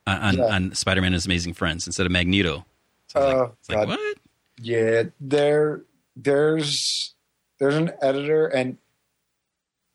on 0.07 0.17
on, 0.21 0.37
Yeah. 0.37 0.43
on 0.55 0.75
Spider-Man 0.75 1.07
and 1.07 1.13
His 1.15 1.25
Amazing 1.25 1.53
Friends 1.53 1.87
instead 1.87 2.05
of 2.05 2.11
Magneto. 2.11 2.65
So 3.07 3.19
I 3.19 3.33
was 3.33 3.51
Oh, 3.69 3.73
like, 3.73 3.87
like, 3.87 3.97
what? 3.97 4.17
Yeah, 4.61 5.03
there, 5.19 5.81
there's 6.15 7.13
there's 7.59 7.75
an 7.75 7.91
editor, 8.01 8.47
and 8.47 8.77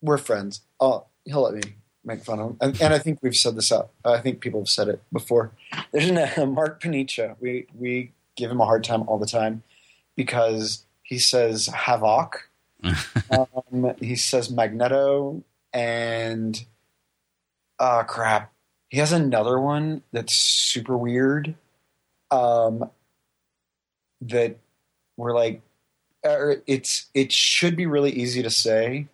we're 0.02 0.18
friends. 0.18 0.62
Oh, 0.80 1.06
he'll 1.24 1.42
let 1.42 1.54
me 1.54 1.74
make 2.04 2.24
fun 2.24 2.38
of 2.40 2.50
him, 2.50 2.56
and, 2.60 2.80
and 2.82 2.94
I 2.94 2.98
think 2.98 3.18
we've 3.22 3.36
said 3.36 3.54
this 3.56 3.70
out. 3.72 3.90
I 4.04 4.18
think 4.18 4.40
people 4.40 4.60
have 4.60 4.68
said 4.68 4.88
it 4.88 5.02
before. 5.12 5.52
There's 5.92 6.08
an 6.08 6.18
uh, 6.18 6.46
Mark 6.48 6.82
Paniccia. 6.82 7.36
We 7.40 7.66
we 7.78 8.12
give 8.36 8.50
him 8.50 8.60
a 8.60 8.64
hard 8.64 8.84
time 8.84 9.02
all 9.08 9.18
the 9.18 9.26
time 9.26 9.62
because 10.16 10.84
he 11.02 11.18
says 11.18 11.66
havoc. 11.66 12.48
um, 13.30 13.94
he 14.00 14.16
says 14.16 14.50
Magneto, 14.50 15.42
and 15.72 16.64
uh 17.78 18.02
crap. 18.04 18.52
He 18.90 18.98
has 18.98 19.12
another 19.12 19.58
one 19.58 20.02
that's 20.12 20.34
super 20.34 20.96
weird. 20.98 21.54
Um, 22.30 22.90
that 24.20 24.58
we're 25.16 25.34
like, 25.34 25.62
er, 26.26 26.62
it's 26.66 27.06
it 27.14 27.32
should 27.32 27.76
be 27.76 27.86
really 27.86 28.10
easy 28.10 28.42
to 28.42 28.50
say, 28.50 29.06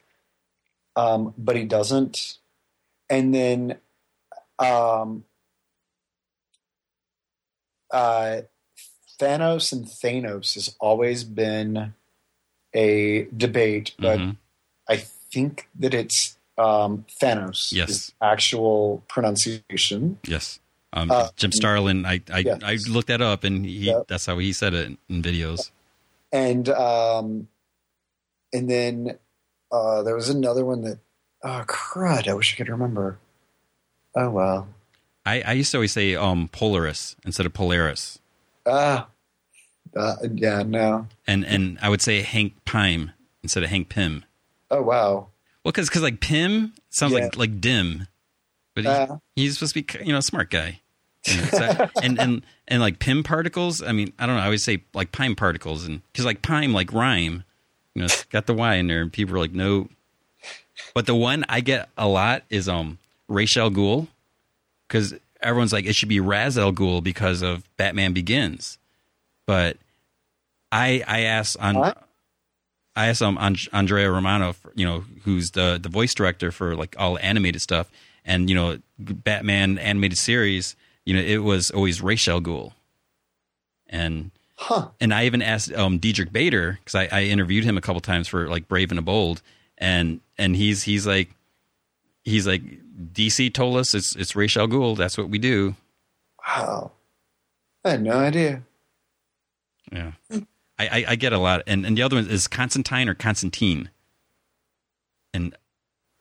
um, 0.96 1.32
but 1.38 1.56
he 1.56 1.64
doesn't. 1.64 2.38
And 3.08 3.34
then, 3.34 3.76
um, 4.58 5.24
uh, 7.90 8.42
Thanos 9.20 9.72
and 9.72 9.86
Thanos 9.86 10.54
has 10.54 10.74
always 10.80 11.22
been 11.22 11.94
a 12.74 13.24
debate, 13.36 13.94
but 13.98 14.18
Mhm. 14.18 14.36
I 14.88 14.96
think 14.96 15.68
that 15.78 15.94
it's 15.94 16.35
um, 16.58 17.04
Thanos. 17.22 17.72
Yes. 17.72 17.90
is 17.90 18.14
actual 18.22 19.02
pronunciation. 19.08 20.18
Yes. 20.26 20.60
Um, 20.92 21.10
Uh, 21.10 21.28
Jim 21.36 21.52
Starlin, 21.52 22.06
I 22.06 22.22
I, 22.32 22.38
yes. 22.38 22.60
I 22.62 22.78
looked 22.88 23.08
that 23.08 23.20
up, 23.20 23.44
and 23.44 23.64
he 23.66 23.86
Yep. 23.86 24.06
that's 24.08 24.26
how 24.26 24.38
he 24.38 24.52
said 24.52 24.72
it 24.74 24.96
in 25.08 25.22
videos. 25.22 25.70
and 26.32 26.68
um, 26.70 27.48
and 28.52 28.70
then 28.70 29.18
uh, 29.72 30.02
there 30.02 30.14
was 30.14 30.28
another 30.28 30.64
one 30.64 30.80
that 30.82 30.98
oh 31.42 31.64
crud, 31.66 32.28
I 32.28 32.34
wish 32.34 32.54
I 32.54 32.56
could 32.56 32.68
remember. 32.68 33.18
Oh 34.14 34.30
well. 34.30 34.68
I, 35.26 35.42
I 35.42 35.52
used 35.52 35.72
to 35.72 35.78
always 35.78 35.90
say 35.92 36.14
um, 36.14 36.48
Polaris 36.52 37.16
instead 37.24 37.46
of 37.46 37.52
Polaris, 37.52 38.20
Ah, 38.64 39.08
uh, 39.96 40.16
yeah, 40.32 40.62
no. 40.62 41.08
and 41.26 41.44
and 41.44 41.78
I 41.82 41.88
would 41.88 42.00
say 42.00 42.22
Hank 42.22 42.54
Pym 42.64 43.10
instead 43.42 43.64
of 43.64 43.68
Hank 43.70 43.88
Pym. 43.88 44.24
Oh 44.70 44.82
wow. 44.82 45.28
Well, 45.66 45.72
because 45.72 45.90
cause 45.90 46.02
like 46.02 46.20
Pim 46.20 46.72
sounds 46.90 47.12
Yeah. 47.12 47.24
like 47.24 47.36
like 47.36 47.60
dim, 47.60 48.06
but 48.76 48.84
he, 48.84 48.88
Uh. 48.88 49.16
he's 49.34 49.54
supposed 49.54 49.74
to 49.74 49.82
be 49.82 50.04
you 50.06 50.12
know 50.12 50.18
a 50.18 50.22
smart 50.22 50.48
guy. 50.48 50.78
So- 51.24 51.90
and 52.04 52.20
and 52.20 52.42
and 52.68 52.80
like 52.80 53.00
pim 53.00 53.24
particles. 53.24 53.82
I 53.82 53.90
mean, 53.90 54.12
I 54.16 54.26
don't 54.26 54.36
know. 54.36 54.42
I 54.42 54.44
always 54.44 54.62
say 54.62 54.84
like 54.94 55.10
Pym 55.10 55.34
particles, 55.34 55.84
and 55.84 56.02
because 56.12 56.24
like 56.24 56.40
Pym 56.42 56.72
like 56.72 56.92
rhyme, 56.92 57.42
you 57.96 58.00
know, 58.02 58.04
it's 58.04 58.22
got 58.26 58.46
the 58.46 58.54
Y 58.54 58.76
in 58.76 58.86
there, 58.86 59.02
and 59.02 59.12
people 59.12 59.34
are 59.34 59.40
like 59.40 59.54
no. 59.54 59.88
But 60.94 61.06
the 61.06 61.16
one 61.16 61.44
I 61.48 61.62
get 61.62 61.88
a 61.98 62.06
lot 62.06 62.44
is 62.48 62.68
um 62.68 62.98
Ra's 63.28 63.56
al 63.56 63.70
Ghul, 63.72 64.06
because 64.86 65.14
everyone's 65.40 65.72
like 65.72 65.84
it 65.86 65.94
should 65.96 66.08
be 66.08 66.20
Raz 66.20 66.56
al 66.56 66.72
Ghul 66.72 67.02
because 67.02 67.42
of 67.42 67.64
Batman 67.76 68.12
Begins, 68.12 68.78
but 69.46 69.78
I 70.70 71.02
I 71.08 71.22
asked 71.22 71.56
on 71.58 71.74
What? 71.76 72.05
I 72.96 73.06
asked 73.08 73.22
um 73.22 73.36
An- 73.40 73.56
Andrea 73.72 74.10
Romano, 74.10 74.54
for, 74.54 74.72
you 74.74 74.84
know, 74.86 75.04
who's 75.24 75.52
the 75.52 75.78
the 75.80 75.88
voice 75.88 76.14
director 76.14 76.50
for 76.50 76.74
like 76.74 76.96
all 76.98 77.18
animated 77.18 77.60
stuff, 77.62 77.90
and 78.24 78.48
you 78.48 78.56
know, 78.56 78.78
Batman 78.98 79.78
animated 79.78 80.18
series. 80.18 80.74
You 81.04 81.14
know, 81.14 81.20
it 81.22 81.38
was 81.44 81.70
always 81.70 82.00
Ra's 82.02 82.26
al 82.26 82.40
Ghul, 82.40 82.72
and 83.88 84.30
Huh. 84.58 84.88
and 85.00 85.12
I 85.12 85.26
even 85.26 85.42
asked 85.42 85.72
um 85.74 85.98
Diedrich 85.98 86.32
Bader 86.32 86.78
because 86.82 86.94
I, 86.94 87.08
I 87.12 87.22
interviewed 87.24 87.64
him 87.64 87.76
a 87.76 87.80
couple 87.82 88.00
times 88.00 88.26
for 88.26 88.48
like 88.48 88.66
Brave 88.68 88.90
and 88.90 88.96
the 88.98 89.02
Bold, 89.02 89.42
and 89.76 90.20
and 90.38 90.56
he's 90.56 90.84
he's 90.84 91.06
like 91.06 91.28
he's 92.24 92.46
like 92.46 92.62
DC 93.12 93.52
told 93.52 93.76
us 93.76 93.92
it's 93.94 94.16
it's 94.16 94.34
Ra's 94.34 94.56
al 94.56 94.66
Ghul. 94.66 94.96
That's 94.96 95.18
what 95.18 95.28
we 95.28 95.38
do. 95.38 95.74
Wow. 96.48 96.92
I 97.84 97.90
had 97.90 98.02
no 98.02 98.12
idea. 98.18 98.62
Yeah, 99.92 100.12
I, 100.78 100.86
I 100.86 101.04
I 101.08 101.16
get 101.16 101.32
a 101.32 101.38
lot, 101.38 101.62
and 101.66 101.86
and 101.86 101.96
the 101.96 102.02
other 102.02 102.16
one 102.16 102.28
is 102.28 102.46
Constantine 102.46 103.08
or 103.08 103.14
Constantine, 103.14 103.90
and 105.32 105.56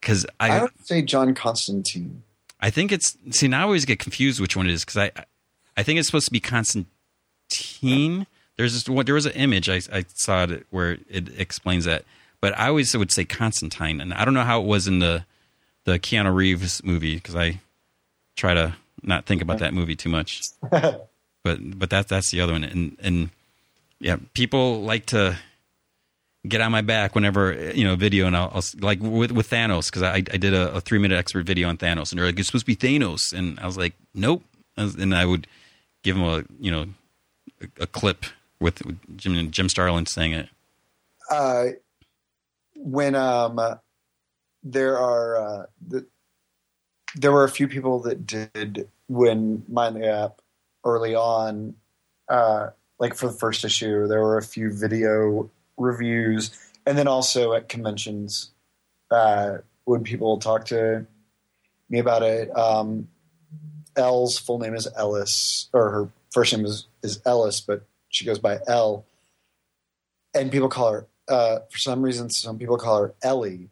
because 0.02 0.26
I, 0.40 0.62
would 0.64 0.86
say 0.86 1.02
John 1.02 1.34
Constantine. 1.34 2.24
I 2.60 2.70
think 2.70 2.92
it's 2.92 3.18
see 3.32 3.48
now 3.48 3.62
I 3.62 3.64
always 3.64 3.86
get 3.86 4.00
confused 4.00 4.40
which 4.40 4.56
one 4.56 4.68
it 4.68 4.74
is 4.74 4.86
because 4.86 4.98
I 4.98 5.12
I 5.76 5.84
think 5.84 6.00
it's 6.00 6.08
supposed 6.08 6.28
to 6.28 6.32
be 6.32 6.40
Constantine. 6.40 8.28
There's 8.58 8.74
this 8.74 8.88
one 8.88 9.06
there 9.06 9.16
was 9.16 9.26
an 9.26 9.34
image 9.34 9.70
I 9.70 9.82
I 9.92 10.06
saw 10.14 10.44
it 10.44 10.66
where 10.70 10.98
it 11.10 11.40
explains 11.40 11.86
that, 11.86 12.06
but 12.40 12.58
I 12.58 12.68
always 12.68 12.96
would 12.96 13.12
say 13.12 13.26
Constantine, 13.26 14.00
and 14.00 14.14
I 14.14 14.24
don't 14.26 14.34
know 14.34 14.44
how 14.44 14.62
it 14.62 14.66
was 14.66 14.88
in 14.88 15.00
the 15.00 15.26
the 15.84 16.00
Keanu 16.00 16.34
Reeves 16.34 16.84
movie 16.84 17.16
because 17.16 17.36
I 17.36 17.60
try 18.36 18.54
to 18.54 18.76
not 19.04 19.26
think 19.26 19.42
about 19.42 19.60
that 19.60 19.74
movie 19.74 19.96
too 19.96 20.10
much. 20.10 20.44
but 20.70 21.00
but 21.44 21.90
that 21.90 22.08
that's 22.08 22.32
the 22.32 22.42
other 22.42 22.54
one, 22.54 22.64
and 22.64 22.98
and 23.02 23.30
yeah, 24.00 24.18
people 24.34 24.82
like 24.82 25.08
to 25.08 25.38
get 26.48 26.62
on 26.62 26.72
my 26.72 26.82
back 26.82 27.16
whenever 27.16 27.72
you 27.74 27.84
know 27.84 27.96
video 27.96 28.28
and 28.28 28.38
I'll, 28.38 28.52
I'll 28.54 28.64
like 28.80 29.00
with 29.02 29.32
with 29.32 29.50
Thanos 29.50 29.90
because 29.90 30.04
I 30.04 30.16
I 30.16 30.38
did 30.38 30.54
a, 30.54 30.76
a 30.76 30.82
three 30.82 31.00
minute 31.00 31.18
expert 31.18 31.46
video 31.46 31.70
on 31.70 31.78
Thanos 31.78 32.12
and 32.12 32.20
they're 32.20 32.28
like 32.28 32.38
it's 32.38 32.48
supposed 32.48 32.68
to 32.68 32.76
be 32.76 32.76
Thanos 32.76 33.34
and 33.34 33.60
I 33.60 33.66
was 33.66 33.78
like 33.78 33.94
nope 34.14 34.44
and 34.78 35.16
I 35.16 35.26
would 35.26 35.48
give 36.04 36.16
them 36.16 36.26
a 36.26 36.44
you 36.60 36.72
know 36.72 36.86
a, 37.62 37.84
a 37.84 37.88
clip 37.88 38.26
with, 38.60 38.86
with 38.86 39.18
Jim 39.18 39.52
Jim 39.52 39.70
Starlin 39.70 40.06
saying 40.06 40.34
it. 40.34 40.50
Uh, 41.30 41.66
when 42.76 43.16
um, 43.16 43.58
uh, 43.58 43.76
there 44.64 44.98
are 44.98 45.38
uh, 45.38 45.66
the, 45.88 46.06
there 47.16 47.32
were 47.32 47.44
a 47.44 47.50
few 47.50 47.68
people 47.68 48.00
that 48.02 48.26
did 48.26 48.88
when 49.08 49.64
Mind 49.68 49.96
the 49.96 50.02
Gap 50.02 50.42
early 50.84 51.16
on, 51.16 51.76
uh, 52.30 52.70
like 53.00 53.16
for 53.16 53.28
the 53.28 53.34
first 53.34 53.66
issue, 53.66 54.08
there 54.08 54.22
were 54.22 54.38
a 54.38 54.44
few 54.44 54.72
video 54.72 55.50
reviews, 55.78 56.58
and 56.86 56.98
then 56.98 57.08
also 57.08 57.54
at 57.54 57.70
conventions 57.70 58.52
uh, 59.12 59.58
when 59.84 60.04
people 60.04 60.38
talk 60.38 60.66
to 60.66 61.06
me 61.90 62.00
about 62.00 62.24
it. 62.24 62.56
Um, 62.58 63.08
Elle's 63.96 64.38
full 64.38 64.60
name 64.60 64.76
is 64.76 64.88
Ellis, 64.98 65.70
or 65.74 65.90
her 65.90 66.10
first 66.32 66.56
name 66.56 66.66
is, 66.66 66.88
is 67.02 67.22
Ellis, 67.26 67.62
but 67.62 67.84
she 68.10 68.26
goes 68.26 68.40
by 68.40 68.60
Elle. 68.68 69.06
And 70.34 70.52
people 70.52 70.70
call 70.70 70.92
her 70.92 71.08
uh, 71.28 71.60
for 71.70 71.78
some 71.78 72.02
reason 72.02 72.30
some 72.30 72.58
people 72.58 72.78
call 72.78 73.02
her 73.02 73.14
Ellie, 73.24 73.70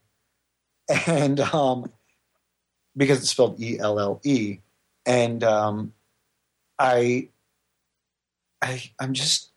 and 1.07 1.39
um, 1.39 1.91
because 2.95 3.19
it's 3.19 3.29
spelled 3.29 3.59
E 3.61 3.79
L 3.79 3.99
L 3.99 4.21
E, 4.23 4.59
and 5.05 5.43
um, 5.43 5.93
I, 6.79 7.29
I 8.63 8.91
I'm 8.99 9.13
just 9.13 9.51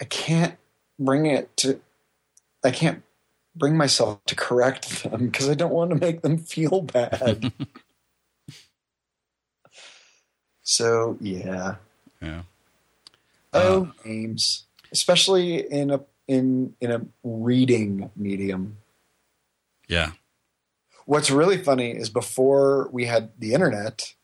I 0.00 0.04
can't 0.04 0.56
bring 0.98 1.26
it 1.26 1.56
to 1.58 1.80
I 2.64 2.70
can't 2.70 3.02
bring 3.54 3.76
myself 3.76 4.24
to 4.26 4.36
correct 4.36 5.02
them 5.02 5.26
because 5.26 5.48
I 5.48 5.54
don't 5.54 5.72
want 5.72 5.90
to 5.90 5.96
make 5.96 6.22
them 6.22 6.38
feel 6.38 6.82
bad. 6.82 7.52
so 10.62 11.16
yeah. 11.20 11.76
yeah 12.22 12.42
Oh, 13.52 13.84
uh, 13.84 14.08
names, 14.08 14.66
especially 14.92 15.70
in 15.70 15.90
a 15.90 16.00
in 16.28 16.74
in 16.80 16.92
a 16.92 17.00
reading 17.24 18.10
medium. 18.14 18.78
yeah 19.88 20.12
What's 21.06 21.30
really 21.30 21.62
funny 21.62 21.92
is 21.92 22.10
before 22.10 22.90
we 22.92 23.06
had 23.06 23.30
the 23.38 23.54
internet 23.54 24.14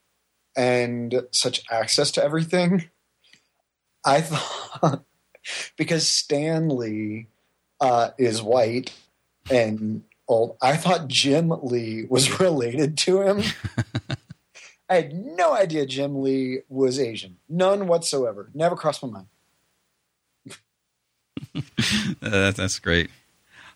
and 0.56 1.22
such 1.30 1.62
access 1.70 2.10
to 2.10 2.22
everything, 2.22 2.90
I 4.04 4.20
thought 4.22 5.04
because 5.76 6.06
Stan 6.08 6.68
Lee 6.68 7.26
uh, 7.80 8.10
is 8.18 8.42
white 8.42 8.92
and 9.50 10.04
old, 10.28 10.56
I 10.62 10.76
thought 10.76 11.08
Jim 11.08 11.52
Lee 11.62 12.06
was 12.08 12.40
related 12.40 12.96
to 12.98 13.22
him. 13.22 13.42
I 14.88 14.94
had 14.96 15.14
no 15.14 15.54
idea 15.54 15.86
Jim 15.86 16.20
Lee 16.22 16.60
was 16.68 16.98
Asian. 17.00 17.38
None 17.48 17.86
whatsoever. 17.86 18.50
Never 18.54 18.76
crossed 18.76 19.02
my 19.02 19.08
mind. 19.08 19.26
Uh, 21.54 21.60
that, 22.20 22.56
that's 22.56 22.78
great 22.78 23.10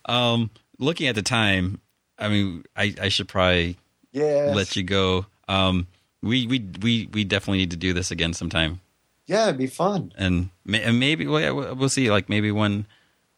um 0.07 0.51
looking 0.79 1.09
at 1.09 1.15
the 1.15 1.23
time 1.23 1.81
I 2.19 2.29
mean 2.29 2.65
I 2.77 2.95
I 3.03 3.09
should 3.09 3.29
probably 3.29 3.77
Yeah. 4.13 4.53
let 4.55 4.77
you 4.77 4.83
go 4.83 5.27
um 5.49 5.87
we 6.23 6.47
we 6.47 6.61
we 6.81 7.09
we 7.13 7.25
definitely 7.25 7.59
need 7.59 7.73
to 7.73 7.77
do 7.77 7.93
this 7.93 8.11
again 8.11 8.33
sometime 8.33 8.81
Yeah, 9.27 9.45
it'd 9.45 9.59
be 9.59 9.67
fun. 9.67 10.13
and, 10.17 10.51
may, 10.65 10.83
and 10.83 11.01
maybe 11.01 11.27
well, 11.27 11.41
yeah, 11.41 11.51
we'll 11.51 11.75
we'll 11.75 11.89
see. 11.89 12.11
Like 12.11 12.29
maybe 12.29 12.53
when 12.53 12.87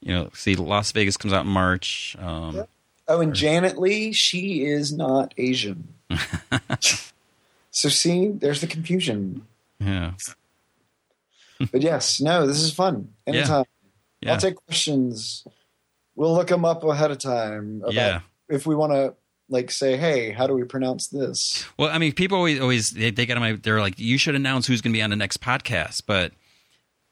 you 0.00 0.12
know, 0.14 0.30
see 0.34 0.54
Lost 0.54 0.94
Vegas 0.94 1.16
comes 1.16 1.32
out 1.32 1.44
in 1.46 1.50
March. 1.50 2.16
Um, 2.18 2.56
Yeah. 2.56 2.62
Oh, 3.10 3.20
and 3.22 3.34
Janet 3.34 3.78
Lee, 3.78 4.12
she 4.12 4.64
is 4.64 4.92
not 4.92 5.32
Asian. 5.38 5.88
so 7.70 7.88
see, 7.88 8.28
there's 8.28 8.60
the 8.60 8.66
confusion. 8.66 9.46
yeah, 9.80 10.12
But 11.72 11.80
yes, 11.80 12.20
no, 12.20 12.46
this 12.46 12.60
is 12.60 12.70
fun. 12.72 13.14
Anytime. 13.26 13.64
yeah, 14.20 14.32
I'll 14.32 14.38
take 14.38 14.56
questions. 14.56 15.46
We'll 16.14 16.34
look 16.34 16.48
them 16.48 16.66
up 16.66 16.84
ahead 16.84 17.10
of 17.10 17.16
time. 17.18 17.78
About 17.82 17.94
yeah. 17.94 18.20
If 18.48 18.66
we 18.66 18.74
want 18.74 18.92
to, 18.92 19.14
like, 19.48 19.70
say, 19.70 19.96
hey, 19.96 20.32
how 20.32 20.46
do 20.46 20.54
we 20.54 20.64
pronounce 20.64 21.08
this? 21.08 21.64
Well, 21.76 21.90
I 21.90 21.98
mean, 21.98 22.12
people 22.12 22.36
always 22.38 22.60
always 22.60 22.90
they, 22.90 23.10
they 23.10 23.26
get 23.26 23.36
on 23.36 23.42
my. 23.42 23.52
They're 23.52 23.80
like, 23.80 23.98
you 23.98 24.18
should 24.18 24.34
announce 24.34 24.66
who's 24.66 24.80
going 24.80 24.92
to 24.92 24.96
be 24.96 25.02
on 25.02 25.10
the 25.10 25.16
next 25.16 25.40
podcast. 25.40 26.02
But 26.06 26.32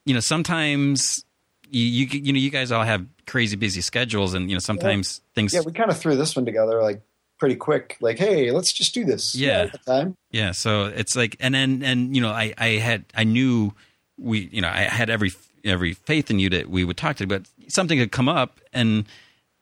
you 0.04 0.14
know, 0.14 0.20
sometimes 0.20 1.24
you, 1.70 1.82
you 1.82 2.06
you 2.06 2.32
know 2.32 2.38
you 2.38 2.50
guys 2.50 2.72
all 2.72 2.84
have 2.84 3.06
crazy 3.26 3.56
busy 3.56 3.80
schedules, 3.80 4.34
and 4.34 4.50
you 4.50 4.56
know 4.56 4.60
sometimes 4.60 5.20
things. 5.34 5.52
Yeah, 5.52 5.60
we 5.64 5.72
kind 5.72 5.90
of 5.90 5.98
threw 5.98 6.16
this 6.16 6.36
one 6.36 6.44
together, 6.44 6.82
like, 6.82 7.02
pretty 7.38 7.56
quick. 7.56 7.96
Like, 8.00 8.18
hey, 8.18 8.50
let's 8.50 8.72
just 8.72 8.94
do 8.94 9.04
this. 9.04 9.34
Yeah. 9.34 9.66
time. 9.86 10.16
Yeah, 10.30 10.52
so 10.52 10.86
it's 10.86 11.16
like, 11.16 11.36
and 11.40 11.54
then, 11.54 11.82
and 11.82 12.14
you 12.14 12.22
know, 12.22 12.30
I, 12.30 12.54
I 12.58 12.68
had, 12.68 13.04
I 13.14 13.24
knew 13.24 13.72
we, 14.18 14.48
you 14.52 14.60
know, 14.60 14.68
I 14.68 14.82
had 14.82 15.10
every, 15.10 15.32
every 15.64 15.92
faith 15.92 16.30
in 16.30 16.38
you 16.38 16.50
that 16.50 16.68
we 16.70 16.84
would 16.84 16.96
talk 16.96 17.16
to, 17.16 17.26
but 17.26 17.42
something 17.68 17.98
could 17.98 18.12
come 18.12 18.28
up, 18.28 18.60
and, 18.72 19.04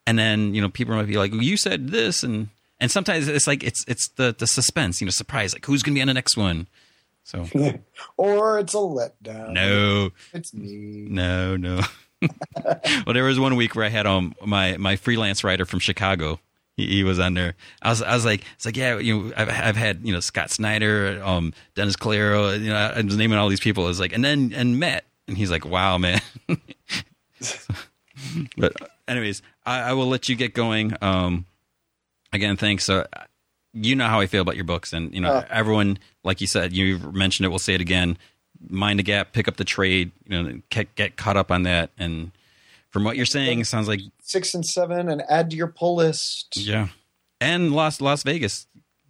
and 0.07 0.19
then, 0.19 0.55
you 0.55 0.61
know, 0.61 0.69
people 0.69 0.95
might 0.95 1.07
be 1.07 1.17
like, 1.17 1.33
well, 1.33 1.43
you 1.43 1.57
said 1.57 1.89
this, 1.89 2.23
and, 2.23 2.49
and 2.81 2.91
sometimes 2.91 3.29
it's 3.29 3.47
like, 3.47 3.63
it's, 3.63 3.85
it's 3.87 4.09
the, 4.17 4.35
the 4.37 4.47
suspense, 4.47 5.01
you 5.01 5.07
know, 5.07 5.11
surprise, 5.11 5.55
like 5.55 5.65
who's 5.67 5.83
gonna 5.83 5.95
be 5.95 6.01
on 6.01 6.09
the 6.09 6.15
next 6.15 6.37
one. 6.37 6.69
So 7.25 7.47
or 8.17 8.59
it's 8.59 8.75
a 8.75 8.79
letdown. 8.79 9.53
no, 9.53 10.11
It's 10.33 10.53
me. 10.53 11.07
no, 11.09 11.57
no. 11.57 11.81
well, 12.65 13.13
there 13.13 13.25
was 13.25 13.41
one 13.41 13.57
week 13.57 13.75
where 13.75 13.85
I 13.85 13.89
had 13.89 14.07
um 14.07 14.35
my 14.45 14.77
my 14.77 14.97
freelance 14.97 15.43
writer 15.45 15.65
from 15.67 15.79
Chicago. 15.79 16.41
He, 16.77 16.87
he 16.87 17.05
was 17.05 17.19
on 17.19 17.35
there. 17.35 17.55
I 17.83 17.91
was 17.91 18.03
I 18.03 18.15
was 18.15 18.25
like 18.25 18.43
it's 18.55 18.65
like 18.65 18.77
yeah 18.77 18.99
you 18.99 19.17
know 19.19 19.33
I've 19.37 19.49
I've 19.49 19.77
had 19.77 20.07
you 20.07 20.13
know 20.13 20.21
Scott 20.21 20.51
Snyder, 20.51 21.21
um 21.25 21.53
Dennis 21.75 21.97
Calero, 21.97 22.59
you 22.59 22.71
know 22.71 22.77
I 22.77 23.01
was 23.01 23.17
naming 23.17 23.39
all 23.39 23.49
these 23.49 23.61
people. 23.61 23.89
It's 23.89 24.01
like 24.01 24.13
and 24.13 24.25
then 24.25 24.53
and 24.55 24.79
Matt 24.79 25.05
and 25.29 25.37
he's 25.37 25.51
like 25.51 25.65
wow 25.65 25.99
man. 25.99 26.21
but 28.57 28.75
anyways, 29.09 29.43
I, 29.65 29.81
I, 29.81 29.93
will 29.93 30.07
let 30.07 30.29
you 30.29 30.37
get 30.37 30.55
going. 30.55 30.95
Um, 31.03 31.47
again, 32.35 32.57
thanks. 32.57 32.89
Uh, 32.89 33.07
you 33.73 33.97
know 33.97 34.07
how 34.07 34.21
I 34.21 34.27
feel 34.27 34.43
about 34.43 34.57
your 34.57 34.65
books, 34.65 34.93
and 34.93 35.15
you 35.15 35.21
know 35.21 35.31
uh, 35.31 35.47
everyone, 35.51 35.99
like 36.23 36.41
you 36.41 36.47
said, 36.47 36.73
you 36.73 36.99
mentioned 36.99 37.47
it. 37.47 37.49
We'll 37.49 37.59
say 37.59 37.75
it 37.75 37.81
again. 37.81 38.19
Mind 38.69 38.99
the 38.99 39.03
gap, 39.03 39.33
pick 39.33 39.49
up 39.49 39.57
the 39.57 39.65
trade. 39.65 40.13
You 40.27 40.43
know, 40.43 40.61
get, 40.71 40.95
get 40.95 41.17
caught 41.17 41.37
up 41.37 41.51
on 41.51 41.65
that. 41.65 41.91
And 41.99 42.31
from 42.91 43.05
what 43.05 43.17
you're 43.17 43.27
saying, 43.27 43.61
it 43.61 43.67
sounds 43.67 43.89
like 43.89 44.01
six 44.21 44.55
and 44.55 44.65
seven, 44.65 45.09
and 45.09 45.23
add 45.29 45.51
to 45.51 45.57
your 45.57 45.67
pull 45.67 45.97
list. 45.97 46.57
Yeah, 46.57 46.89
and 47.41 47.73
Las 47.73 48.01
Lost 48.01 48.25
Vegas. 48.25 48.67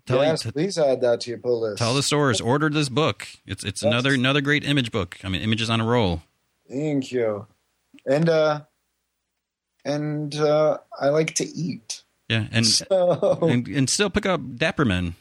Tell 0.06 0.22
yes, 0.22 0.42
t- 0.42 0.50
please 0.50 0.76
add 0.76 1.00
that 1.00 1.22
to 1.22 1.30
your 1.30 1.38
pull 1.38 1.62
list. 1.62 1.78
Tell 1.78 1.94
the 1.94 2.02
stores 2.02 2.40
order 2.40 2.68
this 2.68 2.88
book. 2.88 3.26
It's 3.46 3.64
it's 3.64 3.82
another 3.82 4.14
another 4.14 4.40
great 4.40 4.64
image 4.64 4.92
book. 4.92 5.18
I 5.24 5.28
mean, 5.28 5.42
images 5.42 5.70
on 5.70 5.80
a 5.80 5.84
roll. 5.84 6.22
Thank 6.68 7.12
you. 7.12 7.46
And 8.06 8.28
uh, 8.28 8.62
and 9.84 10.34
uh, 10.34 10.78
I 10.98 11.08
like 11.08 11.34
to 11.34 11.44
eat. 11.44 12.02
Yeah, 12.28 12.46
and 12.52 12.66
so, 12.66 13.38
and, 13.42 13.68
and 13.68 13.90
still 13.90 14.10
pick 14.10 14.26
up 14.26 14.40
Dapper 14.56 14.84
Men. 14.84 15.14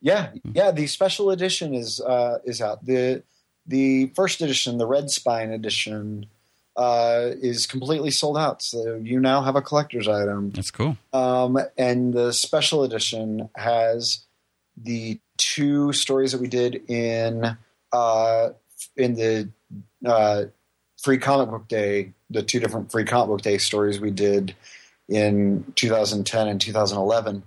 Yeah, 0.00 0.30
yeah. 0.52 0.72
The 0.72 0.86
special 0.86 1.30
edition 1.30 1.74
is 1.74 2.00
uh, 2.00 2.38
is 2.44 2.60
out. 2.60 2.84
the 2.84 3.22
The 3.66 4.06
first 4.14 4.40
edition, 4.40 4.78
the 4.78 4.86
Red 4.86 5.10
Spine 5.10 5.50
edition, 5.50 6.26
uh, 6.76 7.30
is 7.40 7.66
completely 7.66 8.10
sold 8.10 8.36
out. 8.36 8.62
So 8.62 8.96
you 8.96 9.20
now 9.20 9.42
have 9.42 9.56
a 9.56 9.62
collector's 9.62 10.08
item. 10.08 10.50
That's 10.50 10.70
cool. 10.70 10.96
Um, 11.12 11.58
and 11.78 12.12
the 12.12 12.32
special 12.32 12.82
edition 12.82 13.48
has 13.56 14.24
the 14.76 15.18
two 15.38 15.92
stories 15.92 16.32
that 16.32 16.40
we 16.40 16.48
did 16.48 16.82
in 16.88 17.56
uh, 17.92 18.48
in 18.96 19.14
the 19.14 19.48
uh, 20.04 20.44
free 21.02 21.18
comic 21.18 21.50
book 21.50 21.68
day, 21.68 22.12
the 22.30 22.42
two 22.42 22.60
different 22.60 22.90
free 22.90 23.04
comic 23.04 23.28
book 23.28 23.42
day 23.42 23.58
stories 23.58 24.00
we 24.00 24.10
did 24.10 24.54
in 25.08 25.72
2010 25.76 26.48
and 26.48 26.60
2011, 26.60 27.42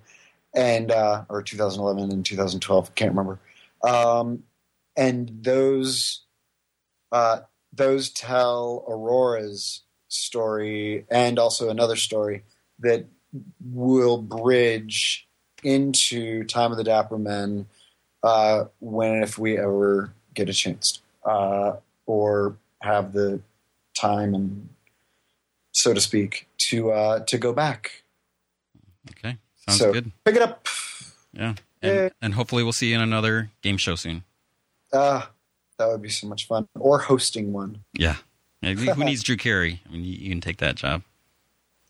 and 0.55 0.91
uh, 0.91 1.23
or 1.29 1.41
2011 1.41 2.11
and 2.11 2.25
2012, 2.25 2.95
can't 2.95 3.11
remember. 3.11 3.39
Um, 3.83 4.43
and 4.95 5.31
those 5.41 6.21
uh, 7.11 7.41
those 7.73 8.09
tell 8.09 8.83
Aurora's 8.87 9.81
story 10.07 11.05
and 11.09 11.39
also 11.39 11.69
another 11.69 11.95
story 11.95 12.43
that 12.79 13.05
will 13.63 14.17
bridge 14.17 15.27
into 15.63 16.43
Time 16.45 16.71
of 16.71 16.77
the 16.77 16.83
Dapper 16.83 17.17
Men 17.17 17.67
uh, 18.23 18.65
when 18.79 19.23
if 19.23 19.37
we 19.37 19.57
ever 19.57 20.13
get 20.33 20.49
a 20.49 20.53
chance 20.53 21.01
uh, 21.25 21.73
or 22.05 22.57
have 22.81 23.13
the 23.13 23.41
time 23.95 24.33
and 24.33 24.69
so 25.81 25.93
to 25.93 26.01
speak 26.01 26.47
to 26.57 26.91
uh, 26.91 27.19
to 27.25 27.37
go 27.37 27.53
back. 27.53 28.03
Okay, 29.11 29.37
sounds 29.67 29.79
so, 29.79 29.93
good. 29.93 30.11
Pick 30.25 30.35
it 30.35 30.41
up. 30.41 30.67
Yeah, 31.33 31.55
and, 31.81 31.95
yeah. 31.95 32.09
and 32.21 32.33
hopefully 32.33 32.63
we'll 32.63 32.73
see 32.73 32.89
you 32.89 32.95
in 32.95 33.01
another 33.01 33.51
game 33.61 33.77
show 33.77 33.95
soon. 33.95 34.23
Uh 34.91 35.23
that 35.79 35.87
would 35.87 36.01
be 36.01 36.09
so 36.09 36.27
much 36.27 36.45
fun. 36.45 36.67
Or 36.77 36.99
hosting 36.99 37.51
one. 37.51 37.83
Yeah. 37.93 38.17
Who 38.61 38.75
needs 39.03 39.23
Drew 39.23 39.37
Carey? 39.37 39.81
I 39.87 39.93
mean, 39.93 40.03
you, 40.03 40.13
you 40.13 40.29
can 40.29 40.41
take 40.41 40.57
that 40.57 40.75
job. 40.75 41.01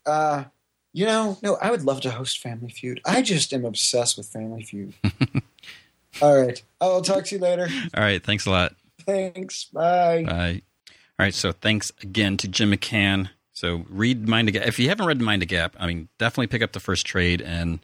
Uh, 0.06 0.44
you 0.92 1.04
know, 1.04 1.36
no, 1.42 1.56
I 1.60 1.70
would 1.70 1.84
love 1.84 2.00
to 2.02 2.10
host 2.10 2.38
Family 2.38 2.70
Feud. 2.70 3.00
I 3.04 3.20
just 3.20 3.52
am 3.52 3.64
obsessed 3.64 4.16
with 4.16 4.26
Family 4.26 4.62
Feud. 4.62 4.94
All 6.22 6.40
right. 6.40 6.62
I'll 6.80 7.02
talk 7.02 7.26
to 7.26 7.34
you 7.34 7.40
later. 7.40 7.68
All 7.94 8.02
right. 8.02 8.22
Thanks 8.22 8.46
a 8.46 8.50
lot. 8.50 8.74
Thanks. 9.00 9.64
Bye. 9.64 10.24
Bye. 10.24 10.62
All 10.88 11.24
right. 11.24 11.34
So 11.34 11.52
thanks 11.52 11.92
again 12.02 12.36
to 12.38 12.48
Jim 12.48 12.72
McCann. 12.72 13.30
So 13.60 13.84
read 13.90 14.26
Mind 14.26 14.48
the 14.48 14.52
Gap. 14.52 14.66
If 14.66 14.78
you 14.78 14.88
haven't 14.88 15.04
read 15.04 15.20
Mind 15.20 15.42
the 15.42 15.46
Gap, 15.46 15.76
I 15.78 15.86
mean, 15.86 16.08
definitely 16.16 16.46
pick 16.46 16.62
up 16.62 16.72
the 16.72 16.80
first 16.80 17.04
trade. 17.04 17.42
And, 17.42 17.80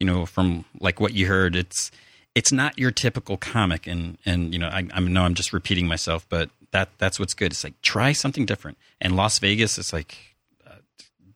you 0.00 0.06
know, 0.06 0.26
from 0.26 0.64
like 0.80 0.98
what 0.98 1.14
you 1.14 1.28
heard, 1.28 1.54
it's 1.54 1.92
it's 2.34 2.50
not 2.50 2.76
your 2.80 2.90
typical 2.90 3.36
comic, 3.36 3.86
and 3.86 4.18
and 4.26 4.52
you 4.52 4.58
know 4.58 4.66
I, 4.66 4.88
I 4.92 4.98
know 4.98 5.22
I'm 5.22 5.34
just 5.34 5.52
repeating 5.52 5.86
myself, 5.86 6.26
but 6.28 6.50
that 6.72 6.88
that's 6.98 7.20
what's 7.20 7.34
good. 7.34 7.52
It's 7.52 7.62
like 7.62 7.80
try 7.80 8.10
something 8.10 8.44
different. 8.44 8.76
And 9.00 9.14
Lost 9.14 9.40
Vegas, 9.40 9.78
it's 9.78 9.92
like 9.92 10.18
uh, 10.66 10.74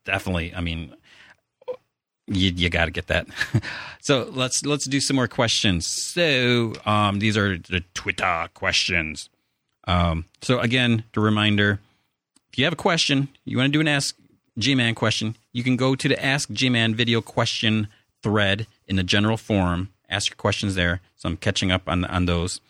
definitely. 0.05 0.53
I 0.53 0.61
mean, 0.61 0.97
you 2.27 2.51
you 2.51 2.71
got 2.71 2.87
to 2.87 2.91
get 2.91 3.07
that. 3.07 3.29
so 4.01 4.29
let's 4.33 4.67
let's 4.67 4.89
do 4.89 5.01
some 5.01 5.15
more 5.15 5.29
questions. 5.29 5.87
So 5.87 6.73
um, 6.85 7.21
these 7.21 7.37
are 7.37 7.59
the 7.59 7.85
Twitter 7.95 8.49
questions. 8.55 9.31
Um, 9.87 10.25
so 10.43 10.59
again, 10.59 11.05
the 11.13 11.21
reminder: 11.21 11.79
if 12.55 12.59
you 12.59 12.65
have 12.65 12.73
a 12.73 12.77
question, 12.77 13.29
you 13.45 13.57
want 13.59 13.67
to 13.67 13.73
do 13.73 13.81
an 13.81 13.89
Ask 13.89 14.17
G-Man 14.57 14.95
question, 14.95 15.35
you 15.53 15.65
can 15.65 15.77
go 15.77 15.97
to 15.97 16.09
the 16.09 16.25
Ask 16.25 16.51
G-Man 16.51 16.95
video 16.95 17.21
question 17.21 17.89
thread 18.23 18.69
in 18.87 18.95
the 18.95 19.03
general 19.03 19.37
forum 19.37 19.91
ask 20.09 20.31
your 20.31 20.37
questions 20.37 20.75
there. 20.75 21.01
So 21.17 21.29
I'm 21.29 21.37
catching 21.37 21.71
up 21.71 21.89
on 21.89 22.05
on 22.05 22.27
those, 22.27 22.61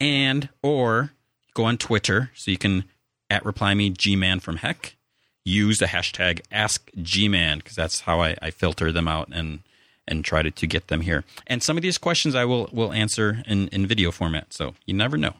and 0.00 0.48
or 0.62 1.12
go 1.54 1.64
on 1.64 1.78
Twitter 1.78 2.30
so 2.34 2.50
you 2.50 2.58
can 2.58 2.84
at 3.30 3.44
reply 3.44 3.74
me 3.74 3.90
G-man 3.90 4.40
from 4.40 4.56
heck. 4.56 4.96
Use 5.44 5.78
the 5.78 5.86
hashtag 5.86 6.40
Ask 6.50 6.90
G-man 7.00 7.58
because 7.58 7.76
that's 7.76 8.00
how 8.00 8.20
I, 8.20 8.36
I 8.42 8.50
filter 8.50 8.92
them 8.92 9.08
out 9.08 9.28
and 9.32 9.60
and 10.08 10.24
try 10.24 10.42
to, 10.42 10.50
to 10.50 10.66
get 10.66 10.88
them 10.88 11.02
here. 11.02 11.24
And 11.46 11.62
some 11.62 11.76
of 11.76 11.82
these 11.82 11.98
questions 11.98 12.34
I 12.34 12.44
will 12.44 12.68
will 12.72 12.92
answer 12.92 13.42
in, 13.46 13.68
in 13.68 13.86
video 13.86 14.10
format. 14.10 14.52
So 14.52 14.74
you 14.84 14.94
never 14.94 15.16
know. 15.16 15.34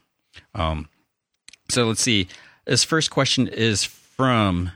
Um, 0.55 0.89
so 1.69 1.85
let's 1.87 2.03
see. 2.03 2.29
This 2.65 2.85
first 2.85 3.11
question 3.11 3.49
is 3.49 3.85
from 3.85 4.71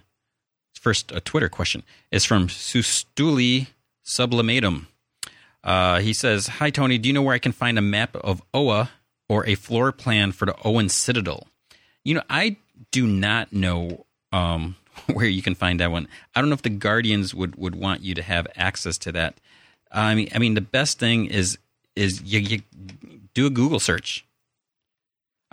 first 0.75 1.13
a 1.13 1.21
Twitter 1.21 1.49
question 1.49 1.85
is 2.11 2.25
from 2.25 2.49
Sustuli 2.49 3.69
Sublimatum. 4.05 4.87
Uh, 5.63 6.01
he 6.01 6.13
says, 6.13 6.47
Hi, 6.47 6.71
Tony. 6.71 6.99
Do 6.99 7.09
you 7.09 7.13
know 7.13 7.23
where 7.23 7.35
I 7.35 7.39
can 7.39 7.53
find 7.53 7.79
a 7.79 7.83
map 7.83 8.17
of 8.17 8.43
Oa 8.53 8.91
or 9.29 9.47
a 9.47 9.55
floor 9.55 9.93
plan 9.93 10.33
for 10.33 10.47
the 10.47 10.57
Oan 10.65 10.89
Citadel? 10.89 11.47
You 12.05 12.15
know, 12.15 12.23
I 12.29 12.57
do 12.91 13.07
not 13.07 13.53
know 13.53 14.07
um, 14.33 14.77
where 15.13 15.27
you 15.27 15.43
can 15.43 15.55
find 15.55 15.79
that 15.79 15.93
one. 15.93 16.09
I 16.35 16.41
don't 16.41 16.51
know 16.51 16.55
if 16.55 16.63
the 16.63 16.71
Guardians 16.71 17.35
would, 17.35 17.55
would 17.57 17.77
want 17.77 18.03
you 18.03 18.15
to 18.15 18.23
have 18.23 18.49
access 18.57 18.99
to 18.99 19.13
that. 19.13 19.37
I 19.93 20.17
mean, 20.17 20.29
I 20.35 20.39
mean, 20.39 20.55
the 20.55 20.61
best 20.61 20.99
thing 20.99 21.27
is 21.27 21.59
is 21.95 22.21
you, 22.23 22.41
you 22.41 22.63
do 23.33 23.47
a 23.47 23.51
Google 23.51 23.81
search. 23.81 24.26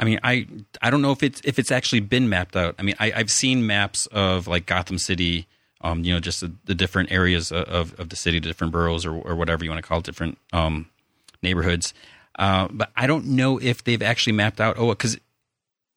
I 0.04 0.06
mean, 0.06 0.20
I 0.22 0.48
I 0.82 0.90
don't 0.90 1.02
know 1.02 1.12
if 1.12 1.24
it's 1.24 1.40
if 1.46 1.58
it's 1.58 1.72
actually 1.72 2.02
been 2.02 2.28
mapped 2.28 2.58
out. 2.58 2.76
I 2.78 2.82
mean, 2.82 2.96
I, 3.00 3.14
I've 3.16 3.32
seen 3.32 3.66
maps 3.66 4.06
of 4.08 4.48
like 4.48 4.66
Gotham 4.66 4.98
City 4.98 5.48
um, 5.84 6.04
you 6.04 6.14
know, 6.14 6.20
just 6.20 6.40
the, 6.42 6.54
the, 6.64 6.74
different 6.74 7.12
areas 7.12 7.52
of, 7.52 7.94
of 8.00 8.08
the 8.08 8.16
city, 8.16 8.40
the 8.40 8.48
different 8.48 8.72
boroughs 8.72 9.06
or, 9.06 9.14
or 9.14 9.36
whatever 9.36 9.66
you 9.66 9.70
want 9.70 9.84
to 9.84 9.88
call 9.88 10.00
it, 10.00 10.06
different 10.06 10.38
um, 10.54 10.88
neighborhoods. 11.42 11.94
Uh, 12.40 12.70
but 12.72 12.90
I 12.96 13.06
don't 13.06 13.26
know 13.26 13.60
if 13.60 13.84
they've 13.84 14.02
actually 14.02 14.34
mapped 14.34 14.62
out 14.62 14.78
Oh, 14.80 14.90
because 14.90 15.18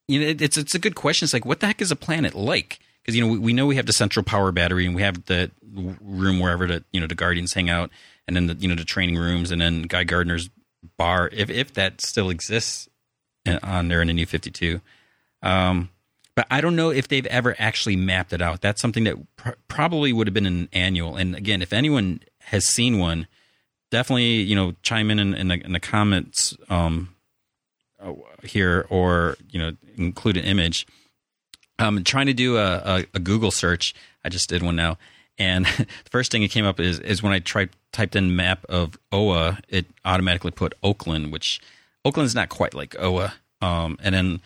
you 0.09 0.20
know 0.20 0.27
it, 0.27 0.43
it's 0.43 0.57
it's 0.57 0.74
a 0.74 0.78
good 0.78 0.95
question. 0.95 1.24
It's 1.24 1.33
like 1.33 1.45
what 1.45 1.61
the 1.61 1.66
heck 1.66 1.81
is 1.81 1.91
a 1.91 1.97
planet 1.97 2.35
like? 2.35 2.81
Because 3.03 3.16
you 3.16 3.24
know 3.24 3.33
we, 3.33 3.39
we, 3.39 3.53
know 3.53 3.66
we 3.66 3.77
have 3.77 3.87
the 3.87 3.93
central 3.93 4.24
power 4.24 4.53
battery 4.53 4.87
and 4.87 4.95
we 4.95 5.03
have 5.03 5.24
the 5.27 5.51
room 5.73 6.41
wherever 6.41 6.66
the 6.66 6.85
you 6.93 7.01
know 7.01 7.07
the 7.07 7.15
guardians 7.15 7.55
hang 7.55 7.70
out, 7.70 7.91
and 8.27 8.37
then 8.37 8.49
the 8.49 8.55
you 8.55 8.69
know 8.69 8.74
the 8.74 8.85
training 8.85 9.16
rooms, 9.16 9.51
and 9.51 9.61
then 9.61 9.83
Guy 9.83 10.05
Gardner's 10.05 10.51
bar, 10.97 11.31
if 11.33 11.49
if 11.49 11.73
that 11.74 12.01
still 12.01 12.28
exists 12.28 12.89
on 13.47 13.89
there 13.89 14.01
in 14.01 14.09
the 14.09 14.14
New 14.14 14.27
Fifty 14.27 14.51
Two. 14.51 14.81
Um, 15.43 15.90
but 16.35 16.47
I 16.51 16.60
don't 16.60 16.77
know 16.77 16.90
if 16.90 17.09
they've 17.09 17.27
ever 17.27 17.56
actually 17.59 17.97
mapped 17.97 18.32
it 18.32 18.43
out. 18.43 18.60
That's 18.60 18.81
something 18.81 19.05
that 19.05 19.16
pr- 19.36 19.51
probably 19.68 20.12
would 20.12 20.27
have 20.27 20.35
been 20.35 20.47
an 20.47 20.68
annual. 20.73 21.16
And 21.16 21.35
again, 21.35 21.62
if 21.62 21.73
anyone 21.73 22.20
has 22.40 22.66
seen 22.66 22.98
one, 22.98 23.27
definitely 23.90 24.43
you 24.43 24.55
know 24.55 24.74
chime 24.82 25.10
in 25.10 25.18
in, 25.18 25.35
in, 25.35 25.48
the, 25.48 25.64
in 25.64 25.73
the, 25.73 25.81
comments 25.81 26.56
um, 26.68 27.14
uh, 28.01 28.12
here, 28.43 28.86
or 28.90 29.36
you 29.51 29.59
know 29.59 29.73
include 29.97 30.36
an 30.36 30.44
image. 30.44 30.86
I'm 31.78 32.05
trying 32.05 32.27
to 32.27 32.35
do 32.35 32.56
a, 32.56 32.77
a, 32.77 33.05
a, 33.14 33.18
Google 33.18 33.51
search. 33.51 33.94
I 34.24 34.31
just 34.31 34.48
did 34.48 34.62
one 34.62 34.77
now, 34.77 34.98
and 35.39 35.66
the 35.78 36.10
first 36.10 36.31
thing 36.31 36.43
that 36.43 36.51
came 36.51 36.66
up 36.66 36.81
is 36.81 37.01
is 37.01 37.23
when 37.23 37.32
I 37.32 37.39
tried 37.39 37.70
typed 37.93 38.16
in 38.16 38.36
map 38.36 38.64
of 38.68 38.98
Oa, 39.10 39.59
it 39.68 39.86
automatically 40.05 40.51
put 40.51 40.74
Oakland, 40.82 41.32
which 41.32 41.60
Oakland's 42.07 42.35
not 42.35 42.49
quite 42.49 42.73
like 42.74 42.95
Oa. 42.99 43.35
Um, 43.61 43.99
and 44.03 44.15
then 44.15 44.41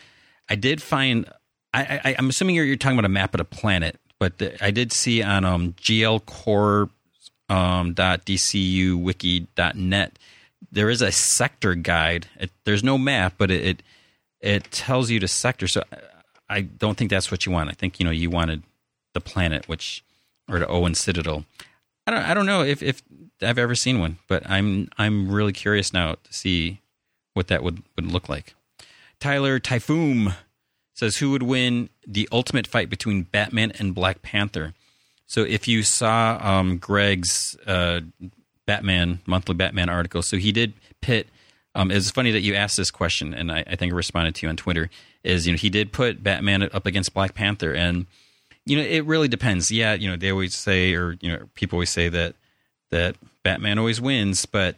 I 0.48 0.54
did 0.54 0.80
find 0.80 1.30
I, 1.72 2.16
am 2.18 2.28
assuming 2.30 2.56
you're, 2.56 2.64
you're, 2.64 2.76
talking 2.76 2.98
about 2.98 3.06
a 3.06 3.10
map 3.10 3.34
of 3.34 3.38
the 3.38 3.44
planet, 3.44 4.00
but 4.18 4.38
the, 4.38 4.64
I 4.64 4.70
did 4.70 4.92
see 4.92 5.22
on 5.22 5.44
um, 5.44 5.74
um, 7.48 7.94
there 10.72 10.90
is 10.90 11.02
a 11.02 11.12
sector 11.12 11.74
guide. 11.74 12.26
It, 12.38 12.50
there's 12.64 12.82
no 12.82 12.98
map, 12.98 13.34
but 13.38 13.50
it, 13.50 13.64
it, 13.64 13.82
it 14.40 14.64
tells 14.70 15.10
you 15.10 15.20
the 15.20 15.28
sector. 15.28 15.68
So 15.68 15.84
I 16.48 16.62
don't 16.62 16.96
think 16.96 17.10
that's 17.10 17.30
what 17.30 17.46
you 17.46 17.52
want. 17.52 17.70
I 17.70 17.72
think 17.72 18.00
you 18.00 18.04
know 18.04 18.10
you 18.10 18.30
wanted 18.30 18.62
the 19.14 19.20
planet, 19.20 19.68
which 19.68 20.02
or 20.48 20.58
the 20.58 20.68
Oan 20.68 20.94
Citadel. 20.94 21.44
I 22.06 22.10
don't 22.10 22.22
I 22.22 22.34
don't 22.34 22.46
know 22.46 22.62
if, 22.62 22.82
if 22.82 23.02
I've 23.42 23.58
ever 23.58 23.74
seen 23.74 24.00
one, 24.00 24.18
but 24.26 24.48
I'm 24.48 24.88
I'm 24.98 25.30
really 25.30 25.52
curious 25.52 25.92
now 25.92 26.16
to 26.22 26.32
see 26.32 26.80
what 27.40 27.48
that 27.48 27.62
would, 27.62 27.82
would 27.96 28.04
look 28.04 28.28
like. 28.28 28.54
Tyler 29.18 29.58
Typhoon 29.58 30.34
says 30.92 31.16
who 31.16 31.30
would 31.30 31.42
win 31.42 31.88
the 32.06 32.28
ultimate 32.30 32.66
fight 32.66 32.90
between 32.90 33.22
Batman 33.22 33.72
and 33.78 33.94
Black 33.94 34.20
Panther. 34.20 34.74
So 35.26 35.40
if 35.42 35.66
you 35.66 35.82
saw 35.82 36.38
um, 36.42 36.76
Greg's 36.76 37.56
uh, 37.66 38.00
Batman 38.66 39.20
monthly 39.24 39.54
Batman 39.54 39.88
article, 39.88 40.20
so 40.20 40.36
he 40.36 40.52
did 40.52 40.74
pit. 41.00 41.28
Um, 41.74 41.90
it's 41.90 42.10
funny 42.10 42.30
that 42.32 42.40
you 42.40 42.54
asked 42.54 42.76
this 42.76 42.90
question, 42.90 43.32
and 43.32 43.50
I, 43.50 43.64
I 43.66 43.76
think 43.76 43.94
I 43.94 43.96
responded 43.96 44.34
to 44.34 44.46
you 44.46 44.50
on 44.50 44.56
Twitter. 44.56 44.90
Is 45.24 45.46
you 45.46 45.54
know 45.54 45.56
he 45.56 45.70
did 45.70 45.92
put 45.92 46.22
Batman 46.22 46.62
up 46.62 46.84
against 46.84 47.14
Black 47.14 47.34
Panther, 47.34 47.72
and 47.72 48.06
you 48.66 48.76
know 48.76 48.82
it 48.82 49.06
really 49.06 49.28
depends. 49.28 49.70
Yeah, 49.70 49.94
you 49.94 50.10
know 50.10 50.16
they 50.16 50.30
always 50.30 50.54
say, 50.54 50.94
or 50.94 51.16
you 51.22 51.32
know 51.32 51.48
people 51.54 51.76
always 51.76 51.90
say 51.90 52.10
that 52.10 52.34
that 52.90 53.16
Batman 53.42 53.78
always 53.78 54.00
wins, 54.00 54.44
but 54.44 54.76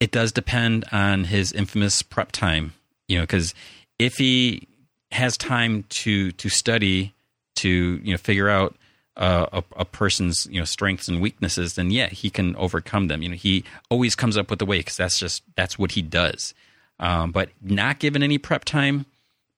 it 0.00 0.10
does 0.10 0.32
depend 0.32 0.86
on 0.90 1.24
his 1.24 1.52
infamous 1.52 2.02
prep 2.02 2.32
time. 2.32 2.72
You 3.06 3.18
know, 3.18 3.22
because 3.22 3.54
if 3.98 4.16
he 4.16 4.66
has 5.12 5.36
time 5.36 5.84
to 5.90 6.32
to 6.32 6.48
study 6.48 7.12
to 7.56 7.68
you 7.68 8.12
know 8.12 8.18
figure 8.18 8.48
out 8.48 8.74
uh, 9.16 9.46
a, 9.52 9.64
a, 9.76 9.84
person's 9.84 10.46
you 10.46 10.58
know 10.58 10.64
strengths 10.64 11.08
and 11.08 11.20
weaknesses, 11.20 11.74
then 11.74 11.90
yeah, 11.90 12.08
he 12.08 12.30
can 12.30 12.56
overcome 12.56 13.08
them. 13.08 13.22
You 13.22 13.28
know, 13.28 13.36
he 13.36 13.64
always 13.90 14.14
comes 14.14 14.36
up 14.36 14.48
with 14.48 14.62
a 14.62 14.64
way 14.64 14.78
because 14.78 14.96
that's 14.96 15.18
just 15.18 15.42
that's 15.56 15.78
what 15.78 15.92
he 15.92 16.02
does. 16.02 16.54
Um, 16.98 17.32
but 17.32 17.50
not 17.62 17.98
given 17.98 18.22
any 18.22 18.38
prep 18.38 18.64
time, 18.64 19.06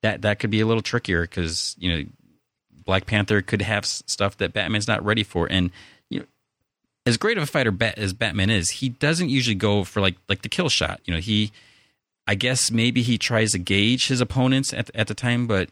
that 0.00 0.22
that 0.22 0.38
could 0.38 0.50
be 0.50 0.60
a 0.60 0.66
little 0.66 0.82
trickier 0.82 1.22
because 1.22 1.76
you 1.78 1.96
know 1.96 2.04
Black 2.84 3.06
Panther 3.06 3.42
could 3.42 3.62
have 3.62 3.84
stuff 3.86 4.36
that 4.38 4.52
Batman's 4.52 4.88
not 4.88 5.04
ready 5.04 5.22
for, 5.22 5.46
and 5.50 5.70
as 7.04 7.16
great 7.16 7.36
of 7.36 7.42
a 7.42 7.46
fighter 7.46 7.76
as 7.96 8.12
Batman 8.12 8.50
is, 8.50 8.70
he 8.70 8.90
doesn't 8.90 9.28
usually 9.28 9.54
go 9.54 9.84
for 9.84 10.00
like 10.00 10.16
like 10.28 10.42
the 10.42 10.48
kill 10.48 10.68
shot. 10.68 11.00
You 11.04 11.14
know, 11.14 11.20
he 11.20 11.52
I 12.26 12.34
guess 12.34 12.70
maybe 12.70 13.02
he 13.02 13.18
tries 13.18 13.52
to 13.52 13.58
gauge 13.58 14.08
his 14.08 14.20
opponents 14.20 14.72
at 14.72 14.90
at 14.94 15.08
the 15.08 15.14
time, 15.14 15.46
but 15.46 15.70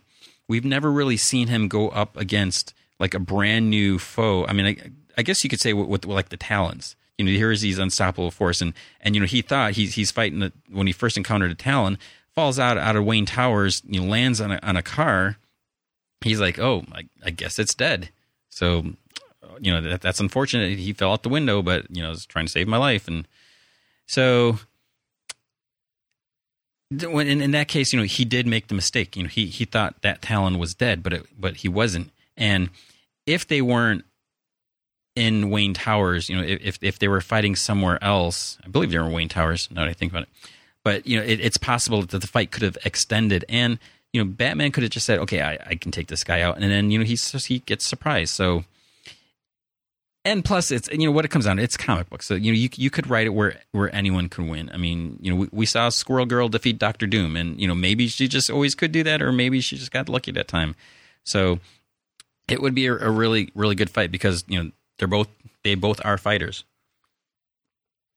we've 0.48 0.64
never 0.64 0.90
really 0.90 1.16
seen 1.16 1.48
him 1.48 1.68
go 1.68 1.88
up 1.90 2.16
against 2.16 2.74
like 2.98 3.14
a 3.14 3.20
brand 3.20 3.70
new 3.70 3.98
foe. 3.98 4.44
I 4.46 4.52
mean, 4.52 4.66
I, 4.66 4.76
I 5.16 5.22
guess 5.22 5.42
you 5.44 5.50
could 5.50 5.60
say 5.60 5.72
with, 5.72 5.88
with, 5.88 6.04
like 6.04 6.28
the 6.28 6.36
Talons. 6.36 6.96
You 7.16 7.24
know, 7.24 7.32
here's 7.32 7.60
these 7.60 7.78
unstoppable 7.78 8.30
force, 8.30 8.60
and 8.60 8.72
and 9.00 9.14
you 9.14 9.20
know 9.20 9.26
he 9.26 9.42
thought 9.42 9.72
he's 9.72 9.94
he's 9.94 10.10
fighting 10.10 10.40
the, 10.40 10.52
when 10.70 10.86
he 10.86 10.92
first 10.92 11.16
encountered 11.16 11.50
a 11.50 11.54
Talon, 11.54 11.98
falls 12.34 12.58
out 12.58 12.78
out 12.78 12.96
of 12.96 13.04
Wayne 13.04 13.26
Towers, 13.26 13.82
you 13.86 14.00
know, 14.00 14.06
lands 14.06 14.40
on 14.40 14.52
a 14.52 14.58
on 14.62 14.76
a 14.76 14.82
car. 14.82 15.36
He's 16.22 16.40
like, 16.40 16.58
oh, 16.58 16.84
I, 16.92 17.08
I 17.24 17.30
guess 17.30 17.58
it's 17.58 17.74
dead. 17.74 18.10
So, 18.50 18.92
you 19.60 19.72
know, 19.72 19.80
that, 19.80 20.00
that's 20.00 20.20
unfortunate. 20.20 20.78
He 20.78 20.92
fell 20.92 21.12
out 21.12 21.22
the 21.22 21.28
window, 21.28 21.62
but 21.62 21.86
you 21.90 22.02
know, 22.02 22.10
was 22.10 22.26
trying 22.26 22.46
to 22.46 22.52
save 22.52 22.68
my 22.68 22.76
life, 22.76 23.06
and 23.06 23.26
so 24.06 24.58
when 26.90 27.28
in, 27.28 27.40
in 27.40 27.50
that 27.52 27.68
case, 27.68 27.92
you 27.92 27.98
know, 27.98 28.04
he 28.04 28.24
did 28.24 28.46
make 28.46 28.66
the 28.68 28.74
mistake. 28.74 29.16
You 29.16 29.24
know, 29.24 29.28
he 29.28 29.46
he 29.46 29.64
thought 29.64 30.02
that 30.02 30.22
Talon 30.22 30.58
was 30.58 30.74
dead, 30.74 31.02
but 31.02 31.12
it, 31.12 31.26
but 31.38 31.58
he 31.58 31.68
wasn't. 31.68 32.10
And 32.36 32.70
if 33.26 33.46
they 33.46 33.62
weren't 33.62 34.04
in 35.14 35.50
Wayne 35.50 35.74
Towers, 35.74 36.28
you 36.28 36.36
know, 36.36 36.42
if 36.42 36.78
if 36.82 36.98
they 36.98 37.08
were 37.08 37.20
fighting 37.20 37.54
somewhere 37.54 38.02
else, 38.02 38.58
I 38.64 38.68
believe 38.68 38.90
they 38.90 38.98
were 38.98 39.06
in 39.06 39.12
Wayne 39.12 39.28
Towers. 39.28 39.68
Now 39.70 39.82
that 39.82 39.90
I 39.90 39.92
think 39.92 40.12
about 40.12 40.22
it, 40.24 40.28
but 40.82 41.06
you 41.06 41.18
know, 41.18 41.24
it, 41.24 41.40
it's 41.40 41.56
possible 41.56 42.02
that 42.02 42.20
the 42.20 42.26
fight 42.26 42.50
could 42.50 42.62
have 42.62 42.78
extended, 42.84 43.44
and 43.48 43.78
you 44.12 44.22
know, 44.22 44.28
Batman 44.28 44.72
could 44.72 44.82
have 44.82 44.90
just 44.90 45.06
said, 45.06 45.18
"Okay, 45.20 45.42
I, 45.42 45.58
I 45.64 45.74
can 45.76 45.92
take 45.92 46.08
this 46.08 46.24
guy 46.24 46.40
out," 46.40 46.56
and 46.56 46.64
then 46.64 46.90
you 46.90 46.98
know, 46.98 47.04
he's 47.04 47.30
he 47.44 47.60
gets 47.60 47.86
surprised. 47.86 48.34
So 48.34 48.64
and 50.24 50.44
plus 50.44 50.70
it's 50.70 50.88
you 50.90 51.06
know 51.06 51.12
what 51.12 51.24
it 51.24 51.28
comes 51.28 51.46
down 51.46 51.56
to 51.56 51.62
it's 51.62 51.76
comic 51.76 52.10
books. 52.10 52.26
So 52.26 52.34
you 52.34 52.52
know 52.52 52.58
you 52.58 52.68
you 52.76 52.90
could 52.90 53.08
write 53.08 53.26
it 53.26 53.30
where 53.30 53.60
where 53.72 53.94
anyone 53.94 54.28
can 54.28 54.48
win. 54.48 54.70
I 54.72 54.76
mean 54.76 55.18
you 55.20 55.30
know 55.30 55.36
we, 55.36 55.48
we 55.52 55.66
saw 55.66 55.88
squirrel 55.88 56.26
girl 56.26 56.48
defeat 56.48 56.78
dr 56.78 57.06
doom 57.06 57.36
and 57.36 57.60
you 57.60 57.66
know 57.66 57.74
maybe 57.74 58.08
she 58.08 58.28
just 58.28 58.50
always 58.50 58.74
could 58.74 58.92
do 58.92 59.02
that 59.04 59.22
or 59.22 59.32
maybe 59.32 59.60
she 59.60 59.76
just 59.76 59.92
got 59.92 60.08
lucky 60.08 60.30
that 60.32 60.48
time. 60.48 60.74
So 61.24 61.60
it 62.48 62.60
would 62.60 62.74
be 62.74 62.86
a, 62.86 62.94
a 62.94 63.10
really 63.10 63.50
really 63.54 63.74
good 63.74 63.90
fight 63.90 64.10
because 64.10 64.44
you 64.46 64.62
know 64.62 64.70
they're 64.98 65.08
both 65.08 65.28
they 65.64 65.74
both 65.74 66.00
are 66.04 66.18
fighters. 66.18 66.64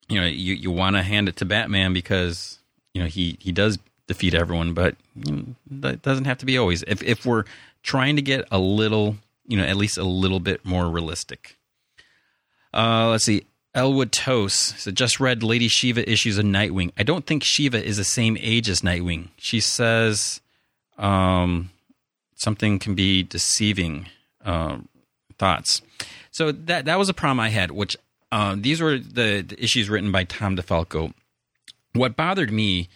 You 0.09 0.19
know 0.19 0.27
you 0.27 0.55
you 0.55 0.71
want 0.71 0.97
to 0.97 1.03
hand 1.03 1.29
it 1.29 1.37
to 1.37 1.45
batman 1.45 1.93
because 1.93 2.59
you 2.93 3.01
know 3.01 3.07
he 3.07 3.37
he 3.39 3.51
does 3.51 3.79
defeat 4.07 4.33
everyone 4.33 4.73
but 4.73 4.97
you 5.15 5.31
know, 5.31 5.45
that 5.71 6.01
doesn't 6.01 6.25
have 6.25 6.39
to 6.39 6.45
be 6.45 6.57
always. 6.57 6.83
If 6.83 7.01
if 7.01 7.25
we're 7.25 7.45
trying 7.81 8.17
to 8.17 8.21
get 8.21 8.45
a 8.51 8.59
little 8.59 9.15
you 9.47 9.55
know 9.55 9.63
at 9.63 9.77
least 9.77 9.97
a 9.97 10.03
little 10.03 10.41
bit 10.41 10.65
more 10.65 10.89
realistic 10.89 11.57
uh, 12.73 13.09
let's 13.09 13.25
see. 13.25 13.45
Elwood 13.75 14.11
Toast 14.11 14.79
so 14.79 14.91
just 14.91 15.19
read 15.19 15.41
Lady 15.41 15.67
Shiva 15.67 16.09
issues 16.09 16.37
of 16.37 16.45
Nightwing. 16.45 16.91
I 16.95 17.03
don't 17.03 17.25
think 17.25 17.43
Shiva 17.43 17.83
is 17.83 17.97
the 17.97 18.03
same 18.03 18.37
age 18.39 18.69
as 18.69 18.81
Nightwing. 18.81 19.29
She 19.37 19.59
says 19.59 20.41
um, 20.97 21.71
something 22.35 22.77
can 22.77 22.93
be 22.93 23.23
deceiving 23.23 24.07
uh, 24.45 24.77
thoughts. 25.39 25.81
So 26.31 26.51
that 26.51 26.85
that 26.85 26.99
was 26.99 27.09
a 27.09 27.13
problem 27.13 27.39
I 27.39 27.49
had. 27.49 27.71
Which 27.71 27.97
uh, 28.31 28.55
these 28.57 28.81
were 28.81 28.99
the, 28.99 29.41
the, 29.41 29.55
issues 29.63 29.89
written 29.89 30.11
by 30.11 30.23
Tom 30.23 30.55
DeFalco. 30.55 31.13
What 31.93 32.15
bothered 32.15 32.51
me 32.51 32.89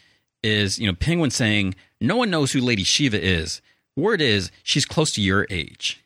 is 0.43 0.79
you 0.79 0.87
know 0.87 0.93
Penguin 0.93 1.31
saying 1.31 1.75
no 1.99 2.17
one 2.17 2.29
knows 2.29 2.51
who 2.51 2.61
Lady 2.61 2.83
Shiva 2.83 3.23
is. 3.23 3.61
Word 3.95 4.21
is 4.21 4.51
she's 4.61 4.85
close 4.85 5.11
to 5.13 5.21
your 5.21 5.47
age. 5.49 6.03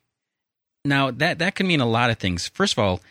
Now 0.85 1.11
that 1.11 1.39
that 1.39 1.56
can 1.56 1.68
mean 1.68 1.81
a 1.81 1.85
lot 1.85 2.10
of 2.10 2.19
things. 2.19 2.48
First 2.48 2.73
of 2.73 2.80
all 2.80 3.02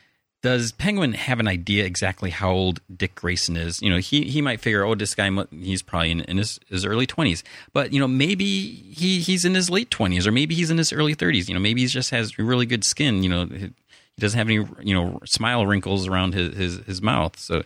does 0.42 0.72
Penguin 0.72 1.12
have 1.12 1.38
an 1.38 1.48
idea 1.48 1.84
exactly 1.84 2.30
how 2.30 2.50
old 2.50 2.80
Dick 2.94 3.14
Grayson 3.14 3.56
is? 3.56 3.80
You 3.82 3.90
know, 3.90 3.98
he 3.98 4.24
he 4.24 4.40
might 4.40 4.60
figure, 4.60 4.84
oh, 4.84 4.94
this 4.94 5.14
guy, 5.14 5.30
he's 5.50 5.82
probably 5.82 6.10
in, 6.12 6.20
in 6.22 6.38
his, 6.38 6.58
his 6.68 6.84
early 6.84 7.06
twenties, 7.06 7.44
but 7.72 7.92
you 7.92 8.00
know, 8.00 8.08
maybe 8.08 8.44
he 8.44 9.20
he's 9.20 9.44
in 9.44 9.54
his 9.54 9.68
late 9.68 9.90
twenties, 9.90 10.26
or 10.26 10.32
maybe 10.32 10.54
he's 10.54 10.70
in 10.70 10.78
his 10.78 10.92
early 10.92 11.14
thirties. 11.14 11.48
You 11.48 11.54
know, 11.54 11.60
maybe 11.60 11.82
he 11.82 11.86
just 11.86 12.10
has 12.10 12.38
really 12.38 12.66
good 12.66 12.84
skin. 12.84 13.22
You 13.22 13.28
know, 13.28 13.46
he 13.46 13.70
doesn't 14.18 14.38
have 14.38 14.48
any 14.48 14.66
you 14.82 14.94
know 14.94 15.20
smile 15.26 15.66
wrinkles 15.66 16.08
around 16.08 16.34
his 16.34 16.56
his, 16.56 16.76
his 16.86 17.02
mouth. 17.02 17.38
So, 17.38 17.62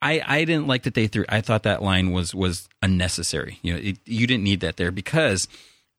I 0.00 0.22
I 0.24 0.44
didn't 0.44 0.68
like 0.68 0.84
that 0.84 0.94
they 0.94 1.08
threw. 1.08 1.24
I 1.28 1.40
thought 1.40 1.64
that 1.64 1.82
line 1.82 2.12
was 2.12 2.34
was 2.34 2.68
unnecessary. 2.82 3.58
You 3.62 3.72
know, 3.72 3.80
it, 3.82 3.98
you 4.04 4.28
didn't 4.28 4.44
need 4.44 4.60
that 4.60 4.76
there 4.76 4.92
because 4.92 5.48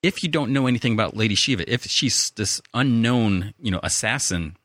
if 0.01 0.23
you 0.23 0.29
don't 0.29 0.53
know 0.53 0.67
anything 0.67 0.93
about 0.93 1.17
Lady 1.17 1.35
Shiva, 1.35 1.69
if 1.71 1.83
she's 1.83 2.31
this 2.37 2.61
unknown 2.73 3.53
you 3.59 3.71
know 3.71 3.81
assassin 3.83 4.55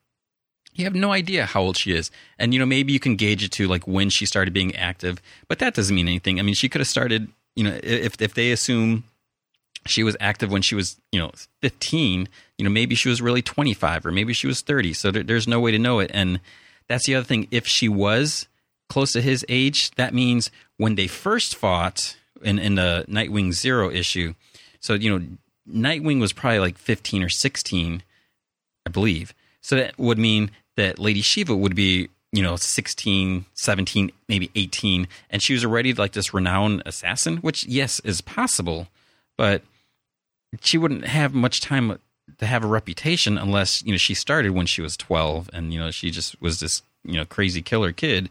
you 0.74 0.84
have 0.84 0.94
no 0.94 1.12
idea 1.12 1.46
how 1.46 1.62
old 1.62 1.76
she 1.76 1.92
is. 1.92 2.10
And, 2.38 2.52
you 2.52 2.60
know, 2.60 2.66
maybe 2.66 2.92
you 2.92 3.00
can 3.00 3.16
gauge 3.16 3.44
it 3.44 3.52
to 3.52 3.68
like 3.68 3.86
when 3.86 4.10
she 4.10 4.26
started 4.26 4.54
being 4.54 4.74
active, 4.74 5.20
but 5.48 5.58
that 5.58 5.74
doesn't 5.74 5.94
mean 5.94 6.08
anything. 6.08 6.38
I 6.38 6.42
mean, 6.42 6.54
she 6.54 6.68
could 6.68 6.80
have 6.80 6.88
started, 6.88 7.28
you 7.54 7.64
know, 7.64 7.78
if, 7.82 8.20
if 8.20 8.34
they 8.34 8.52
assume 8.52 9.04
she 9.86 10.02
was 10.02 10.16
active 10.20 10.50
when 10.50 10.62
she 10.62 10.74
was, 10.74 10.96
you 11.10 11.20
know, 11.20 11.32
15, 11.60 12.28
you 12.56 12.64
know, 12.64 12.70
maybe 12.70 12.94
she 12.94 13.08
was 13.08 13.20
really 13.20 13.42
25 13.42 14.06
or 14.06 14.12
maybe 14.12 14.32
she 14.32 14.46
was 14.46 14.60
30. 14.62 14.94
So 14.94 15.10
there, 15.10 15.22
there's 15.22 15.48
no 15.48 15.60
way 15.60 15.72
to 15.72 15.78
know 15.78 15.98
it. 15.98 16.10
And 16.14 16.40
that's 16.88 17.06
the 17.06 17.14
other 17.14 17.24
thing. 17.24 17.48
If 17.50 17.66
she 17.66 17.88
was 17.88 18.48
close 18.88 19.12
to 19.12 19.20
his 19.20 19.44
age, 19.48 19.90
that 19.92 20.14
means 20.14 20.50
when 20.76 20.94
they 20.94 21.06
first 21.06 21.54
fought 21.56 22.16
in, 22.42 22.58
in 22.58 22.76
the 22.76 23.04
Nightwing 23.08 23.52
Zero 23.52 23.90
issue, 23.90 24.34
so, 24.80 24.94
you 24.94 25.16
know, 25.16 25.26
Nightwing 25.68 26.20
was 26.20 26.32
probably 26.32 26.58
like 26.58 26.76
15 26.76 27.22
or 27.22 27.28
16, 27.28 28.02
I 28.86 28.90
believe. 28.90 29.32
So 29.60 29.76
that 29.76 29.96
would 29.96 30.18
mean 30.18 30.50
that 30.76 30.98
Lady 30.98 31.20
Shiva 31.20 31.54
would 31.54 31.74
be, 31.74 32.08
you 32.32 32.42
know, 32.42 32.56
16, 32.56 33.44
17, 33.54 34.12
maybe 34.28 34.50
18, 34.54 35.06
and 35.30 35.42
she 35.42 35.52
was 35.52 35.64
already 35.64 35.92
like 35.92 36.12
this 36.12 36.32
renowned 36.32 36.82
assassin, 36.86 37.38
which, 37.38 37.66
yes, 37.66 38.00
is 38.00 38.20
possible, 38.20 38.88
but 39.36 39.62
she 40.60 40.78
wouldn't 40.78 41.06
have 41.06 41.34
much 41.34 41.60
time 41.60 41.98
to 42.38 42.46
have 42.46 42.64
a 42.64 42.68
reputation 42.68 43.36
unless, 43.36 43.82
you 43.84 43.92
know, 43.92 43.98
she 43.98 44.14
started 44.14 44.52
when 44.52 44.66
she 44.66 44.82
was 44.82 44.96
12 44.96 45.50
and, 45.52 45.72
you 45.72 45.78
know, 45.78 45.90
she 45.90 46.10
just 46.10 46.40
was 46.40 46.60
this, 46.60 46.82
you 47.04 47.14
know, 47.14 47.24
crazy 47.24 47.62
killer 47.62 47.92
kid. 47.92 48.30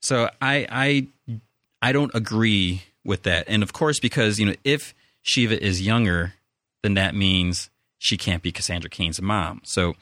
So 0.00 0.30
I, 0.40 0.66
I, 0.70 1.40
I 1.82 1.92
don't 1.92 2.14
agree 2.14 2.82
with 3.04 3.24
that. 3.24 3.44
And 3.48 3.62
of 3.62 3.72
course, 3.72 3.98
because, 3.98 4.38
you 4.38 4.46
know, 4.46 4.54
if 4.64 4.94
Shiva 5.22 5.62
is 5.62 5.82
younger, 5.82 6.34
then 6.82 6.94
that 6.94 7.14
means 7.14 7.70
she 7.98 8.16
can't 8.16 8.42
be 8.42 8.52
Cassandra 8.52 8.90
Cain's 8.90 9.20
mom. 9.20 9.60
So, 9.64 9.94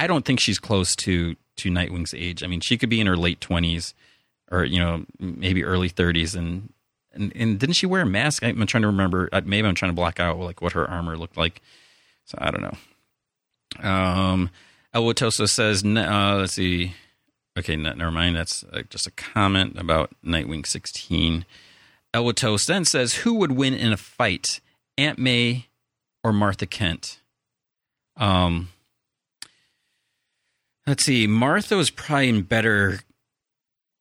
I 0.00 0.06
don't 0.06 0.24
think 0.24 0.40
she's 0.40 0.58
close 0.58 0.96
to 0.96 1.36
to 1.58 1.70
Nightwing's 1.70 2.14
age. 2.14 2.42
I 2.42 2.46
mean, 2.46 2.60
she 2.60 2.78
could 2.78 2.88
be 2.88 3.00
in 3.00 3.06
her 3.06 3.18
late 3.18 3.40
twenties 3.40 3.94
or 4.50 4.64
you 4.64 4.80
know 4.80 5.04
maybe 5.18 5.62
early 5.62 5.90
thirties, 5.90 6.34
and, 6.34 6.72
and 7.12 7.30
and 7.36 7.58
didn't 7.60 7.76
she 7.76 7.84
wear 7.84 8.00
a 8.00 8.06
mask? 8.06 8.42
I'm 8.42 8.66
trying 8.66 8.80
to 8.82 8.88
remember. 8.88 9.28
Uh, 9.30 9.42
maybe 9.44 9.68
I'm 9.68 9.74
trying 9.74 9.90
to 9.90 9.96
block 9.96 10.18
out 10.18 10.38
like 10.38 10.62
what 10.62 10.72
her 10.72 10.88
armor 10.88 11.18
looked 11.18 11.36
like. 11.36 11.60
So 12.24 12.38
I 12.40 12.50
don't 12.50 12.62
know. 12.62 13.88
Um, 13.88 14.50
Elwood 14.94 15.16
Toso 15.16 15.48
says, 15.48 15.84
uh, 15.84 16.36
let's 16.38 16.54
see. 16.54 16.94
Okay, 17.58 17.76
never 17.76 18.10
mind. 18.10 18.36
That's 18.36 18.64
uh, 18.72 18.82
just 18.88 19.06
a 19.06 19.10
comment 19.10 19.78
about 19.78 20.12
Nightwing 20.24 20.66
16. 20.66 21.44
Elwood 22.14 22.36
then 22.66 22.84
says, 22.84 23.14
Who 23.16 23.34
would 23.34 23.52
win 23.52 23.74
in 23.74 23.92
a 23.92 23.96
fight, 23.96 24.60
Aunt 24.96 25.18
May 25.18 25.66
or 26.24 26.32
Martha 26.32 26.66
Kent? 26.66 27.20
Um, 28.16 28.68
Let's 30.90 31.04
see. 31.04 31.28
Martha 31.28 31.76
was 31.76 31.88
probably 31.88 32.30
in 32.30 32.42
better 32.42 32.98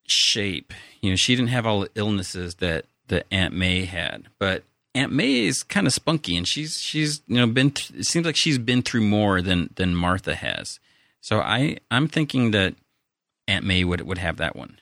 shape. 0.07 0.74
You 1.02 1.11
know, 1.11 1.16
she 1.16 1.36
didn't 1.36 1.52
have 1.52 1.68
all 1.68 1.82
the 1.82 1.91
illnesses 1.94 2.56
that 2.56 2.86
that 3.10 3.28
Aunt 3.30 3.53
May 3.53 3.86
had. 3.86 4.26
But 4.40 4.64
Aunt 4.95 5.11
May 5.11 5.45
is 5.45 5.61
kind 5.61 5.86
of 5.86 5.94
spunky, 5.94 6.36
and 6.36 6.48
she's 6.48 6.80
she's 6.80 7.22
you 7.28 7.36
know 7.36 7.45
been. 7.45 7.70
Th- 7.70 7.99
it 7.99 8.06
seems 8.07 8.26
like 8.26 8.36
she's 8.36 8.57
been 8.57 8.82
through 8.82 9.02
more 9.02 9.40
than 9.40 9.70
than 9.76 9.94
Martha 9.94 10.34
has. 10.34 10.80
So 11.22 11.41
I 11.41 11.78
I'm 11.91 12.07
thinking 12.07 12.49
that 12.52 12.74
Aunt 13.48 13.66
May 13.66 13.84
would 13.84 14.02
would 14.02 14.18
have 14.18 14.38
that 14.38 14.56
one. 14.56 14.80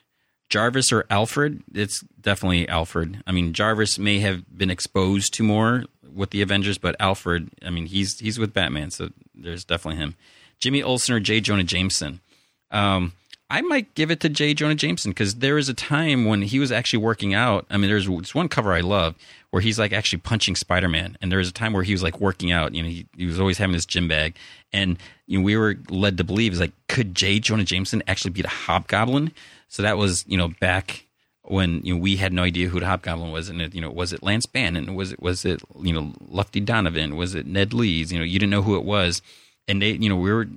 Jarvis 0.48 0.90
or 0.90 1.04
Alfred? 1.10 1.62
It's 1.74 2.00
definitely 2.18 2.66
Alfred. 2.70 3.22
I 3.26 3.32
mean, 3.32 3.52
Jarvis 3.52 3.98
may 3.98 4.20
have 4.20 4.56
been 4.56 4.70
exposed 4.70 5.34
to 5.34 5.42
more 5.42 5.84
with 6.10 6.30
the 6.30 6.40
Avengers, 6.40 6.78
but 6.78 6.96
Alfred, 6.98 7.50
I 7.62 7.68
mean, 7.68 7.84
he's 7.84 8.18
he's 8.18 8.38
with 8.38 8.54
Batman, 8.54 8.90
so 8.90 9.10
there's 9.34 9.66
definitely 9.66 10.02
him. 10.02 10.14
Jimmy 10.60 10.82
Olsen 10.82 11.14
or 11.14 11.20
J. 11.20 11.40
Jonah 11.40 11.64
Jameson. 11.64 12.20
Um, 12.70 13.12
I 13.50 13.62
might 13.62 13.94
give 13.94 14.10
it 14.10 14.20
to 14.20 14.28
J. 14.28 14.52
Jonah 14.52 14.74
Jameson 14.74 15.10
because 15.10 15.36
there 15.36 15.54
was 15.54 15.70
a 15.70 15.74
time 15.74 16.26
when 16.26 16.42
he 16.42 16.58
was 16.58 16.70
actually 16.70 17.02
working 17.02 17.32
out. 17.32 17.64
I 17.70 17.78
mean, 17.78 17.88
there's 17.88 18.34
one 18.34 18.48
cover 18.48 18.74
I 18.74 18.80
love 18.80 19.14
where 19.50 19.62
he's 19.62 19.78
like 19.78 19.92
actually 19.92 20.18
punching 20.18 20.56
Spider 20.56 20.88
Man, 20.88 21.16
and 21.22 21.32
there 21.32 21.38
was 21.38 21.48
a 21.48 21.52
time 21.52 21.72
where 21.72 21.82
he 21.82 21.92
was 21.92 22.02
like 22.02 22.20
working 22.20 22.52
out. 22.52 22.74
You 22.74 22.82
know, 22.82 22.88
he, 22.90 23.06
he 23.16 23.24
was 23.24 23.40
always 23.40 23.56
having 23.56 23.72
this 23.72 23.86
gym 23.86 24.06
bag, 24.06 24.36
and 24.70 24.98
you 25.26 25.38
know, 25.38 25.44
we 25.44 25.56
were 25.56 25.76
led 25.88 26.18
to 26.18 26.24
believe 26.24 26.52
is 26.52 26.60
like, 26.60 26.72
could 26.88 27.14
J. 27.14 27.38
Jonah 27.38 27.64
Jameson 27.64 28.02
actually 28.06 28.32
beat 28.32 28.44
a 28.44 28.48
Hobgoblin? 28.48 29.32
So 29.68 29.82
that 29.82 29.96
was 29.96 30.26
you 30.28 30.36
know 30.36 30.48
back 30.60 31.06
when 31.44 31.80
you 31.82 31.94
know 31.94 32.00
we 32.00 32.16
had 32.16 32.34
no 32.34 32.42
idea 32.42 32.68
who 32.68 32.80
the 32.80 32.86
Hobgoblin 32.86 33.32
was, 33.32 33.48
and 33.48 33.62
it, 33.62 33.74
you 33.74 33.80
know 33.80 33.90
was 33.90 34.12
it 34.12 34.22
Lance 34.22 34.44
Bannon? 34.44 34.94
Was 34.94 35.12
it 35.12 35.22
was 35.22 35.46
it 35.46 35.62
you 35.80 35.94
know 35.94 36.12
Lefty 36.20 36.60
Donovan? 36.60 37.16
Was 37.16 37.34
it 37.34 37.46
Ned 37.46 37.72
Leeds? 37.72 38.12
You 38.12 38.18
know, 38.18 38.24
you 38.26 38.38
didn't 38.38 38.50
know 38.50 38.62
who 38.62 38.76
it 38.76 38.84
was, 38.84 39.22
and 39.68 39.80
they 39.82 39.90
you 39.92 40.08
know 40.08 40.16
we 40.16 40.32
were 40.32 40.48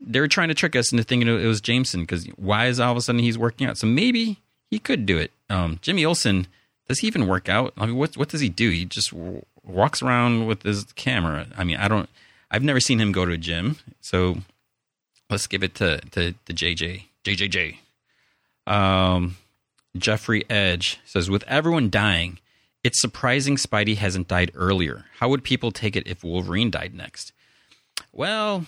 they 0.00 0.20
were 0.20 0.28
trying 0.28 0.48
to 0.48 0.54
trick 0.54 0.74
us 0.74 0.92
into 0.92 1.04
thinking 1.04 1.28
it 1.28 1.46
was 1.46 1.60
Jameson 1.60 2.00
because 2.02 2.26
why 2.36 2.66
is 2.66 2.80
all 2.80 2.92
of 2.92 2.96
a 2.96 3.00
sudden 3.00 3.20
he's 3.20 3.36
working 3.36 3.66
out? 3.66 3.76
So 3.76 3.86
maybe 3.86 4.38
he 4.70 4.78
could 4.78 5.04
do 5.04 5.18
it. 5.18 5.30
Um, 5.50 5.78
Jimmy 5.82 6.04
Olsen, 6.04 6.46
does 6.88 7.00
he 7.00 7.06
even 7.06 7.26
work 7.26 7.48
out? 7.48 7.72
I 7.76 7.86
mean, 7.86 7.96
what 7.96 8.16
what 8.16 8.28
does 8.28 8.40
he 8.40 8.48
do? 8.48 8.70
He 8.70 8.84
just 8.84 9.10
w- 9.10 9.44
walks 9.62 10.02
around 10.02 10.46
with 10.46 10.62
his 10.62 10.84
camera. 10.94 11.46
I 11.56 11.64
mean, 11.64 11.76
I 11.76 11.88
don't. 11.88 12.08
I've 12.50 12.64
never 12.64 12.80
seen 12.80 13.00
him 13.00 13.12
go 13.12 13.24
to 13.24 13.32
a 13.32 13.38
gym. 13.38 13.76
So 14.00 14.38
let's 15.28 15.46
give 15.46 15.62
it 15.62 15.74
to 15.76 15.98
to, 16.12 16.32
to 16.32 16.54
JJ 16.54 17.04
JJJ. 17.24 17.76
Um, 18.66 19.36
Jeffrey 19.96 20.44
Edge 20.48 21.00
says, 21.04 21.28
with 21.28 21.42
everyone 21.44 21.90
dying, 21.90 22.38
it's 22.84 23.00
surprising 23.00 23.56
Spidey 23.56 23.96
hasn't 23.96 24.28
died 24.28 24.52
earlier. 24.54 25.06
How 25.18 25.28
would 25.28 25.42
people 25.42 25.72
take 25.72 25.96
it 25.96 26.06
if 26.06 26.22
Wolverine 26.22 26.70
died 26.70 26.94
next? 26.94 27.32
Well, 28.12 28.66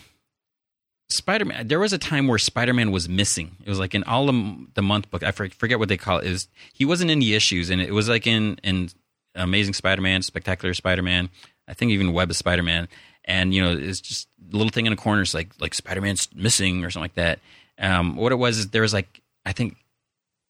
Spider 1.10 1.44
Man. 1.44 1.68
There 1.68 1.78
was 1.78 1.92
a 1.92 1.98
time 1.98 2.26
where 2.26 2.38
Spider 2.38 2.72
Man 2.72 2.90
was 2.90 3.08
missing. 3.08 3.56
It 3.64 3.68
was 3.68 3.78
like 3.78 3.94
in 3.94 4.04
all 4.04 4.26
the, 4.26 4.66
the 4.74 4.82
month 4.82 5.10
book. 5.10 5.22
I 5.22 5.30
forget 5.30 5.78
what 5.78 5.88
they 5.88 5.96
call 5.96 6.18
it. 6.18 6.26
it 6.26 6.30
was, 6.30 6.48
he 6.72 6.84
wasn't 6.84 7.10
in 7.10 7.18
the 7.18 7.34
issues, 7.34 7.70
and 7.70 7.80
it 7.80 7.92
was 7.92 8.08
like 8.08 8.26
in 8.26 8.58
in 8.62 8.90
Amazing 9.34 9.74
Spider 9.74 10.02
Man, 10.02 10.22
Spectacular 10.22 10.74
Spider 10.74 11.02
Man. 11.02 11.30
I 11.68 11.74
think 11.74 11.92
even 11.92 12.12
Web 12.12 12.30
of 12.30 12.36
Spider 12.36 12.62
Man. 12.62 12.88
And 13.24 13.54
you 13.54 13.62
know, 13.62 13.72
it's 13.72 14.00
just 14.00 14.28
a 14.52 14.56
little 14.56 14.70
thing 14.70 14.86
in 14.86 14.92
the 14.92 14.96
corner. 14.96 15.22
It's 15.22 15.34
like 15.34 15.50
like 15.60 15.74
Spider 15.74 16.00
Man's 16.00 16.28
missing 16.34 16.84
or 16.84 16.90
something 16.90 17.04
like 17.04 17.14
that. 17.14 17.38
Um, 17.78 18.16
what 18.16 18.32
it 18.32 18.36
was 18.36 18.58
is 18.58 18.68
there 18.68 18.82
was 18.82 18.94
like 18.94 19.20
I 19.44 19.52
think 19.52 19.76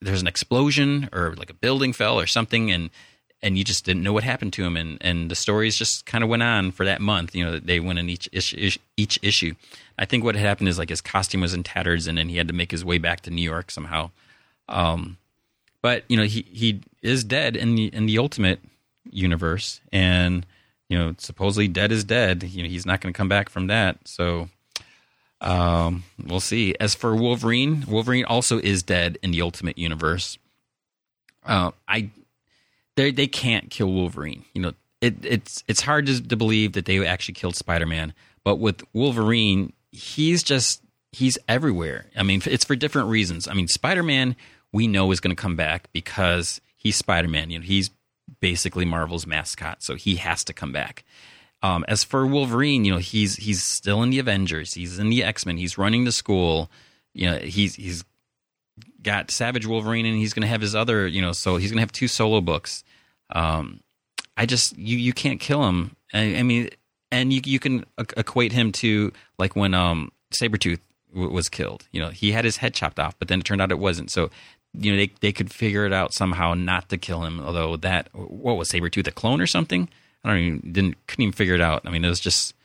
there's 0.01 0.21
an 0.21 0.27
explosion 0.27 1.09
or 1.13 1.35
like 1.35 1.49
a 1.49 1.55
building 1.55 1.93
fell 1.93 2.19
or 2.19 2.27
something, 2.27 2.71
and 2.71 2.89
and 3.43 3.57
you 3.57 3.63
just 3.63 3.85
didn't 3.85 4.01
know 4.01 4.13
what 4.13 4.23
happened 4.23 4.53
to 4.53 4.63
him, 4.63 4.75
and 4.77 4.97
and 5.01 5.29
the 5.29 5.35
stories 5.35 5.75
just 5.75 6.05
kind 6.05 6.23
of 6.23 6.29
went 6.29 6.41
on 6.41 6.71
for 6.71 6.85
that 6.85 7.01
month. 7.01 7.35
You 7.35 7.45
know, 7.45 7.59
they 7.59 7.79
went 7.79 7.99
in 7.99 8.09
each 8.09 8.27
issue, 8.31 8.71
each 8.97 9.19
issue. 9.21 9.53
I 9.99 10.05
think 10.05 10.23
what 10.23 10.35
had 10.35 10.45
happened 10.45 10.69
is 10.69 10.79
like 10.79 10.89
his 10.89 11.01
costume 11.01 11.41
was 11.41 11.53
in 11.53 11.61
tatters, 11.61 12.07
and 12.07 12.17
then 12.17 12.29
he 12.29 12.37
had 12.37 12.47
to 12.47 12.53
make 12.53 12.71
his 12.71 12.83
way 12.83 12.97
back 12.97 13.21
to 13.21 13.29
New 13.29 13.43
York 13.43 13.69
somehow. 13.69 14.09
Um, 14.69 15.17
but 15.81 16.05
you 16.07 16.17
know, 16.17 16.23
he 16.23 16.45
he 16.49 16.81
is 17.01 17.23
dead 17.23 17.55
in 17.55 17.75
the 17.75 17.93
in 17.93 18.05
the 18.05 18.17
Ultimate 18.17 18.61
universe, 19.11 19.81
and 19.91 20.45
you 20.89 20.97
know, 20.97 21.13
supposedly 21.17 21.67
dead 21.67 21.91
is 21.91 22.03
dead. 22.03 22.43
You 22.43 22.63
know, 22.63 22.69
he's 22.69 22.85
not 22.85 23.01
going 23.01 23.13
to 23.13 23.17
come 23.17 23.29
back 23.29 23.49
from 23.49 23.67
that. 23.67 23.97
So, 24.07 24.49
um, 25.41 26.03
we'll 26.23 26.39
see. 26.39 26.75
As 26.79 26.95
for 26.95 27.15
Wolverine, 27.15 27.83
Wolverine 27.87 28.25
also 28.25 28.59
is 28.59 28.83
dead 28.83 29.17
in 29.21 29.31
the 29.31 29.41
Ultimate 29.41 29.77
universe. 29.77 30.37
Uh, 31.45 31.71
I 31.87 32.09
they 32.95 33.11
they 33.11 33.27
can't 33.27 33.69
kill 33.69 33.91
Wolverine. 33.91 34.45
You 34.53 34.61
know, 34.61 34.73
it, 35.01 35.15
it's 35.23 35.63
it's 35.67 35.81
hard 35.81 36.05
to, 36.07 36.25
to 36.27 36.35
believe 36.35 36.73
that 36.73 36.85
they 36.85 37.05
actually 37.05 37.35
killed 37.35 37.55
Spider 37.55 37.85
Man, 37.85 38.13
but 38.43 38.57
with 38.57 38.83
Wolverine, 38.93 39.73
he's 39.91 40.43
just 40.43 40.81
he's 41.11 41.37
everywhere. 41.47 42.05
I 42.15 42.23
mean, 42.23 42.41
it's 42.45 42.65
for 42.65 42.75
different 42.75 43.09
reasons. 43.09 43.47
I 43.47 43.53
mean, 43.53 43.67
Spider 43.67 44.03
Man 44.03 44.35
we 44.73 44.87
know 44.87 45.11
is 45.11 45.19
going 45.19 45.33
to 45.35 45.41
come 45.41 45.55
back 45.55 45.87
because 45.93 46.59
he's 46.75 46.97
Spider 46.97 47.29
Man. 47.29 47.49
You 47.49 47.59
know, 47.59 47.65
he's 47.65 47.91
basically 48.41 48.83
Marvel's 48.83 49.25
mascot, 49.25 49.83
so 49.83 49.95
he 49.95 50.15
has 50.15 50.43
to 50.45 50.53
come 50.53 50.73
back. 50.73 51.05
Um, 51.61 51.85
as 51.87 52.03
for 52.03 52.27
Wolverine, 52.27 52.83
you 52.83 52.91
know, 52.91 52.99
he's 52.99 53.37
he's 53.37 53.63
still 53.63 54.03
in 54.03 54.09
the 54.09 54.19
Avengers. 54.19 54.73
He's 54.73 54.99
in 54.99 55.09
the 55.09 55.23
X 55.23 55.45
Men. 55.45 55.57
He's 55.57 55.77
running 55.77 56.03
the 56.03 56.11
school. 56.11 56.69
You 57.13 57.31
know, 57.31 57.37
he's 57.37 57.75
he's 57.75 58.03
got 59.03 59.31
Savage 59.31 59.65
Wolverine, 59.65 60.05
and 60.05 60.17
he's 60.17 60.33
going 60.33 60.41
to 60.41 60.47
have 60.47 60.61
his 60.61 60.75
other. 60.75 61.07
You 61.07 61.21
know, 61.21 61.31
so 61.31 61.57
he's 61.57 61.71
going 61.71 61.77
to 61.77 61.81
have 61.81 61.91
two 61.91 62.07
solo 62.07 62.41
books. 62.41 62.83
Um, 63.29 63.81
I 64.35 64.45
just 64.45 64.77
you 64.77 64.97
you 64.97 65.13
can't 65.13 65.39
kill 65.39 65.67
him. 65.67 65.95
I, 66.13 66.37
I 66.37 66.43
mean, 66.43 66.69
and 67.11 67.31
you 67.31 67.41
you 67.43 67.59
can 67.59 67.85
equate 67.97 68.51
him 68.51 68.71
to 68.73 69.11
like 69.37 69.55
when 69.55 69.73
um 69.73 70.11
Sabretooth 70.31 70.79
w- 71.11 71.31
was 71.31 71.49
killed. 71.49 71.87
You 71.91 72.01
know, 72.01 72.09
he 72.09 72.31
had 72.31 72.45
his 72.45 72.57
head 72.57 72.73
chopped 72.73 72.99
off, 72.99 73.17
but 73.19 73.27
then 73.27 73.39
it 73.39 73.45
turned 73.45 73.61
out 73.61 73.71
it 73.71 73.79
wasn't. 73.79 74.11
So 74.11 74.29
you 74.73 74.91
know 74.91 74.97
they 74.97 75.11
they 75.21 75.31
could 75.31 75.51
figure 75.51 75.85
it 75.85 75.93
out 75.93 76.13
somehow 76.13 76.53
not 76.53 76.89
to 76.89 76.97
kill 76.97 77.23
him. 77.23 77.39
Although 77.39 77.77
that 77.77 78.09
what 78.13 78.57
was 78.57 78.71
Sabretooth 78.71 79.07
a 79.07 79.11
clone 79.11 79.41
or 79.41 79.47
something? 79.47 79.89
I 80.23 80.29
don't 80.29 80.39
even 80.39 80.71
didn't 80.71 81.07
couldn't 81.07 81.23
even 81.23 81.33
figure 81.33 81.55
it 81.55 81.61
out. 81.61 81.83
I 81.85 81.89
mean, 81.89 82.03
it 82.03 82.09
was 82.09 82.19
just 82.19 82.55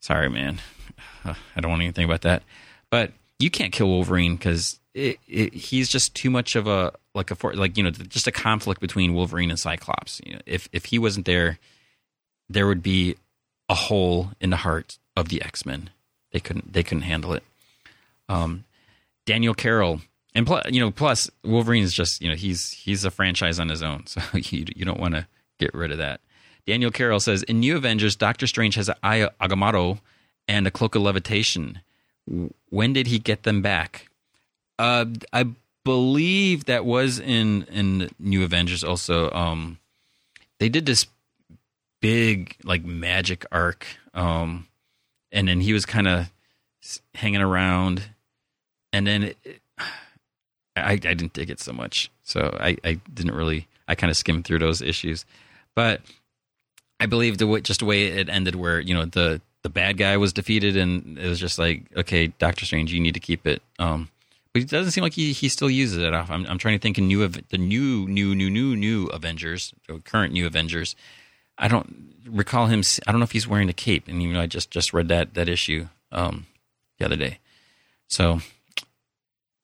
sorry, 0.00 0.28
man. 0.28 0.60
I 1.24 1.60
don't 1.60 1.70
want 1.70 1.82
anything 1.82 2.04
about 2.04 2.22
that. 2.22 2.42
But 2.90 3.12
you 3.38 3.50
can't 3.50 3.72
kill 3.72 3.88
Wolverine 3.88 4.36
because 4.36 4.78
he's 4.96 5.88
just 5.88 6.14
too 6.14 6.30
much 6.30 6.56
of 6.56 6.66
a 6.66 6.92
like 7.14 7.30
a 7.30 7.46
like 7.48 7.76
you 7.76 7.82
know 7.82 7.90
just 7.90 8.26
a 8.26 8.32
conflict 8.32 8.80
between 8.80 9.14
Wolverine 9.14 9.50
and 9.50 9.58
Cyclops. 9.58 10.20
You 10.24 10.34
know, 10.34 10.40
if 10.46 10.68
if 10.72 10.86
he 10.86 10.98
wasn't 10.98 11.26
there, 11.26 11.58
there 12.48 12.66
would 12.66 12.82
be 12.82 13.16
a 13.68 13.74
hole 13.74 14.30
in 14.40 14.50
the 14.50 14.56
heart 14.56 14.98
of 15.16 15.28
the 15.28 15.42
X 15.42 15.66
Men. 15.66 15.90
They 16.32 16.40
couldn't 16.40 16.72
they 16.72 16.82
couldn't 16.82 17.02
handle 17.02 17.34
it. 17.34 17.42
Um, 18.28 18.64
Daniel 19.26 19.54
Carroll 19.54 20.00
and 20.34 20.46
plus, 20.46 20.64
you 20.70 20.80
know 20.80 20.90
plus 20.90 21.30
Wolverine 21.44 21.82
is 21.82 21.92
just 21.92 22.22
you 22.22 22.28
know 22.28 22.36
he's 22.36 22.70
he's 22.70 23.04
a 23.04 23.10
franchise 23.10 23.60
on 23.60 23.68
his 23.68 23.82
own, 23.82 24.06
so 24.06 24.20
you 24.32 24.64
you 24.74 24.84
don't 24.84 25.00
want 25.00 25.14
to 25.14 25.26
get 25.58 25.74
rid 25.74 25.92
of 25.92 25.98
that. 25.98 26.20
Daniel 26.66 26.90
Carroll 26.90 27.20
says 27.20 27.42
in 27.44 27.60
New 27.60 27.76
Avengers, 27.76 28.16
Doctor 28.16 28.46
Strange 28.46 28.74
has 28.74 28.88
an 28.88 28.96
eye 29.02 29.28
Agamotto 29.40 30.00
and 30.48 30.66
a 30.66 30.70
cloak 30.70 30.94
of 30.94 31.02
levitation. 31.02 31.80
When 32.70 32.92
did 32.92 33.06
he 33.06 33.20
get 33.20 33.44
them 33.44 33.62
back? 33.62 34.05
Uh, 34.78 35.06
I 35.32 35.46
believe 35.84 36.64
that 36.64 36.84
was 36.84 37.18
in 37.18 37.62
in 37.64 38.10
New 38.18 38.44
Avengers. 38.44 38.84
Also, 38.84 39.30
um, 39.30 39.78
they 40.58 40.68
did 40.68 40.86
this 40.86 41.06
big 42.00 42.56
like 42.64 42.84
magic 42.84 43.46
arc, 43.50 43.86
um, 44.14 44.66
and 45.32 45.48
then 45.48 45.60
he 45.60 45.72
was 45.72 45.86
kind 45.86 46.08
of 46.08 46.30
hanging 47.14 47.40
around, 47.40 48.02
and 48.92 49.06
then 49.06 49.22
it, 49.22 49.38
I 50.76 50.92
I 50.92 50.96
didn't 50.96 51.32
dig 51.32 51.50
it 51.50 51.60
so 51.60 51.72
much, 51.72 52.10
so 52.22 52.56
I 52.60 52.76
I 52.84 53.00
didn't 53.12 53.34
really 53.34 53.66
I 53.88 53.94
kind 53.94 54.10
of 54.10 54.16
skimmed 54.16 54.44
through 54.44 54.58
those 54.58 54.82
issues, 54.82 55.24
but 55.74 56.00
I 57.00 57.06
believe 57.06 57.38
the 57.38 57.60
just 57.60 57.80
the 57.80 57.86
way 57.86 58.06
it 58.06 58.28
ended, 58.28 58.54
where 58.56 58.80
you 58.80 58.94
know 58.94 59.04
the 59.04 59.40
the 59.62 59.70
bad 59.70 59.98
guy 59.98 60.16
was 60.16 60.32
defeated, 60.32 60.76
and 60.76 61.18
it 61.18 61.28
was 61.28 61.40
just 61.40 61.58
like, 61.58 61.82
okay, 61.96 62.28
Doctor 62.28 62.64
Strange, 62.64 62.92
you 62.92 63.00
need 63.00 63.14
to 63.14 63.20
keep 63.20 63.46
it. 63.46 63.62
Um, 63.78 64.08
but 64.56 64.62
it 64.62 64.70
doesn't 64.70 64.92
seem 64.92 65.02
like 65.02 65.12
he, 65.12 65.32
he 65.32 65.50
still 65.50 65.68
uses 65.68 65.98
it. 65.98 66.14
I'm, 66.14 66.46
I'm 66.46 66.56
trying 66.56 66.78
to 66.78 66.82
think 66.82 66.96
of 66.96 67.04
new 67.04 67.28
the 67.28 67.58
new 67.58 68.08
new 68.08 68.34
new 68.34 68.48
new 68.48 68.74
new 68.74 69.06
Avengers, 69.08 69.74
current 70.04 70.32
new 70.32 70.46
Avengers. 70.46 70.96
I 71.58 71.68
don't 71.68 72.14
recall 72.26 72.66
him. 72.66 72.82
I 73.06 73.12
don't 73.12 73.20
know 73.20 73.24
if 73.24 73.32
he's 73.32 73.46
wearing 73.46 73.68
a 73.68 73.74
cape, 73.74 74.08
and 74.08 74.22
even 74.22 74.34
though 74.34 74.40
I 74.40 74.46
just 74.46 74.70
just 74.70 74.94
read 74.94 75.08
that 75.08 75.34
that 75.34 75.50
issue 75.50 75.88
um, 76.10 76.46
the 76.98 77.04
other 77.04 77.16
day, 77.16 77.38
so 78.08 78.40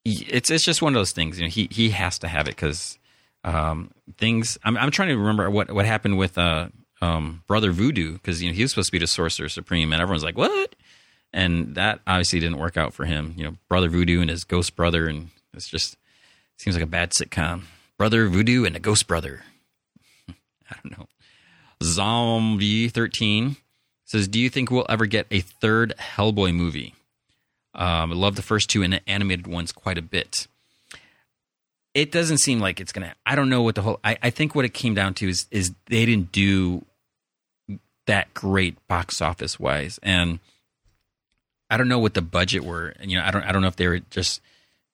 it's 0.05 0.51
it's 0.51 0.63
just 0.63 0.83
one 0.83 0.93
of 0.93 0.99
those 0.99 1.11
things. 1.11 1.39
You 1.39 1.45
know, 1.45 1.49
he 1.49 1.67
he 1.71 1.89
has 1.89 2.19
to 2.19 2.27
have 2.27 2.47
it 2.47 2.55
because 2.55 2.99
um, 3.43 3.89
things. 4.19 4.59
I'm 4.63 4.77
I'm 4.77 4.91
trying 4.91 5.09
to 5.09 5.17
remember 5.17 5.49
what 5.49 5.71
what 5.71 5.87
happened 5.87 6.19
with 6.19 6.37
uh, 6.37 6.67
um, 7.01 7.41
Brother 7.47 7.71
Voodoo 7.71 8.13
because 8.13 8.43
you 8.43 8.49
know 8.51 8.55
he 8.55 8.61
was 8.61 8.71
supposed 8.71 8.89
to 8.89 8.91
be 8.91 8.99
the 8.99 9.07
Sorcerer 9.07 9.49
Supreme, 9.49 9.91
and 9.91 9.99
everyone's 10.03 10.23
like, 10.23 10.37
"What?" 10.37 10.75
And 11.33 11.75
that 11.75 11.99
obviously 12.05 12.39
didn't 12.39 12.59
work 12.59 12.77
out 12.77 12.93
for 12.93 13.05
him. 13.05 13.33
You 13.35 13.43
know, 13.45 13.57
Brother 13.67 13.89
Voodoo 13.89 14.21
and 14.21 14.29
his 14.29 14.43
ghost 14.43 14.75
brother, 14.75 15.07
and 15.07 15.29
it's 15.53 15.67
just 15.67 15.97
seems 16.57 16.75
like 16.75 16.83
a 16.83 16.87
bad 16.87 17.11
sitcom. 17.11 17.63
Brother 17.97 18.27
Voodoo 18.27 18.65
and 18.65 18.75
a 18.75 18.79
ghost 18.79 19.07
brother. 19.07 19.43
I 20.29 20.75
don't 20.83 20.97
know. 20.97 21.07
Zombie 21.81 22.87
thirteen 22.87 23.57
says, 24.05 24.27
"Do 24.27 24.39
you 24.39 24.49
think 24.49 24.69
we'll 24.69 24.85
ever 24.89 25.05
get 25.07 25.25
a 25.31 25.39
third 25.41 25.93
Hellboy 25.97 26.53
movie?" 26.53 26.93
Um, 27.75 28.11
I 28.11 28.15
love 28.15 28.35
the 28.35 28.43
first 28.43 28.69
two 28.69 28.83
and 28.83 28.93
the 28.93 29.09
animated 29.09 29.47
ones 29.47 29.71
quite 29.71 29.97
a 29.97 30.03
bit. 30.03 30.47
it 31.95 32.11
doesn't 32.11 32.37
seem 32.37 32.59
like 32.59 32.79
it's 32.79 32.91
gonna. 32.91 33.15
I 33.25 33.35
don't 33.35 33.49
know 33.49 33.63
what 33.63 33.73
the 33.75 33.81
whole. 33.81 33.99
I, 34.03 34.17
I 34.21 34.29
think 34.29 34.53
what 34.53 34.65
it 34.65 34.73
came 34.73 34.93
down 34.93 35.15
to 35.15 35.27
is 35.27 35.47
is 35.49 35.73
they 35.87 36.05
didn't 36.05 36.31
do 36.31 36.85
that 38.05 38.33
great 38.35 38.75
box 38.87 39.21
office 39.21 39.59
wise, 39.59 39.99
and 40.03 40.39
I 41.73 41.77
don't 41.77 41.87
know 41.87 41.99
what 41.99 42.13
the 42.13 42.21
budget 42.21 42.63
were. 42.63 42.93
And 42.99 43.09
you 43.09 43.17
know, 43.17 43.25
I 43.25 43.31
don't 43.31 43.43
I 43.43 43.51
don't 43.51 43.61
know 43.61 43.67
if 43.67 43.75
they 43.75 43.87
were 43.87 43.99
just 43.99 44.41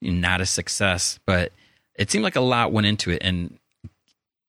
not 0.01 0.39
a 0.39 0.45
success, 0.45 1.19
but 1.26 1.51
it 1.95 2.10
seemed 2.10 2.23
like 2.23 2.38
a 2.38 2.41
lot 2.41 2.72
went 2.72 2.88
into 2.88 3.11
it, 3.11 3.22
and 3.22 3.60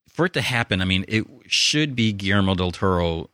for 0.08 0.26
it 0.26 0.34
to 0.34 0.40
happen, 0.40 0.80
I 0.80 0.84
mean, 0.84 1.04
it 1.08 1.26
should 1.46 1.96
be 1.96 2.12
Guillermo 2.12 2.54
del 2.54 2.70
Toro 2.70 3.30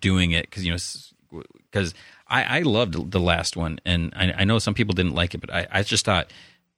doing 0.00 0.32
it 0.32 0.44
because 0.50 0.64
you 0.64 0.72
know 0.72 1.42
because 1.70 1.94
I, 2.28 2.58
I 2.58 2.60
loved 2.60 3.10
the 3.10 3.20
last 3.20 3.56
one, 3.56 3.80
and 3.86 4.12
I, 4.14 4.32
I, 4.38 4.44
know 4.44 4.58
some 4.58 4.74
people 4.74 4.92
didn't 4.92 5.14
like 5.14 5.34
it, 5.34 5.40
but 5.40 5.52
I, 5.52 5.66
I 5.70 5.82
just 5.82 6.04
thought 6.04 6.30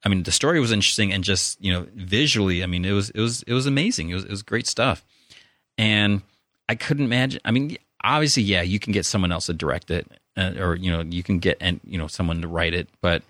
I 0.05 0.09
mean, 0.09 0.23
the 0.23 0.31
story 0.31 0.59
was 0.59 0.71
interesting 0.71 1.11
and 1.11 1.23
just 1.23 1.61
you 1.61 1.73
know 1.73 1.85
visually, 1.93 2.63
I 2.63 2.67
mean, 2.67 2.85
it 2.85 2.93
was 2.93 3.09
it 3.09 3.19
was 3.19 3.43
it 3.43 3.53
was 3.53 3.65
amazing. 3.65 4.09
It 4.09 4.15
was 4.15 4.23
it 4.23 4.29
was 4.29 4.41
great 4.41 4.67
stuff, 4.67 5.03
and 5.77 6.21
I 6.69 6.75
couldn't 6.75 7.05
imagine. 7.05 7.41
I 7.43 7.51
mean, 7.51 7.77
obviously, 8.03 8.43
yeah, 8.43 8.61
you 8.61 8.79
can 8.79 8.93
get 8.93 9.05
someone 9.05 9.31
else 9.31 9.47
to 9.47 9.53
direct 9.53 9.91
it, 9.91 10.09
uh, 10.37 10.53
or 10.59 10.75
you 10.75 10.91
know, 10.91 11.01
you 11.01 11.23
can 11.23 11.39
get 11.39 11.57
and 11.59 11.79
you 11.85 11.97
know 11.97 12.07
someone 12.07 12.41
to 12.41 12.47
write 12.47 12.73
it. 12.73 12.87
But 13.01 13.23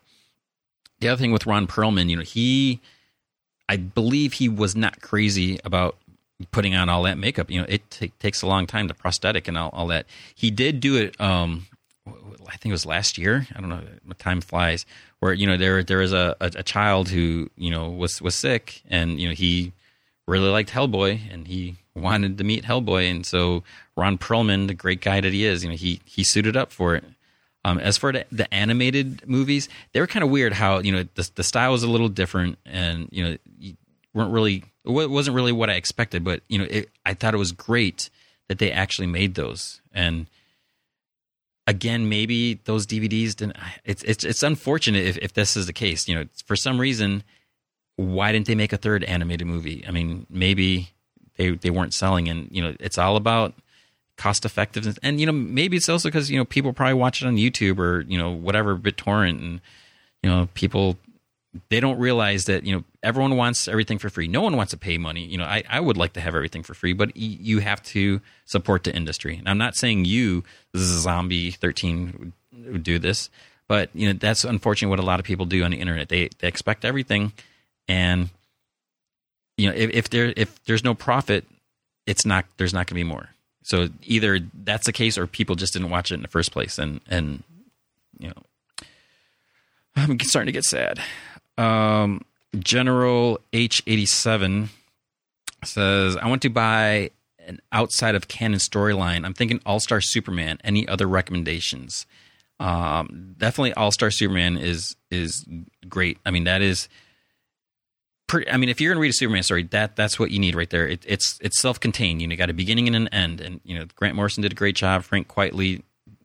the 1.00 1.10
other 1.10 1.20
thing 1.20 1.32
with 1.32 1.46
Ron 1.46 1.68
Perlman, 1.68 2.10
you 2.10 2.18
know, 2.18 2.24
he, 2.24 2.80
I 3.70 3.78
believe 3.78 4.34
he 4.34 4.50
was 4.50 4.76
not 4.76 5.02
crazy 5.02 5.60
about 5.64 5.98
putting 6.52 6.76
on 6.76 6.90
all 6.90 7.04
that 7.04 7.18
makeup. 7.18 7.50
You 7.50 7.62
know, 7.62 7.68
it 7.70 7.90
t- 7.90 8.12
takes 8.20 8.42
a 8.42 8.48
long 8.48 8.68
time, 8.68 8.88
the 8.88 8.94
prosthetic 8.94 9.48
and 9.48 9.58
all, 9.58 9.70
all 9.74 9.88
that. 9.88 10.06
He 10.36 10.52
did 10.52 10.80
do 10.80 10.96
it. 10.96 11.20
Um, 11.20 11.68
I 12.08 12.58
think 12.58 12.68
it 12.68 12.72
was 12.72 12.86
last 12.86 13.18
year. 13.18 13.48
I 13.56 13.60
don't 13.60 13.70
know. 13.70 13.82
Time 14.18 14.42
flies. 14.42 14.86
Where 15.20 15.34
you 15.34 15.48
know 15.48 15.58
there 15.58 15.84
there 15.84 16.00
was 16.00 16.14
a, 16.14 16.36
a, 16.40 16.52
a 16.58 16.64
child 16.64 17.10
who 17.10 17.50
you 17.58 17.72
know 17.72 17.90
was 17.90 18.22
was 18.22 18.36
sick, 18.36 18.82
and 18.90 19.20
you 19.20 19.28
know 19.28 19.34
he 19.34 19.74
really 20.28 20.50
liked 20.50 20.72
Hellboy, 20.72 21.22
and 21.32 21.48
he 21.48 21.76
wanted 22.02 22.38
to 22.38 22.44
meet 22.44 22.64
Hellboy, 22.64 23.10
and 23.10 23.26
so 23.26 23.64
Ron 23.95 24.18
Perlman, 24.18 24.68
the 24.68 24.74
great 24.74 25.02
guy 25.02 25.22
that 25.22 25.34
he 25.34 25.45
is, 25.45 25.64
you 25.64 25.69
know 25.69 25.76
he 25.76 26.02
he 26.06 26.24
suited 26.24 26.56
up 26.56 26.72
for 26.72 26.95
it. 26.95 27.03
Um, 27.65 27.80
as 27.80 27.98
for 27.98 28.14
the, 28.14 28.53
animated 28.53 29.28
movies, 29.28 29.68
they 29.91 29.99
were 29.99 30.07
kind 30.07 30.24
of 30.24 30.30
weird. 30.30 30.53
How 30.53 30.80
you 30.80 30.91
know 30.91 31.06
the 31.15 31.30
the 31.36 31.44
style 31.44 31.72
was 31.72 31.84
a 31.84 31.90
little 31.90 32.10
different, 32.10 32.57
and 32.65 33.10
you 33.11 33.24
know 33.24 33.38
you 33.60 33.76
weren't 34.14 34.32
really 34.32 34.64
it 34.86 35.10
wasn't 35.10 35.36
really 35.36 35.52
what 35.52 35.69
I 35.69 35.74
expected. 35.74 36.24
But 36.24 36.41
you 36.48 36.60
know 36.60 36.68
it, 36.69 36.90
I 37.06 37.14
thought 37.14 37.34
it 37.34 37.38
was 37.38 37.52
great 37.52 38.10
that 38.48 38.60
they 38.60 38.72
actually 38.72 39.07
made 39.07 39.36
those, 39.36 39.82
and 39.94 40.28
again, 41.68 42.07
maybe 42.10 42.56
those 42.64 42.88
DVDs 42.88 43.36
didn't. 43.36 43.57
It's 43.84 44.02
it's 44.03 44.24
it's 44.24 44.41
unfortunate 44.41 45.06
if, 45.06 45.18
if 45.18 45.34
this 45.34 45.57
is 45.57 45.68
the 45.68 45.74
case. 45.74 46.07
You 46.07 46.15
know, 46.15 46.26
for 46.45 46.56
some 46.56 46.80
reason, 46.80 47.24
why 47.98 48.32
didn't 48.32 48.48
they 48.48 48.56
make 48.56 48.74
a 48.74 48.78
third 48.78 49.03
animated 49.03 49.45
movie? 49.45 49.84
I 49.88 49.91
mean, 49.91 50.26
maybe 50.30 50.90
they 51.38 51.51
they 51.51 51.69
weren't 51.69 51.93
selling, 51.93 52.27
and 52.27 52.49
you 52.51 52.61
know, 52.61 52.76
it's 52.80 52.97
all 52.97 53.15
about 53.15 53.53
cost 54.18 54.45
effectiveness. 54.45 54.97
And 55.01 55.19
you 55.19 55.26
know, 55.26 55.31
maybe 55.31 55.77
it's 55.77 55.89
also 55.89 56.09
because 56.09 56.30
you 56.30 56.38
know 56.38 56.45
people 56.45 56.73
probably 56.73 56.95
watch 56.95 57.22
it 57.22 57.27
on 57.27 57.38
YouTube 57.38 57.80
or 57.80 58.01
you 58.01 58.18
know 58.18 58.31
whatever 58.31 58.76
BitTorrent, 58.76 59.39
and 59.39 59.61
you 60.22 60.30
know 60.30 60.49
people 60.53 60.97
they 61.69 61.80
don't 61.80 61.99
realize 61.99 62.45
that 62.45 62.64
you 62.64 62.76
know 62.76 62.84
everyone 63.03 63.38
wants 63.38 63.68
everything 63.68 63.97
for 63.97 64.09
free. 64.09 64.27
No 64.27 64.41
one 64.41 64.57
wants 64.57 64.72
to 64.72 64.77
pay 64.77 64.97
money. 64.97 65.26
You 65.26 65.38
know, 65.38 65.45
I, 65.45 65.64
I 65.69 65.80
would 65.80 65.97
like 65.97 66.14
to 66.14 66.22
have 66.22 66.35
everything 66.35 66.64
for 66.64 66.73
free, 66.73 66.93
but 66.93 67.15
you 67.15 67.59
have 67.59 67.81
to 67.84 68.22
support 68.45 68.84
the 68.84 68.95
industry. 68.95 69.38
And 69.38 69.47
I'm 69.47 69.57
not 69.57 69.76
saying 69.76 70.05
you, 70.05 70.43
Zombie 70.76 71.51
Thirteen, 71.51 72.34
would 72.65 72.84
do 72.84 72.99
this, 72.99 73.30
but 73.68 73.89
you 73.93 74.07
know 74.07 74.14
that's 74.14 74.43
unfortunately 74.43 74.89
what 74.89 74.99
a 74.99 75.07
lot 75.07 75.19
of 75.19 75.26
people 75.26 75.45
do 75.45 75.64
on 75.64 75.72
the 75.72 75.80
internet. 75.80 76.09
They 76.09 76.30
they 76.39 76.47
expect 76.47 76.85
everything, 76.85 77.34
and 77.88 78.30
you 79.58 79.70
know 79.70 79.76
if, 79.76 79.90
if 79.92 80.10
there 80.10 80.34
if 80.36 80.64
there's 80.66 80.84
no 80.84 80.94
profit, 80.94 81.46
it's 82.06 82.26
not 82.26 82.46
there's 82.58 82.74
not 82.74 82.88
going 82.88 82.96
to 82.96 82.96
be 82.96 83.04
more. 83.04 83.30
So 83.64 83.90
either 84.04 84.40
that's 84.54 84.86
the 84.86 84.94
case, 84.94 85.18
or 85.18 85.28
people 85.28 85.56
just 85.56 85.74
didn't 85.74 85.90
watch 85.90 86.12
it 86.12 86.16
in 86.16 86.22
the 86.22 86.28
first 86.28 86.52
place, 86.52 86.80
and 86.80 87.02
and 87.10 87.44
you 88.20 88.30
know 88.30 88.86
I'm 89.96 90.20
starting 90.22 90.48
to 90.48 90.52
get 90.52 90.64
sad. 90.64 91.00
Um, 91.58 92.24
General 92.58 93.40
H87 93.52 94.70
says, 95.64 96.18
I 96.18 96.28
want 96.28 96.44
to 96.44 96.50
buy 96.50 97.12
an 97.46 97.60
outside 97.72 98.16
of 98.16 98.28
canon 98.28 98.60
storyline. 98.60 99.26
I'm 99.26 99.34
thinking 99.34 99.60
All 99.66 99.80
Star 99.80 100.02
Superman. 100.02 100.60
Any 100.64 100.88
other 100.88 101.08
recommendations? 101.08 102.06
Um, 102.60 103.36
definitely 103.38 103.74
All 103.74 103.92
Star 103.92 104.12
Superman 104.12 104.58
is 104.58 104.96
is 105.10 105.46
great. 105.88 106.18
I 106.26 106.32
mean, 106.32 106.44
that 106.46 106.62
is. 106.62 106.88
Pretty, 108.28 108.52
I 108.52 108.58
mean, 108.58 108.68
if 108.68 108.82
you're 108.82 108.91
going 108.91 108.98
to 108.98 109.02
read 109.02 109.10
a 109.10 109.14
Superman 109.14 109.44
story, 109.44 109.64
that 109.64 109.95
that's 109.95 110.20
what 110.20 110.32
you 110.32 110.40
need 110.40 110.54
right 110.54 110.70
there. 110.70 110.88
It, 110.88 111.04
it's 111.08 111.40
it's 111.41 111.60
self 111.60 111.80
contained. 111.80 112.22
You 112.22 112.28
know, 112.28 112.34
you 112.34 112.38
got 112.38 112.49
a 112.49 112.54
beginning 112.54 112.88
and 112.88 112.95
an 112.95 113.08
end, 113.10 113.40
and 113.40 113.62
you 113.64 113.78
know 113.78 113.86
Grant 113.95 114.16
Morrison 114.16 114.41
did 114.41 114.52
a 114.52 114.56
great 114.56 114.76
job. 114.76 115.04
Frank 115.04 115.28
Quitely 115.28 115.82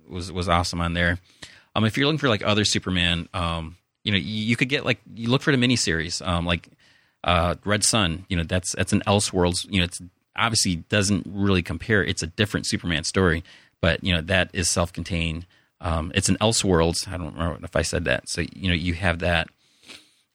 was 0.08 0.32
was 0.32 0.48
awesome 0.48 0.80
on 0.80 0.94
there. 0.94 1.18
Um, 1.74 1.84
if 1.84 1.96
you're 1.96 2.06
looking 2.06 2.18
for 2.18 2.28
like 2.28 2.44
other 2.44 2.64
Superman, 2.64 3.28
um, 3.32 3.76
you 4.04 4.12
know, 4.12 4.18
you 4.18 4.56
could 4.56 4.68
get 4.68 4.84
like 4.84 5.00
you 5.14 5.30
look 5.30 5.42
for 5.42 5.56
the 5.56 5.58
miniseries, 5.58 6.26
um, 6.26 6.44
like 6.44 6.68
uh, 7.24 7.54
Red 7.64 7.84
Sun. 7.84 8.26
You 8.28 8.36
know, 8.36 8.44
that's 8.44 8.74
that's 8.74 8.92
an 8.92 9.02
Elseworlds. 9.06 9.66
You 9.70 9.78
know, 9.78 9.84
it's 9.84 10.02
obviously 10.36 10.76
doesn't 10.76 11.26
really 11.28 11.62
compare. 11.62 12.02
It's 12.04 12.22
a 12.22 12.26
different 12.26 12.66
Superman 12.66 13.04
story, 13.04 13.44
but 13.80 14.02
you 14.02 14.12
know 14.12 14.20
that 14.22 14.50
is 14.52 14.68
self-contained. 14.68 15.46
Um, 15.80 16.12
it's 16.14 16.28
an 16.28 16.36
Elseworlds. 16.40 17.08
I 17.08 17.16
don't 17.16 17.34
remember 17.34 17.64
if 17.64 17.76
I 17.76 17.82
said 17.82 18.04
that. 18.04 18.28
So 18.28 18.42
you 18.54 18.68
know, 18.68 18.74
you 18.74 18.94
have 18.94 19.20
that. 19.20 19.48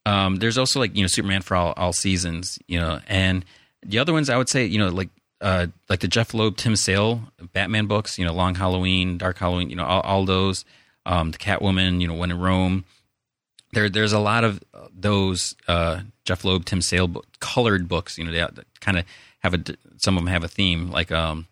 Um, 0.07 0.35
there's 0.37 0.57
also 0.57 0.79
like 0.79 0.95
you 0.95 1.03
know 1.03 1.07
Superman 1.07 1.41
for 1.41 1.55
all, 1.55 1.73
all 1.75 1.93
seasons. 1.93 2.59
You 2.67 2.79
know, 2.79 2.99
and 3.07 3.43
the 3.85 3.99
other 3.99 4.13
ones 4.13 4.29
I 4.29 4.37
would 4.37 4.49
say 4.49 4.65
you 4.65 4.79
know 4.79 4.89
like 4.89 5.09
uh, 5.41 5.67
like 5.89 5.99
the 5.99 6.07
Jeph 6.07 6.33
Loeb, 6.33 6.57
Tim 6.57 6.75
Sale 6.75 7.21
Batman 7.53 7.87
books. 7.87 8.17
You 8.17 8.25
know, 8.25 8.33
Long 8.33 8.55
Halloween, 8.55 9.17
Dark 9.17 9.37
Halloween. 9.37 9.69
You 9.69 9.75
know, 9.75 9.85
all, 9.85 10.01
all 10.01 10.25
those. 10.25 10.65
Um, 11.05 11.31
the 11.31 11.37
Catwoman. 11.37 12.01
You 12.01 12.07
know, 12.07 12.15
When 12.15 12.31
in 12.31 12.39
Rome 12.39 12.85
there 13.73 13.89
there's 13.89 14.13
a 14.13 14.19
lot 14.19 14.43
of 14.43 14.63
those 14.93 15.55
uh, 15.67 16.01
Jeph 16.25 16.43
Loeb, 16.45 16.65
Tim 16.65 16.81
Sale 16.81 17.07
book, 17.07 17.25
colored 17.39 17.87
books. 17.87 18.17
You 18.17 18.25
know, 18.25 18.31
they 18.31 18.63
kind 18.79 18.97
of 18.97 19.05
have 19.39 19.53
a 19.53 19.63
some 19.97 20.17
of 20.17 20.23
them 20.23 20.31
have 20.31 20.43
a 20.43 20.47
theme 20.47 20.89
like 20.89 21.11
um 21.11 21.47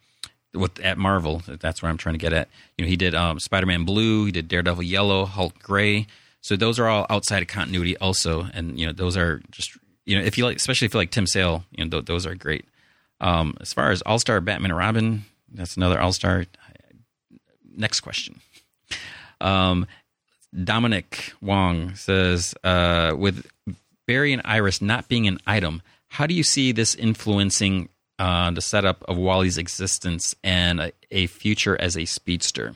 with 0.54 0.80
at 0.80 0.98
Marvel. 0.98 1.42
That's 1.48 1.82
where 1.82 1.90
I'm 1.90 1.98
trying 1.98 2.16
to 2.16 2.20
get 2.20 2.34
at. 2.34 2.50
You 2.78 2.86
know, 2.86 2.90
he 2.90 2.98
did 2.98 3.14
um, 3.14 3.40
Spider 3.40 3.66
Man 3.66 3.86
Blue, 3.86 4.26
he 4.26 4.32
did 4.32 4.48
Daredevil 4.48 4.84
Yellow, 4.84 5.26
Hulk 5.26 5.60
Gray. 5.60 6.08
So 6.46 6.56
those 6.56 6.78
are 6.78 6.88
all 6.88 7.08
outside 7.10 7.42
of 7.42 7.48
continuity 7.48 7.98
also, 7.98 8.48
and 8.54 8.80
you 8.80 8.86
know 8.86 8.94
those 8.94 9.18
are 9.18 9.42
just 9.50 9.76
you 10.06 10.16
know 10.16 10.24
if 10.24 10.38
you 10.38 10.46
like, 10.46 10.58
especially 10.58 10.86
if 10.86 10.94
you 10.94 11.00
like 11.00 11.10
Tim 11.10 11.26
Sale, 11.26 11.66
you 11.72 11.84
know 11.84 11.90
th- 11.90 12.06
those 12.06 12.28
are 12.28 12.36
great. 12.36 12.66
Um, 13.20 13.58
as 13.62 13.74
far 13.74 13.90
as 13.90 14.04
All 14.04 14.20
Star 14.20 14.40
Batman 14.42 14.70
and 14.70 14.78
Robin, 14.78 15.26
that's 15.52 15.76
another 15.76 16.00
All 16.00 16.14
Star. 16.14 16.46
Next 17.76 18.02
question. 18.02 18.42
Um, 19.42 19.88
Dominic 20.54 21.34
Wong 21.42 21.96
says, 21.96 22.54
uh, 22.64 23.16
with 23.18 23.48
Barry 24.06 24.32
and 24.32 24.44
Iris 24.46 24.84
not 24.84 25.10
being 25.10 25.28
an 25.28 25.40
item, 25.48 25.82
how 26.10 26.28
do 26.28 26.36
you 26.36 26.44
see 26.44 26.72
this 26.72 26.94
influencing 26.94 27.90
uh, 28.20 28.52
the 28.52 28.62
setup 28.62 29.02
of 29.08 29.18
Wally's 29.18 29.58
existence 29.58 30.36
and 30.44 30.80
a, 30.80 30.92
a, 31.10 31.26
future 31.26 31.76
as 31.82 31.98
a 31.98 32.06
speedster? 32.06 32.76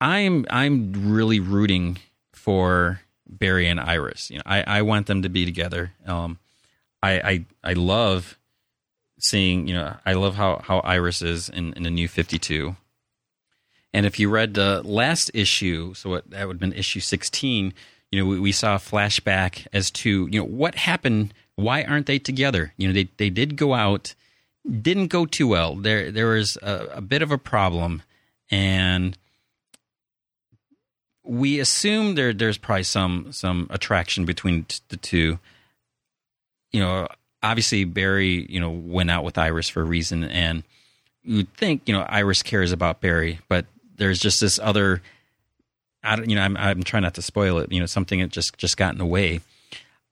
I'm 0.00 0.46
I'm 0.50 1.12
really 1.12 1.40
rooting 1.40 1.98
for 2.32 3.00
Barry 3.28 3.68
and 3.68 3.80
Iris. 3.80 4.30
You 4.30 4.38
know, 4.38 4.42
I, 4.46 4.62
I 4.62 4.82
want 4.82 5.06
them 5.06 5.22
to 5.22 5.28
be 5.28 5.44
together. 5.44 5.92
Um, 6.06 6.38
I, 7.02 7.12
I 7.20 7.44
I 7.70 7.72
love 7.74 8.38
seeing 9.18 9.66
you 9.66 9.74
know 9.74 9.96
I 10.04 10.12
love 10.14 10.34
how 10.34 10.60
how 10.62 10.80
Iris 10.80 11.22
is 11.22 11.48
in, 11.48 11.72
in 11.74 11.82
the 11.82 11.90
new 11.90 12.08
Fifty 12.08 12.38
Two. 12.38 12.76
And 13.96 14.04
if 14.04 14.18
you 14.18 14.28
read 14.28 14.52
the 14.52 14.82
last 14.84 15.30
issue, 15.32 15.94
so 15.94 16.20
that 16.26 16.46
would 16.46 16.56
have 16.56 16.60
been 16.60 16.74
issue 16.74 17.00
16, 17.00 17.72
you 18.10 18.20
know, 18.20 18.26
we, 18.26 18.38
we, 18.38 18.52
saw 18.52 18.74
a 18.74 18.78
flashback 18.78 19.66
as 19.72 19.90
to, 19.92 20.28
you 20.30 20.38
know, 20.38 20.44
what 20.44 20.74
happened. 20.74 21.32
Why 21.54 21.82
aren't 21.82 22.04
they 22.04 22.18
together? 22.18 22.74
You 22.76 22.88
know, 22.88 22.92
they, 22.92 23.08
they 23.16 23.30
did 23.30 23.56
go 23.56 23.72
out, 23.72 24.14
didn't 24.82 25.06
go 25.06 25.24
too 25.24 25.48
well. 25.48 25.76
There, 25.76 26.12
there 26.12 26.26
was 26.26 26.58
a, 26.58 26.88
a 26.96 27.00
bit 27.00 27.22
of 27.22 27.32
a 27.32 27.38
problem. 27.38 28.02
And 28.50 29.16
we 31.26 31.60
assume 31.60 32.14
there, 32.14 32.32
there's 32.32 32.58
probably 32.58 32.84
some, 32.84 33.32
some 33.32 33.66
attraction 33.70 34.24
between 34.24 34.64
t- 34.64 34.80
the 34.88 34.96
two. 34.96 35.38
You 36.72 36.80
know, 36.80 37.08
obviously 37.42 37.84
Barry, 37.84 38.46
you 38.48 38.60
know, 38.60 38.70
went 38.70 39.10
out 39.10 39.24
with 39.24 39.38
Iris 39.38 39.68
for 39.68 39.82
a 39.82 39.84
reason. 39.84 40.24
And 40.24 40.62
you'd 41.22 41.52
think, 41.54 41.82
you 41.86 41.94
know, 41.94 42.02
Iris 42.02 42.42
cares 42.42 42.72
about 42.72 43.00
Barry, 43.00 43.40
but 43.48 43.66
there's 43.96 44.18
just 44.18 44.40
this 44.40 44.58
other 44.58 45.02
I 46.06 46.16
don't, 46.16 46.30
you 46.30 46.36
know, 46.36 46.42
I'm, 46.42 46.56
I'm 46.56 46.82
trying 46.84 47.02
not 47.02 47.14
to 47.14 47.22
spoil 47.22 47.58
it. 47.58 47.72
You 47.72 47.80
know, 47.80 47.86
something 47.86 48.20
that 48.20 48.30
just 48.30 48.56
just 48.56 48.76
got 48.76 48.92
in 48.92 48.98
the 48.98 49.06
way. 49.06 49.40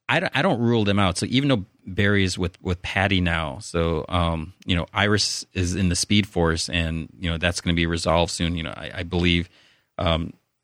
I 0.06 0.20
don't, 0.20 0.36
I 0.36 0.42
don't 0.42 0.60
rule 0.60 0.84
them 0.84 0.98
out. 0.98 1.16
So 1.16 1.26
even 1.30 1.48
though 1.48 1.64
Barry's 1.86 2.36
with 2.36 2.60
with 2.60 2.82
Patty 2.82 3.20
now, 3.20 3.58
so 3.60 4.04
um, 4.08 4.52
you 4.66 4.74
know, 4.74 4.86
Iris 4.92 5.46
is 5.54 5.74
in 5.76 5.88
the 5.88 5.96
Speed 5.96 6.26
Force, 6.26 6.68
and 6.68 7.08
you 7.18 7.30
know 7.30 7.38
that's 7.38 7.60
going 7.60 7.74
to 7.74 7.76
be 7.76 7.86
resolved 7.86 8.32
soon. 8.32 8.56
You 8.56 8.64
know, 8.64 8.74
I, 8.76 8.90
I 8.96 9.02
believe 9.04 9.48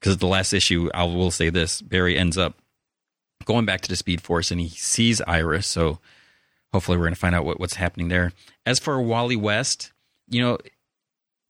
because 0.00 0.16
the 0.16 0.26
last 0.26 0.52
issue, 0.52 0.88
I 0.94 1.04
will 1.04 1.30
say 1.30 1.50
this: 1.50 1.82
Barry 1.82 2.16
ends 2.16 2.38
up 2.38 2.54
going 3.44 3.66
back 3.66 3.80
to 3.82 3.88
the 3.88 3.96
Speed 3.96 4.20
Force, 4.20 4.50
and 4.50 4.60
he 4.60 4.68
sees 4.68 5.20
Iris. 5.22 5.66
So 5.66 5.98
hopefully, 6.72 6.96
we're 6.98 7.04
going 7.04 7.14
to 7.14 7.20
find 7.20 7.34
out 7.34 7.44
what, 7.44 7.60
what's 7.60 7.74
happening 7.74 8.08
there. 8.08 8.32
As 8.66 8.78
for 8.78 9.00
Wally 9.00 9.36
West, 9.36 9.92
you 10.28 10.40
know, 10.42 10.58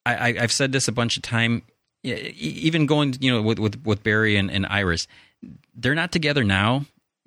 I, 0.06 0.32
have 0.32 0.52
said 0.52 0.72
this 0.72 0.88
a 0.88 0.92
bunch 0.92 1.16
of 1.16 1.22
time. 1.22 1.62
Even 2.02 2.86
going, 2.86 3.14
you 3.20 3.30
know, 3.30 3.42
with 3.42 3.58
with, 3.58 3.84
with 3.84 4.02
Barry 4.02 4.36
and, 4.36 4.50
and 4.50 4.66
Iris, 4.66 5.06
they're 5.74 5.94
not 5.94 6.12
together 6.12 6.44
now. 6.44 6.86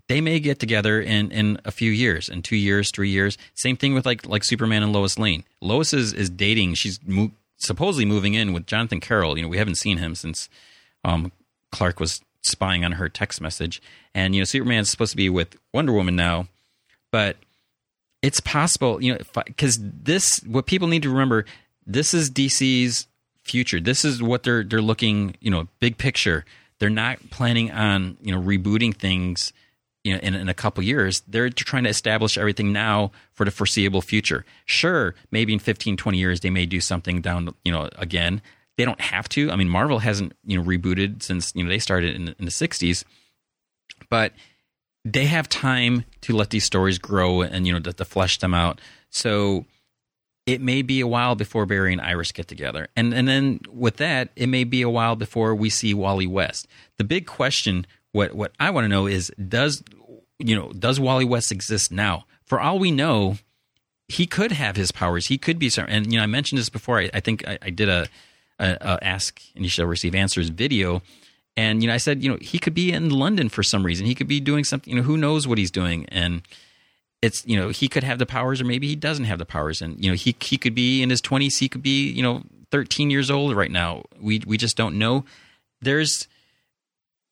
They 0.10 0.20
may 0.20 0.40
get 0.40 0.60
together 0.60 1.00
in, 1.00 1.32
in 1.32 1.62
a 1.64 1.72
few 1.72 1.90
years, 1.90 2.28
in 2.28 2.42
two 2.42 2.58
years, 2.58 2.92
three 2.92 3.10
years. 3.10 3.38
Same 3.54 3.78
thing 3.78 3.94
with 3.94 4.06
like 4.06 4.28
like 4.28 4.44
Superman 4.44 4.84
and 4.84 4.92
Lois 4.92 5.18
Lane. 5.18 5.44
Lois 5.62 5.94
is, 5.94 6.12
is 6.12 6.30
dating. 6.30 6.74
She's 6.74 7.00
mo- 7.06 7.32
supposedly 7.58 8.06
moving 8.06 8.34
in 8.34 8.52
with 8.52 8.66
Jonathan 8.66 9.00
Carroll. 9.00 9.38
You 9.38 9.44
know, 9.44 9.50
we 9.50 9.58
haven't 9.58 9.76
seen 9.76 10.00
him 10.00 10.16
since 10.16 10.50
um, 11.04 11.32
Clark 11.72 12.00
was 12.00 12.22
spying 12.42 12.86
on 12.86 12.94
her 12.94 13.10
text 13.10 13.42
message. 13.42 13.82
And 14.14 14.36
you 14.36 14.42
know, 14.42 14.46
Superman's 14.46 14.90
supposed 14.90 15.12
to 15.12 15.18
be 15.18 15.30
with 15.30 15.56
Wonder 15.74 15.94
Woman 15.94 16.16
now, 16.16 16.48
but 17.12 17.38
it's 18.22 18.40
possible. 18.40 19.02
You 19.02 19.14
know, 19.14 19.20
because 19.46 19.80
this 19.82 20.40
what 20.46 20.66
people 20.66 20.88
need 20.88 21.04
to 21.04 21.10
remember. 21.10 21.46
This 21.86 22.14
is 22.14 22.32
DC's 22.32 23.08
future. 23.44 23.82
This 23.82 24.06
is 24.06 24.22
what 24.22 24.44
they're 24.44 24.64
they're 24.64 24.82
looking. 24.82 25.36
You 25.42 25.52
know, 25.52 25.68
big 25.80 25.98
picture. 25.98 26.46
They're 26.80 26.90
not 26.90 27.30
planning 27.30 27.72
on 27.72 28.18
you 28.22 28.34
know 28.34 28.42
rebooting 28.42 28.96
things 28.96 29.54
you 30.04 30.14
know 30.14 30.20
in, 30.20 30.34
in 30.34 30.50
a 30.50 30.54
couple 30.54 30.84
years 30.84 31.22
they're 31.28 31.50
trying 31.50 31.84
to 31.84 31.90
establish 31.90 32.38
everything 32.38 32.74
now 32.74 33.12
for 33.32 33.46
the 33.46 33.52
foreseeable 33.52 34.02
future 34.02 34.46
sure 34.66 35.16
maybe 35.32 35.54
in 35.54 35.60
15 35.60 35.98
20 35.98 36.18
years 36.18 36.42
they 36.42 36.50
may 36.50 36.66
do 36.66 36.82
something 36.82 37.22
down 37.22 37.54
you 37.64 37.72
know 37.72 37.90
again 37.98 38.42
they 38.78 38.86
don't 38.86 39.02
have 39.02 39.28
to 39.30 39.52
i 39.52 39.56
mean 39.56 39.70
marvel 39.70 40.00
hasn't 40.00 40.34
you 40.46 40.58
know 40.58 40.64
rebooted 40.64 41.22
since 41.24 41.52
you 41.56 41.64
know 41.64 41.70
they 41.70 41.80
started 41.80 42.16
in, 42.16 42.36
in 42.40 42.46
the 42.46 42.52
60s 42.52 43.04
but 44.10 44.34
they 45.06 45.26
have 45.26 45.50
time 45.50 46.06
to 46.22 46.36
let 46.36 46.50
these 46.50 46.64
stories 46.64 46.98
grow 46.98 47.42
and 47.42 47.68
you 47.68 47.74
know 47.74 47.80
to, 47.80 47.94
to 47.94 48.06
flesh 48.06 48.40
them 48.40 48.54
out 48.54 48.80
so 49.10 49.66
it 50.46 50.62
may 50.62 50.82
be 50.82 51.00
a 51.00 51.08
while 51.08 51.36
before 51.36 51.66
Barry 51.66 51.94
and 51.94 52.02
Iris 52.02 52.32
get 52.32 52.48
together. 52.48 52.90
And 52.96 53.14
and 53.14 53.28
then 53.28 53.62
with 53.72 53.98
that, 53.98 54.30
it 54.36 54.48
may 54.48 54.64
be 54.64 54.82
a 54.82 54.90
while 54.90 55.16
before 55.16 55.56
we 55.56 55.70
see 55.70 55.94
Wally 55.94 56.28
West. 56.28 56.68
The 56.98 57.04
big 57.04 57.26
question 57.26 57.88
what 58.12 58.34
what 58.34 58.52
I 58.60 58.70
want 58.70 58.86
to 58.86 58.90
know 58.90 59.08
is 59.08 59.32
does 59.48 59.84
you 60.40 60.56
know 60.56 60.72
does 60.72 61.00
Wally 61.00 61.26
West 61.26 61.52
exist 61.52 61.92
now? 61.92 62.26
For 62.46 62.60
all 62.60 62.78
we 62.78 62.92
know, 62.92 63.38
he 64.08 64.26
could 64.26 64.52
have 64.52 64.76
his 64.76 64.92
powers. 64.92 65.28
He 65.28 65.38
could 65.38 65.60
be 65.60 65.72
and 65.78 66.12
you 66.12 66.18
know 66.18 66.24
I 66.24 66.28
mentioned 66.28 66.60
this 66.60 66.70
before. 66.70 67.00
I, 67.00 67.10
I 67.14 67.20
think 67.20 67.48
I, 67.48 67.58
I 67.62 67.70
did 67.70 67.88
a, 67.88 68.08
a, 68.60 68.78
a, 68.82 69.04
ask 69.04 69.42
and 69.56 69.64
you 69.64 69.70
shall 69.70 69.86
receive 69.86 70.16
answers 70.16 70.50
video. 70.50 71.02
And 71.56 71.84
you 71.84 71.88
know, 71.88 71.94
I 71.94 71.98
said, 71.98 72.24
you 72.24 72.30
know, 72.30 72.38
he 72.42 72.60
could 72.60 72.74
be 72.74 72.92
in 72.92 73.10
London 73.10 73.50
for 73.50 73.64
some 73.64 73.86
reason. 73.86 74.06
He 74.06 74.16
could 74.16 74.28
be 74.28 74.40
doing 74.40 74.64
something. 74.64 74.92
You 74.92 75.00
know, 75.00 75.06
who 75.06 75.18
knows 75.18 75.48
what 75.48 75.58
he's 75.58 75.72
doing? 75.72 76.06
And 76.10 76.42
it's 77.22 77.46
you 77.46 77.56
know, 77.56 77.70
he 77.70 77.88
could 77.88 78.04
have 78.04 78.20
the 78.20 78.26
powers, 78.26 78.60
or 78.60 78.66
maybe 78.66 78.88
he 78.88 78.96
doesn't 78.96 79.26
have 79.26 79.40
the 79.40 79.46
powers. 79.46 79.82
And 79.82 80.04
you 80.04 80.12
know, 80.12 80.16
he 80.16 80.36
he 80.42 80.58
could 80.58 80.76
be 80.76 81.02
in 81.02 81.10
his 81.10 81.22
twenties. 81.22 81.58
He 81.58 81.70
could 81.70 81.84
be 81.84 82.10
you 82.10 82.24
know, 82.24 82.44
thirteen 82.72 83.10
years 83.10 83.30
old 83.30 83.56
right 83.56 83.72
now. 83.72 84.04
We 84.20 84.42
we 84.46 84.58
just 84.58 84.76
don't 84.76 84.98
know. 84.98 85.26
There's 85.82 86.28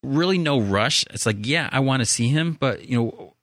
really 0.03 0.37
no 0.37 0.59
rush. 0.59 1.03
It's 1.11 1.25
like, 1.25 1.45
yeah, 1.45 1.69
I 1.71 1.79
want 1.79 2.01
to 2.01 2.05
see 2.05 2.27
him, 2.27 2.57
but 2.59 2.87
you 2.87 2.97
know, 2.97 3.33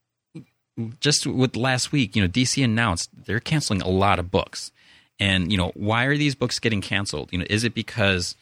just 1.01 1.27
with 1.27 1.57
last 1.57 1.93
week, 1.93 2.15
you 2.15 2.23
know, 2.23 2.29
DC 2.29 2.63
announced 2.63 3.11
they're 3.27 3.41
canceling 3.41 3.83
a 3.83 3.89
lot 3.89 4.19
of 4.19 4.31
books. 4.31 4.73
And, 5.21 5.51
you 5.51 5.59
know, 5.59 5.73
why 5.75 6.05
are 6.05 6.17
these 6.17 6.35
books 6.35 6.59
getting 6.59 6.81
canceled? 6.81 7.33
You 7.33 7.39
know, 7.39 7.47
is 7.51 7.65
it 7.65 7.75
because 7.75 8.37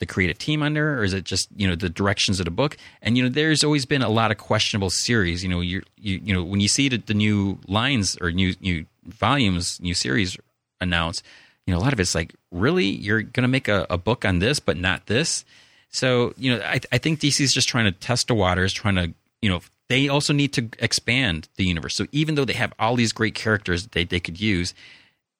the 0.00 0.06
creative 0.06 0.38
team 0.38 0.62
under, 0.62 0.98
or 0.98 1.04
is 1.04 1.12
it 1.12 1.24
just, 1.24 1.48
you 1.54 1.68
know, 1.68 1.74
the 1.74 1.88
directions 1.88 2.40
of 2.40 2.46
the 2.46 2.50
book? 2.50 2.76
And, 3.02 3.16
you 3.16 3.22
know, 3.22 3.28
there's 3.28 3.62
always 3.62 3.84
been 3.84 4.02
a 4.02 4.08
lot 4.08 4.30
of 4.30 4.38
questionable 4.38 4.90
series. 4.90 5.42
You 5.42 5.50
know, 5.50 5.60
you 5.60 5.82
you 5.96 6.20
you 6.24 6.34
know, 6.34 6.42
when 6.42 6.60
you 6.60 6.68
see 6.68 6.88
the, 6.88 6.96
the 6.96 7.14
new 7.14 7.58
lines 7.68 8.16
or 8.20 8.32
new 8.32 8.54
new 8.60 8.86
volumes, 9.04 9.80
new 9.80 9.94
series 9.94 10.36
announced, 10.80 11.22
you 11.66 11.72
know, 11.72 11.78
a 11.78 11.82
lot 11.82 11.92
of 11.92 12.00
it's 12.00 12.14
like, 12.14 12.34
really, 12.50 12.86
you're 12.86 13.22
going 13.22 13.42
to 13.42 13.48
make 13.48 13.68
a, 13.68 13.86
a 13.88 13.98
book 13.98 14.24
on 14.24 14.38
this, 14.38 14.60
but 14.60 14.76
not 14.76 15.06
this. 15.06 15.44
So, 15.88 16.34
you 16.36 16.54
know, 16.54 16.62
I, 16.64 16.80
I 16.92 16.98
think 16.98 17.20
DC 17.20 17.40
is 17.40 17.54
just 17.54 17.68
trying 17.68 17.84
to 17.84 17.92
test 17.92 18.28
the 18.28 18.34
waters, 18.34 18.72
trying 18.72 18.96
to, 18.96 19.14
you 19.40 19.50
know, 19.50 19.60
they 19.88 20.08
also 20.08 20.32
need 20.32 20.52
to 20.54 20.68
expand 20.78 21.48
the 21.56 21.64
universe. 21.64 21.94
So 21.94 22.06
even 22.12 22.34
though 22.34 22.44
they 22.44 22.54
have 22.54 22.72
all 22.78 22.96
these 22.96 23.12
great 23.12 23.34
characters 23.34 23.84
that 23.84 23.92
they, 23.92 24.04
they 24.04 24.20
could 24.20 24.40
use, 24.40 24.74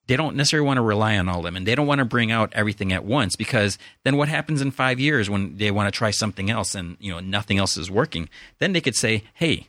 they 0.07 0.15
don't 0.15 0.35
necessarily 0.35 0.65
want 0.65 0.77
to 0.77 0.81
rely 0.81 1.17
on 1.17 1.27
all 1.27 1.39
of 1.39 1.43
them 1.45 1.55
and 1.55 1.65
they 1.65 1.75
don't 1.75 1.87
want 1.87 1.99
to 1.99 2.05
bring 2.05 2.31
out 2.31 2.53
everything 2.53 2.93
at 2.93 3.05
once 3.05 3.35
because 3.35 3.77
then 4.03 4.17
what 4.17 4.29
happens 4.29 4.61
in 4.61 4.71
five 4.71 4.99
years 4.99 5.29
when 5.29 5.57
they 5.57 5.71
want 5.71 5.87
to 5.87 5.97
try 5.97 6.11
something 6.11 6.49
else 6.49 6.75
and 6.75 6.97
you 6.99 7.11
know 7.11 7.19
nothing 7.19 7.57
else 7.57 7.77
is 7.77 7.89
working? 7.89 8.29
Then 8.59 8.73
they 8.73 8.81
could 8.81 8.95
say 8.95 9.23
hey 9.33 9.67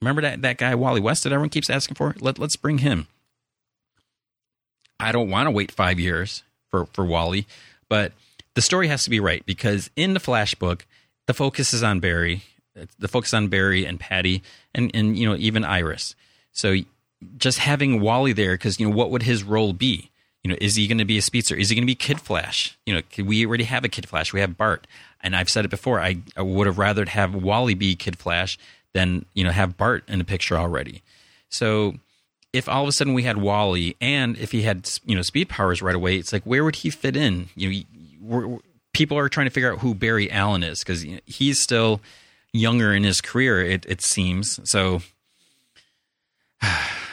remember 0.00 0.22
that, 0.22 0.42
that 0.42 0.58
guy 0.58 0.74
wally 0.74 1.00
west 1.00 1.24
that 1.24 1.32
everyone 1.32 1.50
keeps 1.50 1.70
asking 1.70 1.96
for? 1.96 2.14
Let, 2.20 2.38
let's 2.38 2.56
bring 2.56 2.78
him. 2.78 3.08
I 5.00 5.12
don't 5.12 5.30
want 5.30 5.46
to 5.46 5.50
wait 5.50 5.70
five 5.70 6.00
years 6.00 6.42
for, 6.70 6.86
for 6.86 7.04
wally 7.04 7.46
but 7.88 8.12
the 8.54 8.62
story 8.62 8.88
has 8.88 9.04
to 9.04 9.10
be 9.10 9.20
right 9.20 9.44
because 9.46 9.90
in 9.96 10.14
the 10.14 10.20
Flash 10.20 10.54
book, 10.54 10.86
the 11.26 11.34
focus 11.34 11.72
is 11.72 11.82
on 11.82 12.00
Barry, 12.00 12.42
the 12.98 13.08
focus 13.08 13.34
on 13.34 13.48
Barry 13.48 13.84
and 13.84 13.98
Patty, 13.98 14.42
and 14.74 14.90
and 14.94 15.18
you 15.18 15.28
know 15.28 15.36
even 15.36 15.64
Iris. 15.64 16.14
So 16.52 16.74
just 17.36 17.58
having 17.58 18.00
Wally 18.00 18.32
there, 18.32 18.54
because 18.54 18.78
you 18.78 18.88
know 18.88 18.96
what 18.96 19.10
would 19.10 19.22
his 19.22 19.42
role 19.42 19.72
be? 19.72 20.10
You 20.42 20.50
know, 20.50 20.56
is 20.60 20.76
he 20.76 20.86
going 20.86 20.98
to 20.98 21.04
be 21.04 21.18
a 21.18 21.22
speedster? 21.22 21.56
Is 21.56 21.68
he 21.68 21.74
going 21.74 21.82
to 21.82 21.90
be 21.90 21.94
Kid 21.94 22.20
Flash? 22.20 22.78
You 22.86 22.94
know, 22.94 23.24
we 23.24 23.44
already 23.44 23.64
have 23.64 23.84
a 23.84 23.88
Kid 23.88 24.08
Flash. 24.08 24.32
We 24.32 24.40
have 24.40 24.56
Bart, 24.56 24.86
and 25.20 25.34
I've 25.34 25.50
said 25.50 25.64
it 25.64 25.70
before. 25.70 26.00
I, 26.00 26.18
I 26.36 26.42
would 26.42 26.66
have 26.66 26.78
rather 26.78 27.04
have 27.04 27.34
Wally 27.34 27.74
be 27.74 27.96
Kid 27.96 28.18
Flash 28.18 28.58
than 28.94 29.24
you 29.34 29.44
know 29.44 29.50
have 29.50 29.76
Bart 29.76 30.04
in 30.08 30.18
the 30.18 30.24
picture 30.24 30.56
already. 30.56 31.02
So 31.48 31.94
if 32.52 32.68
all 32.68 32.82
of 32.82 32.88
a 32.88 32.92
sudden 32.92 33.14
we 33.14 33.24
had 33.24 33.36
Wally, 33.38 33.96
and 34.00 34.36
if 34.38 34.52
he 34.52 34.62
had 34.62 34.88
you 35.04 35.16
know 35.16 35.22
speed 35.22 35.48
powers 35.48 35.82
right 35.82 35.94
away, 35.94 36.16
it's 36.16 36.32
like 36.32 36.44
where 36.44 36.64
would 36.64 36.76
he 36.76 36.90
fit 36.90 37.16
in? 37.16 37.48
You 37.54 37.84
know, 38.20 38.60
people 38.92 39.18
are 39.18 39.28
trying 39.28 39.46
to 39.46 39.50
figure 39.50 39.72
out 39.72 39.80
who 39.80 39.94
Barry 39.94 40.30
Allen 40.30 40.62
is 40.62 40.80
because 40.80 41.04
he's 41.26 41.60
still 41.60 42.00
younger 42.52 42.94
in 42.94 43.04
his 43.04 43.20
career. 43.20 43.62
It, 43.62 43.84
it 43.86 44.02
seems 44.02 44.60
so. 44.64 45.02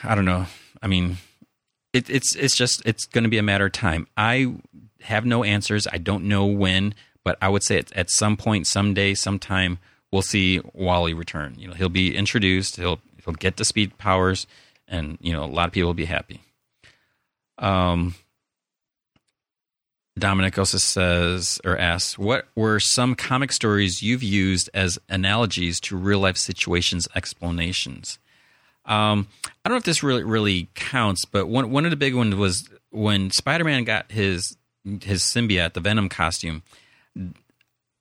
I 0.08 0.16
don't 0.16 0.26
know. 0.26 0.46
I 0.82 0.88
mean, 0.88 1.18
it, 1.94 2.10
it's 2.10 2.36
it's 2.36 2.56
just 2.56 2.82
it's 2.86 3.06
going 3.06 3.24
to 3.24 3.30
be 3.30 3.38
a 3.38 3.44
matter 3.44 3.66
of 3.66 3.72
time. 3.72 4.08
I 4.18 4.56
have 5.02 5.26
no 5.26 5.44
answers. 5.44 5.88
I 5.92 5.98
don't 5.98 6.26
know 6.26 6.46
when, 6.46 6.94
but 7.24 7.38
I 7.42 7.50
would 7.50 7.64
say 7.64 7.78
at, 7.78 7.92
at 7.94 8.10
some 8.10 8.38
point, 8.38 8.68
someday, 8.68 9.14
sometime, 9.14 9.80
we'll 10.12 10.22
see 10.22 10.62
Wally 10.74 11.14
return. 11.14 11.56
You 11.58 11.68
know, 11.68 11.74
he'll 11.74 11.90
be 11.90 12.16
introduced. 12.16 12.78
He'll 12.78 13.00
he'll 13.24 13.34
get 13.34 13.58
the 13.58 13.66
speed 13.66 13.98
powers, 13.98 14.48
and 14.88 15.18
you 15.22 15.34
know, 15.34 15.44
a 15.44 15.48
lot 15.48 15.68
of 15.68 15.74
people 15.74 15.88
will 15.88 15.94
be 15.94 16.06
happy. 16.06 16.42
Um, 17.58 18.16
Dominic 20.18 20.58
also 20.58 20.78
says 20.78 21.60
or 21.66 21.78
asks, 21.78 22.18
what 22.18 22.48
were 22.56 22.80
some 22.80 23.16
comic 23.16 23.52
stories 23.52 24.02
you've 24.02 24.24
used 24.24 24.70
as 24.74 24.98
analogies 25.10 25.80
to 25.82 25.98
real 25.98 26.20
life 26.20 26.38
situations 26.38 27.08
explanations? 27.16 28.18
Um, 28.86 29.28
I 29.44 29.70
don't 29.70 29.74
know 29.74 29.78
if 29.78 29.84
this 29.84 30.04
really 30.04 30.24
really 30.24 30.70
counts, 30.76 31.26
but 31.26 31.48
one 31.48 31.72
one 31.72 31.86
of 31.86 31.92
the 31.92 31.98
big 31.98 32.16
ones 32.16 32.36
was 32.36 32.70
when 32.92 33.32
Spider 33.32 33.64
Man 33.64 33.84
got 33.84 34.12
his 34.12 34.58
his 35.02 35.24
symbiote, 35.24 35.74
the 35.74 35.82
Venom 35.82 36.10
costume. 36.10 36.64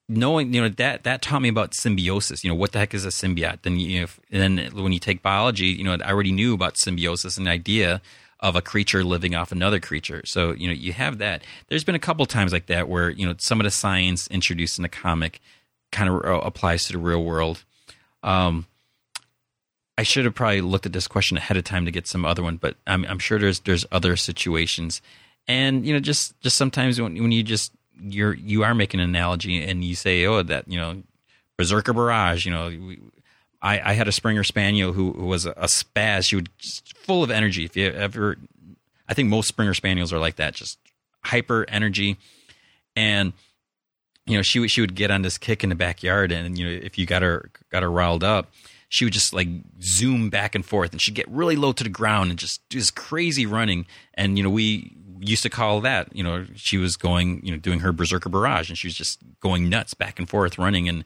Knowing 0.07 0.53
you 0.53 0.61
know 0.61 0.69
that 0.69 1.05
that 1.05 1.23
taught 1.23 1.41
me 1.41 1.49
about 1.49 1.75
symbiosis. 1.75 2.45
You 2.45 2.51
know 2.51 2.57
what 2.57 2.73
the 2.73 2.79
heck 2.79 2.93
is 2.93 3.07
a 3.07 3.09
symbiote? 3.09 3.63
Then 3.63 3.79
you 3.79 4.03
know, 4.03 4.07
then 4.31 4.71
when 4.75 4.93
you 4.93 4.99
take 4.99 5.23
biology, 5.23 5.67
you 5.67 5.85
know 5.85 5.95
I 5.95 6.11
already 6.11 6.33
knew 6.33 6.53
about 6.53 6.77
symbiosis 6.77 7.39
and 7.39 7.47
the 7.47 7.51
idea 7.51 8.03
of 8.45 8.57
a 8.57 8.61
creature 8.61 9.03
living 9.03 9.35
off 9.35 9.53
another 9.53 9.81
creature. 9.81 10.21
So, 10.27 10.53
you 10.53 10.67
know, 10.67 10.75
you 10.75 10.93
have 10.93 11.17
that. 11.17 11.43
There's 11.69 11.83
been 11.83 11.95
a 11.95 12.01
couple 12.01 12.27
times 12.27 12.53
like 12.53 12.67
that 12.67 12.91
where, 12.91 13.09
you 13.09 13.27
know, 13.27 13.35
some 13.39 13.59
of 13.59 13.65
the 13.65 13.71
science 13.71 14.27
introduced 14.27 14.79
in 14.79 14.83
the 14.83 14.89
comic 14.91 15.41
kind 15.91 16.11
of 16.11 16.25
uh, 16.25 16.41
applies 16.41 16.85
to 16.85 16.93
the 16.93 16.99
real 16.99 17.25
world. 17.25 17.65
Um, 18.23 18.67
I 19.97 20.03
should 20.03 20.25
have 20.25 20.35
probably 20.35 20.61
looked 20.61 20.87
at 20.87 20.93
this 20.93 21.07
question 21.07 21.37
ahead 21.37 21.57
of 21.57 21.65
time 21.65 21.85
to 21.85 21.91
get 21.91 22.07
some 22.07 22.25
other 22.25 22.43
one, 22.43 22.57
but 22.57 22.77
I'm, 22.87 23.05
I'm 23.05 23.19
sure 23.19 23.39
there's 23.39 23.61
there's 23.61 23.87
other 23.93 24.17
situations, 24.17 25.01
and 25.47 25.87
you 25.87 25.93
know, 25.93 26.01
just 26.01 26.39
just 26.41 26.57
sometimes 26.57 27.01
when 27.01 27.15
when 27.15 27.33
you 27.33 27.43
just 27.43 27.73
you're 28.01 28.35
you 28.35 28.65
are 28.65 28.75
making 28.75 29.01
an 29.01 29.09
analogy 29.09 29.63
and 29.63 29.85
you 29.85 29.95
say, 29.95 30.25
oh, 30.27 30.43
that 30.43 30.67
you 30.69 30.79
know, 30.79 31.03
Berserker 31.57 31.93
Barrage, 31.93 32.45
you 32.45 32.53
know, 32.53 32.67
we, 32.69 33.01
I, 33.63 33.91
I 33.91 33.93
had 33.95 34.09
a 34.09 34.13
Springer 34.13 34.45
Spaniel 34.45 34.93
who, 34.93 35.13
who 35.13 35.27
was 35.27 35.47
a, 35.47 35.53
a 35.53 35.67
spaz. 35.67 36.29
She 36.29 36.37
was 36.37 36.83
full 36.95 37.23
of 37.23 37.31
energy. 37.31 37.65
If 37.65 37.77
you 37.77 37.87
ever, 37.91 38.37
I 39.09 39.15
think 39.15 39.31
most 39.31 39.49
Springer 39.49 39.75
Spaniels 39.75 40.13
are 40.13 40.19
like 40.19 40.37
that, 40.37 40.55
just 40.55 40.79
hyper 41.25 41.65
energy. 41.69 42.19
And 42.95 43.33
you 44.27 44.37
know, 44.37 44.43
she 44.43 44.59
would 44.61 44.71
she 44.71 44.81
would 44.81 44.95
get 44.95 45.11
on 45.11 45.23
this 45.23 45.39
kick 45.39 45.63
in 45.63 45.71
the 45.71 45.75
backyard, 45.75 46.33
and 46.33 46.59
you 46.59 46.67
know, 46.67 46.73
if 46.73 46.99
you 46.99 47.07
got 47.07 47.23
her 47.23 47.51
got 47.71 47.83
her 47.83 47.91
riled 47.91 48.25
up, 48.25 48.51
she 48.95 49.05
would 49.05 49.13
just 49.13 49.33
like 49.33 49.49
zoom 49.83 50.31
back 50.31 50.55
and 50.55 50.65
forth, 50.65 50.93
and 50.93 51.03
she'd 51.03 51.17
get 51.17 51.29
really 51.29 51.57
low 51.57 51.73
to 51.73 51.83
the 51.83 51.91
ground 51.91 52.31
and 52.31 52.39
just 52.39 52.61
do 52.69 52.79
this 52.79 52.93
crazy 52.93 53.45
running. 53.45 53.87
And 54.15 54.39
you 54.39 54.45
know, 54.45 54.51
we 54.51 54.97
used 55.19 55.43
to 55.43 55.51
call 55.51 55.81
that, 55.81 56.15
you 56.15 56.23
know, 56.23 56.47
she 56.55 56.79
was 56.79 56.97
going, 56.97 57.45
you 57.45 57.51
know, 57.51 57.59
doing 57.59 57.81
her 57.81 57.91
berserker 57.91 58.29
barrage, 58.29 58.69
and 58.69 58.79
she 58.79 58.87
was 58.87 58.95
just 58.95 59.19
going 59.41 59.69
nuts 59.69 59.95
back 59.95 60.21
and 60.21 60.29
forth 60.29 60.59
running 60.59 60.89
and 60.89 61.05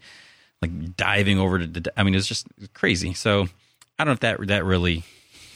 like 0.61 0.97
diving 0.99 1.39
over 1.39 1.61
to. 1.61 1.67
The, 1.67 1.91
I 1.97 2.03
mean, 2.03 2.15
it's 2.15 2.27
just 2.27 2.47
crazy. 2.75 3.15
So 3.15 3.49
I 3.99 4.05
don't 4.05 4.09
know 4.09 4.13
if 4.13 4.21
that 4.21 4.47
that 4.49 4.67
really 4.67 5.05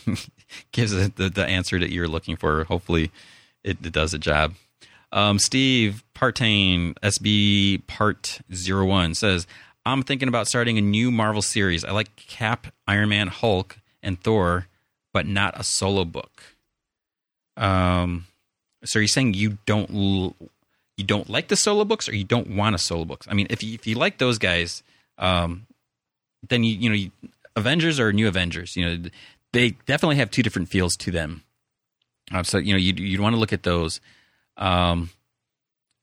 gives 0.72 0.92
the, 0.92 1.12
the, 1.14 1.28
the 1.28 1.44
answer 1.44 1.78
that 1.78 1.90
you're 1.90 2.08
looking 2.08 2.36
for. 2.36 2.64
Hopefully, 2.64 3.10
it, 3.62 3.84
it 3.84 3.92
does 3.92 4.14
a 4.14 4.18
job. 4.18 4.54
Um, 5.12 5.38
Steve 5.38 6.02
Partain, 6.14 6.94
SB 7.02 7.86
Part 7.86 8.40
Zero 8.54 8.86
One 8.86 9.14
says, 9.14 9.46
I'm 9.84 10.02
thinking 10.02 10.28
about 10.28 10.46
starting 10.46 10.78
a 10.78 10.80
new 10.80 11.10
Marvel 11.10 11.42
series. 11.42 11.84
I 11.84 11.90
like 11.90 12.14
Cap, 12.16 12.68
Iron 12.86 13.08
Man, 13.08 13.28
Hulk, 13.28 13.78
and 14.02 14.20
Thor, 14.20 14.68
but 15.12 15.26
not 15.26 15.58
a 15.58 15.64
solo 15.64 16.04
book. 16.04 16.42
Um, 17.56 18.26
so 18.84 18.98
are 18.98 19.02
you 19.02 19.08
saying 19.08 19.34
you 19.34 19.58
don't 19.66 19.90
l- 19.90 20.36
you 20.96 21.04
don't 21.04 21.28
like 21.28 21.48
the 21.48 21.56
solo 21.56 21.84
books, 21.84 22.08
or 22.08 22.14
you 22.14 22.24
don't 22.24 22.56
want 22.56 22.74
a 22.74 22.78
solo 22.78 23.04
books? 23.04 23.26
I 23.28 23.34
mean, 23.34 23.46
if 23.50 23.62
you 23.62 23.74
if 23.74 23.86
you 23.86 23.96
like 23.96 24.18
those 24.18 24.38
guys, 24.38 24.82
um, 25.18 25.66
then 26.48 26.64
you 26.64 26.74
you 26.74 26.88
know 26.88 26.94
you, 26.94 27.10
Avengers 27.56 27.98
or 28.00 28.12
New 28.12 28.28
Avengers, 28.28 28.76
you 28.76 28.84
know 28.84 29.10
they 29.52 29.70
definitely 29.86 30.16
have 30.16 30.30
two 30.30 30.42
different 30.42 30.68
feels 30.68 30.96
to 30.96 31.10
them. 31.10 31.42
Um, 32.30 32.44
so 32.44 32.58
you 32.58 32.72
know 32.72 32.78
you 32.78 32.92
you 32.94 33.20
want 33.20 33.34
to 33.34 33.40
look 33.40 33.52
at 33.52 33.62
those. 33.64 34.00
Um, 34.56 35.10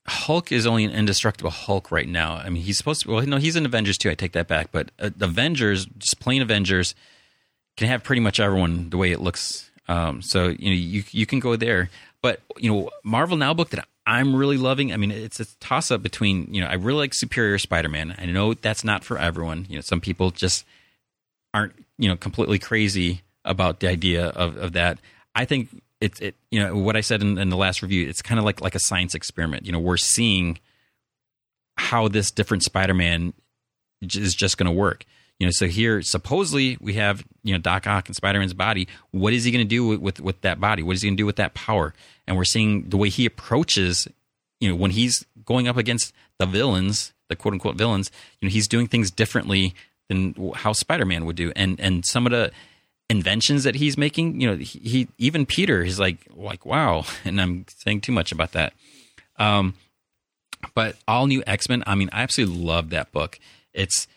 Hulk 0.09 0.51
is 0.51 0.65
only 0.65 0.83
an 0.83 0.91
indestructible 0.91 1.51
Hulk 1.51 1.91
right 1.91 2.07
now. 2.07 2.35
I 2.35 2.49
mean, 2.49 2.63
he's 2.63 2.77
supposed 2.77 3.03
to. 3.03 3.11
Well, 3.11 3.25
no, 3.25 3.37
he's 3.37 3.55
in 3.55 3.65
Avengers 3.65 3.97
too. 3.97 4.09
I 4.09 4.15
take 4.15 4.33
that 4.33 4.47
back. 4.47 4.71
But 4.71 4.91
uh, 4.99 5.09
Avengers, 5.21 5.85
just 5.97 6.19
plain 6.19 6.41
Avengers, 6.41 6.95
can 7.77 7.87
have 7.87 8.03
pretty 8.03 8.19
much 8.19 8.39
everyone 8.39 8.89
the 8.89 8.97
way 8.97 9.11
it 9.11 9.21
looks. 9.21 9.69
Um, 9.87 10.21
so 10.21 10.47
you 10.47 10.69
know, 10.69 10.75
you 10.75 11.03
you 11.11 11.25
can 11.25 11.39
go 11.39 11.55
there. 11.55 11.89
But 12.21 12.41
you 12.57 12.71
know, 12.71 12.89
Marvel 13.03 13.37
Now 13.37 13.53
book 13.53 13.69
that 13.69 13.87
I'm 14.05 14.35
really 14.35 14.57
loving. 14.57 14.91
I 14.91 14.97
mean, 14.97 15.11
it's 15.11 15.39
a 15.39 15.45
toss 15.59 15.91
up 15.91 16.01
between 16.01 16.53
you 16.53 16.61
know, 16.61 16.67
I 16.67 16.73
really 16.73 16.99
like 16.99 17.13
Superior 17.13 17.57
Spider-Man. 17.57 18.15
I 18.17 18.25
know 18.25 18.53
that's 18.53 18.83
not 18.83 19.03
for 19.03 19.17
everyone. 19.17 19.65
You 19.69 19.75
know, 19.75 19.81
some 19.81 20.01
people 20.01 20.31
just 20.31 20.65
aren't 21.53 21.73
you 21.97 22.09
know 22.09 22.17
completely 22.17 22.59
crazy 22.59 23.21
about 23.45 23.79
the 23.79 23.87
idea 23.87 24.27
of 24.27 24.57
of 24.57 24.73
that. 24.73 24.99
I 25.35 25.45
think 25.45 25.69
it's 26.01 26.19
it 26.19 26.35
you 26.51 26.59
know 26.59 26.75
what 26.77 26.95
I 26.95 27.01
said 27.01 27.21
in, 27.21 27.37
in 27.37 27.49
the 27.49 27.57
last 27.57 27.81
review. 27.81 28.07
It's 28.07 28.21
kind 28.21 28.39
of 28.39 28.45
like 28.45 28.61
like 28.61 28.75
a 28.75 28.79
science 28.79 29.15
experiment. 29.15 29.65
You 29.65 29.71
know, 29.71 29.79
we're 29.79 29.97
seeing 29.97 30.59
how 31.77 32.07
this 32.07 32.31
different 32.31 32.63
Spider-Man 32.63 33.33
is 34.01 34.35
just 34.35 34.57
going 34.57 34.65
to 34.65 34.71
work. 34.71 35.05
You 35.39 35.47
know, 35.47 35.51
so 35.51 35.67
here 35.67 36.01
supposedly 36.01 36.77
we 36.81 36.93
have 36.93 37.25
you 37.43 37.53
know 37.53 37.59
Doc 37.59 37.87
Ock 37.87 38.07
and 38.07 38.15
Spider-Man's 38.15 38.53
body. 38.53 38.87
What 39.11 39.33
is 39.33 39.43
he 39.43 39.51
going 39.51 39.65
to 39.65 39.69
do 39.69 39.87
with, 39.87 39.99
with 39.99 40.19
with 40.19 40.41
that 40.41 40.59
body? 40.59 40.83
What 40.83 40.95
is 40.95 41.01
he 41.01 41.07
going 41.07 41.17
to 41.17 41.21
do 41.21 41.25
with 41.25 41.37
that 41.37 41.53
power? 41.53 41.93
And 42.27 42.37
we're 42.37 42.45
seeing 42.45 42.89
the 42.89 42.97
way 42.97 43.09
he 43.09 43.25
approaches. 43.25 44.07
You 44.59 44.69
know, 44.69 44.75
when 44.75 44.91
he's 44.91 45.25
going 45.45 45.69
up 45.69 45.77
against 45.77 46.13
the 46.37 46.45
villains, 46.45 47.13
the 47.29 47.35
quote 47.35 47.53
unquote 47.53 47.77
villains, 47.77 48.11
you 48.39 48.47
know, 48.47 48.51
he's 48.51 48.67
doing 48.67 48.87
things 48.87 49.09
differently 49.09 49.73
than 50.09 50.35
how 50.55 50.73
Spider-Man 50.73 51.25
would 51.25 51.37
do. 51.37 51.53
And 51.55 51.79
and 51.79 52.05
some 52.05 52.25
of 52.25 52.31
the 52.31 52.51
inventions 53.09 53.63
that 53.63 53.75
he's 53.75 53.97
making, 53.97 54.39
you 54.39 54.47
know, 54.47 54.55
he, 54.55 54.79
he 54.79 55.07
even 55.17 55.45
Peter 55.45 55.81
is 55.83 55.99
like 55.99 56.27
like 56.35 56.65
wow, 56.65 57.05
and 57.25 57.41
I'm 57.41 57.65
saying 57.77 58.01
too 58.01 58.11
much 58.11 58.31
about 58.31 58.51
that. 58.53 58.73
Um, 59.37 59.73
but 60.75 60.95
all 61.07 61.27
new 61.27 61.43
X 61.47 61.69
Men, 61.69 61.83
I 61.87 61.95
mean, 61.95 62.09
I 62.13 62.21
absolutely 62.21 62.57
love 62.57 62.89
that 62.91 63.11
book. 63.11 63.39
It's 63.73 64.07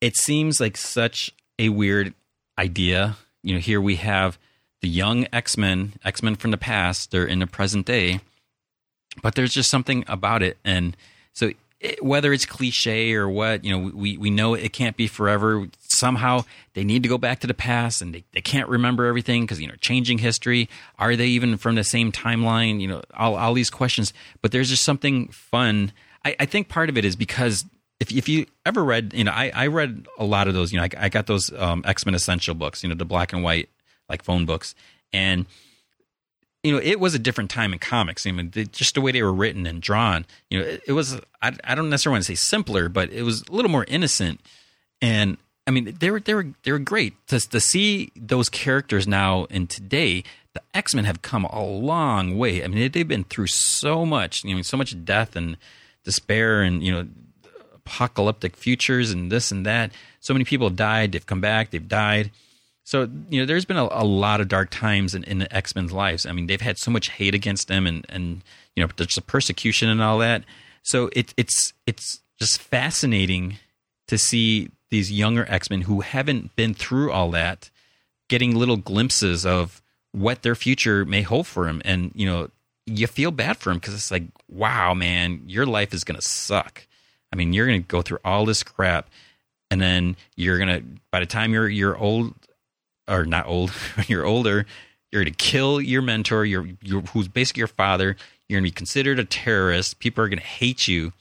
it 0.00 0.16
seems 0.16 0.60
like 0.60 0.76
such 0.76 1.32
a 1.58 1.70
weird 1.70 2.14
idea. 2.58 3.16
You 3.42 3.54
know, 3.54 3.60
here 3.60 3.80
we 3.80 3.96
have 3.96 4.38
the 4.80 4.88
young 4.88 5.26
X 5.32 5.56
Men, 5.56 5.94
X 6.04 6.22
Men 6.22 6.36
from 6.36 6.50
the 6.50 6.58
past, 6.58 7.10
they're 7.10 7.26
in 7.26 7.40
the 7.40 7.46
present 7.46 7.86
day, 7.86 8.20
but 9.22 9.34
there's 9.34 9.52
just 9.52 9.70
something 9.70 10.04
about 10.06 10.42
it, 10.42 10.58
and 10.64 10.96
so 11.32 11.52
it, 11.80 12.02
whether 12.04 12.32
it's 12.32 12.44
cliche 12.44 13.14
or 13.14 13.28
what, 13.28 13.64
you 13.64 13.70
know, 13.70 13.90
we, 13.94 14.16
we 14.16 14.30
know 14.30 14.54
it 14.54 14.72
can't 14.72 14.96
be 14.96 15.06
forever. 15.06 15.68
Somehow 15.78 16.44
they 16.74 16.84
need 16.84 17.02
to 17.04 17.08
go 17.08 17.18
back 17.18 17.40
to 17.40 17.46
the 17.46 17.54
past 17.54 18.02
and 18.02 18.14
they, 18.14 18.24
they 18.32 18.40
can't 18.40 18.68
remember 18.68 19.06
everything 19.06 19.42
because, 19.42 19.60
you 19.60 19.68
know, 19.68 19.74
changing 19.80 20.18
history. 20.18 20.68
Are 20.98 21.14
they 21.14 21.28
even 21.28 21.56
from 21.56 21.76
the 21.76 21.84
same 21.84 22.10
timeline? 22.10 22.80
You 22.80 22.88
know, 22.88 23.02
all, 23.14 23.36
all 23.36 23.54
these 23.54 23.70
questions. 23.70 24.12
But 24.42 24.50
there's 24.52 24.68
just 24.68 24.82
something 24.82 25.28
fun. 25.28 25.92
I, 26.24 26.34
I 26.40 26.46
think 26.46 26.68
part 26.68 26.88
of 26.88 26.98
it 26.98 27.04
is 27.04 27.14
because 27.14 27.64
if, 28.00 28.12
if 28.12 28.28
you 28.28 28.46
ever 28.66 28.82
read, 28.84 29.12
you 29.14 29.24
know, 29.24 29.32
I, 29.32 29.52
I 29.54 29.66
read 29.68 30.06
a 30.18 30.24
lot 30.24 30.48
of 30.48 30.54
those, 30.54 30.72
you 30.72 30.78
know, 30.78 30.84
I, 30.84 30.90
I 30.98 31.08
got 31.08 31.26
those 31.26 31.52
um, 31.52 31.82
X 31.84 32.04
Men 32.04 32.14
Essential 32.14 32.54
books, 32.54 32.82
you 32.82 32.88
know, 32.88 32.94
the 32.94 33.04
black 33.04 33.32
and 33.32 33.42
white, 33.42 33.68
like 34.08 34.24
phone 34.24 34.46
books. 34.46 34.74
And 35.12 35.46
you 36.62 36.72
know, 36.72 36.80
it 36.82 36.98
was 36.98 37.14
a 37.14 37.18
different 37.18 37.50
time 37.50 37.72
in 37.72 37.78
comics. 37.78 38.26
I 38.26 38.32
mean, 38.32 38.52
just 38.72 38.94
the 38.94 39.00
way 39.00 39.12
they 39.12 39.22
were 39.22 39.32
written 39.32 39.66
and 39.66 39.80
drawn, 39.80 40.26
you 40.50 40.58
know, 40.58 40.66
it, 40.66 40.82
it 40.88 40.92
was, 40.92 41.20
I, 41.40 41.52
I, 41.62 41.74
don't 41.74 41.88
necessarily 41.88 42.16
want 42.16 42.24
to 42.26 42.36
say 42.36 42.46
simpler, 42.48 42.88
but 42.88 43.10
it 43.10 43.22
was 43.22 43.44
a 43.48 43.52
little 43.52 43.70
more 43.70 43.84
innocent. 43.86 44.40
And 45.00 45.38
I 45.66 45.70
mean, 45.70 45.96
they 46.00 46.10
were, 46.10 46.18
they 46.18 46.34
were, 46.34 46.48
they 46.64 46.72
were 46.72 46.80
great 46.80 47.14
to, 47.28 47.38
to 47.38 47.60
see 47.60 48.10
those 48.16 48.48
characters 48.48 49.06
now 49.06 49.46
and 49.50 49.70
today. 49.70 50.24
The 50.54 50.62
X 50.74 50.94
Men 50.94 51.04
have 51.04 51.22
come 51.22 51.44
a 51.44 51.62
long 51.62 52.36
way. 52.36 52.64
I 52.64 52.66
mean, 52.66 52.90
they've 52.90 53.06
been 53.06 53.24
through 53.24 53.48
so 53.48 54.04
much, 54.04 54.42
you 54.42 54.56
know, 54.56 54.62
so 54.62 54.76
much 54.76 55.04
death 55.04 55.36
and 55.36 55.56
despair 56.02 56.62
and, 56.62 56.82
you 56.82 56.90
know, 56.90 57.06
apocalyptic 57.74 58.56
futures 58.56 59.12
and 59.12 59.30
this 59.30 59.52
and 59.52 59.64
that. 59.64 59.92
So 60.20 60.34
many 60.34 60.44
people 60.44 60.68
have 60.68 60.76
died. 60.76 61.12
They've 61.12 61.24
come 61.24 61.40
back. 61.40 61.70
They've 61.70 61.86
died 61.86 62.32
so 62.88 63.06
you 63.28 63.38
know, 63.38 63.44
there's 63.44 63.66
been 63.66 63.76
a, 63.76 63.86
a 63.90 64.02
lot 64.02 64.40
of 64.40 64.48
dark 64.48 64.70
times 64.70 65.14
in, 65.14 65.22
in 65.24 65.40
the 65.40 65.54
X 65.54 65.74
Men's 65.74 65.92
lives. 65.92 66.24
I 66.24 66.32
mean, 66.32 66.46
they've 66.46 66.58
had 66.58 66.78
so 66.78 66.90
much 66.90 67.10
hate 67.10 67.34
against 67.34 67.68
them, 67.68 67.86
and 67.86 68.06
and 68.08 68.40
you 68.74 68.82
know, 68.82 68.88
there's 68.96 69.14
the 69.14 69.20
persecution 69.20 69.90
and 69.90 70.00
all 70.00 70.16
that. 70.20 70.42
So 70.84 71.10
it, 71.12 71.34
it's 71.36 71.74
it's 71.86 72.20
just 72.38 72.58
fascinating 72.58 73.58
to 74.06 74.16
see 74.16 74.70
these 74.88 75.12
younger 75.12 75.44
X 75.50 75.68
Men 75.68 75.82
who 75.82 76.00
haven't 76.00 76.56
been 76.56 76.72
through 76.72 77.12
all 77.12 77.30
that, 77.32 77.68
getting 78.30 78.54
little 78.54 78.78
glimpses 78.78 79.44
of 79.44 79.82
what 80.12 80.40
their 80.40 80.54
future 80.54 81.04
may 81.04 81.20
hold 81.20 81.46
for 81.46 81.66
them, 81.66 81.82
and 81.84 82.10
you 82.14 82.24
know, 82.24 82.48
you 82.86 83.06
feel 83.06 83.30
bad 83.30 83.58
for 83.58 83.68
them 83.68 83.80
because 83.80 83.92
it's 83.92 84.10
like, 84.10 84.24
wow, 84.48 84.94
man, 84.94 85.42
your 85.46 85.66
life 85.66 85.92
is 85.92 86.04
gonna 86.04 86.22
suck. 86.22 86.86
I 87.30 87.36
mean, 87.36 87.52
you're 87.52 87.66
gonna 87.66 87.80
go 87.80 88.00
through 88.00 88.20
all 88.24 88.46
this 88.46 88.62
crap, 88.62 89.10
and 89.70 89.78
then 89.78 90.16
you're 90.36 90.58
gonna 90.58 90.80
by 91.10 91.20
the 91.20 91.26
time 91.26 91.52
you're 91.52 91.68
you're 91.68 91.94
old 91.94 92.32
or 93.08 93.24
not 93.24 93.46
old, 93.46 93.70
when 93.94 94.06
you're 94.08 94.26
older, 94.26 94.66
you're 95.10 95.22
going 95.22 95.32
to 95.32 95.44
kill 95.44 95.80
your 95.80 96.02
mentor, 96.02 96.44
your, 96.44 96.68
your 96.82 97.02
who's 97.02 97.28
basically 97.28 97.60
your 97.60 97.68
father. 97.68 98.16
You're 98.48 98.60
going 98.60 98.64
to 98.64 98.72
be 98.72 98.76
considered 98.76 99.18
a 99.18 99.24
terrorist. 99.24 99.98
People 99.98 100.24
are 100.24 100.28
going 100.28 100.38
to 100.38 100.44
hate 100.44 100.88
you. 100.88 101.12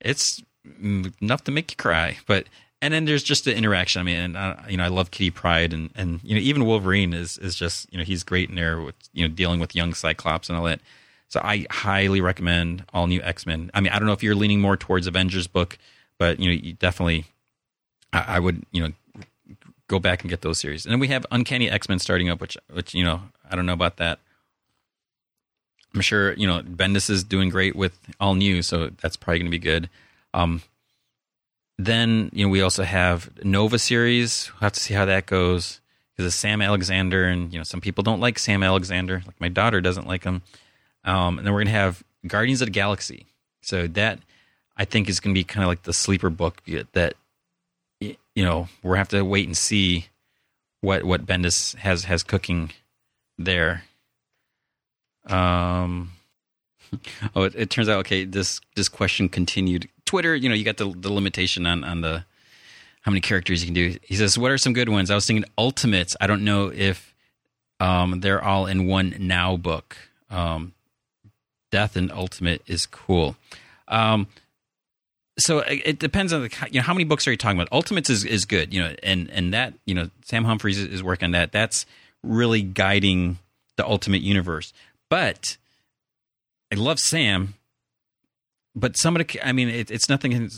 It's 0.00 0.42
enough 0.82 1.44
to 1.44 1.50
make 1.50 1.70
you 1.70 1.76
cry. 1.76 2.18
But 2.26 2.46
and 2.82 2.94
then 2.94 3.04
there's 3.04 3.22
just 3.22 3.44
the 3.44 3.54
interaction. 3.54 4.00
I 4.00 4.02
mean, 4.02 4.16
and 4.16 4.36
uh, 4.36 4.56
you 4.68 4.76
know, 4.76 4.84
I 4.84 4.88
love 4.88 5.10
Kitty 5.10 5.30
Pryde, 5.30 5.72
and 5.72 5.90
and 5.94 6.20
you 6.22 6.34
know, 6.34 6.40
even 6.40 6.64
Wolverine 6.64 7.12
is 7.12 7.36
is 7.38 7.54
just 7.54 7.90
you 7.92 7.98
know 7.98 8.04
he's 8.04 8.22
great 8.22 8.48
in 8.48 8.54
there 8.54 8.80
with 8.80 8.94
you 9.12 9.26
know 9.26 9.34
dealing 9.34 9.60
with 9.60 9.74
young 9.74 9.94
Cyclops 9.94 10.48
and 10.48 10.56
all 10.56 10.64
that. 10.64 10.80
So 11.28 11.40
I 11.44 11.66
highly 11.70 12.20
recommend 12.20 12.84
all 12.92 13.06
new 13.06 13.22
X 13.22 13.46
Men. 13.46 13.70
I 13.74 13.80
mean, 13.80 13.92
I 13.92 13.98
don't 13.98 14.06
know 14.06 14.14
if 14.14 14.22
you're 14.22 14.34
leaning 14.34 14.60
more 14.60 14.76
towards 14.76 15.06
Avengers 15.06 15.46
book, 15.46 15.78
but 16.18 16.40
you 16.40 16.46
know, 16.46 16.52
you 16.52 16.72
definitely, 16.72 17.26
I, 18.12 18.24
I 18.36 18.38
would 18.38 18.64
you 18.72 18.82
know 18.82 18.92
go 19.90 19.98
back 19.98 20.22
and 20.22 20.30
get 20.30 20.40
those 20.40 20.60
series. 20.60 20.86
And 20.86 20.92
then 20.92 21.00
we 21.00 21.08
have 21.08 21.26
Uncanny 21.32 21.68
X 21.68 21.88
Men 21.88 21.98
starting 21.98 22.30
up, 22.30 22.40
which 22.40 22.56
which 22.72 22.94
you 22.94 23.04
know 23.04 23.22
I 23.50 23.56
don't 23.56 23.66
know 23.66 23.72
about 23.72 23.96
that. 23.96 24.20
I'm 25.94 26.00
sure 26.00 26.32
you 26.34 26.46
know 26.46 26.62
Bendis 26.62 27.10
is 27.10 27.24
doing 27.24 27.50
great 27.50 27.74
with 27.74 27.98
all 28.20 28.34
new, 28.34 28.62
so 28.62 28.90
that's 29.02 29.16
probably 29.16 29.40
going 29.40 29.50
to 29.50 29.58
be 29.58 29.58
good. 29.58 29.90
Um, 30.32 30.62
then 31.76 32.30
you 32.32 32.46
know 32.46 32.50
we 32.50 32.62
also 32.62 32.84
have 32.84 33.30
Nova 33.44 33.78
series. 33.78 34.50
We'll 34.54 34.66
have 34.66 34.72
to 34.74 34.80
see 34.80 34.94
how 34.94 35.04
that 35.06 35.26
goes 35.26 35.80
because 36.12 36.32
it's 36.32 36.36
Sam 36.36 36.62
Alexander, 36.62 37.24
and 37.24 37.52
you 37.52 37.58
know 37.58 37.64
some 37.64 37.80
people 37.80 38.04
don't 38.04 38.20
like 38.20 38.38
Sam 38.38 38.62
Alexander. 38.62 39.22
Like 39.26 39.40
my 39.40 39.48
daughter 39.48 39.80
doesn't 39.80 40.06
like 40.06 40.22
him. 40.22 40.42
Um, 41.04 41.38
and 41.38 41.46
then 41.46 41.52
we're 41.52 41.64
gonna 41.64 41.70
have 41.70 42.04
Guardians 42.26 42.62
of 42.62 42.66
the 42.66 42.72
Galaxy. 42.72 43.26
So 43.62 43.88
that 43.88 44.20
I 44.76 44.84
think 44.84 45.08
is 45.10 45.20
going 45.20 45.34
to 45.34 45.38
be 45.38 45.44
kind 45.44 45.62
of 45.62 45.68
like 45.68 45.82
the 45.82 45.92
sleeper 45.92 46.30
book 46.30 46.62
that 46.92 47.14
you 48.00 48.16
know, 48.44 48.68
we'll 48.82 48.94
have 48.94 49.08
to 49.08 49.22
wait 49.22 49.46
and 49.46 49.56
see 49.56 50.06
what 50.80 51.04
what 51.04 51.26
Bendis 51.26 51.76
has 51.76 52.04
has 52.04 52.22
cooking 52.22 52.72
there. 53.38 53.84
Um. 55.26 56.12
Oh, 57.36 57.44
it, 57.44 57.54
it, 57.54 57.70
turns 57.70 57.88
out 57.88 58.00
okay. 58.00 58.24
This 58.24 58.60
this 58.74 58.88
question 58.88 59.28
continued. 59.28 59.88
Twitter, 60.06 60.34
you 60.34 60.48
know, 60.48 60.56
you 60.56 60.64
got 60.64 60.76
the 60.76 60.92
the 60.92 61.12
limitation 61.12 61.64
on 61.64 61.84
on 61.84 62.00
the 62.00 62.24
how 63.02 63.12
many 63.12 63.20
characters 63.20 63.62
you 63.62 63.66
can 63.68 63.74
do. 63.74 63.96
He 64.02 64.16
says, 64.16 64.36
"What 64.36 64.50
are 64.50 64.58
some 64.58 64.72
good 64.72 64.88
ones?" 64.88 65.08
I 65.08 65.14
was 65.14 65.24
thinking 65.24 65.48
Ultimates. 65.56 66.16
I 66.20 66.26
don't 66.26 66.44
know 66.44 66.72
if 66.74 67.14
um, 67.78 68.20
they're 68.20 68.42
all 68.42 68.66
in 68.66 68.86
one 68.86 69.14
now 69.20 69.56
book. 69.56 69.96
Um, 70.30 70.74
Death 71.70 71.96
and 71.96 72.10
Ultimate 72.10 72.62
is 72.66 72.86
cool. 72.86 73.36
Um, 73.88 74.26
so 75.40 75.58
it 75.66 75.98
depends 75.98 76.32
on 76.32 76.42
the 76.42 76.68
you 76.70 76.80
know 76.80 76.84
how 76.84 76.94
many 76.94 77.04
books 77.04 77.26
are 77.26 77.30
you 77.30 77.36
talking 77.36 77.58
about. 77.58 77.72
Ultimates 77.72 78.10
is 78.10 78.24
is 78.24 78.44
good, 78.44 78.72
you 78.72 78.80
know, 78.80 78.94
and 79.02 79.30
and 79.30 79.52
that 79.54 79.74
you 79.84 79.94
know 79.94 80.10
Sam 80.24 80.44
Humphries 80.44 80.78
is 80.78 81.02
working 81.02 81.26
on 81.26 81.32
that. 81.32 81.52
That's 81.52 81.86
really 82.22 82.62
guiding 82.62 83.38
the 83.76 83.86
Ultimate 83.86 84.22
Universe. 84.22 84.72
But 85.08 85.56
I 86.72 86.76
love 86.76 86.98
Sam, 86.98 87.54
but 88.76 88.96
some 88.96 89.16
of 89.16 89.26
the, 89.26 89.46
I 89.46 89.52
mean, 89.52 89.68
it, 89.68 89.90
it's 89.90 90.08
nothing. 90.08 90.50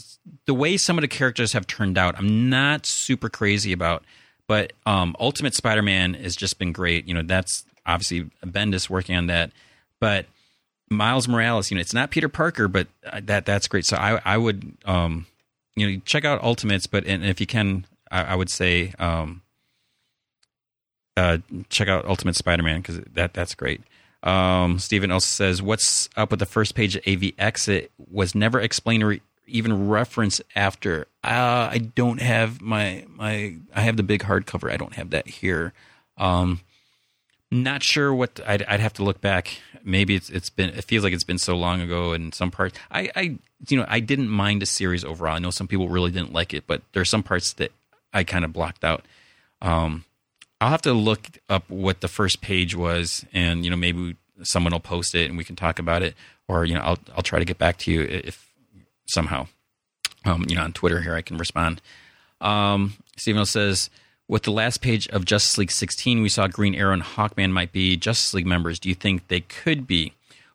The 0.46 0.54
way 0.54 0.76
some 0.76 0.98
of 0.98 1.02
the 1.02 1.09
characters 1.09 1.52
have 1.52 1.66
turned 1.66 1.96
out, 1.96 2.18
I'm 2.18 2.50
not 2.50 2.84
super 2.86 3.28
crazy 3.28 3.72
about. 3.72 4.04
But 4.48 4.72
um, 4.84 5.16
Ultimate 5.18 5.54
Spider-Man 5.54 6.14
has 6.14 6.36
just 6.36 6.59
been 6.59 6.72
great. 6.72 7.06
You 7.06 7.14
know, 7.14 7.22
that's 7.22 7.64
obviously 7.86 8.30
Bendis 8.44 8.90
working 8.90 9.16
on 9.16 9.28
that. 9.28 9.52
But 10.00 10.26
Miles 10.93 11.28
Morales, 11.28 11.70
you 11.70 11.77
know, 11.77 11.81
it's 11.81 11.94
not 11.94 12.10
Peter 12.10 12.28
Parker, 12.28 12.69
but 12.69 12.89
uh, 13.06 13.20
that 13.24 13.47
that's 13.47 13.69
great. 13.69 13.85
So 13.85 13.97
I 13.97 14.20
I 14.24 14.36
would 14.36 14.77
um, 14.85 15.27
you 15.77 15.90
know 15.90 16.01
check 16.05 16.24
out 16.24 16.43
Ultimates, 16.43 16.86
but 16.86 17.06
and 17.06 17.24
if 17.24 17.40
you 17.40 17.47
can, 17.47 17.86
I, 18.10 18.23
I 18.23 18.35
would 18.35 18.51
say 18.51 18.93
um, 18.98 19.43
uh, 21.16 21.39
check 21.69 21.89
out 21.89 22.05
Ultimate 22.06 22.36
Spider-Man 22.36 22.81
because 22.81 23.01
that 23.14 23.35
that's 23.35 23.55
great. 23.55 23.82
Um, 24.23 24.78
Steven 24.78 25.10
also 25.10 25.27
says, 25.27 25.60
"What's 25.62 26.09
up 26.16 26.31
with 26.31 26.40
the 26.40 26.47
first 26.47 26.74
page 26.74 26.97
of 26.97 27.02
AVX? 27.02 27.69
It 27.69 27.90
was 28.10 28.35
never 28.35 28.60
explained 28.60 29.02
or 29.02 29.19
even 29.47 29.89
referenced 29.89 30.43
after. 30.55 31.06
Uh, 31.24 31.69
I 31.70 31.78
don't 31.94 32.20
have 32.20 32.60
my 32.60 33.05
my. 33.09 33.56
I 33.74 33.81
have 33.81 33.97
the 33.97 34.02
big 34.02 34.23
hardcover. 34.23 34.70
I 34.73 34.77
don't 34.77 34.94
have 34.94 35.10
that 35.10 35.27
here. 35.27 35.73
Um, 36.16 36.60
not 37.51 37.82
sure 37.82 38.14
what 38.14 38.40
I'd, 38.47 38.62
I'd 38.62 38.81
have 38.81 38.94
to 38.94 39.05
look 39.05 39.20
back. 39.20 39.59
Maybe 39.84 40.14
it's 40.14 40.30
it's 40.30 40.50
been. 40.50 40.70
It 40.70 40.84
feels 40.84 41.04
like 41.04 41.12
it's 41.12 41.24
been 41.24 41.38
so 41.38 41.56
long 41.56 41.80
ago. 41.80 42.12
In 42.12 42.32
some 42.32 42.50
parts, 42.50 42.78
I 42.90 43.10
I 43.14 43.38
you 43.68 43.76
know 43.76 43.84
I 43.88 44.00
didn't 44.00 44.28
mind 44.28 44.62
the 44.62 44.66
series 44.66 45.04
overall. 45.04 45.36
I 45.36 45.38
know 45.38 45.50
some 45.50 45.68
people 45.68 45.88
really 45.88 46.10
didn't 46.10 46.32
like 46.32 46.54
it, 46.54 46.66
but 46.66 46.82
there's 46.92 47.10
some 47.10 47.22
parts 47.22 47.52
that 47.54 47.72
I 48.12 48.24
kind 48.24 48.44
of 48.44 48.52
blocked 48.52 48.84
out. 48.84 49.04
Um, 49.60 50.04
I'll 50.60 50.70
have 50.70 50.82
to 50.82 50.92
look 50.92 51.28
up 51.48 51.68
what 51.68 52.00
the 52.00 52.09
first 52.09 52.40
page 52.40 52.76
was, 52.76 53.24
and 53.32 53.64
you 53.64 53.70
know 53.70 53.76
maybe 53.76 54.16
someone 54.42 54.72
will 54.72 54.80
post 54.80 55.14
it 55.14 55.28
and 55.28 55.36
we 55.36 55.44
can 55.44 55.56
talk 55.56 55.78
about 55.78 56.02
it, 56.02 56.14
or 56.48 56.64
you 56.64 56.74
know 56.74 56.80
I'll 56.80 56.98
I'll 57.16 57.22
try 57.22 57.38
to 57.38 57.44
get 57.44 57.59
back 57.59 57.78
to 57.78 57.92
you 57.92 58.02
if 58.02 58.52
somehow, 59.06 59.48
um, 60.24 60.44
you 60.48 60.56
know 60.56 60.62
on 60.62 60.72
Twitter 60.72 61.00
here 61.00 61.14
I 61.14 61.22
can 61.22 61.36
respond. 61.36 61.82
Um, 62.40 62.94
Stephen 63.16 63.44
says 63.44 63.90
with 64.32 64.44
the 64.44 64.50
last 64.50 64.80
page 64.80 65.06
of 65.09 65.26
Justice 65.26 65.59
League 65.59 65.70
16, 65.70 66.22
we 66.22 66.28
saw 66.30 66.46
Green 66.46 66.74
Arrow 66.74 66.94
and 66.94 67.02
Hawkman 67.02 67.50
might 67.50 67.70
be 67.70 67.98
Justice 67.98 68.32
League 68.32 68.46
members. 68.46 68.78
Do 68.78 68.88
you 68.88 68.94
think 68.94 69.28
they 69.28 69.42
could 69.42 69.86
be? 69.86 70.14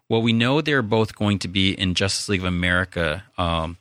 Well, 0.10 0.24
we 0.24 0.34
know 0.34 0.62
they're 0.62 0.82
both 0.82 1.16
going 1.16 1.38
to 1.38 1.48
be 1.48 1.74
in 1.74 1.94
Justice 1.94 2.28
League 2.28 2.40
of 2.40 2.48
America. 2.48 3.24
Um, 3.38 3.78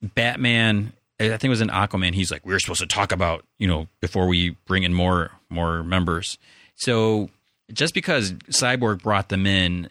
Batman 0.00 0.92
I 1.18 1.28
think 1.28 1.44
it 1.44 1.48
was 1.48 1.60
in 1.60 1.68
Aquaman. 1.68 2.14
He's 2.14 2.30
like, 2.30 2.46
we 2.46 2.54
are 2.54 2.60
supposed 2.60 2.80
to 2.80 2.86
talk 2.86 3.10
about, 3.10 3.44
you 3.58 3.66
know, 3.66 3.88
before 4.00 4.28
we 4.28 4.50
bring 4.66 4.84
in 4.84 4.94
more 4.94 5.32
more 5.50 5.82
members. 5.82 6.38
So 6.76 7.30
just 7.72 7.92
because 7.92 8.32
Cyborg 8.32 9.02
brought 9.02 9.28
them 9.28 9.44
in, 9.44 9.90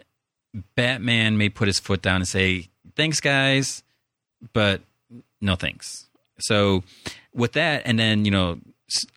Batman 0.75 1.37
may 1.37 1.49
put 1.49 1.67
his 1.67 1.77
foot 1.77 2.01
down 2.01 2.15
and 2.15 2.27
say, 2.27 2.69
"Thanks, 2.95 3.19
guys," 3.19 3.83
but 4.53 4.81
no 5.41 5.55
thanks. 5.55 6.07
So 6.39 6.83
with 7.33 7.51
that, 7.51 7.83
and 7.85 7.99
then 7.99 8.23
you 8.23 8.31
know, 8.31 8.59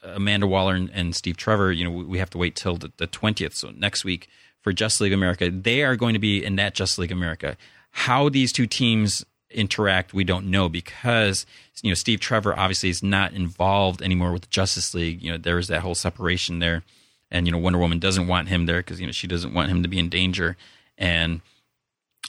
Amanda 0.02 0.46
Waller 0.46 0.74
and, 0.74 0.90
and 0.90 1.14
Steve 1.14 1.36
Trevor, 1.36 1.72
you 1.72 1.84
know, 1.84 1.90
we 1.90 2.18
have 2.18 2.30
to 2.30 2.38
wait 2.38 2.56
till 2.56 2.76
the 2.76 3.06
twentieth, 3.06 3.54
so 3.54 3.70
next 3.70 4.04
week 4.04 4.28
for 4.60 4.72
Justice 4.72 5.02
League 5.02 5.12
America. 5.12 5.50
They 5.50 5.82
are 5.82 5.96
going 5.96 6.14
to 6.14 6.18
be 6.18 6.44
in 6.44 6.56
that 6.56 6.74
Justice 6.74 6.98
League 6.98 7.12
America. 7.12 7.56
How 7.90 8.28
these 8.28 8.52
two 8.52 8.66
teams 8.66 9.24
interact, 9.50 10.14
we 10.14 10.24
don't 10.24 10.50
know 10.50 10.68
because 10.68 11.44
you 11.82 11.90
know 11.90 11.94
Steve 11.94 12.20
Trevor 12.20 12.58
obviously 12.58 12.88
is 12.88 13.02
not 13.02 13.32
involved 13.32 14.02
anymore 14.02 14.32
with 14.32 14.42
the 14.42 14.48
Justice 14.48 14.94
League. 14.94 15.22
You 15.22 15.32
know 15.32 15.38
there 15.38 15.58
is 15.58 15.68
that 15.68 15.82
whole 15.82 15.94
separation 15.94 16.58
there, 16.58 16.82
and 17.30 17.46
you 17.46 17.52
know 17.52 17.58
Wonder 17.58 17.78
Woman 17.78 17.98
doesn't 17.98 18.26
want 18.26 18.48
him 18.48 18.66
there 18.66 18.78
because 18.78 19.00
you 19.00 19.06
know 19.06 19.12
she 19.12 19.26
doesn't 19.26 19.54
want 19.54 19.70
him 19.70 19.82
to 19.82 19.88
be 19.88 19.98
in 19.98 20.08
danger. 20.08 20.56
And 20.96 21.40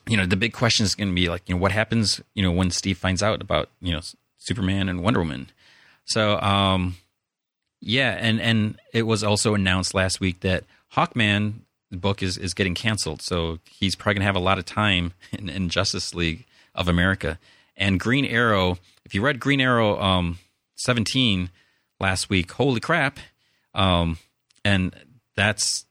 you 0.07 0.17
know 0.17 0.25
the 0.25 0.35
big 0.35 0.53
question 0.53 0.85
is 0.85 0.95
going 0.95 1.09
to 1.09 1.15
be 1.15 1.29
like 1.29 1.43
you 1.47 1.55
know 1.55 1.61
what 1.61 1.71
happens 1.71 2.21
you 2.33 2.43
know 2.43 2.51
when 2.51 2.71
Steve 2.71 2.97
finds 2.97 3.23
out 3.23 3.41
about 3.41 3.69
you 3.79 3.93
know 3.93 4.01
Superman 4.37 4.89
and 4.89 5.03
Wonder 5.03 5.19
Woman. 5.19 5.49
So 6.05 6.39
um 6.41 6.97
yeah, 7.85 8.17
and 8.19 8.39
and 8.39 8.79
it 8.93 9.03
was 9.03 9.23
also 9.23 9.53
announced 9.53 9.93
last 9.93 10.21
week 10.21 10.39
that 10.39 10.63
Hawkman 10.93 11.55
book 11.91 12.23
is 12.23 12.37
is 12.37 12.53
getting 12.53 12.75
canceled, 12.75 13.21
so 13.21 13.59
he's 13.69 13.95
probably 13.95 14.15
gonna 14.15 14.25
have 14.25 14.35
a 14.35 14.39
lot 14.39 14.57
of 14.57 14.65
time 14.65 15.13
in, 15.31 15.49
in 15.49 15.69
Justice 15.69 16.15
League 16.15 16.45
of 16.73 16.87
America. 16.87 17.37
And 17.75 17.99
Green 17.99 18.25
Arrow, 18.25 18.77
if 19.03 19.13
you 19.13 19.21
read 19.21 19.39
Green 19.39 19.59
Arrow 19.59 19.99
um, 19.99 20.37
17 20.77 21.49
last 21.99 22.29
week, 22.29 22.51
holy 22.53 22.79
crap! 22.79 23.19
Um, 23.73 24.17
and 24.63 24.95
that's 25.35 25.85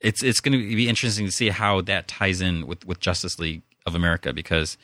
it's 0.00 0.22
it's 0.22 0.40
going 0.40 0.58
to 0.58 0.58
be 0.58 0.88
interesting 0.88 1.26
to 1.26 1.32
see 1.32 1.50
how 1.50 1.82
that 1.82 2.08
ties 2.08 2.40
in 2.40 2.66
with 2.66 2.86
with 2.86 2.98
Justice 2.98 3.38
League 3.38 3.62
of 3.84 3.94
America 3.94 4.32
because 4.32 4.78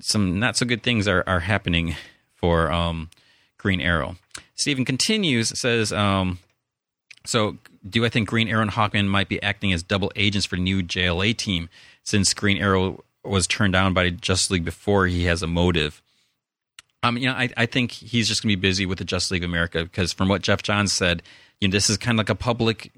some 0.00 0.38
not 0.38 0.56
so 0.56 0.66
good 0.66 0.84
things 0.84 1.08
are 1.08 1.24
are 1.26 1.40
happening 1.40 1.96
for 2.36 2.70
um, 2.70 3.10
Green 3.58 3.80
Arrow. 3.80 4.16
Stephen 4.54 4.84
continues 4.84 5.58
says. 5.58 5.92
Um, 5.92 6.38
so, 7.26 7.56
do 7.88 8.04
I 8.04 8.08
think 8.08 8.28
Green 8.28 8.48
Arrow 8.48 8.62
and 8.62 8.70
Hawkman 8.70 9.08
might 9.08 9.28
be 9.28 9.42
acting 9.42 9.72
as 9.72 9.82
double 9.82 10.12
agents 10.14 10.46
for 10.46 10.56
new 10.56 10.82
JLA 10.82 11.36
team 11.36 11.68
since 12.02 12.34
Green 12.34 12.58
Arrow 12.58 13.02
was 13.24 13.46
turned 13.46 13.72
down 13.72 13.94
by 13.94 14.10
Justice 14.10 14.50
League 14.50 14.64
before 14.64 15.06
he 15.06 15.24
has 15.24 15.42
a 15.42 15.46
motive. 15.46 16.02
Um, 17.02 17.16
you 17.16 17.26
know, 17.26 17.34
I, 17.34 17.50
I 17.56 17.66
think 17.66 17.92
he's 17.92 18.28
just 18.28 18.42
going 18.42 18.50
to 18.50 18.56
be 18.56 18.60
busy 18.60 18.86
with 18.86 18.98
the 18.98 19.04
Justice 19.04 19.30
League 19.30 19.44
of 19.44 19.50
America 19.50 19.84
because 19.84 20.12
from 20.12 20.28
what 20.28 20.42
Geoff 20.42 20.62
Johns 20.62 20.92
said, 20.92 21.22
you 21.60 21.68
know, 21.68 21.72
this 21.72 21.90
is 21.90 21.96
kind 21.96 22.16
of 22.16 22.18
like 22.18 22.30
a 22.30 22.34
public 22.34 22.92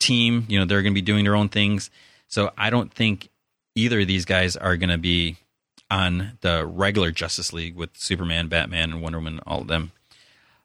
team. 0.00 0.46
You 0.48 0.58
know, 0.58 0.64
they're 0.64 0.82
going 0.82 0.92
to 0.92 1.00
be 1.00 1.02
doing 1.02 1.24
their 1.24 1.36
own 1.36 1.48
things. 1.48 1.90
So 2.28 2.52
I 2.58 2.70
don't 2.70 2.92
think 2.92 3.28
either 3.74 4.00
of 4.00 4.06
these 4.06 4.24
guys 4.24 4.56
are 4.56 4.76
going 4.76 4.90
to 4.90 4.98
be 4.98 5.36
on 5.90 6.38
the 6.40 6.66
regular 6.66 7.10
Justice 7.10 7.52
League 7.52 7.76
with 7.76 7.90
Superman, 7.94 8.48
Batman, 8.48 8.92
and 8.92 9.02
Wonder 9.02 9.18
Woman, 9.18 9.40
all 9.46 9.60
of 9.60 9.68
them. 9.68 9.92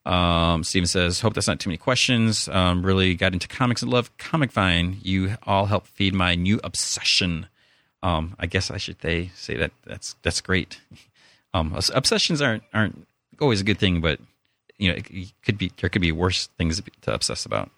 Um, 0.10 0.64
Steven 0.64 0.88
says, 0.88 1.20
Hope 1.20 1.36
that's 1.36 1.48
not 1.48 1.60
too 1.60 1.70
many 1.70 1.78
questions. 1.78 2.50
Um, 2.50 2.84
really 2.84 3.14
got 3.14 3.34
into 3.34 3.48
comics 3.48 3.84
and 3.84 3.92
love 3.92 4.16
Comic 4.18 4.52
Vine. 4.52 4.98
You 5.04 5.36
all 5.44 5.68
help 5.68 5.86
feed 5.86 6.16
my 6.16 6.34
new 6.34 6.60
obsession. 6.64 7.46
Um, 8.02 8.36
I 8.40 8.48
guess 8.48 8.72
I 8.72 8.78
should 8.78 9.00
say, 9.02 9.30
say 9.36 9.56
that 9.58 9.72
that's 9.86 10.16
that's 10.24 10.42
great. 10.42 10.82
Um, 11.52 11.76
obsessions 11.96 12.44
aren't 12.44 12.62
aren't 12.76 13.08
always 13.42 13.60
a 13.60 13.64
good 13.64 13.80
thing, 13.80 14.02
but 14.02 14.20
you 14.78 14.88
know 14.88 14.98
it, 14.98 15.34
could 15.44 15.58
be 15.58 15.72
there 15.82 15.90
could 15.90 16.00
be 16.00 16.12
worse 16.12 16.46
things 16.60 16.80
to 17.02 17.12
obsess 17.12 17.44
about. 17.44 17.72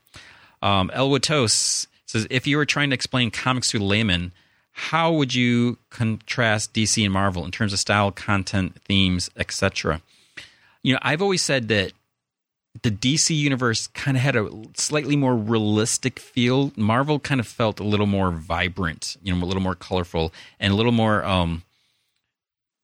Um, 0.61 0.91
Elwood 0.93 1.23
Toast 1.23 1.87
says, 2.05 2.27
if 2.29 2.45
you 2.45 2.57
were 2.57 2.65
trying 2.65 2.89
to 2.89 2.93
explain 2.93 3.31
comics 3.31 3.69
to 3.69 3.77
a 3.77 3.79
layman, 3.79 4.33
how 4.73 5.13
would 5.13 5.33
you 5.33 5.77
contrast 5.89 6.73
DC 6.73 7.01
and 7.01 7.13
Marvel 7.13 7.45
in 7.45 7.51
terms 7.51 7.71
of 7.71 7.79
style, 7.79 8.11
content, 8.11 8.75
themes, 8.81 9.29
etc.? 9.37 10.01
You 10.83 10.91
know, 10.91 10.99
I've 11.01 11.21
always 11.21 11.41
said 11.41 11.69
that 11.69 11.93
the 12.83 12.91
DC 12.91 13.35
universe 13.35 13.87
kind 13.87 14.15
of 14.15 14.23
had 14.23 14.35
a 14.35 14.49
slightly 14.75 15.15
more 15.15 15.35
realistic 15.35 16.19
feel. 16.19 16.71
Marvel 16.75 17.19
kind 17.19 17.39
of 17.39 17.47
felt 17.47 17.79
a 17.79 17.83
little 17.83 18.05
more 18.05 18.31
vibrant, 18.31 19.17
you 19.21 19.33
know, 19.33 19.43
a 19.43 19.45
little 19.45 19.61
more 19.61 19.75
colorful 19.75 20.33
and 20.59 20.73
a 20.73 20.75
little 20.75 20.91
more 20.91 21.23
um 21.25 21.63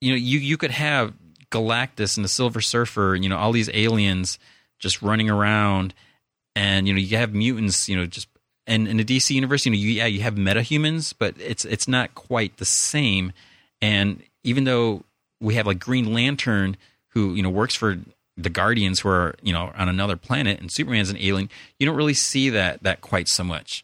you 0.02 0.12
know, 0.12 0.18
you 0.18 0.40
you 0.40 0.58
could 0.58 0.72
have 0.72 1.14
Galactus 1.50 2.18
and 2.18 2.24
the 2.24 2.30
Silver 2.30 2.62
Surfer, 2.62 3.16
you 3.16 3.30
know, 3.30 3.38
all 3.38 3.52
these 3.52 3.70
aliens 3.74 4.38
just 4.80 5.02
running 5.02 5.30
around 5.30 5.94
and 6.56 6.88
you 6.88 6.94
know, 6.94 7.00
you 7.00 7.18
have 7.18 7.34
mutants, 7.34 7.88
you 7.88 7.96
know, 7.96 8.06
just 8.06 8.28
and 8.68 8.88
in 8.88 8.98
the 8.98 9.06
DC 9.06 9.30
universe, 9.32 9.66
you 9.66 9.72
know, 9.72 9.78
you, 9.78 9.92
yeah, 9.92 10.06
you 10.06 10.20
have 10.22 10.36
metahumans, 10.36 11.14
but 11.18 11.36
it's 11.40 11.64
it's 11.64 11.88
not 11.88 12.14
quite 12.14 12.58
the 12.58 12.66
same. 12.66 13.32
And 13.82 14.22
even 14.44 14.66
though 14.66 15.04
we 15.40 15.56
have 15.56 15.66
like 15.66 15.80
Green 15.80 16.14
Lantern 16.14 16.76
who, 17.10 17.34
you 17.34 17.42
know, 17.42 17.50
works 17.50 17.74
for 17.74 17.98
the 18.38 18.50
Guardians 18.50 19.04
were 19.04 19.36
you 19.42 19.52
know 19.52 19.72
on 19.76 19.90
another 19.90 20.16
planet 20.16 20.60
and 20.60 20.72
Superman's 20.72 21.10
an 21.10 21.18
alien, 21.18 21.50
you 21.80 21.86
don't 21.86 21.96
really 21.96 22.14
see 22.14 22.50
that 22.50 22.84
that 22.84 23.02
quite 23.02 23.28
so 23.28 23.44
much. 23.44 23.84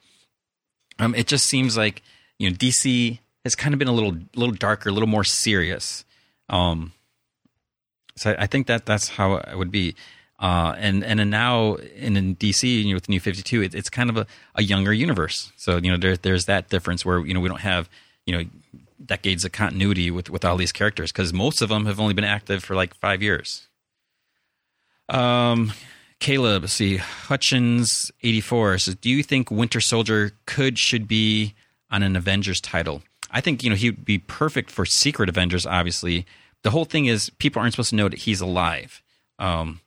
Um, 1.00 1.16
it 1.16 1.28
just 1.28 1.48
seems 1.48 1.76
like 1.76 2.02
you 2.38 2.50
know 2.50 2.56
DC 2.56 3.20
has 3.44 3.56
kind 3.56 3.74
of 3.74 3.80
been 3.80 3.88
a 3.88 3.94
little 3.94 4.16
little 4.36 4.56
darker, 4.56 4.90
a 4.90 4.92
little 4.92 5.10
more 5.10 5.24
serious. 5.24 6.06
Um, 6.50 6.94
so 8.16 8.36
I 8.38 8.48
think 8.48 8.68
that 8.68 8.86
that's 8.86 9.10
how 9.10 9.36
it 9.36 9.58
would 9.58 9.72
be. 9.72 9.96
Uh, 10.40 10.76
and 10.78 11.04
and 11.04 11.30
now 11.30 11.76
in, 11.76 12.18
in 12.18 12.36
DC, 12.36 12.64
you 12.84 12.90
know, 12.90 12.96
with 12.96 13.10
New 13.10 13.20
Fifty 13.20 13.42
Two, 13.42 13.62
it, 13.62 13.74
it's 13.74 13.90
kind 13.90 14.10
of 14.10 14.18
a, 14.18 14.28
a 14.56 14.64
younger 14.64 14.94
universe. 14.94 15.52
So 15.56 15.78
you 15.78 15.92
know, 15.92 15.98
there, 15.98 16.18
there's 16.18 16.46
that 16.46 16.70
difference 16.70 17.06
where 17.06 17.26
you 17.26 17.34
know 17.34 17.40
we 17.40 17.50
don't 17.50 17.62
have 17.62 17.90
you 18.26 18.38
know 18.38 18.46
decades 19.04 19.46
of 19.46 19.52
continuity 19.52 20.12
with 20.12 20.30
with 20.30 20.46
all 20.46 20.58
these 20.58 20.72
characters 20.72 21.12
because 21.12 21.34
most 21.34 21.62
of 21.62 21.70
them 21.70 21.86
have 21.86 22.00
only 22.00 22.14
been 22.14 22.24
active 22.24 22.64
for 22.64 22.76
like 22.76 22.94
five 22.96 23.22
years. 23.22 23.68
Um, 25.14 25.72
Caleb, 26.20 26.68
see 26.70 26.98
Hutchins 26.98 28.12
eighty 28.22 28.42
four 28.42 28.78
says, 28.78 28.96
"Do 28.96 29.10
you 29.10 29.24
think 29.24 29.52
Winter 29.52 29.80
Soldier 29.80 30.32
could 30.46 30.80
should 30.80 31.08
be 31.08 31.54
on 31.92 32.04
an 32.04 32.16
Avengers 32.16 32.60
title?" 32.60 33.04
I 33.30 33.42
think 33.42 33.64
you 33.64 33.70
know 33.70 33.76
he'd 33.76 34.06
be 34.06 34.20
perfect 34.20 34.72
for 34.72 34.86
Secret 34.86 35.30
Avengers. 35.30 35.66
Obviously, 35.66 36.26
the 36.64 36.72
whole 36.72 36.86
thing 36.86 37.06
is 37.06 37.30
people 37.30 37.62
aren't 37.62 37.74
supposed 37.74 37.90
to 37.92 37.96
know 37.96 38.10
that 38.10 38.20
he's 38.20 38.42
alive. 38.42 39.02
Um, 39.40 39.82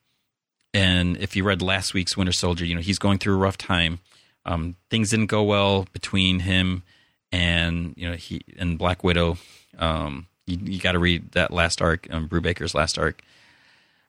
and 0.75 1.17
if 1.17 1.35
you 1.35 1.45
read 1.45 1.63
last 1.63 1.95
week's 1.95 2.17
Winter 2.17 2.33
Soldier, 2.33 2.65
you 2.65 2.75
know 2.75 2.81
he's 2.81 2.99
going 2.99 3.19
through 3.19 3.35
a 3.35 3.39
rough 3.39 3.57
time. 3.57 3.99
Um, 4.45 4.77
things 4.91 5.11
didn't 5.11 5.27
go 5.27 5.43
well 5.43 5.87
between 5.93 6.41
him 6.41 6.83
and 7.33 7.95
you 7.97 8.09
know 8.09 8.17
he 8.17 8.43
and 8.59 8.79
Black 8.79 9.03
Widow. 9.03 9.39
Um, 9.79 10.27
you, 10.47 10.59
you 10.63 10.81
got 10.81 10.93
to 10.93 10.99
read 10.99 11.33
that 11.33 11.51
last 11.51 11.83
arc, 11.83 12.07
um, 12.11 12.29
Brubaker's 12.29 12.75
last 12.75 12.99
arc. 12.99 13.23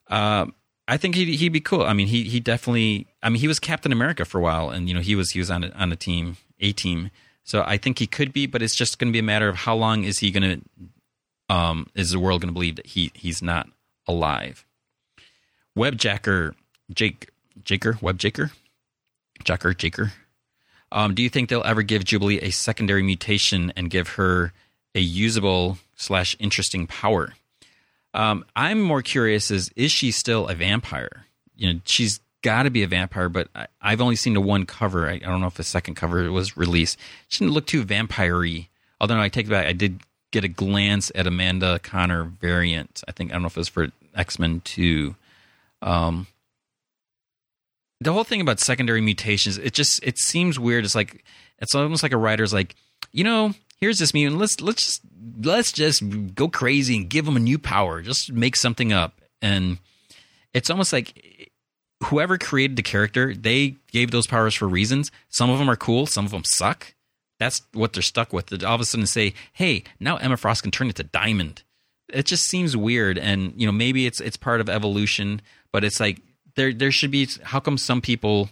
Uh, 0.08 0.48
I 0.88 0.98
think 0.98 1.16
he'd, 1.16 1.28
he'd 1.28 1.50
be 1.50 1.60
cool. 1.60 1.84
I 1.84 1.94
mean, 1.94 2.08
he 2.08 2.24
he 2.24 2.40
definitely. 2.40 3.08
I 3.22 3.30
mean, 3.30 3.40
he 3.40 3.48
was 3.48 3.60
Captain 3.60 3.92
America 3.92 4.24
for 4.24 4.40
a 4.40 4.42
while, 4.42 4.70
and 4.70 4.88
you 4.88 4.94
know, 4.94 5.02
he 5.02 5.16
was 5.16 5.32
he 5.32 5.40
was 5.40 5.52
on 5.52 5.66
a, 5.66 5.70
on 5.72 5.92
a 5.92 5.96
team, 5.96 6.38
a 6.60 6.72
team. 6.72 7.12
So 7.44 7.64
I 7.66 7.78
think 7.78 8.00
he 8.00 8.08
could 8.08 8.34
be, 8.34 8.46
but 8.46 8.62
it's 8.62 8.76
just 8.76 9.00
going 9.00 9.10
to 9.10 9.14
be 9.14 9.20
a 9.20 9.24
matter 9.24 9.48
of 9.48 9.56
how 9.56 9.76
long 9.76 10.04
is 10.04 10.20
he 10.20 10.32
going 10.32 10.62
to, 11.50 11.56
um, 11.56 11.88
is 11.96 12.12
the 12.12 12.20
world 12.20 12.42
going 12.42 12.50
to 12.50 12.54
believe 12.54 12.76
that 12.76 12.88
he 12.88 13.12
he's 13.16 13.42
not 13.42 13.68
alive? 14.08 14.66
Webjacker, 15.78 16.56
Jake, 16.94 17.30
Jaker, 17.64 18.00
Webjaker, 18.00 18.52
Jacker, 19.44 19.74
Jaker. 19.74 20.12
Um, 20.92 21.14
do 21.14 21.22
you 21.22 21.30
think 21.30 21.50
they'll 21.50 21.64
ever 21.64 21.84
give 21.84 22.06
Jubilee 22.06 22.40
a 22.40 22.50
secondary 22.50 23.04
mutation 23.04 23.74
and 23.76 23.90
give 23.90 24.10
her 24.10 24.54
a 24.96 25.00
usable 25.00 25.78
slash 25.96 26.36
interesting 26.40 26.88
power? 26.88 27.34
Um, 28.18 28.46
I'm 28.56 28.82
more 28.82 29.04
curious: 29.04 29.52
is 29.52 29.70
is 29.76 29.92
she 29.92 30.12
still 30.12 30.48
a 30.48 30.56
vampire? 30.56 31.28
You 31.56 31.72
know, 31.74 31.80
she's 31.86 32.20
got 32.42 32.64
to 32.64 32.72
be 32.72 32.82
a 32.82 32.88
vampire, 32.88 33.30
but 33.30 33.48
I, 33.56 33.68
have 33.92 34.02
only 34.02 34.16
seen 34.16 34.34
the 34.34 34.42
one 34.42 34.66
cover. 34.66 35.08
I, 35.08 35.14
I, 35.14 35.20
don't 35.20 35.40
know 35.40 35.48
if 35.48 35.54
the 35.54 35.64
second 35.64 35.96
cover 35.96 36.32
was 36.32 36.58
released. 36.58 36.98
She 37.28 37.44
didn't 37.44 37.54
look 37.54 37.68
too 37.68 37.84
vampire-y. 37.84 38.70
Although 39.00 39.20
I 39.20 39.30
take 39.30 39.46
it 39.46 39.50
back, 39.50 39.68
I 39.68 39.74
did 39.74 40.02
get 40.32 40.44
a 40.44 40.48
glance 40.48 41.12
at 41.14 41.28
Amanda 41.28 41.78
Conner 41.80 42.24
variant. 42.24 43.04
I 43.08 43.12
think 43.12 43.30
I 43.30 43.34
don't 43.34 43.44
know 43.44 43.48
if 43.48 43.58
it 43.58 43.60
was 43.60 43.70
for 43.70 43.90
X 44.16 44.40
Men 44.40 44.62
Two. 44.62 45.16
Um, 45.84 46.26
the 48.02 48.14
whole 48.14 48.24
thing 48.24 48.42
about 48.42 48.60
secondary 48.60 49.02
mutations, 49.02 49.60
it 49.60 49.76
just 49.76 50.04
it 50.04 50.18
seems 50.18 50.58
weird. 50.58 50.86
It's 50.86 50.96
like 50.96 51.24
it's 51.60 51.76
almost 51.76 52.02
like 52.02 52.14
a 52.14 52.18
writer's 52.18 52.52
like, 52.52 52.76
you 53.12 53.24
know, 53.24 53.54
here's 53.78 54.00
this 54.00 54.14
mutant. 54.14 54.40
Let's 54.40 54.60
let's 54.62 54.84
just 54.84 55.02
let's 55.42 55.72
just 55.72 56.04
go 56.36 56.48
crazy 56.50 56.98
and 56.98 57.10
give 57.10 57.26
them 57.26 57.36
a 57.36 57.40
new 57.40 57.58
power. 57.58 58.02
Just 58.02 58.32
make 58.32 58.56
something 58.56 58.92
up, 58.92 59.22
and 59.42 59.78
it's 60.54 60.70
almost 60.70 60.94
like 60.94 61.52
whoever 62.04 62.38
created 62.38 62.78
the 62.78 62.84
character, 62.84 63.34
they 63.34 63.76
gave 63.92 64.12
those 64.12 64.28
powers 64.28 64.54
for 64.54 64.68
reasons. 64.68 65.12
Some 65.30 65.50
of 65.50 65.60
them 65.60 65.70
are 65.70 65.76
cool, 65.76 66.06
some 66.06 66.26
of 66.26 66.32
them 66.32 66.44
suck. 66.46 66.94
That's 67.40 67.62
what 67.74 67.94
they're 67.94 68.02
stuck 68.02 68.34
with. 68.34 68.52
All 68.64 68.76
of 68.76 68.82
a 68.82 68.86
sudden, 68.86 69.06
say, 69.08 69.34
"Hey, 69.54 69.84
now 70.00 70.18
Emma 70.18 70.38
Frost 70.38 70.64
can 70.64 70.72
turn 70.72 70.88
into 70.88 71.04
Diamond." 71.04 71.64
It 72.10 72.26
just 72.26 72.46
seems 72.46 72.76
weird, 72.76 73.18
and 73.18 73.54
you 73.56 73.66
know, 73.66 73.72
maybe 73.72 74.06
it's 74.06 74.20
it's 74.20 74.38
part 74.38 74.62
of 74.62 74.70
evolution, 74.70 75.42
but 75.72 75.84
it's 75.84 76.00
like 76.00 76.22
there 76.56 76.74
there 76.74 76.92
should 76.92 77.12
be. 77.12 77.28
How 77.44 77.60
come 77.60 77.78
some 77.78 78.02
people 78.02 78.50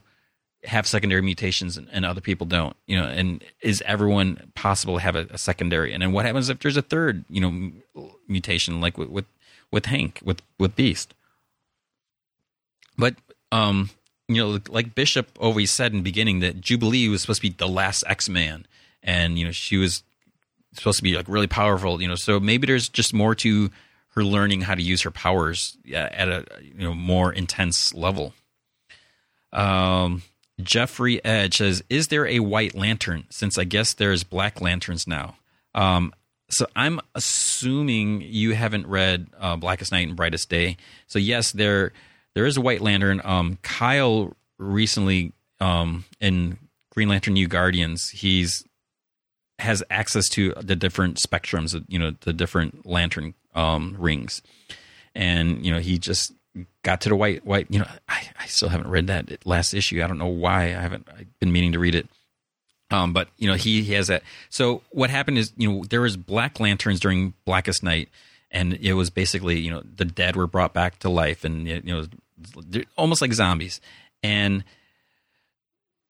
have 0.66 0.88
secondary 0.88 1.22
mutations 1.22 1.78
and, 1.78 1.88
and 1.92 2.06
other 2.06 2.22
people 2.22 2.46
don't? 2.46 2.76
You 2.88 3.00
know, 3.00 3.08
and 3.08 3.44
is 3.62 3.84
everyone 3.86 4.52
possible 4.56 4.96
to 4.96 5.02
have 5.02 5.16
a, 5.16 5.28
a, 5.32 5.38
secondary? 5.38 5.94
And 5.94 6.02
then 6.02 6.12
what 6.12 6.26
happens 6.26 6.50
if 6.50 6.60
there's 6.60 6.78
a 6.78 6.82
third, 6.82 7.26
you 7.30 7.42
know, 7.42 8.10
mutation 8.28 8.82
like 8.82 8.98
with 8.98 9.10
with, 9.10 9.26
with 9.72 9.86
Hank 9.86 10.20
with 10.24 10.42
with 10.60 10.76
Beast? 10.76 11.14
But 12.98 13.16
um, 13.52 13.90
you 14.28 14.36
know, 14.36 14.60
like 14.70 14.96
Bishop 14.96 15.30
always 15.40 15.72
said 15.72 15.92
in 15.92 16.00
the 16.00 16.04
beginning 16.04 16.40
that 16.40 16.62
Jubilee 16.62 17.08
was 17.10 17.22
supposed 17.22 17.42
to 17.42 17.50
be 17.50 17.56
the 17.56 17.68
last 17.68 18.04
X 18.08 18.30
Man, 18.30 18.66
and 19.04 19.38
you 19.38 19.46
know 19.46 19.52
she 19.52 19.78
was 19.78 20.04
supposed 20.74 20.98
to 20.98 21.04
be 21.04 21.16
like 21.16 21.28
really 21.28 21.48
powerful. 21.48 22.02
You 22.02 22.08
know, 22.08 22.16
so 22.16 22.40
maybe 22.40 22.68
there's 22.68 22.90
just 22.90 23.14
more 23.14 23.36
to 23.36 23.70
her 24.16 24.24
learning 24.24 24.62
how 24.62 24.76
to 24.76 24.82
use 24.82 25.02
her 25.02 25.12
powers 25.12 25.78
at 25.94 26.28
a 26.28 26.46
you 26.62 26.84
know 26.84 26.94
more 26.94 27.32
intense 27.32 27.94
level. 27.94 28.34
Um, 29.54 30.24
Jeffrey 30.62 31.24
Edge 31.24 31.58
says, 31.58 31.84
"Is 31.90 32.08
there 32.08 32.26
a 32.26 32.40
White 32.40 32.76
Lantern? 32.76 33.26
Since 33.30 33.58
I 33.58 33.64
guess 33.64 33.94
there's 33.94 34.24
Black 34.24 34.62
Lanterns 34.62 35.08
now." 35.08 35.36
Um, 35.74 36.14
so 36.50 36.68
I'm 36.76 37.02
assuming 37.16 38.22
you 38.22 38.54
haven't 38.54 38.88
read 38.88 39.28
uh, 39.40 39.56
Blackest 39.56 39.92
Night 39.92 40.08
and 40.08 40.16
Brightest 40.16 40.50
Day. 40.50 40.78
So 41.08 41.20
yes, 41.20 41.52
there 41.52 41.92
there 42.34 42.46
is 42.46 42.58
a 42.58 42.62
White 42.62 42.82
Lantern. 42.82 43.22
Um, 43.24 43.58
Kyle 43.64 44.36
recently 44.58 45.34
um, 45.60 46.06
in 46.20 46.58
Green 46.92 47.10
Lantern 47.10 47.34
New 47.34 47.48
Guardians, 47.48 48.10
he's 48.10 48.64
has 49.60 49.82
access 49.90 50.28
to 50.30 50.54
the 50.62 50.76
different 50.76 51.18
spectrums, 51.18 51.82
you 51.88 51.98
know, 51.98 52.12
the 52.22 52.34
different 52.34 52.86
lantern 52.86 53.34
um, 53.54 53.96
rings, 53.98 54.42
and 55.14 55.66
you 55.66 55.74
know 55.74 55.80
he 55.80 55.98
just 55.98 56.34
got 56.84 57.02
to 57.02 57.10
the 57.10 57.16
white 57.16 57.46
white. 57.46 57.68
You 57.70 57.80
know, 57.80 57.88
I, 58.08 58.30
I 58.40 58.46
still 58.48 58.70
haven't 58.70 58.90
read 58.90 59.08
that 59.08 59.46
last 59.46 59.74
issue. 59.74 60.04
I 60.04 60.08
don't 60.08 60.18
know 60.18 60.28
why 60.28 60.64
I 60.66 60.82
haven't. 60.82 61.08
I've 61.12 61.40
been 61.40 61.52
meaning 61.52 61.72
to 61.74 61.80
read 61.80 61.96
it. 61.96 62.08
Um, 62.92 63.14
but 63.14 63.30
you 63.38 63.48
know 63.48 63.56
he, 63.56 63.82
he 63.82 63.94
has 63.94 64.08
that. 64.08 64.24
So 64.50 64.82
what 64.92 65.10
happened 65.10 65.38
is 65.38 65.54
you 65.58 65.72
know 65.72 65.84
there 65.90 66.02
was 66.02 66.18
black 66.18 66.60
lanterns 66.60 67.00
during 67.00 67.34
Blackest 67.46 67.84
Night, 67.84 68.10
and 68.52 68.74
it 68.76 68.94
was 68.94 69.10
basically 69.10 69.60
you 69.60 69.72
know 69.72 69.82
the 69.96 70.06
dead 70.06 70.36
were 70.36 70.48
brought 70.48 70.74
back 70.74 71.00
to 71.00 71.10
life, 71.10 71.44
and 71.44 71.68
you 71.68 71.82
know 71.82 72.06
almost 72.96 73.22
like 73.22 73.34
zombies, 73.34 73.82
and 74.22 74.64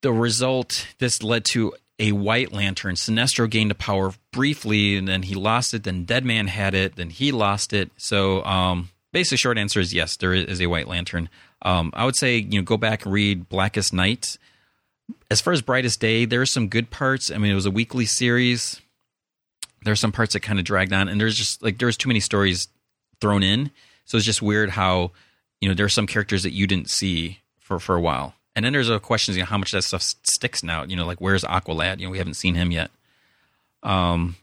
the 0.01 0.11
result 0.11 0.88
this 0.99 1.23
led 1.23 1.45
to 1.45 1.73
a 1.97 2.11
white 2.11 2.51
lantern. 2.51 2.95
Sinestro 2.95 3.49
gained 3.49 3.72
the 3.72 3.76
power 3.76 4.13
briefly, 4.31 4.97
and 4.97 5.07
then 5.07 5.23
he 5.23 5.35
lost 5.35 5.73
it. 5.73 5.84
Then 5.84 6.05
Deadman 6.05 6.47
had 6.47 6.73
it. 6.73 6.95
Then 6.95 7.09
he 7.09 7.31
lost 7.31 7.73
it. 7.73 7.89
So, 7.97 8.43
um, 8.43 8.89
basically, 9.15 9.37
short 9.37 9.57
answer 9.57 9.79
is 9.79 9.93
yes, 9.93 10.17
there 10.17 10.33
is 10.33 10.61
a 10.61 10.65
white 10.65 10.89
lantern. 10.89 11.29
Um, 11.61 11.91
I 11.93 12.03
would 12.03 12.17
say 12.17 12.35
you 12.35 12.59
know 12.59 12.63
go 12.63 12.75
back 12.75 13.05
and 13.05 13.13
read 13.13 13.47
Blackest 13.47 13.93
Night. 13.93 14.37
As 15.31 15.39
far 15.39 15.53
as 15.53 15.61
Brightest 15.61 16.01
Day, 16.01 16.25
there 16.25 16.41
are 16.41 16.45
some 16.45 16.67
good 16.67 16.91
parts. 16.91 17.31
I 17.31 17.37
mean, 17.37 17.49
it 17.49 17.55
was 17.55 17.65
a 17.65 17.71
weekly 17.71 18.05
series. 18.05 18.81
There 19.83 19.93
are 19.93 19.95
some 19.95 20.11
parts 20.11 20.33
that 20.33 20.41
kind 20.41 20.59
of 20.59 20.65
dragged 20.65 20.91
on, 20.91 21.07
and 21.07 21.19
there's 21.19 21.37
just 21.37 21.63
like 21.63 21.77
there's 21.77 21.95
too 21.95 22.09
many 22.09 22.19
stories 22.19 22.67
thrown 23.21 23.41
in. 23.41 23.71
So 24.03 24.17
it's 24.17 24.25
just 24.25 24.41
weird 24.41 24.71
how 24.71 25.11
you 25.61 25.69
know 25.69 25.75
there 25.75 25.85
are 25.85 25.89
some 25.97 26.07
characters 26.07 26.43
that 26.43 26.51
you 26.51 26.67
didn't 26.67 26.89
see 26.89 27.39
for 27.57 27.79
for 27.79 27.95
a 27.95 28.01
while. 28.01 28.33
And 28.53 28.65
then 28.65 28.73
there's 28.73 28.89
a 28.89 28.99
question: 28.99 29.33
you 29.35 29.39
know, 29.39 29.45
how 29.45 29.57
much 29.57 29.71
that 29.71 29.83
stuff 29.83 30.01
sticks 30.01 30.61
now? 30.61 30.83
You 30.83 30.97
know, 30.97 31.05
like 31.05 31.21
where's 31.21 31.45
Aqualad? 31.45 31.99
You 31.99 32.07
know, 32.07 32.11
we 32.11 32.17
haven't 32.17 32.33
seen 32.33 32.55
him 32.55 32.69
yet. 32.69 32.91
Um, 33.81 34.35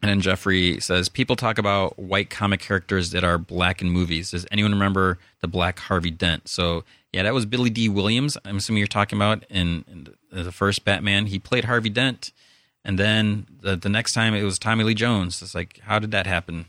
and 0.00 0.10
then 0.10 0.20
Jeffrey 0.20 0.80
says, 0.80 1.08
people 1.08 1.36
talk 1.36 1.58
about 1.58 1.98
white 1.98 2.30
comic 2.30 2.60
characters 2.60 3.10
that 3.10 3.24
are 3.24 3.38
black 3.38 3.82
in 3.82 3.90
movies. 3.90 4.30
Does 4.30 4.46
anyone 4.50 4.72
remember 4.72 5.18
the 5.40 5.48
black 5.48 5.78
Harvey 5.80 6.10
Dent? 6.10 6.48
So 6.48 6.84
yeah, 7.12 7.22
that 7.24 7.34
was 7.34 7.46
Billy 7.46 7.70
Dee 7.70 7.88
Williams. 7.88 8.36
I'm 8.44 8.58
assuming 8.58 8.78
you're 8.78 8.86
talking 8.86 9.18
about 9.18 9.44
in, 9.50 9.84
in 9.90 10.44
the 10.44 10.52
first 10.52 10.84
Batman. 10.84 11.26
He 11.26 11.38
played 11.38 11.64
Harvey 11.64 11.90
Dent, 11.90 12.32
and 12.84 12.98
then 12.98 13.46
the 13.60 13.76
the 13.76 13.88
next 13.88 14.12
time 14.12 14.34
it 14.34 14.42
was 14.42 14.58
Tommy 14.58 14.84
Lee 14.84 14.94
Jones. 14.94 15.42
It's 15.42 15.54
like, 15.54 15.80
how 15.82 15.98
did 15.98 16.10
that 16.12 16.26
happen? 16.26 16.66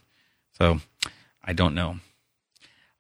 So 0.58 0.80
I 1.44 1.54
don't 1.54 1.76
know. 1.76 2.00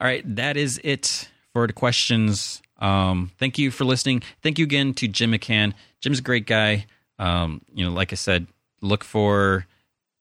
All 0.02 0.08
right, 0.08 0.24
that 0.36 0.58
is 0.58 0.80
it 0.84 1.30
for 1.54 1.66
the 1.66 1.74
questions 1.74 2.62
um, 2.80 3.32
thank 3.38 3.58
you 3.58 3.72
for 3.72 3.84
listening. 3.84 4.24
Thank 4.42 4.58
you 4.58 4.64
again 4.64 4.94
to 4.96 5.08
Jim 5.08 5.32
McCann. 5.32 5.74
Jim's 6.02 6.20
a 6.20 6.24
great 6.24 6.48
guy. 6.48 6.86
Um, 7.20 7.62
you 7.74 7.86
know, 7.86 7.92
like 7.92 8.14
I 8.14 8.16
said, 8.16 8.48
look 8.82 9.04
for 9.04 9.68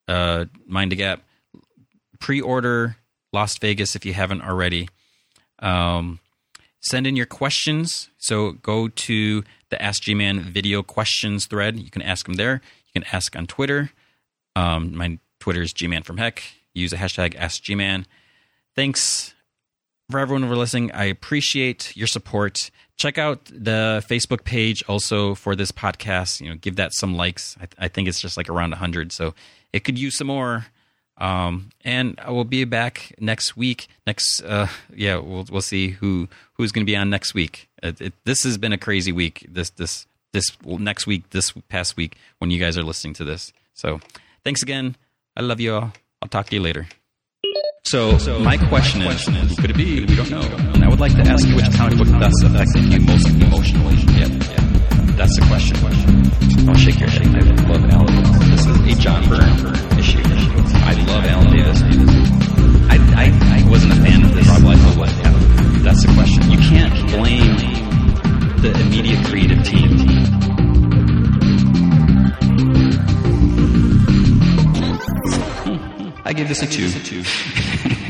uh, 0.09 0.47
Mind 0.67 0.93
the 0.93 0.97
Gap. 0.97 1.23
Pre-order 2.19 2.97
Lost 3.33 3.61
Vegas 3.61 3.95
if 3.95 4.05
you 4.05 4.13
haven't 4.13 4.43
already. 4.43 4.89
Um, 5.61 6.19
send 6.81 7.07
in 7.07 7.17
your 7.17 7.27
questions. 7.27 8.09
So 8.19 8.53
go 8.53 8.89
to 8.89 9.45
the 9.71 9.81
Ask 9.83 10.03
G-Man 10.03 10.41
video 10.41 10.83
questions 10.83 11.47
thread. 11.47 11.79
You 11.79 11.91
can 11.91 12.03
ask 12.03 12.27
them 12.27 12.35
there. 12.35 12.61
You 12.87 13.01
can 13.01 13.15
ask 13.15 13.37
on 13.37 13.47
Twitter. 13.47 13.91
Um, 14.57 14.97
my 14.97 15.19
Twitter 15.41 15.63
is 15.63 15.73
G-Man 15.73 16.03
from 16.03 16.17
Heck. 16.17 16.43
Use 16.75 16.91
the 16.91 16.97
hashtag 16.97 17.37
Ask 17.37 17.63
G-Man. 17.63 18.07
Thanks 18.75 19.35
for 20.11 20.19
everyone 20.19 20.45
are 20.45 20.57
listening. 20.57 20.91
I 20.93 21.05
appreciate 21.05 21.95
your 21.97 22.07
support. 22.07 22.71
Check 22.97 23.19
out 23.19 23.45
the 23.45 24.05
Facebook 24.09 24.45
page 24.45 24.83
also 24.89 25.35
for 25.35 25.55
this 25.55 25.71
podcast. 25.71 26.41
You 26.41 26.51
know, 26.51 26.57
give 26.57 26.77
that 26.77 26.95
some 26.95 27.15
likes. 27.15 27.57
I, 27.59 27.67
th- 27.67 27.77
I 27.79 27.89
think 27.89 28.09
it's 28.09 28.21
just 28.21 28.37
like 28.37 28.49
around 28.49 28.71
100, 28.71 29.13
so 29.13 29.35
it 29.73 29.85
could 29.85 29.99
use 29.99 30.17
some 30.17 30.27
more. 30.29 30.67
Um, 31.19 31.71
and 31.85 32.19
I 32.25 32.31
will 32.31 32.45
be 32.45 32.65
back 32.65 33.13
next 33.19 33.57
week. 33.57 33.89
Next, 34.07 34.41
uh, 34.43 34.69
yeah, 34.95 35.17
we'll 35.19 35.47
we'll 35.51 35.61
see 35.63 35.89
who 35.89 36.29
who's 36.55 36.71
going 36.71 36.87
to 36.87 36.91
be 36.91 36.97
on 36.97 37.11
next 37.11 37.35
week. 37.35 37.69
It, 37.83 38.01
it, 38.01 38.15
this 38.25 38.45
has 38.45 38.57
been 38.57 38.73
a 38.73 38.79
crazy 38.79 39.11
week. 39.11 39.45
This 39.49 39.71
this 39.71 40.07
this 40.33 40.45
next 40.65 41.07
week, 41.07 41.31
this 41.31 41.53
past 41.69 41.97
week, 41.97 42.17
when 42.39 42.51
you 42.51 42.61
guys 42.61 42.79
are 42.79 42.83
listening 42.83 43.15
to 43.15 43.25
this. 43.25 43.53
So, 43.75 44.01
thanks 44.45 44.63
again. 44.63 44.97
I 45.37 45.43
love 45.43 45.61
you 45.61 45.75
all. 45.75 45.93
I'll 46.23 46.29
talk 46.29 46.47
to 46.51 46.57
you 46.57 46.63
later. 46.63 46.87
So, 47.85 48.19
so 48.19 48.39
my 48.39 48.59
question, 48.69 49.03
question 49.03 49.35
is, 49.37 49.57
who 49.57 49.63
could 49.63 49.71
it 49.71 49.77
be? 49.77 50.05
We 50.05 50.15
don't 50.15 50.31
know. 50.31 50.43
And 50.75 50.85
I 50.85 50.89
would 50.89 51.01
like 51.01 51.15
to 51.15 51.23
ask 51.23 51.47
you 51.49 51.57
which 51.57 51.73
comic 51.75 51.97
book 51.97 52.09
thus 52.09 52.35
affected 52.43 52.85
you 52.93 53.01
most 53.01 53.29
emotionally. 53.29 53.97
Yeah. 54.19 54.48
That's 55.19 55.35
the 55.37 55.47
question. 55.47 56.65
Don't 56.65 56.79
shake 56.79 57.01
your 57.01 57.09
head. 57.11 57.27
I 57.27 57.41
love 57.67 57.85
Alan 57.91 58.07
Davis. 58.07 58.39
This 58.51 58.67
is 58.67 58.99
a 58.99 59.01
John 59.01 59.29
Byrne 59.29 59.99
issue. 59.99 60.23
I 60.23 60.95
love 61.09 61.25
Alan 61.25 61.51
Davis. 61.51 61.83
I, 62.89 62.97
I, 63.19 63.59
I 63.59 63.69
wasn't 63.69 63.95
a 63.95 63.97
fan 63.97 64.25
of 64.25 64.33
this. 64.33 64.47
Rob 64.47 64.63
Liefeld 64.63 64.97
was. 64.97 65.19
Yeah. 65.19 65.33
That's 65.83 66.07
the 66.07 66.13
question. 66.15 66.49
You 66.53 66.59
can't 66.59 66.95
blame 67.11 67.57
the 68.63 68.81
immediate 68.81 69.27
creative 69.27 69.65
team. 69.65 69.99
I 76.25 76.33
give 76.33 76.47
this 76.47 76.63
a 76.63 76.67
two. 76.69 77.25